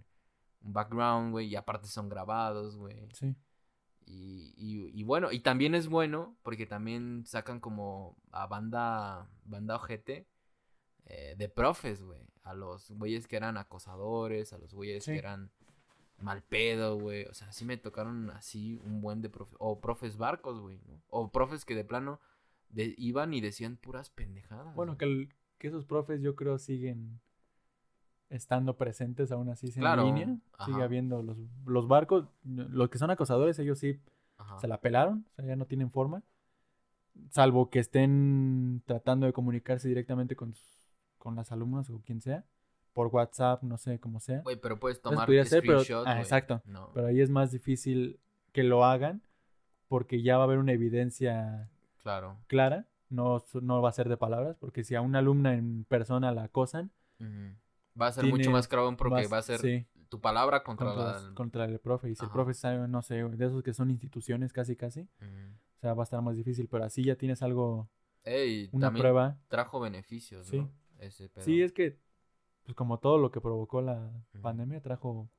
un 0.62 0.72
background, 0.72 1.30
güey, 1.32 1.46
y 1.48 1.56
aparte 1.56 1.86
son 1.88 2.08
grabados, 2.08 2.76
güey. 2.76 3.08
Sí. 3.12 3.34
Y, 4.04 4.54
y, 4.56 5.00
y 5.00 5.02
bueno, 5.02 5.32
y 5.32 5.40
también 5.40 5.74
es 5.74 5.88
bueno 5.88 6.36
porque 6.42 6.66
también 6.66 7.24
sacan 7.26 7.58
como 7.60 8.16
a 8.30 8.46
banda, 8.46 9.28
banda 9.44 9.76
ojete 9.76 10.28
eh, 11.06 11.34
de 11.36 11.48
profes, 11.48 12.02
güey. 12.02 12.26
A 12.44 12.54
los 12.54 12.90
güeyes 12.92 13.26
que 13.26 13.36
eran 13.36 13.56
acosadores, 13.56 14.52
a 14.52 14.58
los 14.58 14.72
güeyes 14.74 15.04
Sí. 15.04 15.12
que 15.12 15.18
eran 15.18 15.50
mal 16.20 16.42
pedo, 16.42 16.98
güey. 16.98 17.24
O 17.26 17.34
sea, 17.34 17.52
sí 17.52 17.64
me 17.64 17.76
tocaron 17.76 18.30
así 18.30 18.80
un 18.84 19.00
buen 19.00 19.22
de 19.22 19.28
profes. 19.28 19.56
O 19.58 19.80
profes 19.80 20.16
barcos, 20.16 20.60
güey. 20.60 20.78
¿no? 20.86 21.00
O 21.08 21.30
profes 21.30 21.64
que 21.64 21.74
de 21.74 21.84
plano 21.84 22.20
de- 22.70 22.94
iban 22.98 23.32
y 23.34 23.40
decían 23.40 23.76
puras 23.76 24.10
pendejadas. 24.10 24.74
Bueno, 24.74 24.96
que, 24.98 25.04
el- 25.04 25.28
que 25.58 25.68
esos 25.68 25.84
profes 25.84 26.20
yo 26.22 26.34
creo 26.34 26.58
siguen 26.58 27.20
estando 28.28 28.76
presentes 28.76 29.30
aún 29.30 29.48
así 29.50 29.66
en 29.68 29.72
Claro, 29.74 30.04
línea. 30.04 30.36
Sigue 30.64 30.82
habiendo 30.82 31.22
los, 31.22 31.36
los 31.64 31.86
barcos, 31.86 32.26
los 32.44 32.90
que 32.90 32.98
son 32.98 33.10
acosadores, 33.10 33.58
ellos 33.58 33.78
sí 33.78 34.00
Ajá. 34.38 34.58
se 34.58 34.66
la 34.68 34.80
pelaron, 34.80 35.26
o 35.30 35.34
sea, 35.36 35.44
ya 35.44 35.56
no 35.56 35.66
tienen 35.66 35.90
forma. 35.92 36.22
Salvo 37.30 37.70
que 37.70 37.78
estén 37.78 38.82
tratando 38.84 39.26
de 39.26 39.32
comunicarse 39.32 39.88
directamente 39.88 40.34
con, 40.36 40.54
con 41.18 41.34
las 41.36 41.52
alumnas 41.52 41.88
o 41.90 42.00
quien 42.00 42.20
sea. 42.20 42.44
Por 42.96 43.08
WhatsApp, 43.08 43.62
no 43.62 43.76
sé, 43.76 44.00
como 44.00 44.20
sea. 44.20 44.40
Güey, 44.40 44.56
pero 44.56 44.80
puedes 44.80 44.96
Entonces, 44.96 45.16
tomar 45.16 45.26
podría 45.26 45.44
ser, 45.44 45.62
pero- 45.62 45.82
ah, 46.06 46.18
exacto. 46.18 46.62
No. 46.64 46.90
Pero 46.94 47.08
ahí 47.08 47.20
es 47.20 47.28
más 47.28 47.52
difícil 47.52 48.18
que 48.52 48.62
lo 48.62 48.86
hagan 48.86 49.20
porque 49.88 50.22
ya 50.22 50.38
va 50.38 50.44
a 50.44 50.46
haber 50.46 50.56
una 50.58 50.72
evidencia 50.72 51.68
Claro. 52.02 52.38
clara. 52.46 52.86
No, 53.10 53.44
no 53.60 53.82
va 53.82 53.90
a 53.90 53.92
ser 53.92 54.08
de 54.08 54.16
palabras, 54.16 54.56
porque 54.58 54.82
si 54.82 54.94
a 54.94 55.02
una 55.02 55.18
alumna 55.18 55.54
en 55.54 55.84
persona 55.84 56.32
la 56.32 56.44
acosan. 56.44 56.90
Va 58.00 58.06
a 58.06 58.12
ser 58.12 58.24
mucho 58.24 58.50
más 58.50 58.66
cabrón 58.66 58.96
porque 58.96 59.14
vas- 59.24 59.32
va 59.32 59.38
a 59.38 59.42
ser 59.42 59.60
sí, 59.60 59.86
tu 60.08 60.20
palabra 60.20 60.62
contra, 60.62 60.86
contra, 60.94 61.20
la... 61.20 61.34
contra 61.34 61.64
el 61.66 61.78
profe. 61.78 62.08
Y 62.10 62.14
si 62.14 62.24
el 62.24 62.30
profe 62.30 62.54
sabe, 62.54 62.88
no 62.88 63.02
sé, 63.02 63.16
de 63.22 63.46
esos 63.46 63.62
que 63.62 63.74
son 63.74 63.90
instituciones 63.90 64.52
casi 64.54 64.74
casi, 64.74 65.00
o 65.02 65.78
sea, 65.80 65.92
va 65.92 66.02
a 66.02 66.04
estar 66.04 66.22
más 66.22 66.34
difícil. 66.34 66.66
Pero 66.66 66.84
así 66.84 67.04
ya 67.04 67.16
tienes 67.16 67.42
algo, 67.42 67.90
Ey, 68.24 68.70
una 68.72 68.90
prueba. 68.90 69.36
trajo 69.48 69.80
beneficios, 69.80 70.46
Sí. 70.46 70.60
¿no? 70.60 70.70
Ese. 70.98 71.30
Sí, 71.40 71.60
es 71.62 71.72
que, 71.72 71.98
pues 72.66 72.74
como 72.76 72.98
todo 72.98 73.16
lo 73.18 73.30
que 73.30 73.40
provocó 73.40 73.80
la 73.80 74.10
pandemia, 74.42 74.80
trajo 74.82 75.30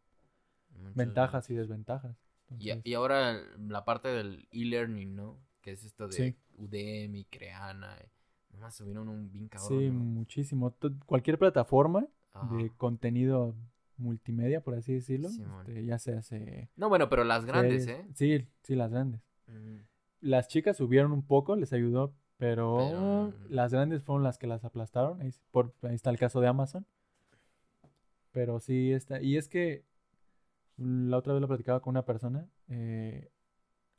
ventajas 0.96 1.50
y 1.50 1.56
desventajas. 1.56 2.16
Y, 2.58 2.70
Entonces, 2.70 2.86
y 2.86 2.94
ahora 2.94 3.42
la 3.60 3.84
parte 3.84 4.08
del 4.08 4.48
e-learning, 4.52 5.14
¿no? 5.16 5.38
Que 5.62 5.72
es 5.74 5.84
esto 5.84 6.08
de 6.08 6.14
Sí. 6.14 6.36
Udemy, 6.56 7.26
Creana. 7.26 7.98
eh, 7.98 8.10
Nomás 8.54 8.76
subieron 8.76 9.10
un 9.10 9.30
bien 9.30 9.50
cabrón. 9.50 9.68
sí, 9.80 9.90
¿no? 9.90 10.00
muchísimo. 10.00 10.74
Cualquier 11.06 11.38
plataforma 11.38 12.08
Ajá. 12.34 12.56
de 12.56 12.72
contenido 12.78 13.54
multimedia, 13.98 14.62
por 14.62 14.76
así 14.76 14.94
decirlo, 14.94 15.28
este, 15.28 15.84
ya 15.86 16.00
se 16.00 16.14
hace... 16.16 16.70
No, 16.78 16.88
bueno, 16.88 17.10
pero 17.10 17.24
las 17.26 17.44
grandes, 17.46 17.84
series. 17.86 18.06
¿eh? 18.06 18.12
Sí, 18.14 18.48
sí, 18.64 18.76
las 18.76 18.92
grandes. 18.92 19.22
Las 20.22 20.48
chicas 20.48 20.78
subieron 20.78 21.12
un 21.12 21.24
poco, 21.26 21.56
les 21.58 21.74
ayudó, 21.74 22.14
pero, 22.38 22.78
Pero, 22.78 23.24
mm. 23.28 23.52
las 23.52 23.74
grandes 23.74 24.04
fueron 24.04 24.24
las 24.24 24.38
que 24.38 24.48
las 24.48 24.64
aplastaron. 24.64 25.20
Ahí, 25.22 25.32
por, 25.52 25.74
ahí 25.82 25.96
está 25.96 26.10
el 26.12 26.18
caso 26.18 26.40
de 26.40 26.48
Amazon. 26.48 26.86
Pero 28.32 28.60
sí 28.60 28.92
está. 28.92 29.22
Y 29.22 29.38
es 29.38 29.48
que 29.50 29.84
la 30.78 31.18
otra 31.18 31.34
vez 31.34 31.42
lo 31.42 31.48
platicaba 31.48 31.80
con 31.82 31.92
una 31.92 32.06
persona. 32.06 32.48
eh, 32.70 33.30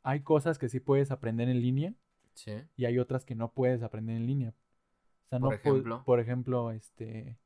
hay 0.04 0.20
cosas 0.20 0.58
que 0.58 0.68
sí 0.68 0.78
puedes 0.80 1.10
aprender 1.10 1.48
en 1.48 1.60
línea 1.60 1.92
Sí. 2.34 2.52
y 2.76 2.84
hay 2.86 2.98
otras 2.98 3.24
que 3.24 3.34
no 3.34 3.50
puedes 3.52 3.82
aprender 3.82 4.16
en 4.16 4.26
línea. 4.26 4.50
O 4.50 5.28
sea, 5.28 5.38
Por 5.40 5.48
no 5.50 5.54
ejemplo. 5.56 6.02
por 6.04 6.20
ejemplo, 6.20 6.70
este, 6.70 7.36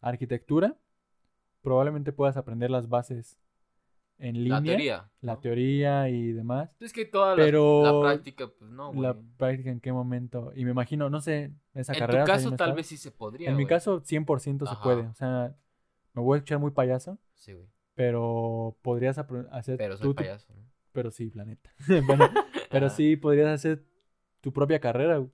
arquitectura. 0.00 0.76
Probablemente 1.62 2.12
puedas 2.12 2.36
aprender 2.36 2.70
las 2.70 2.88
bases 2.88 3.38
en 4.18 4.36
línea. 4.44 4.60
La 4.60 4.62
teoría. 4.64 5.10
la 5.20 5.34
¿no? 5.34 5.40
teoría 5.40 6.08
y 6.08 6.32
demás. 6.32 6.74
Es 6.80 6.92
que 6.92 7.04
toda 7.04 7.30
la- 7.36 7.42
Pero 7.44 7.82
la, 8.02 8.08
práctica, 8.12 8.46
pues 8.56 8.70
no, 8.70 8.88
güey. 8.92 9.00
la 9.02 9.16
práctica 9.36 9.70
en 9.70 9.80
qué 9.80 9.92
momento. 9.92 10.52
Y 10.54 10.64
me 10.64 10.70
imagino, 10.70 11.10
no 11.10 11.20
sé, 11.20 11.52
esa 11.74 11.92
En 11.92 11.98
carrera. 11.98 12.24
tu 12.24 12.26
si 12.28 12.32
ahí 12.32 12.44
caso, 12.44 12.56
tal 12.56 12.72
vez 12.74 12.86
sí 12.86 12.96
se 12.96 13.10
podría. 13.10 13.50
En 13.50 13.56
mi 13.56 13.66
caso, 13.66 14.00
100% 14.00 14.64
se 14.66 14.72
Ajá. 14.72 14.82
puede. 14.82 15.02
O 15.08 15.14
sea, 15.14 15.54
me 16.16 16.22
voy 16.22 16.34
a 16.34 16.38
escuchar 16.38 16.58
muy 16.58 16.72
payaso, 16.72 17.18
Sí, 17.34 17.52
güey. 17.52 17.66
pero 17.94 18.76
podrías 18.82 19.16
hacer 19.18 19.76
Pero 19.78 19.96
soy 19.96 20.08
tú 20.08 20.14
payaso, 20.16 20.52
¿no? 20.54 20.62
Pero 20.92 21.10
sí, 21.12 21.30
la 21.34 21.44
neta. 21.44 21.70
bueno, 22.06 22.28
pero 22.70 22.88
sí 22.90 23.16
podrías 23.16 23.48
hacer 23.48 23.84
tu 24.40 24.52
propia 24.52 24.80
carrera. 24.80 25.18
güey. 25.18 25.30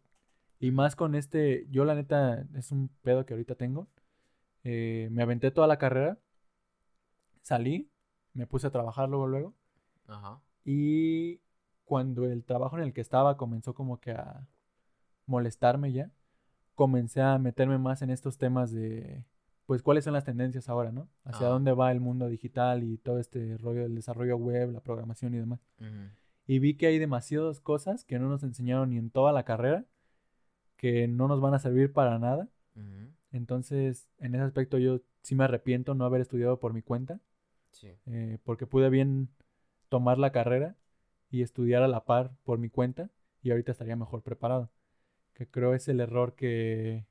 Y 0.59 0.71
más 0.73 0.95
con 0.97 1.15
este, 1.15 1.67
yo 1.71 1.85
la 1.85 1.95
neta, 1.95 2.45
es 2.55 2.71
un 2.73 2.89
pedo 3.03 3.25
que 3.25 3.35
ahorita 3.35 3.55
tengo. 3.55 3.89
Eh, 4.65 5.09
me 5.11 5.23
aventé 5.23 5.51
toda 5.51 5.67
la 5.67 5.79
carrera, 5.79 6.19
salí, 7.43 7.91
me 8.35 8.47
puse 8.47 8.67
a 8.67 8.71
trabajar 8.71 9.09
luego, 9.09 9.27
luego. 9.27 9.55
Ajá. 10.07 10.41
Y 10.65 11.41
cuando 11.85 12.25
el 12.27 12.45
trabajo 12.45 12.77
en 12.77 12.85
el 12.85 12.93
que 12.93 13.01
estaba 13.01 13.37
comenzó 13.37 13.75
como 13.75 14.01
que 14.01 14.13
a 14.13 14.47
molestarme 15.27 15.93
ya, 15.93 16.11
comencé 16.75 17.21
a 17.21 17.39
meterme 17.39 17.79
más 17.79 18.03
en 18.03 18.11
estos 18.11 18.39
temas 18.39 18.73
de, 18.73 19.25
pues, 19.67 19.83
cuáles 19.83 20.05
son 20.05 20.13
las 20.13 20.25
tendencias 20.25 20.69
ahora, 20.69 20.93
¿no? 20.93 21.09
Hacia 21.25 21.47
Ajá. 21.47 21.55
dónde 21.55 21.73
va 21.73 21.93
el 21.93 22.01
mundo 22.01 22.29
digital 22.29 22.83
y 22.83 22.99
todo 22.99 23.19
este 23.19 23.57
rollo 23.59 23.83
del 23.83 23.95
desarrollo 23.95 24.37
web, 24.37 24.71
la 24.73 24.81
programación 24.81 25.35
y 25.35 25.39
demás. 25.39 25.61
Y 26.47 26.59
vi 26.59 26.75
que 26.77 26.87
hay 26.89 26.99
demasiadas 26.99 27.61
cosas 27.61 28.05
que 28.05 28.19
no 28.19 28.29
nos 28.29 28.43
enseñaron 28.43 28.91
ni 28.91 28.99
en 28.99 29.11
toda 29.11 29.33
la 29.33 29.45
carrera, 29.45 29.85
que 30.77 31.07
no 31.09 31.29
nos 31.29 31.41
van 31.41 31.55
a 31.55 31.59
servir 31.59 31.93
para 31.93 32.19
nada. 32.19 32.49
Entonces, 33.31 34.09
en 34.19 34.35
ese 34.35 34.45
aspecto 34.45 34.79
yo 34.79 35.01
sí 35.23 35.35
me 35.35 35.45
arrepiento 35.45 35.95
no 35.95 36.05
haber 36.05 36.21
estudiado 36.21 36.59
por 36.59 36.73
mi 36.75 36.83
cuenta 36.83 37.21
Sí. 37.71 37.89
eh, 38.07 38.39
porque 38.45 38.67
pude 38.67 38.91
bien 38.91 39.29
tomar 39.89 40.19
la 40.19 40.33
carrera 40.33 40.77
y 41.31 41.41
estudiar 41.43 41.83
a 41.83 41.89
la 41.89 42.05
par 42.05 42.33
por 42.45 42.59
mi 42.59 42.69
cuenta 42.69 43.09
y 43.43 43.51
ahorita 43.51 43.73
estaría 43.73 43.97
mejor 43.97 44.23
preparado. 44.23 44.71
Que 45.33 45.47
creo 45.49 45.73
es 45.73 45.89
el 45.89 46.01
error 46.01 46.35
que 46.35 47.07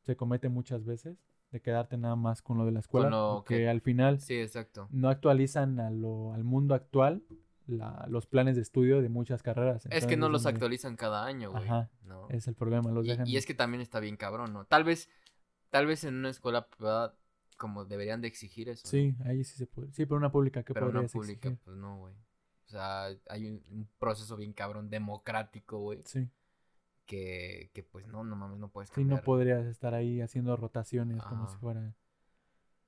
se 0.00 0.16
comete 0.16 0.48
muchas 0.48 0.84
veces 0.84 1.16
de 1.52 1.60
quedarte 1.60 1.96
nada 1.98 2.16
más 2.16 2.42
con 2.42 2.58
lo 2.58 2.64
de 2.64 2.72
la 2.72 2.80
escuela, 2.80 3.10
porque 3.34 3.58
que- 3.58 3.68
al 3.68 3.80
final 3.80 4.20
Sí, 4.20 4.34
exacto. 4.34 4.88
no 4.90 5.08
actualizan 5.08 5.78
a 5.80 5.90
lo- 5.90 6.32
al 6.32 6.42
mundo 6.44 6.74
actual 6.74 7.22
la- 7.66 8.06
los 8.08 8.26
planes 8.26 8.56
de 8.56 8.62
estudio 8.62 9.00
de 9.02 9.08
muchas 9.08 9.42
carreras. 9.42 9.86
Es 9.90 10.06
que 10.06 10.16
no 10.16 10.28
los 10.28 10.42
donde- 10.42 10.56
actualizan 10.56 10.96
cada 10.96 11.24
año, 11.24 11.50
güey. 11.52 11.62
Ajá, 11.64 11.90
¿no? 12.04 12.28
Es 12.30 12.48
el 12.48 12.54
problema, 12.54 12.90
los 12.90 13.06
Y, 13.06 13.10
dejan. 13.10 13.26
y 13.28 13.36
es 13.36 13.46
que 13.46 13.54
también 13.54 13.80
está 13.82 14.00
bien 14.00 14.16
cabrón, 14.16 14.52
¿no? 14.52 14.64
Tal 14.64 14.82
vez, 14.82 15.08
tal 15.70 15.86
vez 15.86 16.02
en 16.04 16.14
una 16.16 16.30
escuela 16.30 16.66
privada 16.68 17.14
como 17.58 17.84
deberían 17.84 18.20
de 18.20 18.28
exigir 18.28 18.68
eso. 18.68 18.82
¿no? 18.86 18.90
Sí, 18.90 19.14
ahí 19.24 19.44
sí 19.44 19.56
se 19.56 19.66
puede. 19.66 19.92
Sí, 19.92 20.04
pero 20.06 20.16
una 20.16 20.32
pública 20.32 20.62
que 20.64 20.74
Pero 20.74 20.88
una 20.88 21.02
pública, 21.06 21.48
exigir? 21.48 21.58
pues 21.64 21.76
no, 21.76 21.98
güey. 21.98 22.14
O 22.66 22.68
sea, 22.68 23.06
hay 23.28 23.46
un, 23.46 23.62
un 23.70 23.88
proceso 23.98 24.36
bien 24.36 24.52
cabrón 24.54 24.88
democrático, 24.90 25.78
güey. 25.78 26.00
Sí. 26.04 26.28
Que, 27.12 27.70
que 27.74 27.82
pues 27.82 28.06
no, 28.06 28.24
no 28.24 28.36
mames, 28.36 28.58
no 28.58 28.70
puedes 28.70 28.88
Sí, 28.88 28.94
cambiar. 28.94 29.18
no 29.20 29.24
podrías 29.24 29.66
estar 29.66 29.92
ahí 29.92 30.22
haciendo 30.22 30.56
rotaciones 30.56 31.22
como 31.22 31.46
si 31.46 31.56
fuera. 31.58 31.94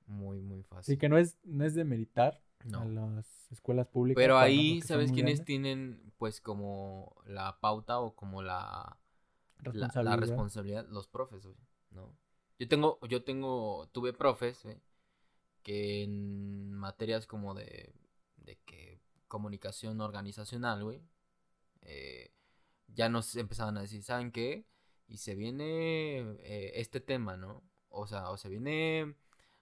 Muy, 0.07 0.41
muy 0.41 0.63
fácil. 0.63 0.95
Sí, 0.95 0.97
que 0.97 1.09
no 1.09 1.19
es, 1.19 1.37
no 1.43 1.63
es 1.63 1.75
de 1.75 1.83
meditar 1.83 2.41
No. 2.63 2.81
a 2.81 2.85
las 2.85 3.51
escuelas 3.51 3.85
públicas. 3.87 4.19
Pero 4.19 4.39
ahí, 4.39 4.81
¿sabes 4.81 5.11
quiénes 5.11 5.35
grandes. 5.39 5.45
tienen 5.45 6.13
pues 6.17 6.41
como 6.41 7.15
la 7.27 7.59
pauta 7.59 7.99
o 7.99 8.15
como 8.15 8.41
la, 8.41 8.97
la, 9.59 9.71
la 9.71 9.71
responsabilidad. 9.71 10.17
responsabilidad? 10.17 10.87
Los 10.89 11.07
profes, 11.07 11.43
güey, 11.45 11.55
¿no? 11.91 12.11
Yo 12.57 12.67
tengo, 12.67 12.99
yo 13.07 13.23
tengo, 13.23 13.87
tuve 13.91 14.11
profes, 14.13 14.63
güey, 14.63 14.81
que 15.61 16.01
en 16.03 16.73
materias 16.73 17.27
como 17.27 17.53
de, 17.53 17.93
de 18.37 18.57
que 18.65 18.99
comunicación 19.27 20.01
organizacional, 20.01 20.83
güey, 20.83 21.01
eh, 21.81 22.31
ya 22.95 23.09
nos 23.09 23.35
empezaban 23.35 23.77
a 23.77 23.81
decir, 23.81 24.03
¿saben 24.03 24.31
qué? 24.31 24.65
Y 25.07 25.17
se 25.17 25.35
viene 25.35 26.19
eh, 26.39 26.71
este 26.75 26.99
tema, 26.99 27.37
¿no? 27.37 27.63
O 27.89 28.07
sea, 28.07 28.31
o 28.31 28.37
se 28.37 28.49
viene 28.49 29.15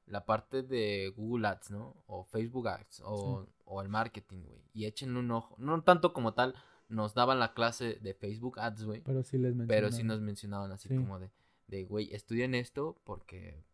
la 0.05 0.25
parte 0.25 0.63
de 0.63 1.11
Google 1.15 1.47
Ads, 1.47 1.71
¿no? 1.71 2.03
O 2.07 2.23
Facebook 2.23 2.67
Ads, 2.67 3.01
o, 3.05 3.47
o 3.65 3.81
el 3.81 3.89
marketing, 3.89 4.43
güey. 4.43 4.61
Y 4.73 4.85
échenle 4.85 5.19
un 5.19 5.31
ojo. 5.31 5.55
No 5.57 5.81
tanto 5.83 6.13
como 6.13 6.33
tal, 6.33 6.55
nos 6.87 7.13
daban 7.13 7.39
la 7.39 7.53
clase 7.53 7.95
de 8.01 8.13
Facebook 8.13 8.59
Ads, 8.59 8.83
güey. 8.83 9.01
Pero 9.01 9.23
sí 9.23 9.37
les 9.37 9.55
Pero 9.67 9.91
sí 9.91 10.03
nos 10.03 10.21
mencionaban 10.21 10.71
así 10.71 10.89
como 10.89 11.19
de, 11.19 11.31
de, 11.67 11.83
güey, 11.85 12.13
estudien 12.13 12.55
esto 12.55 13.01
porque 13.03 13.65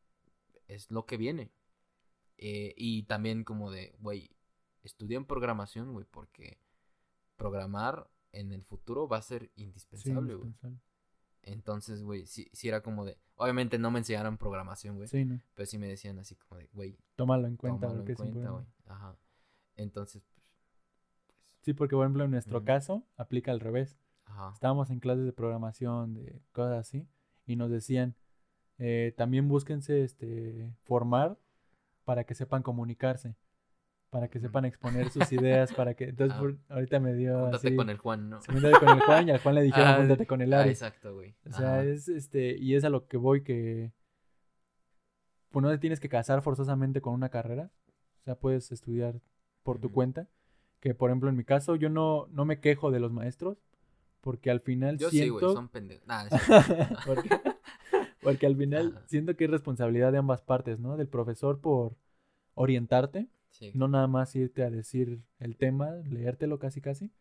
es 0.68 0.91
lo 0.91 1.05
que 1.05 1.18
viene. 1.18 1.51
Eh, 2.38 2.74
y 2.78 3.03
también 3.03 3.43
como 3.43 3.72
de, 3.72 3.95
güey, 3.99 4.32
estudien 4.84 5.26
programación, 5.26 5.91
güey, 5.91 6.05
porque 6.10 6.57
programar 7.36 8.10
en 8.32 8.51
el 8.51 8.63
futuro 8.63 9.07
va 9.07 9.17
a 9.17 9.21
ser 9.21 9.51
indispensable, 9.55 10.36
güey. 10.36 10.53
Entonces, 11.43 12.03
güey, 12.03 12.25
sí, 12.25 12.49
sí 12.53 12.67
era 12.67 12.82
como 12.82 13.05
de. 13.05 13.17
Obviamente 13.36 13.80
no 13.80 13.91
me 13.91 13.99
enseñaron 13.99 14.38
programación, 14.38 14.97
güey. 14.97 15.07
Sí, 15.07 15.25
¿no? 15.25 15.39
Pero 15.55 15.65
sí 15.65 15.77
me 15.77 15.88
decían 15.88 16.19
así 16.19 16.36
como 16.36 16.59
de, 16.59 16.69
güey. 16.73 16.97
Tómalo 17.15 17.47
en 17.47 17.55
cuenta, 17.55 17.88
tómalo 17.88 18.07
en 18.07 18.15
cuenta, 18.15 18.49
güey. 18.49 18.65
Ajá. 18.88 19.15
Entonces, 19.75 20.21
pues, 20.34 20.45
pues. 20.45 20.67
Sí, 21.61 21.73
porque, 21.73 21.95
por 21.95 22.05
ejemplo, 22.05 22.25
en 22.25 22.32
nuestro 22.32 22.63
caso, 22.63 23.03
aplica 23.15 23.51
al 23.51 23.59
revés. 23.59 23.97
Ajá. 24.25 24.51
Estábamos 24.53 24.89
en 24.89 24.99
clases 24.99 25.25
de 25.25 25.34
programación, 25.34 26.13
de 26.13 26.41
cosas 26.51 26.80
así, 26.80 27.07
y 27.45 27.55
nos 27.55 27.71
decían, 27.71 28.15
eh, 28.77 29.13
también 29.17 29.47
búsquense 29.47 30.03
este, 30.03 30.73
formar 30.84 31.38
para 32.03 32.25
que 32.25 32.36
sepan 32.36 32.61
comunicarse 32.63 33.36
para 34.10 34.28
que 34.28 34.39
sepan 34.39 34.66
exponer 34.66 35.10
sus 35.12 35.32
ideas, 35.32 35.72
para 35.74 35.93
que... 35.93 36.05
Entonces, 36.05 36.38
ah. 36.39 36.74
ahorita 36.74 36.99
me 36.99 37.14
dio 37.14 37.39
Júntate 37.41 37.76
con 37.76 37.89
el 37.89 37.97
Juan, 37.97 38.30
¿no? 38.30 38.39
Júntate 38.41 38.80
con 38.80 38.89
el 38.89 39.01
Juan 39.01 39.28
y 39.28 39.32
al 39.32 39.39
Juan 39.39 39.55
le 39.55 39.62
dijeron, 39.62 39.88
ah, 39.88 39.97
júntate 39.97 40.26
con 40.26 40.41
el 40.41 40.53
ah, 40.53 40.62
Ari. 40.62 40.72
exacto, 40.72 41.14
güey. 41.14 41.36
O 41.47 41.53
sea, 41.53 41.84
es 41.84 42.07
este... 42.07 42.57
Y 42.57 42.76
es 42.76 42.84
a 42.84 42.89
lo 42.89 43.07
que 43.07 43.18
voy 43.18 43.43
que... 43.43 43.91
Pues 45.49 45.64
no 45.64 45.70
te 45.70 45.78
tienes 45.78 45.99
que 45.99 46.10
casar 46.10 46.41
forzosamente 46.41 47.01
con 47.01 47.14
una 47.14 47.30
carrera. 47.30 47.72
O 48.22 48.24
sea, 48.24 48.36
puedes 48.36 48.72
estudiar 48.72 49.22
por 49.64 49.80
tu 49.80 49.91
cuenta. 49.91 50.28
Que, 50.80 50.95
por 50.95 51.10
ejemplo, 51.10 51.30
en 51.30 51.36
mi 51.36 51.43
caso, 51.43 51.76
yo 51.76 51.89
no, 51.89 52.28
no 52.32 52.45
me 52.45 52.60
quejo 52.60 52.91
de 52.91 52.99
los 52.99 53.12
maestros. 53.12 53.57
Porque 54.22 54.49
al 54.51 54.60
final 54.60 54.97
yo 54.97 55.10
siento... 55.10 55.39
sí, 55.39 55.45
güey, 55.45 55.55
son 55.55 55.70
pendejos. 55.70 56.05
porque, 57.05 57.30
porque 58.22 58.45
al 58.45 58.55
final 58.55 59.01
siento 59.05 59.36
que 59.36 59.45
es 59.45 59.51
responsabilidad 59.51 60.12
de 60.12 60.18
ambas 60.18 60.41
partes, 60.41 60.80
¿no? 60.80 60.97
Del 60.97 61.07
profesor 61.07 61.62
por 61.62 61.95
orientarte 62.55 63.30
no 63.74 63.88
nada 63.88 64.08
más 64.08 64.36
irte 64.36 64.64
a 64.64 64.70
decir 64.70 65.22
el 65.39 65.58
tema, 65.58 65.91
leértelo 66.06 66.60
casi 66.60 66.82
casi, 66.82 67.12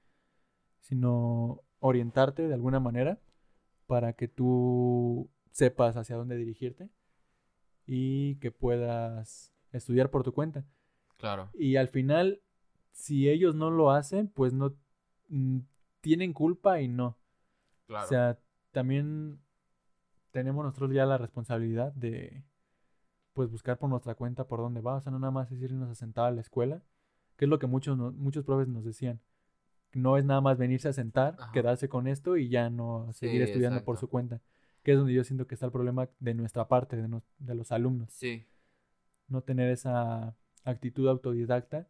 sino 0.81 1.63
orientarte 1.81 2.47
de 2.47 2.55
alguna 2.55 2.81
manera 2.81 3.21
para 3.87 4.13
que 4.13 4.29
tú 4.29 5.31
sepas 5.51 5.97
hacia 5.97 6.17
dónde 6.17 6.37
dirigirte 6.37 6.91
y 7.87 8.37
que 8.37 8.51
puedas 8.51 9.53
estudiar 9.73 10.11
por 10.11 10.23
tu 10.23 10.33
cuenta. 10.33 10.65
Claro. 11.17 11.51
Y 11.55 11.77
al 11.77 11.89
final, 11.89 12.41
si 12.93 13.29
ellos 13.29 13.55
no 13.55 13.71
lo 13.71 13.91
hacen, 13.91 14.29
pues 14.29 14.53
no 14.53 14.77
mm, 15.29 15.61
tienen 16.01 16.33
culpa 16.33 16.81
y 16.81 16.89
no. 16.89 17.19
Claro. 17.87 18.05
O 18.05 18.09
sea, 18.09 18.39
también 18.71 19.41
tenemos 20.31 20.65
nosotros 20.65 20.93
ya 20.93 21.07
la 21.07 21.19
responsabilidad 21.19 21.93
de 21.95 22.45
pues 23.39 23.53
buscar 23.53 23.79
por 23.79 23.89
nuestra 23.89 24.17
cuenta 24.17 24.49
por 24.49 24.59
dónde 24.59 24.81
va, 24.81 24.97
o 24.97 25.01
sea, 25.01 25.13
no 25.13 25.21
nada 25.21 25.31
más 25.31 25.53
es 25.53 25.63
irnos 25.63 25.89
a 25.89 25.95
sentar 25.95 26.25
a 26.25 26.33
la 26.33 26.41
escuela, 26.41 26.83
que 27.37 27.45
es 27.45 27.49
lo 27.49 27.61
que 27.61 27.69
muchos, 27.69 27.97
muchos 27.97 28.45
profes 28.45 28.67
nos 28.67 28.85
decían. 28.85 29.21
No 29.93 30.17
es 30.17 30.25
nada 30.25 30.41
más 30.41 30.59
venirse 30.59 30.89
a 30.89 30.93
sentar, 30.93 31.37
quedarse 31.53 31.89
con 31.89 32.09
esto 32.09 32.37
y 32.37 32.49
ya 32.49 32.69
no 32.69 33.13
seguir 33.13 33.43
estudiando 33.43 33.85
por 33.85 33.97
su 33.97 34.09
cuenta. 34.09 34.41
Que 34.83 34.91
es 34.91 34.99
donde 34.99 35.13
yo 35.13 35.23
siento 35.23 35.47
que 35.47 35.55
está 35.55 35.67
el 35.67 35.73
problema 35.73 36.09
de 36.19 36.35
nuestra 36.35 36.67
parte, 36.67 36.97
de, 36.97 37.21
de 37.39 37.55
los 37.55 37.71
alumnos. 37.71 38.13
Sí. 38.13 38.45
No 39.29 39.43
tener 39.43 39.71
esa 39.71 40.35
actitud 40.65 41.07
autodidacta 41.07 41.87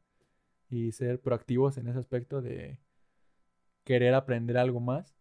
y 0.69 0.93
ser 0.93 1.19
proactivos 1.19 1.79
en 1.79 1.89
ese 1.89 1.99
aspecto 1.99 2.43
de 2.43 2.79
querer 3.85 4.13
aprender 4.13 4.59
algo 4.59 4.81
más 4.81 5.17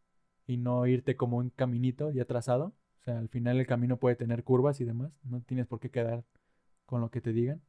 y 0.46 0.58
no 0.58 0.88
irte 0.88 1.16
como 1.16 1.38
un 1.38 1.52
caminito 1.52 2.12
ya 2.12 2.26
trazado, 2.26 2.74
sea, 3.08 3.20
al 3.20 3.30
final 3.30 3.60
el 3.60 3.68
camino 3.68 3.98
puede 3.98 4.16
tener 4.16 4.44
curvas 4.44 4.82
y 4.82 4.86
demás. 4.86 5.12
No 5.24 5.42
tienes 5.42 5.68
por 5.68 5.80
qué 5.80 5.90
quedar 5.90 6.24
con 6.86 7.02
lo 7.02 7.10
que 7.10 7.22
te 7.22 7.34
digan. 7.34 7.62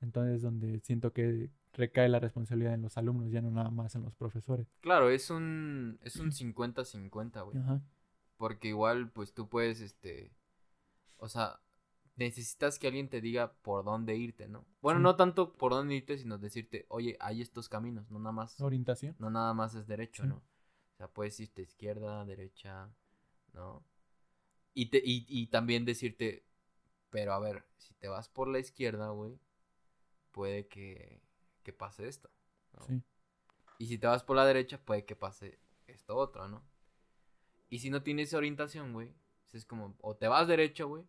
Entonces 0.00 0.36
es 0.36 0.42
donde 0.42 0.80
siento 0.80 1.12
que 1.12 1.50
recae 1.72 2.08
la 2.08 2.20
responsabilidad 2.20 2.74
en 2.74 2.82
los 2.82 2.96
alumnos, 2.96 3.30
ya 3.30 3.40
no 3.40 3.50
nada 3.50 3.70
más 3.70 3.94
en 3.94 4.02
los 4.02 4.14
profesores. 4.14 4.66
Claro, 4.80 5.10
es 5.10 5.30
un 5.30 5.98
es 6.02 6.16
un 6.16 6.30
50-50, 6.30 7.44
güey. 7.44 7.58
Ajá. 7.58 7.82
Porque 8.36 8.68
igual 8.68 9.10
pues 9.10 9.34
tú 9.34 9.48
puedes 9.48 9.80
este 9.80 10.32
o 11.16 11.28
sea, 11.28 11.60
necesitas 12.16 12.78
que 12.78 12.86
alguien 12.86 13.08
te 13.08 13.20
diga 13.20 13.52
por 13.62 13.84
dónde 13.84 14.16
irte, 14.16 14.48
¿no? 14.48 14.64
Bueno, 14.80 15.00
no 15.00 15.16
tanto 15.16 15.54
por 15.54 15.72
dónde 15.72 15.96
irte, 15.96 16.16
sino 16.16 16.38
decirte, 16.38 16.86
"Oye, 16.88 17.16
hay 17.20 17.40
estos 17.42 17.68
caminos", 17.68 18.10
no 18.10 18.18
nada 18.18 18.32
más 18.32 18.60
orientación. 18.60 19.16
No 19.18 19.30
nada 19.30 19.52
más 19.52 19.74
es 19.74 19.86
derecho, 19.86 20.24
¿no? 20.26 20.36
O 20.36 20.96
sea, 20.96 21.08
puedes 21.08 21.38
irte 21.40 21.62
izquierda, 21.62 22.24
derecha, 22.24 22.88
¿no? 23.52 23.82
Y, 24.78 24.86
te, 24.86 25.02
y, 25.04 25.48
también 25.48 25.84
decirte, 25.84 26.44
pero 27.10 27.32
a 27.32 27.40
ver, 27.40 27.64
si 27.78 27.94
te 27.94 28.06
vas 28.06 28.28
por 28.28 28.46
la 28.46 28.60
izquierda, 28.60 29.08
güey, 29.08 29.36
puede 30.30 30.68
que, 30.68 31.20
que 31.64 31.72
pase 31.72 32.06
esto. 32.06 32.30
Sí. 32.86 33.02
Y 33.78 33.86
si 33.88 33.98
te 33.98 34.06
vas 34.06 34.22
por 34.22 34.36
la 34.36 34.46
derecha, 34.46 34.78
puede 34.78 35.04
que 35.04 35.16
pase 35.16 35.58
esto 35.88 36.16
otro, 36.16 36.46
¿no? 36.46 36.62
Y 37.68 37.80
si 37.80 37.90
no 37.90 38.04
tienes 38.04 38.34
orientación, 38.34 38.92
güey, 38.92 39.12
es 39.52 39.64
como, 39.64 39.96
o 40.00 40.14
te 40.14 40.28
vas 40.28 40.46
derecho, 40.46 40.86
güey, 40.86 41.02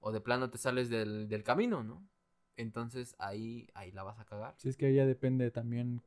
o 0.00 0.10
de 0.10 0.20
plano 0.20 0.50
te 0.50 0.58
sales 0.58 0.90
del, 0.90 1.28
del, 1.28 1.44
camino, 1.44 1.84
¿no? 1.84 2.04
Entonces 2.56 3.14
ahí, 3.20 3.68
ahí 3.74 3.92
la 3.92 4.02
vas 4.02 4.18
a 4.18 4.24
cagar. 4.24 4.56
Sí, 4.58 4.68
es 4.68 4.76
que 4.76 4.92
ya 4.92 5.06
depende 5.06 5.52
también 5.52 6.02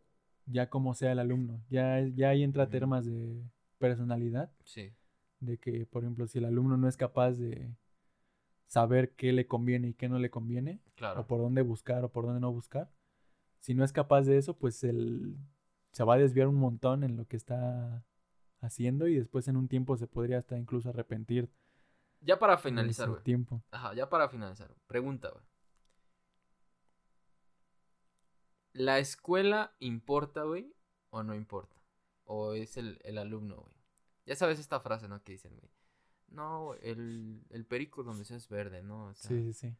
ya 0.45 0.70
cómo 0.70 0.93
sea 0.93 1.14
el 1.14 1.20
alumno. 1.20 1.64
Ya, 1.70 2.01
ya 2.01 2.32
ahí 2.32 2.43
entra 2.43 2.70
temas 2.70 3.05
de 3.05 3.41
personalidad. 3.80 4.51
Sí 4.66 4.91
de 5.40 5.58
que, 5.58 5.86
por 5.86 6.04
ejemplo, 6.04 6.28
si 6.28 6.40
el 6.40 6.46
alumno 6.46 6.78
no 6.78 6.88
es 6.88 6.98
capaz 6.98 7.34
de 7.34 7.76
saber 8.68 9.16
qué 9.16 9.32
le 9.32 9.48
conviene 9.48 9.90
y 9.90 9.94
qué 9.94 10.10
no 10.10 10.20
le 10.20 10.30
conviene, 10.30 10.82
o 11.16 11.28
por 11.28 11.40
dónde 11.40 11.62
buscar 11.62 12.04
o 12.04 12.12
por 12.12 12.26
dónde 12.26 12.42
no 12.42 12.52
buscar, 12.52 12.92
si 13.60 13.74
no 13.74 13.84
es 13.84 13.92
capaz 13.92 14.24
de 14.24 14.38
eso, 14.38 14.58
pues 14.58 14.84
él 14.84 15.38
se 15.92 16.04
va 16.04 16.16
a 16.16 16.18
desviar 16.18 16.48
un 16.48 16.56
montón 16.56 17.04
en 17.04 17.18
lo 17.18 17.26
que 17.26 17.38
está 17.38 18.06
haciendo 18.62 19.08
y 19.08 19.16
después 19.16 19.48
en 19.48 19.58
un 19.58 19.68
tiempo 19.68 19.98
se 19.98 20.08
podría 20.08 20.40
hasta 20.40 20.58
incluso 20.58 20.90
arrepentir. 20.90 21.50
Ya 22.22 22.40
para 22.40 22.58
finalizar, 22.58 23.10
güey. 23.10 23.24
tiempo. 23.24 23.64
Ajá, 23.72 23.94
ya 23.94 24.10
para 24.10 24.30
finalizar. 24.30 24.74
Pregunta, 24.88 25.30
güey. 25.30 25.44
¿La 28.74 29.00
escuela 29.00 29.76
importa, 29.80 30.44
güey? 30.44 30.74
¿O 31.10 31.24
no 31.24 31.36
importa? 31.36 31.76
¿O 32.26 32.54
es 32.54 32.78
el, 32.78 33.00
el 33.04 33.18
alumno, 33.18 33.58
güey? 33.58 33.76
Ya 34.28 34.36
sabes 34.36 34.59
esta 34.59 34.82
frase, 34.82 35.07
¿no? 35.07 35.23
Que 35.23 35.32
dicen, 35.32 35.55
güey. 35.55 35.71
No, 36.28 36.75
el, 36.82 37.41
el 37.49 37.65
perico 37.65 38.03
donde 38.03 38.25
sea 38.25 38.36
es 38.36 38.49
verde, 38.49 38.84
¿no? 38.84 39.13
sí, 39.15 39.41
sí, 39.41 39.53
sí. 39.53 39.75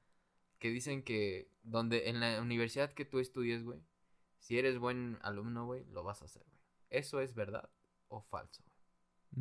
Que 0.58 0.70
dicen 0.70 1.04
que 1.04 1.52
donde 1.62 2.10
en 2.10 2.22
la 2.22 2.42
universidad 2.42 2.94
que 2.94 3.06
tú 3.06 3.20
estudies, 3.20 3.64
güey, 3.64 3.80
si 4.40 4.58
eres 4.58 4.80
buen 4.80 5.20
alumno, 5.22 5.66
güey, 5.66 5.86
lo 5.92 6.04
vas 6.04 6.22
a 6.22 6.26
hacer, 6.26 6.44
güey. 6.50 6.62
¿Eso 6.90 7.20
es 7.20 7.36
verdad 7.36 7.70
o 8.08 8.22
falso, 8.22 8.64
güey? 8.66 8.78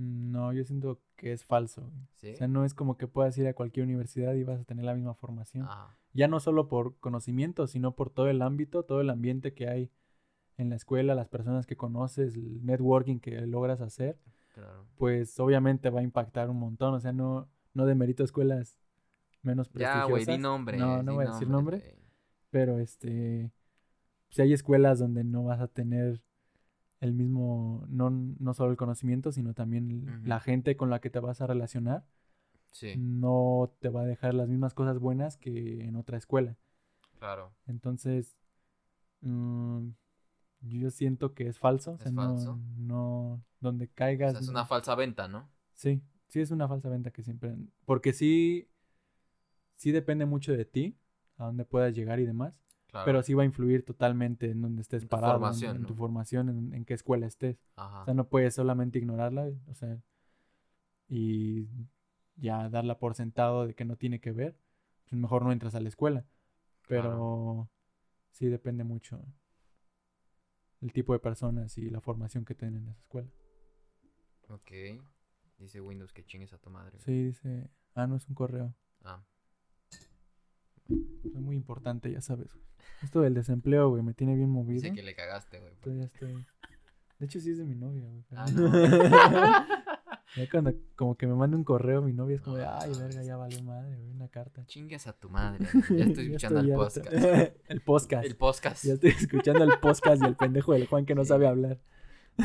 Mm, 0.04 0.32
no, 0.32 0.52
yo 0.52 0.64
siento 0.64 1.00
que 1.14 1.32
es 1.32 1.44
falso. 1.44 1.90
¿Sí? 2.16 2.32
O 2.32 2.36
sea, 2.36 2.48
no 2.48 2.64
es 2.64 2.74
como 2.74 2.98
que 2.98 3.06
puedas 3.06 3.38
ir 3.38 3.46
a 3.46 3.54
cualquier 3.54 3.86
universidad 3.86 4.34
y 4.34 4.42
vas 4.42 4.60
a 4.60 4.64
tener 4.64 4.84
la 4.84 4.94
misma 4.94 5.14
formación. 5.14 5.68
Ya 6.12 6.26
no 6.26 6.40
solo 6.40 6.68
por 6.68 6.98
conocimiento, 6.98 7.68
sino 7.68 7.94
por 7.94 8.10
todo 8.10 8.28
el 8.28 8.42
ámbito, 8.42 8.82
todo 8.82 9.00
el 9.00 9.10
ambiente 9.10 9.54
que 9.54 9.68
hay 9.68 9.92
en 10.56 10.70
la 10.70 10.76
escuela, 10.76 11.14
las 11.14 11.28
personas 11.28 11.66
que 11.66 11.76
conoces, 11.76 12.34
el 12.34 12.66
networking 12.66 13.20
que 13.20 13.40
logras 13.42 13.80
hacer 13.80 14.18
pues 14.96 15.38
obviamente 15.40 15.90
va 15.90 16.00
a 16.00 16.02
impactar 16.02 16.50
un 16.50 16.58
montón. 16.58 16.94
O 16.94 17.00
sea, 17.00 17.12
no, 17.12 17.48
no 17.74 17.86
demerito 17.86 18.24
escuelas 18.24 18.78
menos 19.42 19.68
prestigiosas. 19.68 20.08
Ya, 20.08 20.10
güey, 20.10 20.24
di 20.24 20.38
nombre. 20.38 20.78
No, 20.78 21.02
no 21.02 21.14
voy 21.14 21.26
a 21.26 21.30
decir 21.30 21.48
nombre. 21.48 21.96
Pero 22.50 22.78
este, 22.78 23.50
si 24.30 24.42
hay 24.42 24.52
escuelas 24.52 24.98
donde 24.98 25.24
no 25.24 25.44
vas 25.44 25.60
a 25.60 25.68
tener 25.68 26.22
el 27.00 27.12
mismo, 27.12 27.84
no, 27.88 28.10
no 28.10 28.54
solo 28.54 28.70
el 28.70 28.76
conocimiento, 28.76 29.32
sino 29.32 29.54
también 29.54 30.22
la 30.24 30.40
gente 30.40 30.76
con 30.76 30.90
la 30.90 31.00
que 31.00 31.10
te 31.10 31.20
vas 31.20 31.40
a 31.40 31.46
relacionar. 31.46 32.04
Sí. 32.70 32.94
No 32.96 33.72
te 33.80 33.88
va 33.88 34.02
a 34.02 34.06
dejar 34.06 34.34
las 34.34 34.48
mismas 34.48 34.74
cosas 34.74 34.98
buenas 34.98 35.36
que 35.36 35.84
en 35.84 35.96
otra 35.96 36.18
escuela. 36.18 36.56
Claro. 37.18 37.52
Entonces, 37.66 38.36
mmm, 39.22 39.88
yo 40.68 40.90
siento 40.90 41.34
que 41.34 41.48
es 41.48 41.58
falso. 41.58 41.98
¿Es 42.04 42.14
falso? 42.14 42.58
No, 42.76 43.42
donde 43.60 43.88
caigas. 43.88 44.40
es 44.40 44.48
una 44.48 44.64
falsa 44.64 44.94
venta, 44.94 45.28
¿no? 45.28 45.48
Sí, 45.74 46.02
sí 46.28 46.40
es 46.40 46.50
una 46.50 46.68
falsa 46.68 46.88
venta 46.88 47.10
que 47.10 47.22
siempre. 47.22 47.54
Porque 47.84 48.12
sí, 48.12 48.68
sí 49.76 49.92
depende 49.92 50.26
mucho 50.26 50.52
de 50.52 50.64
ti, 50.64 50.98
a 51.36 51.44
dónde 51.44 51.64
puedas 51.64 51.94
llegar 51.94 52.20
y 52.20 52.26
demás. 52.26 52.54
Pero 53.04 53.22
sí 53.22 53.34
va 53.34 53.42
a 53.42 53.44
influir 53.46 53.84
totalmente 53.84 54.50
en 54.50 54.62
donde 54.62 54.80
estés 54.80 55.04
parado, 55.04 55.46
en, 55.62 55.84
tu 55.84 55.94
formación, 55.94 56.72
en, 56.72 56.84
qué 56.86 56.94
escuela 56.94 57.26
estés. 57.26 57.58
O 57.76 58.04
sea, 58.06 58.14
no 58.14 58.26
puedes 58.28 58.54
solamente 58.54 58.98
ignorarla, 58.98 59.50
o 59.66 59.74
sea, 59.74 59.98
y 61.06 61.68
ya 62.36 62.70
darla 62.70 62.98
por 62.98 63.14
sentado 63.14 63.66
de 63.66 63.74
que 63.74 63.84
no 63.84 63.96
tiene 63.96 64.18
que 64.18 64.32
ver. 64.32 64.56
Pues 65.10 65.20
mejor 65.20 65.44
no 65.44 65.52
entras 65.52 65.74
a 65.74 65.80
la 65.80 65.90
escuela. 65.90 66.24
Pero 66.88 67.68
sí 68.30 68.46
depende 68.46 68.82
mucho 68.82 69.20
el 70.82 70.92
tipo 70.92 71.12
de 71.12 71.18
personas 71.18 71.76
y 71.78 71.90
la 71.90 72.00
formación 72.00 72.44
que 72.44 72.54
tienen 72.54 72.82
en 72.82 72.88
esa 72.90 73.00
escuela. 73.00 73.28
Ok. 74.48 74.70
Dice 75.58 75.80
Windows 75.80 76.12
que 76.12 76.24
chingues 76.24 76.52
a 76.52 76.58
tu 76.58 76.70
madre. 76.70 76.98
Sí, 77.00 77.24
dice, 77.24 77.70
ah, 77.94 78.06
no 78.06 78.16
es 78.16 78.28
un 78.28 78.34
correo. 78.34 78.74
Ah, 79.02 79.24
Es 80.88 81.40
muy 81.40 81.56
importante, 81.56 82.10
ya 82.12 82.20
sabes. 82.20 82.52
güey. 82.54 82.64
Esto 83.02 83.20
del 83.22 83.34
desempleo, 83.34 83.88
güey, 83.90 84.02
me 84.02 84.14
tiene 84.14 84.36
bien 84.36 84.50
movido. 84.50 84.80
dice 84.82 84.94
que 84.94 85.02
le 85.02 85.14
cagaste, 85.14 85.58
güey. 85.60 85.72
Estoy... 86.04 86.46
De 87.18 87.24
hecho, 87.24 87.40
sí 87.40 87.50
es 87.52 87.58
de 87.58 87.64
mi 87.64 87.74
novia, 87.74 88.06
güey. 88.06 88.24
Ah, 88.32 88.46
no. 88.52 88.70
Ya 90.36 90.48
cuando 90.50 90.72
como 90.96 91.16
que 91.16 91.26
me 91.26 91.34
manda 91.34 91.56
un 91.56 91.64
correo 91.64 92.02
mi 92.02 92.12
novia 92.12 92.36
es 92.36 92.42
como 92.42 92.56
de, 92.56 92.66
ay, 92.66 92.92
verga, 92.98 93.22
ya 93.22 93.36
valió 93.36 93.62
madre, 93.62 93.96
una 94.14 94.28
carta. 94.28 94.64
Chingues 94.66 95.06
a 95.06 95.12
tu 95.14 95.30
madre. 95.30 95.64
Ya 95.90 96.04
estoy 96.04 96.26
escuchando 96.26 96.60
el 96.60 96.72
podcast. 96.72 97.06
el 97.68 97.80
podcast. 97.80 98.24
El 98.26 98.36
podcast. 98.36 98.84
Ya 98.84 98.92
estoy 98.94 99.10
escuchando 99.10 99.64
el 99.64 99.78
podcast 99.80 100.22
y 100.22 100.26
el 100.26 100.36
pendejo 100.36 100.72
del 100.74 100.86
Juan 100.86 101.06
que 101.06 101.14
no 101.14 101.24
sabe 101.24 101.46
hablar. 101.48 101.78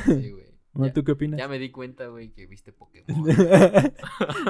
Sí, 0.06 0.32
güey. 0.32 0.52
Bueno, 0.74 0.88
Ya, 0.88 0.94
¿Tú 0.94 1.04
qué 1.04 1.12
opinas? 1.12 1.38
ya 1.38 1.50
me 1.50 1.60
di 1.60 1.70
cuenta, 1.70 2.08
güey, 2.08 2.30
que 2.32 2.46
viste 2.48 2.72
Pokémon. 2.72 3.26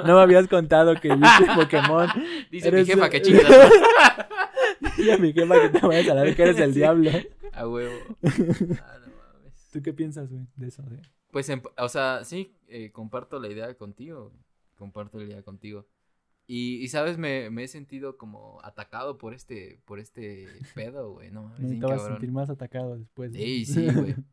no 0.06 0.16
me 0.18 0.22
habías 0.22 0.48
contado 0.48 0.94
que 1.02 1.16
viste 1.16 1.46
Pokémon. 1.56 2.08
Dice 2.52 2.68
Eres- 2.68 2.88
mi 2.88 2.94
jefa 2.94 3.10
que. 3.10 3.22
Dile 3.22 5.14
a 5.14 5.18
mi 5.18 5.34
jefa 5.34 5.60
que 5.62 5.70
te 5.80 5.88
vayas 5.88 6.10
a 6.10 6.14
la 6.14 6.36
que 6.36 6.44
eres 6.44 6.60
el 6.60 6.76
diablo. 6.76 7.10
A 7.54 7.68
huevo. 7.68 7.92
Ah, 8.24 9.00
no. 9.04 9.11
¿Tú 9.72 9.82
qué 9.82 9.94
piensas, 9.94 10.30
güey, 10.30 10.46
de 10.56 10.68
eso? 10.68 10.84
De... 10.84 11.02
Pues, 11.32 11.50
en- 11.50 11.64
o 11.78 11.90
sea, 11.90 12.24
sí, 12.24 12.54
eh, 12.68 12.92
comparto 12.92 13.40
la 13.40 13.48
idea 13.50 13.74
contigo. 13.78 14.32
Comparto 14.76 15.18
la 15.18 15.26
idea 15.26 15.44
contigo. 15.44 15.86
Y, 16.48 16.78
y, 16.84 16.88
sabes, 16.90 17.18
me, 17.18 17.50
me 17.50 17.64
he 17.64 17.68
sentido 17.68 18.18
como 18.18 18.60
atacado 18.64 19.18
por 19.18 19.34
este, 19.34 19.80
por 19.86 20.00
este 20.00 20.48
pedo, 20.76 21.14
güey. 21.14 21.32
No, 21.32 21.44
mames, 21.44 21.80
te 21.80 21.86
vas 21.86 22.02
a 22.02 22.08
sentir 22.08 22.32
más 22.32 22.50
atacado 22.50 22.98
después. 22.98 23.32
Sí, 23.34 23.66
sí, 23.66 23.88
güey. 23.94 24.16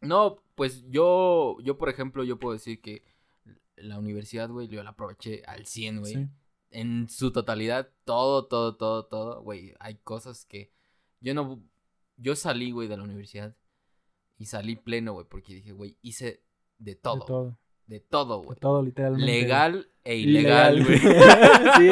No, 0.00 0.42
pues 0.54 0.84
yo, 0.90 1.56
yo, 1.62 1.78
por 1.78 1.88
ejemplo, 1.88 2.24
yo 2.24 2.38
puedo 2.38 2.52
decir 2.52 2.82
que 2.82 3.02
la 3.76 3.98
universidad, 3.98 4.50
güey, 4.50 4.68
yo 4.68 4.82
la 4.82 4.90
aproveché 4.90 5.42
al 5.46 5.64
100, 5.64 6.00
güey. 6.00 6.14
Sí. 6.14 6.28
En 6.70 7.08
su 7.08 7.32
totalidad, 7.32 7.88
todo, 8.04 8.46
todo, 8.46 8.76
todo, 8.76 9.06
todo, 9.06 9.40
güey. 9.42 9.72
Hay 9.80 9.94
cosas 9.96 10.44
que 10.44 10.70
yo 11.20 11.32
no, 11.32 11.62
yo 12.18 12.36
salí, 12.36 12.70
güey, 12.70 12.86
de 12.86 12.98
la 12.98 13.04
universidad 13.04 13.56
y 14.38 14.46
salí 14.46 14.76
pleno, 14.76 15.12
güey, 15.14 15.26
porque 15.28 15.54
dije, 15.54 15.72
güey, 15.72 15.96
hice 16.02 16.42
de 16.78 16.94
todo, 16.96 17.20
De 17.20 17.26
todo. 17.26 17.58
de 17.86 18.00
todo, 18.00 18.40
De 18.40 18.46
güey. 18.46 18.58
todo, 18.58 18.82
literalmente. 18.82 19.26
Legal 19.32 19.90
e 20.04 20.16
ilegal, 20.16 20.84
güey. 20.84 20.98
sí. 21.78 21.90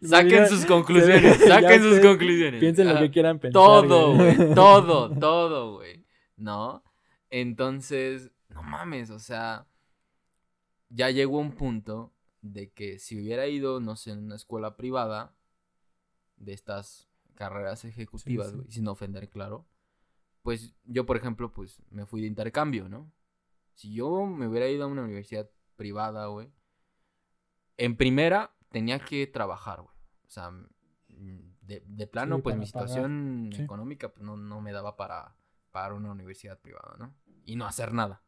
Saquen 0.06 0.28
Mira, 0.28 0.48
sus 0.48 0.64
conclusiones, 0.66 1.38
ve- 1.40 1.46
saquen 1.46 1.82
sus 1.82 2.00
conclusiones. 2.00 2.60
Piensen 2.60 2.88
lo 2.88 2.98
que 2.98 3.10
quieran 3.10 3.38
pensar. 3.38 3.52
Todo, 3.62 4.14
güey. 4.14 4.36
Todo, 4.54 5.10
todo, 5.10 5.74
güey. 5.74 6.04
¿No? 6.36 6.82
Entonces, 7.30 8.30
no 8.48 8.62
mames, 8.62 9.10
o 9.10 9.18
sea, 9.18 9.66
ya 10.88 11.10
llegó 11.10 11.38
un 11.38 11.52
punto 11.52 12.12
de 12.42 12.70
que 12.72 12.98
si 12.98 13.18
hubiera 13.20 13.46
ido, 13.46 13.80
no 13.80 13.96
sé, 13.96 14.10
en 14.12 14.18
una 14.24 14.36
escuela 14.36 14.76
privada 14.76 15.34
de 16.36 16.52
estas 16.52 17.08
carreras 17.34 17.84
ejecutivas, 17.84 18.50
sí. 18.50 18.56
güey, 18.56 18.70
sin 18.70 18.86
ofender, 18.88 19.28
claro, 19.28 19.66
pues 20.44 20.74
yo, 20.84 21.06
por 21.06 21.16
ejemplo, 21.16 21.50
pues 21.50 21.82
me 21.90 22.04
fui 22.04 22.20
de 22.20 22.26
intercambio, 22.26 22.86
¿no? 22.86 23.10
Si 23.72 23.94
yo 23.94 24.26
me 24.26 24.46
hubiera 24.46 24.68
ido 24.68 24.84
a 24.84 24.88
una 24.88 25.02
universidad 25.02 25.50
privada, 25.74 26.26
güey, 26.26 26.52
en 27.78 27.96
primera 27.96 28.54
tenía 28.70 28.98
que 28.98 29.26
trabajar, 29.26 29.80
güey. 29.80 29.96
O 30.26 30.30
sea, 30.30 30.52
de, 31.08 31.82
de 31.86 32.06
plano, 32.06 32.36
Sí, 32.36 32.42
pues 32.42 32.52
para 32.52 32.60
mi 32.60 32.66
situación 32.66 33.50
económica 33.54 34.10
pues, 34.12 34.22
no, 34.22 34.36
no 34.36 34.60
me 34.60 34.72
daba 34.72 34.98
para 34.98 35.34
pagar 35.72 35.94
una 35.94 36.12
universidad 36.12 36.60
privada, 36.60 36.94
¿no? 36.98 37.14
Y 37.46 37.56
no 37.56 37.64
hacer 37.64 37.94
nada. 37.94 38.22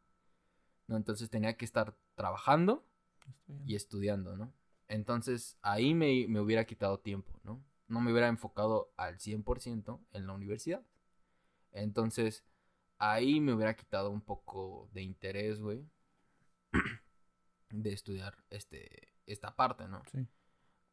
¿no? 0.87 0.97
Entonces 0.97 1.29
tenía 1.29 1.59
que 1.59 1.67
estar 1.67 1.95
trabajando 2.15 2.87
y 3.67 3.75
estudiando, 3.75 4.39
¿no? 4.39 4.55
Entonces 4.89 5.59
ahí 5.61 5.95
me, 5.95 6.27
me 6.29 6.41
hubiera 6.41 6.65
quitado 6.65 6.99
tiempo, 6.99 7.39
¿no? 7.45 7.63
No 7.89 8.01
me 8.01 8.11
hubiera 8.11 8.29
enfocado 8.29 8.91
al 8.97 9.19
100% 9.19 10.01
en 10.13 10.27
la 10.27 10.33
universidad. 10.33 10.83
Entonces 11.73 12.45
ahí 12.99 13.41
me 13.41 13.53
hubiera 13.53 13.77
quitado 13.77 14.11
un 14.11 14.21
poco 14.21 14.89
de 14.93 15.03
interés, 15.03 15.61
güey, 15.61 15.85
de 17.71 17.93
estudiar 17.93 18.37
este, 18.51 19.15
esta 19.27 19.55
parte, 19.55 19.89
¿no? 19.89 20.03
Sí. 20.11 20.27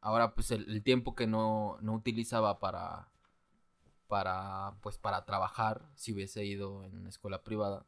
Ahora, 0.00 0.34
pues 0.34 0.50
el, 0.50 0.68
el 0.70 0.82
tiempo 0.82 1.14
que 1.14 1.26
no, 1.26 1.78
no 1.80 1.94
utilizaba 1.94 2.58
para, 2.58 3.08
para, 4.06 4.76
pues 4.82 4.98
para 4.98 5.24
trabajar, 5.24 5.88
si 5.94 6.12
hubiese 6.12 6.44
ido 6.44 6.84
en 6.84 6.96
una 6.96 7.08
escuela 7.08 7.42
privada, 7.42 7.86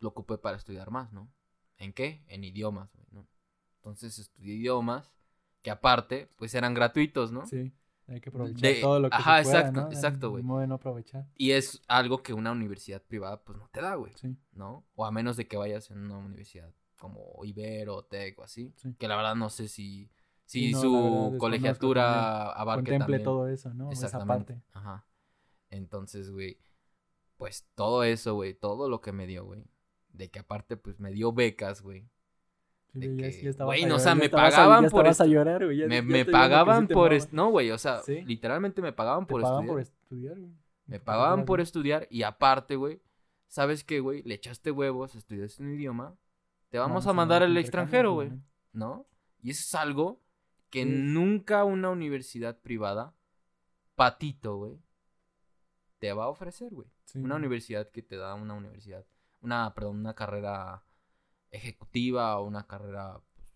lo 0.00 0.10
ocupé 0.10 0.36
para 0.36 0.56
estudiar 0.56 0.90
más, 0.90 1.12
¿no? 1.12 1.32
¿En 1.78 1.92
qué? 1.92 2.24
En 2.28 2.44
idiomas, 2.44 2.92
güey, 2.92 3.06
¿no? 3.12 3.26
Entonces 3.76 4.18
estudié 4.18 4.54
idiomas 4.54 5.12
que 5.62 5.70
aparte, 5.70 6.28
pues 6.36 6.54
eran 6.54 6.74
gratuitos, 6.74 7.32
¿no? 7.32 7.46
Sí. 7.46 7.72
Hay 8.06 8.20
que 8.20 8.28
aprovechar 8.28 8.60
De- 8.60 8.80
todo 8.80 9.00
lo 9.00 9.08
que 9.10 9.16
ajá, 9.16 9.38
se 9.38 9.44
pueda, 9.44 9.58
exacto, 9.60 9.80
¿no? 9.80 9.88
exacto, 9.88 10.30
güey. 10.30 10.42
no 10.44 10.74
aprovechar. 10.74 11.26
Y 11.36 11.52
es 11.52 11.80
algo 11.88 12.22
que 12.22 12.34
una 12.34 12.52
universidad 12.52 13.02
privada, 13.02 13.42
pues 13.42 13.58
no 13.58 13.68
te 13.72 13.80
da, 13.80 13.94
güey, 13.94 14.12
Sí. 14.16 14.36
¿no? 14.52 14.84
O 14.94 15.06
a 15.06 15.10
menos 15.10 15.36
de 15.36 15.46
que 15.48 15.56
vayas 15.56 15.90
en 15.90 15.98
una 15.98 16.18
universidad 16.18 16.70
como 16.98 17.44
Ibero, 17.44 18.04
Tec 18.04 18.38
o 18.38 18.42
así, 18.44 18.72
Sí. 18.76 18.94
que 18.98 19.08
la 19.08 19.16
verdad 19.16 19.34
no 19.34 19.48
sé 19.50 19.68
si, 19.68 20.10
Sí, 20.46 20.66
si 20.68 20.72
no, 20.72 20.80
su 21.32 21.36
colegiatura 21.38 22.50
abarque 22.52 22.90
Contemple 22.92 22.98
también. 23.18 23.22
todo 23.24 23.48
eso, 23.48 23.72
¿no? 23.72 23.90
Esa 23.90 24.06
Exactamente. 24.06 24.54
parte. 24.54 24.66
Ajá. 24.72 25.06
Entonces, 25.70 26.30
güey, 26.30 26.58
pues 27.36 27.66
todo 27.74 28.04
eso, 28.04 28.34
güey, 28.34 28.54
todo 28.54 28.88
lo 28.88 29.00
que 29.00 29.12
me 29.12 29.26
dio, 29.26 29.44
güey. 29.44 29.64
De 30.08 30.30
que 30.30 30.38
aparte, 30.40 30.76
pues 30.76 31.00
me 31.00 31.10
dio 31.10 31.32
becas, 31.32 31.82
güey. 31.82 32.08
De 32.94 33.16
que, 33.16 33.32
ya 33.42 33.64
güey, 33.64 33.84
no, 33.86 33.96
o 33.96 33.98
sea, 33.98 34.14
me 34.14 34.28
pagaban 34.30 34.88
por 34.88 35.06
Me, 36.02 36.24
pagaban 36.24 36.86
por... 36.88 37.12
No, 37.32 37.50
güey, 37.50 37.70
o 37.72 37.78
sea, 37.78 38.00
Sí. 38.02 38.22
literalmente 38.24 38.80
me 38.82 38.92
pagaban 38.92 39.26
por 39.26 39.42
pagaban 39.42 39.64
estudiar. 39.64 39.74
por 39.74 39.80
estudiar, 39.82 40.38
güey. 40.38 40.52
Me 40.86 41.00
pagaban 41.00 41.44
por 41.44 41.60
estudiar 41.60 42.06
y 42.10 42.22
aparte, 42.22 42.76
güey, 42.76 43.00
¿sabes 43.48 43.82
qué, 43.84 43.98
güey? 44.00 44.22
Le 44.22 44.34
echaste 44.34 44.70
huevos, 44.70 45.14
estudiaste 45.16 45.62
un 45.62 45.74
idioma, 45.74 46.14
te 46.70 46.78
vamos, 46.78 47.06
a 47.06 47.12
mandar 47.12 47.42
tu 47.42 47.46
al 47.46 47.56
extranjero, 47.56 48.12
güey. 48.12 48.30
¿no? 48.72 49.06
Y 49.42 49.50
eso 49.50 49.62
es 49.62 49.74
algo 49.74 50.20
que 50.70 50.82
Sí. 50.84 50.88
nunca 50.90 51.64
una 51.64 51.90
universidad 51.90 52.58
privada, 52.60 53.12
patito, 53.96 54.56
güey, 54.56 54.78
te 55.98 56.12
va 56.12 56.24
a 56.24 56.28
ofrecer, 56.28 56.72
güey. 56.72 56.88
Sí, 57.04 57.18
Una 57.18 57.34
güey. 57.34 57.38
universidad 57.40 57.88
que 57.90 58.02
te 58.02 58.16
da 58.16 58.34
una 58.34 58.54
universidad, 58.54 59.04
una, 59.40 59.72
perdón, 59.74 59.98
una 60.00 60.14
carrera 60.14 60.82
ejecutiva 61.54 62.38
o 62.38 62.46
una 62.46 62.66
carrera 62.66 63.20
pues, 63.36 63.54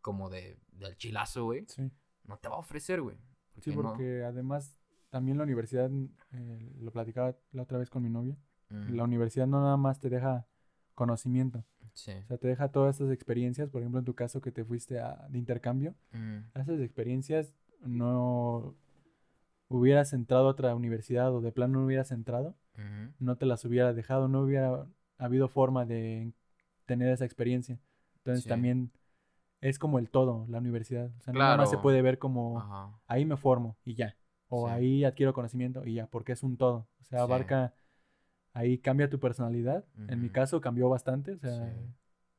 como 0.00 0.28
de, 0.30 0.58
del 0.72 0.96
chilazo, 0.96 1.44
güey, 1.44 1.64
Sí. 1.68 1.90
no 2.24 2.38
te 2.38 2.48
va 2.48 2.56
a 2.56 2.58
ofrecer, 2.58 3.00
güey. 3.00 3.16
Sí, 3.60 3.70
no- 3.70 3.82
porque 3.82 4.24
además 4.24 4.76
también 5.10 5.38
la 5.38 5.44
universidad, 5.44 5.90
eh, 6.32 6.72
lo 6.80 6.90
platicaba 6.90 7.36
la 7.52 7.62
otra 7.62 7.78
vez 7.78 7.88
con 7.90 8.02
mi 8.02 8.10
novia, 8.10 8.36
Mm, 8.70 8.94
la 8.96 9.04
universidad 9.04 9.46
no 9.46 9.60
nada 9.60 9.76
más 9.76 10.00
te 10.00 10.08
deja 10.10 10.46
conocimiento, 10.94 11.64
sí. 11.92 12.12
o 12.12 12.26
sea, 12.26 12.38
te 12.38 12.48
deja 12.48 12.68
todas 12.68 12.96
estas 12.96 13.12
experiencias, 13.12 13.68
por 13.70 13.82
ejemplo, 13.82 13.98
en 14.00 14.04
tu 14.04 14.14
caso 14.14 14.40
que 14.40 14.50
te 14.50 14.64
fuiste 14.64 14.98
a, 14.98 15.26
de 15.28 15.38
intercambio, 15.38 15.94
Mm, 16.12 16.38
esas 16.54 16.80
experiencias 16.80 17.54
no 17.80 18.74
hubieras 19.68 20.12
entrado 20.12 20.46
a 20.46 20.50
otra 20.50 20.74
universidad 20.74 21.32
o 21.34 21.40
de 21.40 21.52
plano 21.52 21.78
no 21.80 21.86
hubieras 21.86 22.10
entrado, 22.10 22.54
no 23.20 23.36
te 23.36 23.46
las 23.46 23.64
hubiera 23.64 23.92
dejado, 23.92 24.26
no 24.28 24.40
hubiera 24.42 24.86
habido 25.18 25.48
forma 25.48 25.84
de 25.86 26.32
tener 26.86 27.08
esa 27.10 27.24
experiencia. 27.24 27.78
Entonces 28.18 28.44
Sí. 28.44 28.48
también 28.48 28.90
es 29.60 29.78
como 29.78 29.98
el 29.98 30.10
todo, 30.10 30.46
la 30.48 30.58
universidad. 30.58 31.10
O 31.18 31.20
sea, 31.22 31.32
nada 31.32 31.56
más 31.56 31.70
se 31.70 31.78
puede 31.78 32.02
ver 32.02 32.18
como 32.18 32.58
Ajá. 32.58 32.92
ahí 33.06 33.24
me 33.24 33.36
formo 33.36 33.76
y 33.84 33.94
ya. 33.94 34.16
O 34.48 34.68
Sí. 34.68 34.74
ahí 34.74 35.04
adquiero 35.04 35.32
conocimiento 35.32 35.84
y 35.86 35.94
ya, 35.94 36.06
porque 36.06 36.32
es 36.32 36.42
un 36.42 36.56
todo. 36.56 36.86
O 37.00 37.04
sea, 37.04 37.22
abarca, 37.22 37.74
ahí 38.52 38.78
cambia 38.78 39.08
tu 39.10 39.18
personalidad. 39.18 39.84
En 40.08 40.20
mi 40.20 40.28
caso 40.30 40.60
cambió 40.60 40.88
bastante. 40.88 41.32
O 41.32 41.38
sea, 41.38 41.72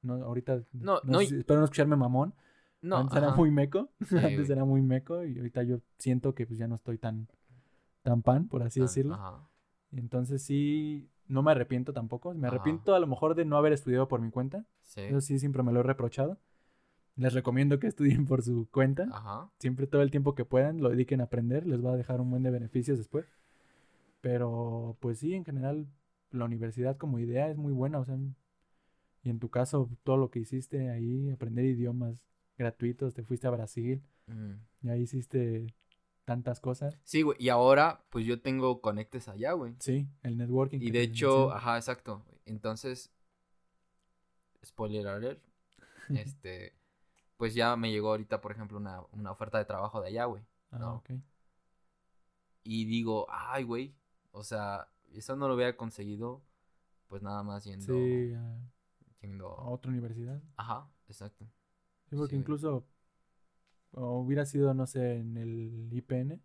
no, 0.02 0.14
ahorita, 0.24 0.62
No, 0.74 1.00
no 1.04 1.22
y- 1.22 1.26
espero 1.26 1.60
no 1.60 1.66
escucharme 1.66 1.96
mamón. 1.96 2.34
No, 2.82 2.98
Antes 2.98 3.18
era 3.18 3.34
muy 3.34 3.50
meco. 3.50 3.90
Sí, 4.08 4.16
Antes 4.18 4.38
güey. 4.42 4.52
era 4.52 4.64
muy 4.66 4.82
meco 4.84 5.24
y 5.26 5.38
ahorita 5.38 5.64
yo 5.64 5.80
siento 5.98 6.36
que 6.36 6.46
pues 6.46 6.60
ya 6.60 6.68
no 6.68 6.76
estoy 6.76 7.00
tan, 7.00 7.28
tan 8.04 8.22
pan, 8.22 8.48
por 8.48 8.62
así 8.62 8.80
decirlo. 8.80 9.16
Ajá. 9.16 9.48
Entonces 9.96 10.44
sí, 10.44 11.10
no 11.28 11.42
me 11.42 11.52
arrepiento 11.52 11.94
tampoco. 11.94 12.34
Me 12.34 12.48
Ajá. 12.48 12.56
arrepiento 12.56 12.94
a 12.96 13.00
lo 13.00 13.08
mejor 13.08 13.36
de 13.36 13.46
no 13.46 13.58
haber 13.58 13.74
estudiado 13.74 14.08
por 14.08 14.22
mi 14.22 14.30
cuenta. 14.32 14.66
Sí. 14.84 15.02
Eso 15.02 15.22
sí, 15.22 15.40
siempre 15.40 15.64
me 15.64 15.72
lo 15.72 15.80
he 15.80 15.84
reprochado. 15.84 16.38
Les 17.16 17.34
recomiendo 17.34 17.80
que 17.80 17.88
estudien 17.88 18.26
por 18.26 18.42
su 18.44 18.68
cuenta. 18.72 19.08
Ajá. 19.12 19.50
Siempre 19.60 19.88
todo 19.88 20.02
el 20.02 20.12
tiempo 20.12 20.36
que 20.36 20.44
puedan 20.46 20.82
lo 20.82 20.90
dediquen 20.90 21.22
a 21.22 21.26
aprender. 21.26 21.66
Les 21.66 21.84
va 21.84 21.94
a 21.94 21.98
dejar 21.98 22.20
un 22.20 22.30
buen 22.30 22.44
de 22.44 22.52
beneficios 22.52 22.98
después. 22.98 23.26
Pero 24.22 24.98
pues 25.00 25.20
sí, 25.20 25.34
en 25.34 25.46
general 25.46 25.88
la 26.32 26.46
universidad 26.46 26.98
como 26.98 27.20
idea 27.20 27.50
es 27.50 27.58
muy 27.58 27.72
buena. 27.74 28.00
O 28.00 28.06
sea, 28.06 28.18
y 29.24 29.30
en 29.30 29.40
tu 29.40 29.50
caso 29.50 29.90
todo 30.04 30.18
lo 30.18 30.30
que 30.30 30.40
hiciste 30.40 30.90
ahí, 30.90 31.30
aprender 31.32 31.66
idiomas 31.66 32.16
gratuitos, 32.58 33.14
te 33.14 33.24
fuiste 33.24 33.48
a 33.48 33.52
Brasil. 33.52 34.02
Mm, 34.28 34.54
Y 34.84 34.90
ahí 34.90 35.02
hiciste 35.04 35.68
tantas 36.26 36.60
cosas. 36.60 37.00
Sí, 37.04 37.22
güey. 37.22 37.38
Y 37.40 37.50
ahora, 37.50 38.04
pues 38.10 38.26
yo 38.26 38.42
tengo 38.42 38.82
conectes 38.82 39.28
allá, 39.28 39.54
güey. 39.54 39.76
Sí, 39.80 40.08
el 40.24 40.38
networking. 40.38 40.80
Y 40.82 40.92
de 40.92 41.02
hecho, 41.04 41.52
ajá, 41.54 41.78
exacto. 41.78 42.24
Entonces, 42.46 43.12
spoiler 44.66 45.08
alert, 45.08 45.44
este, 46.10 46.74
pues 47.38 47.54
ya 47.54 47.76
me 47.76 47.92
llegó 47.92 48.10
ahorita, 48.10 48.42
por 48.42 48.52
ejemplo, 48.52 48.78
una, 48.78 49.02
una 49.12 49.32
oferta 49.32 49.58
de 49.58 49.66
trabajo 49.66 50.02
de 50.02 50.08
allá, 50.08 50.26
güey. 50.26 50.44
Ah, 50.72 50.80
no. 50.80 50.96
ok. 50.96 51.12
Y 52.64 52.86
digo, 52.86 53.28
ay, 53.30 53.64
güey, 53.64 53.96
o 54.32 54.44
sea, 54.44 54.88
eso 55.14 55.36
no 55.36 55.48
lo 55.48 55.56
hubiera 55.56 55.78
conseguido, 55.78 56.42
pues 57.08 57.22
nada 57.22 57.44
más 57.44 57.64
yendo, 57.66 57.86
Sí, 57.94 58.34
a, 58.34 58.58
yendo, 59.22 59.50
a 59.50 59.70
otra 59.70 59.92
universidad. 59.92 60.42
ajá, 60.58 60.90
exacto. 61.08 61.46
Sí, 62.10 62.16
porque 62.16 62.36
Sí, 62.36 62.40
incluso 62.42 62.88
o 63.96 64.20
hubiera 64.20 64.46
sido, 64.46 64.74
no 64.74 64.86
sé, 64.88 65.18
en 65.18 65.38
el 65.38 65.90
IPN. 65.92 66.42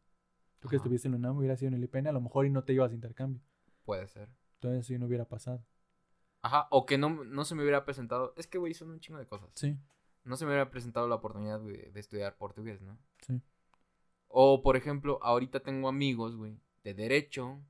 Tú 0.61 0.69
que 0.69 0.77
estuviste 0.77 1.09
en 1.09 1.13
la 1.13 1.19
UNAM, 1.19 1.39
hubiera 1.39 1.57
sido 1.57 1.69
en 1.69 1.75
el 1.75 1.85
IPN, 1.85 2.09
a 2.09 2.13
lo 2.13 2.21
mejor 2.21 2.47
y 2.47 2.51
no 2.51 2.65
te 2.65 2.73
ibas 2.73 2.93
a 2.93 2.95
intercambio. 2.95 3.41
Puede 3.85 4.07
ser. 4.09 4.29
Entonces 4.55 4.91
eso 4.91 4.99
no 4.99 5.07
hubiera 5.07 5.25
pasado. 5.25 5.65
Ajá, 6.43 6.69
o 6.71 6.87
que 6.87 6.99
no, 6.99 7.25
no 7.25 7.45
se 7.45 7.55
me 7.55 7.63
hubiera 7.63 7.85
presentado, 7.85 8.35
es 8.37 8.47
que, 8.47 8.59
güey, 8.59 8.75
son 8.75 8.91
un 8.91 9.01
chingo 9.01 9.19
de 9.19 9.27
cosas. 9.27 9.51
Sí, 9.55 9.79
no 10.25 10.37
se 10.37 10.45
me 10.45 10.51
hubiera 10.51 10.71
presentado 10.71 11.09
la 11.09 11.17
oportunidad 11.17 11.61
güey, 11.61 11.91
de 11.91 12.01
estudiar 12.01 12.37
portugués, 12.37 12.81
¿no? 12.83 12.99
sí. 13.21 13.41
O, 14.33 14.63
por 14.63 14.77
ejemplo, 14.77 15.19
ahorita 15.23 15.59
tengo 15.61 15.89
amigos, 15.89 16.37
güey, 16.37 16.57
de 16.85 16.95
derecho, 16.95 17.61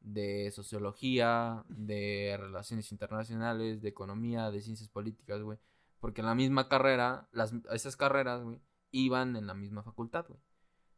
de 0.00 0.50
sociología, 0.50 1.64
de 1.70 2.36
relaciones 2.38 2.92
internacionales, 2.92 3.80
de 3.80 3.88
economía, 3.88 4.50
de 4.50 4.60
ciencias 4.60 4.90
políticas, 4.90 5.40
güey. 5.40 5.58
Porque 5.98 6.20
en 6.20 6.26
la 6.26 6.34
misma 6.34 6.68
carrera, 6.68 7.26
las, 7.32 7.54
esas 7.72 7.96
carreras, 7.96 8.42
güey, 8.42 8.60
iban 8.90 9.36
en 9.36 9.46
la 9.46 9.54
misma 9.54 9.82
facultad, 9.82 10.26
güey. 10.28 10.40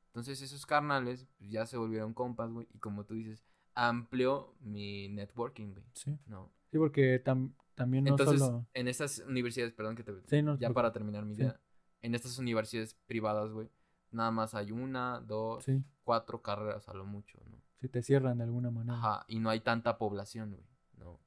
Entonces 0.07 0.43
esos 0.43 0.67
carnales 0.67 1.27
pues, 1.39 1.51
ya 1.51 1.67
se 1.67 1.77
volvieron 1.77 2.15
compas, 2.15 2.51
güey. 2.51 2.67
Y 2.73 2.79
como 2.79 3.05
tú 3.05 3.15
dices, 3.15 3.45
amplió 3.75 4.55
mi 4.61 5.09
networking, 5.09 5.73
güey. 5.73 5.85
Sí, 5.95 6.19
¿No? 6.27 6.51
sí 6.71 6.79
porque 6.79 7.23
tam- 7.23 7.53
también 7.75 8.05
no 8.05 8.11
Entonces, 8.11 8.41
solo... 8.41 8.67
en 8.75 8.89
estas 8.89 9.19
universidades, 9.21 9.73
perdón 9.73 9.97
que 9.97 10.03
te... 10.05 10.13
Sí, 10.27 10.43
no 10.43 10.59
ya 10.59 10.71
para 10.71 10.93
terminar 10.93 11.25
mi 11.25 11.35
Sí. 11.35 11.43
idea. 11.43 11.61
En 12.03 12.15
estas 12.15 12.39
universidades 12.39 12.95
privadas, 13.07 13.51
güey, 13.53 13.71
nada 14.11 14.31
más 14.31 14.55
hay 14.55 14.73
una, 14.73 15.21
dos, 15.21 15.65
Sí, 15.65 15.83
cuatro 16.03 16.43
carreras 16.43 16.89
a 16.89 16.95
lo 16.95 17.05
mucho, 17.05 17.39
¿no? 17.51 17.61
si 17.81 17.89
te 17.89 18.03
cierran 18.03 18.37
de 18.39 18.45
alguna 18.45 18.71
manera. 18.71 18.99
Ajá, 18.99 19.25
y 19.29 19.39
no 19.39 19.49
hay 19.49 19.61
tanta 19.61 19.97
población, 19.97 20.51
güey, 20.51 20.67
¿no? 20.99 21.19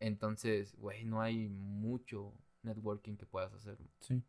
Entonces, 0.00 0.74
güey, 0.76 1.04
no 1.04 1.20
hay 1.20 1.48
mucho 1.48 2.34
networking 2.62 3.16
que 3.16 3.26
puedas 3.26 3.52
hacer. 3.54 3.78
Sí, 4.00 4.22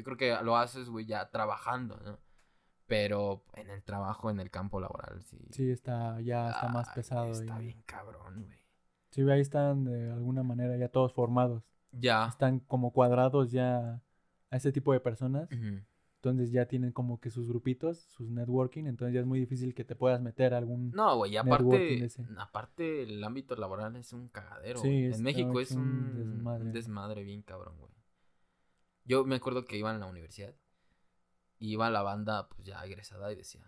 Yo 0.00 0.04
creo 0.04 0.16
que 0.16 0.42
lo 0.42 0.56
haces, 0.56 0.88
güey, 0.88 1.04
ya 1.04 1.28
trabajando, 1.28 1.98
¿no? 2.02 2.18
Pero 2.86 3.44
en 3.52 3.68
el 3.68 3.82
trabajo, 3.82 4.30
en 4.30 4.40
el 4.40 4.50
campo 4.50 4.80
laboral, 4.80 5.22
sí. 5.22 5.36
sí, 5.50 5.70
está, 5.70 6.18
ya 6.22 6.48
está 6.48 6.68
más 6.68 6.88
Ay, 6.88 6.94
pesado. 6.94 7.30
Está 7.30 7.60
y- 7.60 7.66
bien 7.66 7.82
cabrón, 7.84 8.44
güey. 8.46 8.58
Sí, 9.10 9.28
ahí 9.28 9.40
están 9.42 9.84
de 9.84 10.10
alguna 10.10 10.42
manera 10.42 10.74
ya 10.78 10.88
todos 10.88 11.12
formados. 11.12 11.62
Ya. 11.92 12.28
Están 12.28 12.60
como 12.60 12.92
cuadrados 12.94 13.50
ya 13.52 14.00
a 14.48 14.56
ese 14.56 14.72
tipo 14.72 14.94
de 14.94 15.00
personas. 15.00 15.52
Ujú. 15.52 15.82
Entonces 16.16 16.50
ya 16.50 16.64
tienen 16.64 16.92
como 16.92 17.20
que 17.20 17.28
sus 17.28 17.46
grupitos, 17.46 17.98
sus 17.98 18.30
networking. 18.30 18.84
Entonces 18.86 19.12
ya 19.12 19.20
es 19.20 19.26
muy 19.26 19.38
difícil 19.38 19.74
que 19.74 19.84
te 19.84 19.94
puedas 19.94 20.22
meter 20.22 20.54
a 20.54 20.58
algún... 20.58 20.92
No, 20.92 21.14
güey, 21.18 21.36
aparte, 21.36 22.02
ese. 22.04 22.26
aparte 22.38 23.02
el 23.02 23.22
ámbito 23.22 23.54
laboral 23.54 23.96
es 23.96 24.14
un 24.14 24.28
cagadero. 24.28 24.80
Sí, 24.80 25.10
en 25.12 25.22
México 25.22 25.60
es 25.60 25.72
un 25.72 25.82
un 25.82 26.14
desmadre. 26.16 26.70
desmadre 26.72 27.22
bien 27.22 27.42
cabrón, 27.42 27.76
güey. 27.78 27.99
Yo 29.04 29.24
me 29.24 29.36
acuerdo 29.36 29.64
que 29.64 29.76
iba 29.76 29.90
en 29.92 30.00
la 30.00 30.06
universidad 30.06 30.54
y 31.58 31.72
iba 31.72 31.90
la 31.90 32.02
banda 32.02 32.48
pues 32.48 32.64
ya 32.64 32.84
egresada 32.84 33.32
y 33.32 33.36
decía, 33.36 33.62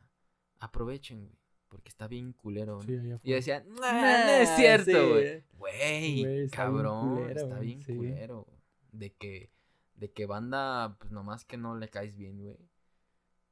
aprovechen, 0.58 1.24
güey, 1.26 1.38
porque 1.68 1.88
está 1.88 2.06
bien 2.08 2.32
culero. 2.32 2.80
Sí, 2.82 2.92
¿no?". 2.92 3.00
allá 3.02 3.20
Y 3.22 3.32
decía, 3.32 3.64
no, 3.66 3.74
no 3.80 4.06
es 4.28 4.48
cierto, 4.56 4.90
sí. 4.90 4.92
güey. 5.10 5.44
Güey, 5.52 6.20
Güey, 6.22 6.22
está 6.22 6.24
bien 6.34 6.48
cabrón, 6.50 7.14
culero, 7.16 7.40
está 7.40 7.58
bien 7.60 7.82
sí. 7.82 7.94
culero. 7.96 8.46
De 8.92 9.12
que, 9.14 9.50
de 9.94 10.12
que 10.12 10.26
banda, 10.26 10.96
pues 10.98 11.10
nomás 11.12 11.44
que 11.44 11.56
no 11.56 11.76
le 11.76 11.88
caes 11.88 12.14
bien, 12.16 12.40
güey. 12.42 12.58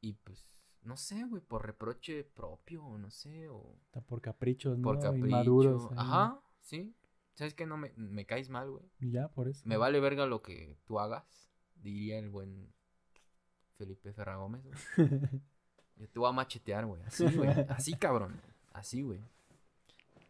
Y 0.03 0.15
pues, 0.15 0.59
no 0.83 0.97
sé, 0.97 1.25
güey, 1.25 1.43
por 1.43 1.65
reproche 1.67 2.25
propio, 2.25 2.83
no 2.99 3.11
sé, 3.11 3.49
o 3.49 3.77
Está 3.87 4.01
por 4.01 4.21
caprichos, 4.21 4.79
¿no? 4.79 4.83
por 4.85 4.99
capricho. 5.01 5.27
Inmaduros. 5.27 5.91
ahí. 5.93 5.97
Ajá, 5.99 6.41
sí. 6.61 6.95
¿Sabes 7.35 7.55
qué? 7.55 7.65
No 7.65 7.77
me, 7.79 7.93
me 7.97 8.27
caes 8.27 8.51
mal, 8.51 8.71
güey. 8.71 8.85
Y 8.99 9.13
ya, 9.13 9.29
por 9.29 9.49
eso. 9.49 9.63
Me 9.67 9.77
vale 9.79 9.99
verga 10.01 10.27
lo 10.27 10.43
que 10.43 10.79
tú 10.85 10.99
hagas, 10.99 11.50
diría 11.83 12.19
el 12.19 12.29
buen 12.31 12.69
Felipe 13.77 14.13
Ferragómez. 14.13 14.63
Yo 15.97 16.09
te 16.09 16.19
voy 16.19 16.29
a 16.29 16.33
machetear, 16.33 16.87
güey. 16.87 17.03
Así, 17.03 17.25
güey. 17.37 17.51
Así, 17.69 17.95
cabrón. 17.95 18.41
Así, 18.73 19.03
güey. 19.03 19.21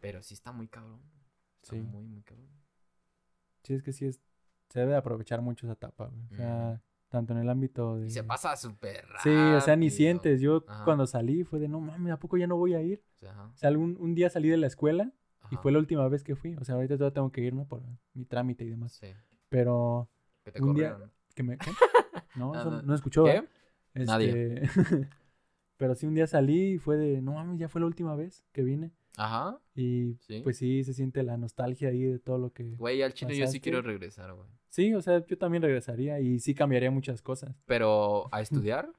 Pero 0.01 0.21
sí 0.21 0.33
está 0.33 0.51
muy 0.51 0.67
cabrón. 0.67 0.99
Está 1.61 1.75
Sí. 1.75 1.81
muy, 1.81 2.05
muy 2.05 2.21
cabrón. 2.23 2.47
Sí, 3.63 3.73
es 3.75 3.83
que 3.83 3.93
sí 3.93 4.05
es... 4.05 4.19
Se 4.69 4.79
debe 4.79 4.95
aprovechar 4.95 5.41
mucho 5.41 5.65
esa 5.65 5.73
etapa, 5.73 6.07
güey. 6.07 6.23
O 6.31 6.35
sea, 6.35 6.81
tanto 7.09 7.33
en 7.33 7.39
el 7.39 7.49
ámbito 7.49 7.97
de... 7.97 8.07
Y 8.07 8.09
se 8.09 8.23
pasa 8.23 8.55
súper. 8.55 9.05
Sí, 9.21 9.29
o 9.29 9.59
sea, 9.61 9.75
ni 9.75 9.89
sientes. 9.89 10.39
Yo 10.41 10.63
Ajá. 10.67 10.85
cuando 10.85 11.05
salí 11.05 11.43
fue 11.43 11.59
de, 11.59 11.67
no 11.67 11.79
mames, 11.81 12.13
¿a 12.13 12.17
poco 12.19 12.37
ya 12.37 12.47
no 12.47 12.55
voy 12.57 12.73
a 12.73 12.81
ir? 12.81 13.03
O 13.17 13.19
sea, 13.19 13.31
ajá, 13.31 13.43
O 13.53 13.57
sea, 13.57 13.69
algún, 13.69 13.97
un 13.99 14.15
día 14.15 14.29
salí 14.29 14.47
de 14.49 14.57
la 14.57 14.67
escuela 14.67 15.11
y 15.51 15.57
fue 15.57 15.73
la 15.73 15.79
última 15.79 16.07
vez 16.07 16.23
que 16.23 16.35
fui. 16.37 16.55
O 16.55 16.63
sea, 16.63 16.75
ahorita 16.75 16.95
todavía 16.95 17.13
tengo 17.13 17.31
que 17.31 17.41
ir, 17.41 17.53
¿no? 17.53 17.65
Por 17.67 17.83
mi 18.13 18.23
trámite 18.25 18.63
y 18.63 18.69
demás. 18.69 18.93
Sí. 18.93 19.07
Pero 19.49 20.09
Que 20.45 20.51
te 20.53 20.63
Un 20.63 20.73
día- 20.73 20.91
corrieron. 20.93 21.11
Que 21.41 21.47
me... 21.47 21.57
¿qué? 21.57 21.71
No, 22.35 22.53
eso 22.57 22.71
no. 22.71 22.81
no 22.81 22.95
escuchó. 22.95 23.25
¿Qué? 23.25 23.37
¿eh? 23.37 24.05
Nadie. 24.05 24.63
Este, 24.63 25.07
Pero 25.77 25.95
sí, 25.95 26.05
un 26.05 26.13
día 26.13 26.27
salí 26.27 26.73
y 26.73 26.77
fue 26.77 26.95
de, 26.95 27.21
no 27.21 27.33
mames, 27.33 27.59
ya 27.59 27.67
fue 27.67 27.81
la 27.81 27.87
última 27.87 28.15
vez 28.15 28.45
que 28.53 28.63
vine. 28.63 28.91
Ajá. 29.17 29.59
Y 29.75 30.15
Sí. 30.21 30.39
pues 30.41 30.57
sí, 30.57 30.83
se 30.85 30.93
siente 30.93 31.23
la 31.23 31.35
nostalgia 31.37 31.89
ahí 31.89 32.03
de 32.03 32.19
todo 32.19 32.37
lo 32.37 32.53
que... 32.53 32.75
Güey, 32.75 33.01
al 33.01 33.13
chile 33.13 33.35
yo 33.35 33.47
sí 33.47 33.59
quiero 33.59 33.81
regresar, 33.81 34.33
güey. 34.33 34.47
Sí, 34.69 34.93
o 34.93 35.01
sea, 35.01 35.25
yo 35.25 35.37
también 35.37 35.61
regresaría 35.63 36.21
y 36.21 36.39
sí 36.39 36.55
cambiaría 36.55 36.89
muchas 36.91 37.21
cosas. 37.21 37.53
Pero, 37.65 38.29
¿a 38.31 38.39
estudiar? 38.41 38.89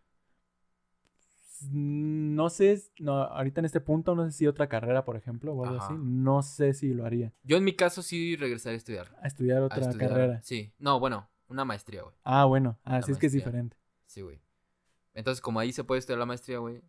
Mm, 1.71 2.35
No 2.35 2.51
sé, 2.51 2.79
no, 2.99 3.15
ahorita 3.23 3.61
en 3.61 3.65
este 3.67 3.81
punto, 3.81 4.15
no 4.15 4.25
sé 4.27 4.33
si 4.37 4.47
otra 4.47 4.69
carrera, 4.69 5.05
por 5.05 5.17
ejemplo, 5.17 5.55
o 5.55 5.65
algo 5.65 5.77
Ajá. 5.77 5.87
así. 5.87 5.95
No 5.99 6.43
sé 6.43 6.75
si 6.75 6.93
lo 6.93 7.07
haría. 7.07 7.33
Yo 7.45 7.57
en 7.57 7.65
mi 7.65 7.75
caso 7.75 8.03
sí 8.03 8.37
regresaría 8.37 8.75
a 8.75 8.79
estudiar. 8.79 9.17
A 9.23 9.27
estudiar 9.29 9.63
A 9.63 9.67
otra 9.67 9.79
estudiar. 9.81 10.11
carrera. 10.11 10.43
Sí. 10.43 10.73
No, 10.79 10.99
bueno, 11.01 11.29
una 11.53 11.65
maestría, 11.65 12.03
güey. 12.03 12.15
Ah, 12.25 12.45
bueno. 12.47 12.79
Ah, 12.85 12.97
La 12.97 13.03
sí 13.03 13.13
es 13.13 13.19
que 13.19 13.27
es 13.27 13.33
diferente. 13.33 13.77
Sí, 14.07 14.21
güey. 14.23 14.41
Entonces, 15.15 15.41
como 15.41 15.61
ahí 15.61 15.73
se 15.73 15.85
puede 15.85 15.99
estudiar 16.01 16.19
la 16.19 16.27
maestría, 16.27 16.59
güey, 16.59 16.83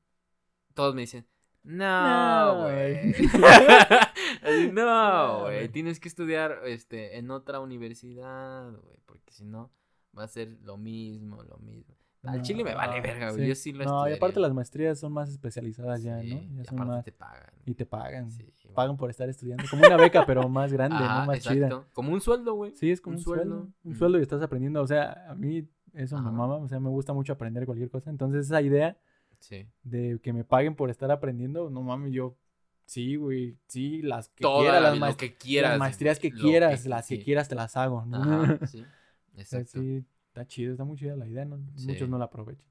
todos 0.74 0.96
me 0.96 1.02
dicen, 1.02 1.28
No, 1.64 2.56
no, 2.56 2.64
güey. 2.64 3.12
güey". 3.12 3.14
Así, 4.44 4.72
no, 4.72 4.86
No, 4.86 5.42
güey. 5.42 5.56
güey. 5.58 5.70
Tienes 5.70 6.00
que 6.00 6.08
estudiar 6.08 6.62
este, 6.66 7.18
en 7.18 7.30
otra 7.32 7.60
universidad, 7.60 8.72
güey, 8.72 9.00
porque 9.06 9.32
si 9.34 9.46
no, 9.46 9.72
va 10.18 10.24
a 10.24 10.28
ser 10.28 10.58
lo 10.62 10.78
mismo, 10.78 11.44
lo 11.44 11.58
mismo. 11.58 11.96
Al 12.24 12.38
No, 12.38 12.42
chile 12.44 12.64
me 12.64 12.74
vale 12.74 13.02
verga, 13.02 13.32
güey. 13.32 13.48
Yo 13.48 13.56
sí 13.56 13.74
lo 13.74 13.84
No, 13.84 14.10
y 14.10 14.14
aparte 14.14 14.40
las 14.40 14.54
maestrías 14.54 14.98
son 15.00 15.12
más 15.12 15.30
especializadas 15.30 16.02
ya, 16.04 16.22
Sí, 16.22 16.34
¿no? 16.36 16.42
y 16.42 16.56
Ya 16.58 16.64
son 16.64 16.76
aparte 16.80 16.92
más... 16.96 17.04
te 17.06 17.12
pagan. 17.12 17.54
Y 17.66 17.74
te 17.74 17.86
pagan. 17.86 18.32
Sí. 18.32 18.46
Pagan 18.74 18.96
por 18.98 19.10
estar 19.10 19.28
estudiando. 19.30 19.64
Como 19.70 19.86
una 19.86 19.98
beca, 19.98 20.26
pero 20.26 20.48
más 20.50 20.72
grande, 20.72 20.98
¿no? 21.00 21.26
Más 21.26 21.40
chida. 21.42 21.54
exacto. 21.68 21.86
Como 21.94 22.12
un 22.14 22.22
sueldo, 22.22 22.54
güey. 22.56 22.72
Sí, 22.76 22.90
es 22.92 23.02
como 23.02 23.16
Un 23.16 23.18
un, 23.20 23.24
sueldo. 23.24 23.44
sueldo. 23.56 23.74
Un 23.84 23.96
sueldo 23.96 24.20
y 24.20 24.22
estás 24.22 24.42
aprendiendo. 24.42 24.82
O 24.82 24.88
sea, 24.88 25.26
a 25.30 25.36
mí 25.36 25.68
eso 25.94 26.16
me 26.18 26.32
mama. 26.32 26.56
O 26.56 26.68
sea, 26.68 26.80
me 26.80 26.90
gusta 26.90 27.14
mucho 27.14 27.34
aprender 27.34 27.66
cualquier 27.66 27.90
cosa. 27.90 28.10
Entonces, 28.10 28.46
esa 28.46 28.62
idea 28.62 28.98
Sí. 29.40 29.68
de 29.84 30.20
que 30.24 30.32
me 30.32 30.46
paguen 30.46 30.76
por 30.76 30.90
estar 30.90 31.12
aprendiendo, 31.12 31.70
no 31.70 31.82
mames, 31.84 32.14
yo. 32.14 32.38
Sí, 32.86 33.16
güey. 33.18 33.58
Sí, 33.68 34.02
las 34.02 34.30
que 34.30 34.42
Toda 34.42 34.62
quieras, 34.62 34.82
la 34.82 34.90
las, 34.90 34.94
vida, 34.98 35.06
lo 35.08 35.12
maest- 35.14 35.18
que 35.18 35.36
quieras. 35.36 35.72
las 35.72 35.80
maestrías 35.80 36.20
que 36.20 36.32
quieras, 36.32 36.86
las 36.86 37.08
que 37.08 37.18
sí. 37.18 37.24
quieras 37.24 37.48
te 37.50 37.56
las 37.56 37.76
hago. 37.78 38.06
¿no? 38.06 38.18
Ajá, 38.44 38.66
sí. 38.68 38.84
Exacto. 39.36 39.80
sí, 39.82 40.04
está 40.34 40.48
chido, 40.48 40.72
está 40.72 40.84
muy 40.84 40.98
chida 40.98 41.16
la 41.16 41.28
idea. 41.28 41.46
¿no? 41.46 41.58
Sí. 41.78 41.88
Muchos 41.88 42.10
no 42.10 42.18
la 42.18 42.26
aprovechan. 42.26 42.66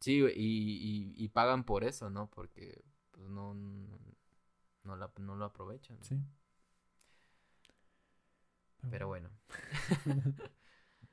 Sí, 0.00 0.20
güey, 0.20 0.34
y, 0.36 1.14
y, 1.16 1.24
y 1.24 1.28
pagan 1.28 1.64
por 1.64 1.84
eso, 1.84 2.10
¿no? 2.10 2.28
Porque 2.30 2.84
pues, 3.12 3.28
no, 3.30 3.54
no, 3.54 3.98
no 4.82 4.96
la- 4.96 5.12
no 5.18 5.36
lo 5.36 5.44
aprovechan. 5.44 5.96
Sí. 6.02 6.20
Pero 8.90 9.06
bueno. 9.08 9.30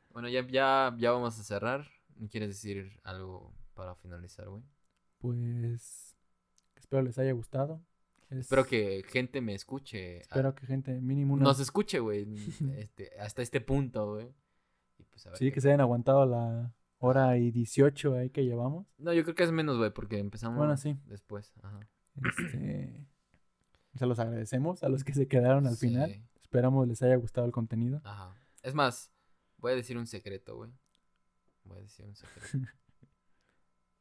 bueno, 0.10 0.28
ya, 0.28 0.46
ya, 0.48 0.94
ya 0.98 1.12
vamos 1.12 1.40
a 1.40 1.44
cerrar. 1.44 1.88
¿Quieres 2.30 2.50
decir 2.50 3.00
algo 3.04 3.54
para 3.74 3.96
finalizar, 3.96 4.50
güey? 4.50 4.64
Pues 5.20 6.16
espero 6.76 7.02
les 7.04 7.18
haya 7.18 7.32
gustado. 7.32 7.82
Es- 8.30 8.40
Espero 8.40 8.66
que 8.66 9.04
gente 9.08 9.40
me 9.42 9.54
escuche. 9.54 10.18
a- 10.18 10.22
espero 10.22 10.54
que 10.56 10.66
gente 10.66 11.00
mínimo 11.00 11.36
una- 11.36 11.44
Nos 11.44 11.60
escuche, 11.60 12.00
güey. 12.00 12.26
Este, 12.78 13.18
hasta 13.20 13.42
este 13.42 13.62
punto, 13.62 14.16
güey. 14.16 14.34
Y 15.02 15.06
pues, 15.06 15.26
a 15.26 15.30
ver 15.32 15.40
sí 15.40 15.46
qué- 15.46 15.52
que 15.54 15.62
se 15.62 15.70
hayan 15.70 15.82
aguantado 15.82 16.26
la 16.26 16.74
hora 17.00 17.38
y 17.38 17.52
18 17.52 18.16
ahí 18.16 18.30
que 18.30 18.44
llevamos. 18.46 18.86
No, 18.98 19.12
yo 19.14 19.24
creo 19.24 19.36
que 19.36 19.44
es 19.44 19.52
menos, 19.52 19.78
güey, 19.78 19.92
porque 19.92 20.20
empezamos 20.20 20.58
Bueno, 20.58 20.78
sí. 20.78 20.98
después. 21.08 21.54
Ajá. 21.64 21.80
Este, 22.24 23.06
se 23.96 24.06
los 24.06 24.20
agradecemos 24.20 24.84
a 24.84 24.90
los 24.90 25.04
que 25.04 25.14
se 25.14 25.28
quedaron 25.28 25.66
al 25.68 25.78
final. 25.78 26.22
Esperamos 26.42 26.88
les 26.88 27.02
haya 27.02 27.16
gustado 27.16 27.48
el 27.48 27.54
contenido. 27.54 28.02
Ajá. 28.04 28.36
Es 28.62 28.76
más, 28.76 29.12
voy 29.58 29.72
a 29.72 29.76
decir 29.76 29.98
un 29.98 30.06
secreto, 30.08 30.56
güey. 30.58 30.72
Voy 31.64 31.80
a 31.80 31.82
decir 31.82 32.06
un 32.06 32.16
secreto. 32.16 32.68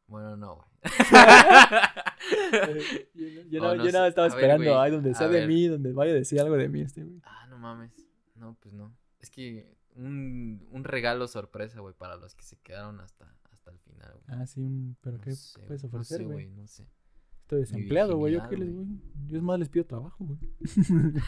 Bueno, 0.06 0.36
no, 0.36 0.56
güey. 0.56 0.66
yo, 3.48 3.60
no, 3.60 3.76
no 3.76 3.76
yo 3.76 3.84
sé. 3.84 3.92
nada 3.92 4.08
estaba 4.08 4.26
ver, 4.26 4.36
esperando, 4.36 4.64
güey, 4.70 4.76
ay, 4.84 4.90
donde 4.90 5.14
sea 5.14 5.28
de 5.28 5.38
ver. 5.40 5.48
mí, 5.48 5.66
donde 5.68 5.92
vaya 5.92 6.10
a 6.10 6.14
decir 6.16 6.40
algo 6.40 6.56
de 6.56 6.68
mí 6.68 6.80
este, 6.80 7.04
güey. 7.04 7.20
ah, 7.24 7.46
no 7.48 7.58
mames. 7.58 7.92
No, 8.34 8.56
pues 8.60 8.74
no. 8.74 8.92
Es 9.20 9.30
que 9.30 9.72
un, 10.00 10.66
un 10.70 10.84
regalo 10.84 11.28
sorpresa, 11.28 11.80
güey, 11.80 11.94
para 11.94 12.16
los 12.16 12.34
que 12.34 12.42
se 12.44 12.56
quedaron 12.58 13.00
hasta, 13.00 13.34
hasta 13.50 13.70
el 13.70 13.78
final, 13.80 14.12
güey. 14.26 14.40
Ah, 14.40 14.46
sí, 14.46 14.60
un, 14.60 14.96
pero 15.00 15.18
No 15.18 15.22
¿qué 15.24 15.32
sé, 15.32 15.60
puedes 15.66 15.82
güey, 15.82 15.94
ofrecer, 15.94 16.20
No 16.20 16.24
sé, 16.24 16.24
güey? 16.24 16.46
güey, 16.46 16.56
no 16.56 16.66
sé. 16.66 16.86
Estoy 17.42 17.60
desempleado, 17.60 18.16
güey, 18.16 18.34
yo 18.34 18.48
qué 18.48 18.56
les 18.56 18.72
voy. 18.72 18.86
Yo 19.26 19.36
es 19.36 19.42
más 19.42 19.58
les 19.58 19.68
pido 19.68 19.84
trabajo, 19.84 20.24
güey. 20.24 20.38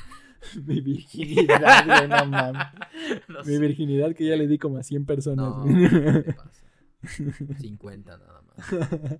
Mi 0.65 0.81
virginidad, 0.81 1.85
güey, 1.87 2.09
no 2.09 2.27
mames. 2.27 2.67
No 3.29 3.39
Mi 3.41 3.45
sé. 3.55 3.59
virginidad 3.59 4.15
que 4.15 4.27
ya 4.27 4.37
le 4.37 4.47
di 4.47 4.59
como 4.59 4.77
a 4.79 4.83
100 4.83 5.05
personas, 5.07 5.47
No, 5.47 5.63
güey. 5.63 5.75
¿qué 5.91 6.23
te 6.23 6.33
pasa? 6.35 6.65
50 7.59 8.17
nada 8.19 8.43
más. 8.43 9.19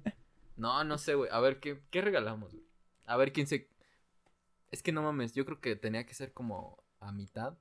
No, 0.57 0.85
no 0.85 0.99
sé, 0.99 1.15
güey. 1.15 1.29
A 1.33 1.41
ver, 1.41 1.59
¿qué, 1.61 1.83
qué 1.91 2.01
regalamos, 2.03 2.53
güey? 2.53 2.65
A 3.07 3.17
ver 3.17 3.33
quién 3.33 3.47
se... 3.47 3.69
Es 4.71 4.83
que 4.83 4.93
no 4.93 5.03
mames, 5.03 5.35
yo 5.35 5.45
creo 5.45 5.61
que 5.61 5.75
tenía 5.77 6.07
que 6.07 6.15
ser 6.15 6.33
como 6.33 6.83
a 7.01 7.13
mitad. 7.13 7.59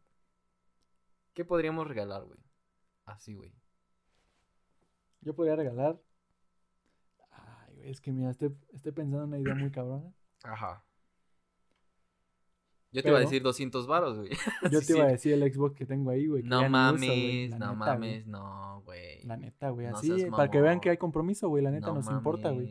¿Qué 1.33 1.45
podríamos 1.45 1.87
regalar, 1.87 2.23
güey? 2.23 2.39
Así, 3.05 3.33
güey. 3.33 3.53
Yo 5.21 5.33
podría 5.35 5.55
regalar. 5.55 5.99
Ay, 7.31 7.75
güey, 7.75 7.89
es 7.89 8.01
que 8.01 8.11
mira, 8.11 8.31
estoy, 8.31 8.55
estoy 8.73 8.91
pensando 8.91 9.23
en 9.23 9.27
una 9.29 9.39
idea 9.39 9.55
muy 9.55 9.71
cabrona. 9.71 10.11
Ajá. 10.43 10.83
Yo 12.93 13.01
te 13.01 13.07
iba 13.07 13.19
a 13.19 13.21
decir 13.21 13.41
200 13.41 13.87
varos, 13.87 14.17
güey. 14.17 14.31
Yo 14.71 14.81
Sí, 14.81 14.87
te 14.87 14.93
iba 14.97 15.05
a 15.05 15.11
decir 15.11 15.31
el 15.33 15.53
Xbox 15.53 15.75
que 15.77 15.85
tengo 15.85 16.09
ahí, 16.11 16.27
güey. 16.27 16.43
No 16.43 16.57
uso, 16.57 16.61
güey, 16.63 16.69
mames, 16.71 17.49
no 17.51 17.57
neta, 17.57 17.73
mames, 17.73 17.99
güey. 18.25 18.31
no, 18.31 18.81
güey. 18.83 19.23
La 19.23 19.37
neta, 19.37 19.69
güey, 19.69 19.87
No 19.87 19.97
así, 19.97 20.07
seas 20.07 20.21
eh, 20.23 20.31
para 20.31 20.51
que 20.51 20.59
vean 20.59 20.81
que 20.81 20.89
hay 20.89 20.97
compromiso, 20.97 21.47
güey, 21.47 21.63
la 21.63 21.71
neta 21.71 21.87
No 21.87 21.95
nos 21.95 22.07
importa, 22.11 22.49
güey. 22.51 22.67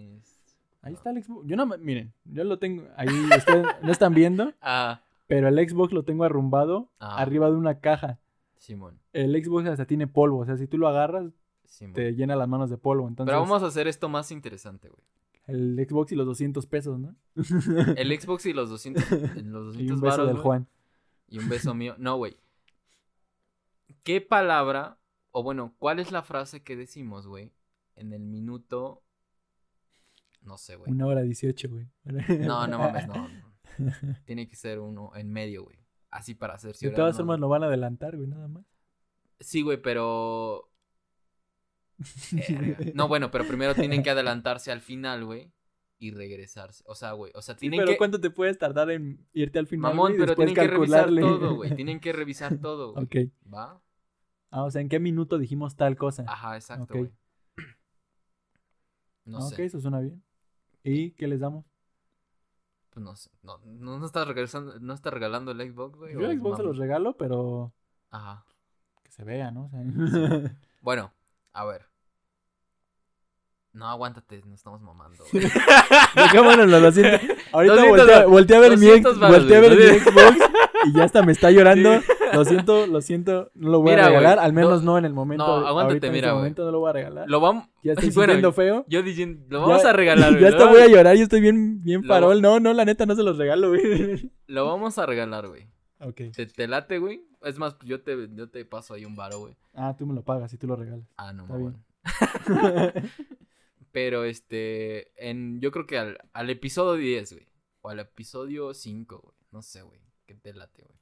Ahí 0.82 0.92
No. 0.92 0.98
está 0.98 1.10
el 1.10 1.24
Xbox. 1.24 1.46
Yo 1.46 1.56
no, 1.56 1.64
miren, 1.78 2.12
yo 2.24 2.44
lo 2.44 2.58
tengo, 2.58 2.86
ahí 2.96 3.08
ustedes 3.34 3.66
no 3.82 3.90
están 3.92 4.12
viendo, 4.12 4.52
Ah, 4.60 5.00
pero 5.26 5.48
el 5.48 5.56
Xbox 5.68 5.92
lo 5.92 6.04
tengo 6.04 6.24
arrumbado 6.24 6.90
Ah. 6.98 7.16
arriba 7.22 7.46
de 7.50 7.56
una 7.56 7.80
caja. 7.80 8.18
Simón, 8.60 9.00
El 9.14 9.32
Xbox 9.42 9.66
hasta 9.68 9.86
tiene 9.86 10.06
polvo, 10.06 10.40
o 10.40 10.44
sea, 10.44 10.58
si 10.58 10.66
tú 10.66 10.76
lo 10.76 10.86
agarras, 10.86 11.32
Simón. 11.64 11.94
te 11.94 12.12
llena 12.12 12.36
las 12.36 12.46
manos 12.46 12.68
de 12.68 12.76
polvo. 12.76 13.08
Entonces, 13.08 13.30
Pero 13.32 13.40
vamos 13.40 13.62
a 13.62 13.66
hacer 13.66 13.88
esto 13.88 14.10
más 14.10 14.30
interesante, 14.30 14.90
güey. 14.90 15.02
el 15.46 15.82
Xbox 15.88 16.12
y 16.12 16.14
los 16.14 16.26
200 16.26 16.66
pesos, 16.66 16.98
¿no? 16.98 17.16
El 17.96 18.20
Xbox 18.20 18.44
y 18.44 18.52
los 18.52 18.68
200, 18.68 19.02
en 19.38 19.50
los 19.50 19.64
200 19.68 19.80
y 19.80 19.90
un 19.90 20.00
beso 20.02 20.16
varos, 20.18 20.26
del 20.28 20.36
Juan. 20.36 20.68
Y 21.28 21.38
un 21.38 21.48
beso 21.48 21.72
mío. 21.74 21.94
No, 21.96 22.16
güey. 22.16 22.36
¿Qué 24.02 24.20
palabra, 24.20 24.98
o 25.30 25.42
bueno, 25.42 25.74
cuál 25.78 25.98
es 25.98 26.12
la 26.12 26.22
frase 26.22 26.62
que 26.62 26.76
decimos, 26.76 27.26
güey, 27.26 27.52
en 27.96 28.12
el 28.12 28.22
minuto... 28.26 29.02
No 30.42 30.58
sé, 30.58 30.76
güey. 30.76 30.92
Una 30.92 31.06
hora 31.06 31.22
18, 31.22 31.68
güey. 31.70 31.86
No, 32.40 32.66
no 32.66 32.78
mames, 32.78 33.08
no. 33.08 33.26
no. 33.78 34.16
Tiene 34.26 34.46
que 34.48 34.56
ser 34.56 34.80
uno 34.80 35.12
en 35.14 35.30
medio, 35.32 35.64
güey. 35.64 35.79
Así 36.10 36.34
para 36.34 36.54
hacer 36.54 36.74
De 36.76 36.90
todas 36.90 37.16
formas 37.16 37.38
lo 37.38 37.48
van 37.48 37.62
a 37.62 37.66
adelantar, 37.66 38.16
güey, 38.16 38.28
nada 38.28 38.48
más. 38.48 38.64
Sí, 39.38 39.62
güey, 39.62 39.80
pero... 39.80 40.70
Verga. 42.30 42.76
No, 42.94 43.08
bueno, 43.08 43.30
pero 43.30 43.46
primero 43.46 43.74
tienen 43.74 44.02
que 44.02 44.10
adelantarse 44.10 44.72
al 44.72 44.80
final, 44.80 45.24
güey. 45.24 45.52
Y 45.98 46.12
regresarse. 46.12 46.82
O 46.86 46.94
sea, 46.94 47.12
güey. 47.12 47.30
O 47.34 47.42
sea, 47.42 47.54
Sí, 47.54 47.60
tienen 47.60 47.80
pero 47.80 47.92
que... 47.92 47.98
¿cuánto 47.98 48.20
te 48.20 48.30
puedes 48.30 48.56
tardar 48.58 48.90
en 48.90 49.26
irte 49.34 49.58
al 49.58 49.66
final? 49.66 49.90
Mamón, 49.92 50.12
güey, 50.12 50.20
pero 50.20 50.34
tienen 50.34 50.54
que 50.54 50.66
revisar 50.66 51.10
todo, 51.14 51.54
güey. 51.56 51.74
Tienen 51.76 52.00
que 52.00 52.12
revisar 52.12 52.58
todo, 52.58 52.92
güey. 52.94 53.04
Ok. 53.04 53.16
¿Va? 53.52 53.80
Ah, 54.50 54.64
o 54.64 54.70
sea, 54.70 54.80
¿en 54.80 54.88
qué 54.88 54.98
minuto 54.98 55.38
dijimos 55.38 55.76
tal 55.76 55.96
cosa? 55.96 56.24
Ajá, 56.26 56.56
exacto, 56.56 56.84
Ok. 56.84 56.96
güey. 56.96 57.10
No 59.26 59.38
Ah, 59.38 59.46
ok, 59.46 59.54
sé. 59.54 59.64
eso 59.66 59.80
suena 59.80 60.00
bien. 60.00 60.24
¿Y 60.82 61.10
qué 61.12 61.28
les 61.28 61.38
damos? 61.40 61.66
Pues 62.90 63.04
no 63.04 63.14
sé. 63.16 63.30
No, 63.42 63.58
no, 63.64 63.98
no 63.98 64.06
estás 64.06 64.26
regresando, 64.26 64.78
no 64.80 64.94
estás 64.94 65.12
regalando 65.12 65.52
el 65.52 65.72
Xbox, 65.72 65.96
güey. 65.96 66.12
Yo 66.14 66.20
el 66.28 66.38
Xbox 66.40 66.56
se 66.58 66.62
los 66.64 66.76
regalo, 66.76 67.16
pero 67.16 67.72
Ajá. 68.10 68.44
que 69.04 69.12
se 69.12 69.24
vea, 69.24 69.50
¿no? 69.50 69.66
O 69.66 69.68
sea, 69.70 69.80
Bueno, 70.82 71.12
a 71.52 71.64
ver. 71.64 71.86
No, 73.72 73.86
aguántate, 73.86 74.42
no 74.44 74.54
estamos 74.56 74.80
mamando. 74.80 75.22
güey. 75.32 75.44
Dejémonos 76.16 76.66
los 76.68 76.82
200. 76.82 77.20
Ahorita 77.52 77.74
200 77.76 77.98
voltea, 77.98 78.26
voltea 78.26 78.56
a 78.56 78.60
ver, 78.60 78.78
mi, 78.78 78.86
ex- 78.88 79.02
200 79.04 79.20
varos, 79.20 79.38
voltea 79.38 79.58
a 79.58 79.60
ver 79.60 79.76
mi 79.76 79.98
Xbox 80.00 80.50
y 80.86 80.92
ya 80.96 81.04
hasta 81.04 81.22
me 81.22 81.32
está 81.32 81.50
llorando. 81.52 81.90
Lo 82.34 82.44
siento, 82.44 82.86
lo 82.86 83.00
siento, 83.00 83.50
no 83.54 83.70
lo 83.70 83.80
voy 83.80 83.90
Mira, 83.92 84.06
a 84.06 84.08
regalar, 84.08 84.38
al 84.38 84.52
menos 84.52 84.82
no- 84.82 84.92
no, 84.92 84.98
en 84.98 85.04
el 85.04 85.12
momento. 85.12 85.46
no, 85.46 85.66
aguántate, 85.66 85.82
ahorita 85.94 86.06
en 86.08 86.12
mira, 86.12 86.28
este 86.28 86.36
momento 86.36 86.64
no 86.64 86.70
lo 86.70 86.80
voy 86.80 86.90
a 86.90 86.92
regalar. 86.92 87.28
Lo 87.28 87.40
vamos. 87.40 87.68
Ya 87.82 87.92
estoy 87.92 88.10
bueno, 88.14 88.32
sintiendo 88.32 88.52
feo. 88.52 88.84
Yo 88.88 89.02
diciendo, 89.02 89.44
lo 89.48 89.60
Ya- 89.60 89.66
vamos 89.66 89.84
a 89.84 89.92
regalar, 89.92 90.30
güey. 90.38 90.42
Ya 90.42 90.48
hasta 90.48 90.66
voy 90.70 90.80
a 90.82 90.86
llorar, 90.88 91.16
yo 91.16 91.22
estoy 91.24 91.40
bien, 91.40 91.82
bien 91.82 92.02
Lo- 92.02 92.08
farol. 92.08 92.40
No, 92.42 92.60
no, 92.60 92.72
la 92.72 92.84
neta 92.84 93.06
no 93.06 93.14
se 93.14 93.22
los 93.22 93.36
regalo, 93.38 93.68
güey. 93.70 94.30
Lo 94.46 94.66
vamos 94.66 94.98
a 94.98 95.06
regalar, 95.06 95.48
güey. 95.48 95.66
ok. 96.00 96.20
¿Te, 96.34 96.46
te 96.46 96.66
late, 96.68 96.98
güey? 96.98 97.24
Es 97.42 97.58
más, 97.58 97.76
yo 97.84 98.02
te, 98.02 98.28
yo 98.34 98.50
te 98.50 98.64
paso 98.64 98.94
ahí 98.94 99.04
un 99.04 99.16
varo, 99.16 99.38
güey. 99.40 99.56
Ah, 99.74 99.94
tú 99.98 100.06
me 100.06 100.14
lo 100.14 100.22
pagas 100.22 100.52
y 100.52 100.58
tú 100.58 100.66
lo 100.66 100.76
regalas. 100.76 101.06
Ah, 101.16 101.32
no, 101.32 101.46
mamón. 101.46 101.82
Pero 103.92 104.24
este, 104.24 105.10
en, 105.16 105.60
yo 105.60 105.72
creo 105.72 105.86
que 105.86 105.98
al, 105.98 106.18
al 106.32 106.50
episodio 106.50 106.94
10, 106.94 107.32
güey. 107.32 107.46
O 107.82 107.88
al 107.88 107.98
episodio 107.98 108.72
5, 108.74 109.18
güey. 109.22 109.36
No 109.52 109.62
sé, 109.62 109.82
güey. 109.82 110.00
¿Qué 110.26 110.34
te 110.34 110.52
late, 110.54 110.84
güey? 110.84 110.99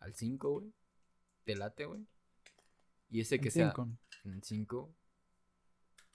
Al 0.00 0.14
5, 0.14 0.50
güey. 0.50 0.72
¿Te 1.44 1.56
late, 1.56 1.86
güey? 1.86 2.06
Y 3.10 3.20
ese 3.20 3.38
que 3.38 3.48
En 3.48 3.52
sea 3.52 3.68
cinco. 3.68 3.88
en 4.24 4.32
el 4.32 4.42
5. 4.42 4.92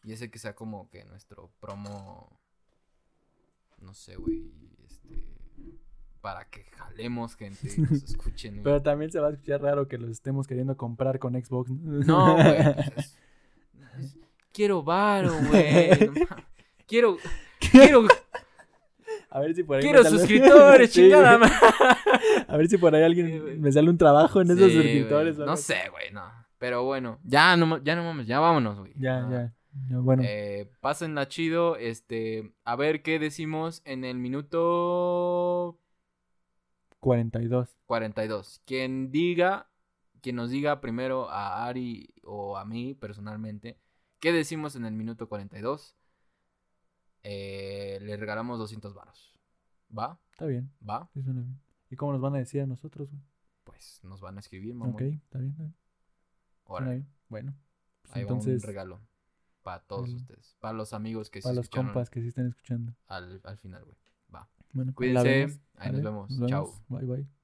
Y 0.03 0.14
ese 0.14 0.30
que 0.32 0.40
sea 0.40 0.56
como 0.56 0.90
que 0.90 1.06
nuestro 1.06 1.52
promo. 1.60 2.40
No 3.80 3.94
sé, 3.94 4.16
güey. 4.16 4.52
Este. 4.86 5.24
Para 6.22 6.45
que 6.49 6.64
jalemos 6.66 7.36
gente 7.36 7.68
y 7.76 7.82
nos 7.82 7.91
escuchen, 8.03 8.53
güey. 8.56 8.64
Pero 8.64 8.82
también 8.82 9.12
se 9.12 9.20
va 9.20 9.28
a 9.30 9.32
escuchar 9.32 9.62
raro 9.62 9.88
que 9.88 9.98
los 9.98 10.10
estemos 10.10 10.48
queriendo 10.48 10.76
comprar 10.78 11.18
con 11.20 11.34
Xbox. 11.34 11.70
No, 11.72 12.34
güey. 12.36 12.64
pues 12.76 12.88
es- 12.98 13.18
es- 13.99 14.18
quiero 14.52 14.84
varo, 14.84 15.32
güey. 15.49 15.90
Quiero. 16.88 17.18
Quiero, 17.72 18.06
A 19.34 19.40
ver 19.40 19.56
si 19.56 19.64
por 19.64 19.78
ahí. 19.78 19.82
quiero 19.82 20.03
suscriptores, 20.03 20.91
Sí, 20.94 21.02
chingada. 21.03 21.38
madre. 21.38 21.53
A 22.48 22.58
ver 22.58 22.68
si 22.68 22.78
por 22.78 22.94
ahí 22.94 23.02
Sí, 23.02 23.06
alguien 23.06 23.41
güey. 23.41 23.58
me 23.60 23.72
sale 23.72 23.90
un 23.90 23.98
trabajo 23.98 24.41
en 24.41 24.52
esos 24.52 24.70
Sí, 24.72 24.76
suscriptores. 24.78 25.36
güey. 25.38 25.48
o 25.48 25.52
No 25.52 25.58
sé, 25.58 25.78
güey, 25.90 26.12
no. 26.12 26.24
Pero 26.58 26.84
bueno, 26.84 27.18
ya 27.24 27.56
no, 27.58 27.82
ya 27.84 27.95
no 27.95 28.03
mames, 28.03 28.28
ya 28.28 28.40
vámonos, 28.40 28.78
güey. 28.78 28.94
Ya, 28.98 29.26
Ah, 29.26 29.30
ya. 29.32 29.53
ya, 29.90 29.98
Bueno, 29.99 30.22
Eh, 30.26 30.70
pásenla 30.82 31.28
chido, 31.28 31.76
este, 31.78 32.52
a 32.66 32.76
ver 32.76 33.02
qué 33.02 33.18
decimos 33.20 33.82
en 33.86 34.03
el 34.03 34.18
minuto 34.20 35.80
42. 36.99 37.78
42. 37.86 38.62
Quien 38.66 39.12
diga, 39.12 39.70
quien 40.22 40.36
nos 40.36 40.52
diga 40.52 40.82
primero 40.82 41.30
a 41.30 41.66
Ari 41.66 42.14
o 42.24 42.58
a 42.58 42.66
mí 42.66 42.94
personalmente, 42.94 43.78
qué 44.20 44.32
decimos 44.32 44.76
en 44.76 44.86
el 44.86 44.94
minuto 44.94 45.28
42, 45.28 45.95
eh, 47.23 47.99
le 48.02 48.18
regalamos 48.18 48.60
200 48.60 48.93
varos. 48.93 49.38
¿Va? 49.98 50.19
Está 50.31 50.45
bien. 50.45 50.72
¿Va? 50.88 51.10
sí 51.14 51.22
suena 51.22 51.41
bien. 51.41 51.60
¿Y 51.89 51.95
cómo 51.95 52.14
nos 52.14 52.22
van 52.22 52.35
a 52.35 52.38
decir 52.39 52.61
a 52.61 52.65
nosotros? 52.68 53.10
güey? 53.10 53.22
Pues 53.64 53.99
nos 54.03 54.22
van 54.22 54.38
a 54.38 54.39
escribir, 54.39 54.73
mamón. 54.73 54.95
Ok, 54.95 55.02
está 55.02 55.39
bien. 55.39 55.52
está 55.52 55.64
bien. 55.64 55.76
Órale, 56.64 56.91
bien. 56.91 57.07
Bueno. 57.27 57.56
pues 58.02 58.15
ahí 58.15 58.23
va 58.23 58.30
entonces, 58.30 58.64
un 58.64 58.68
regalo. 58.68 59.02
Para 59.61 59.81
todos 59.84 60.10
ustedes. 60.10 60.56
Para 60.60 60.73
los 60.73 60.93
amigos 60.93 61.30
que 61.30 61.41
se 61.41 61.43
para 61.43 61.56
los 61.56 61.69
compas 61.69 62.10
que 62.10 62.22
sí 62.22 62.30
están 62.30 62.48
escuchando. 62.48 62.95
al, 63.07 63.41
al 63.43 63.57
final, 63.57 63.84
güey. 63.84 63.98
Va. 64.34 64.49
Bueno, 64.73 64.89
ahí 64.91 64.95
Cuídense. 64.95 65.27
vemos. 65.27 65.60
Ahí 65.76 65.91
nos 65.91 66.03
¿vale? 66.03 66.15
vemos. 66.38 66.49
Chao. 66.49 66.84
Bye, 66.88 67.06
bye. 67.06 67.41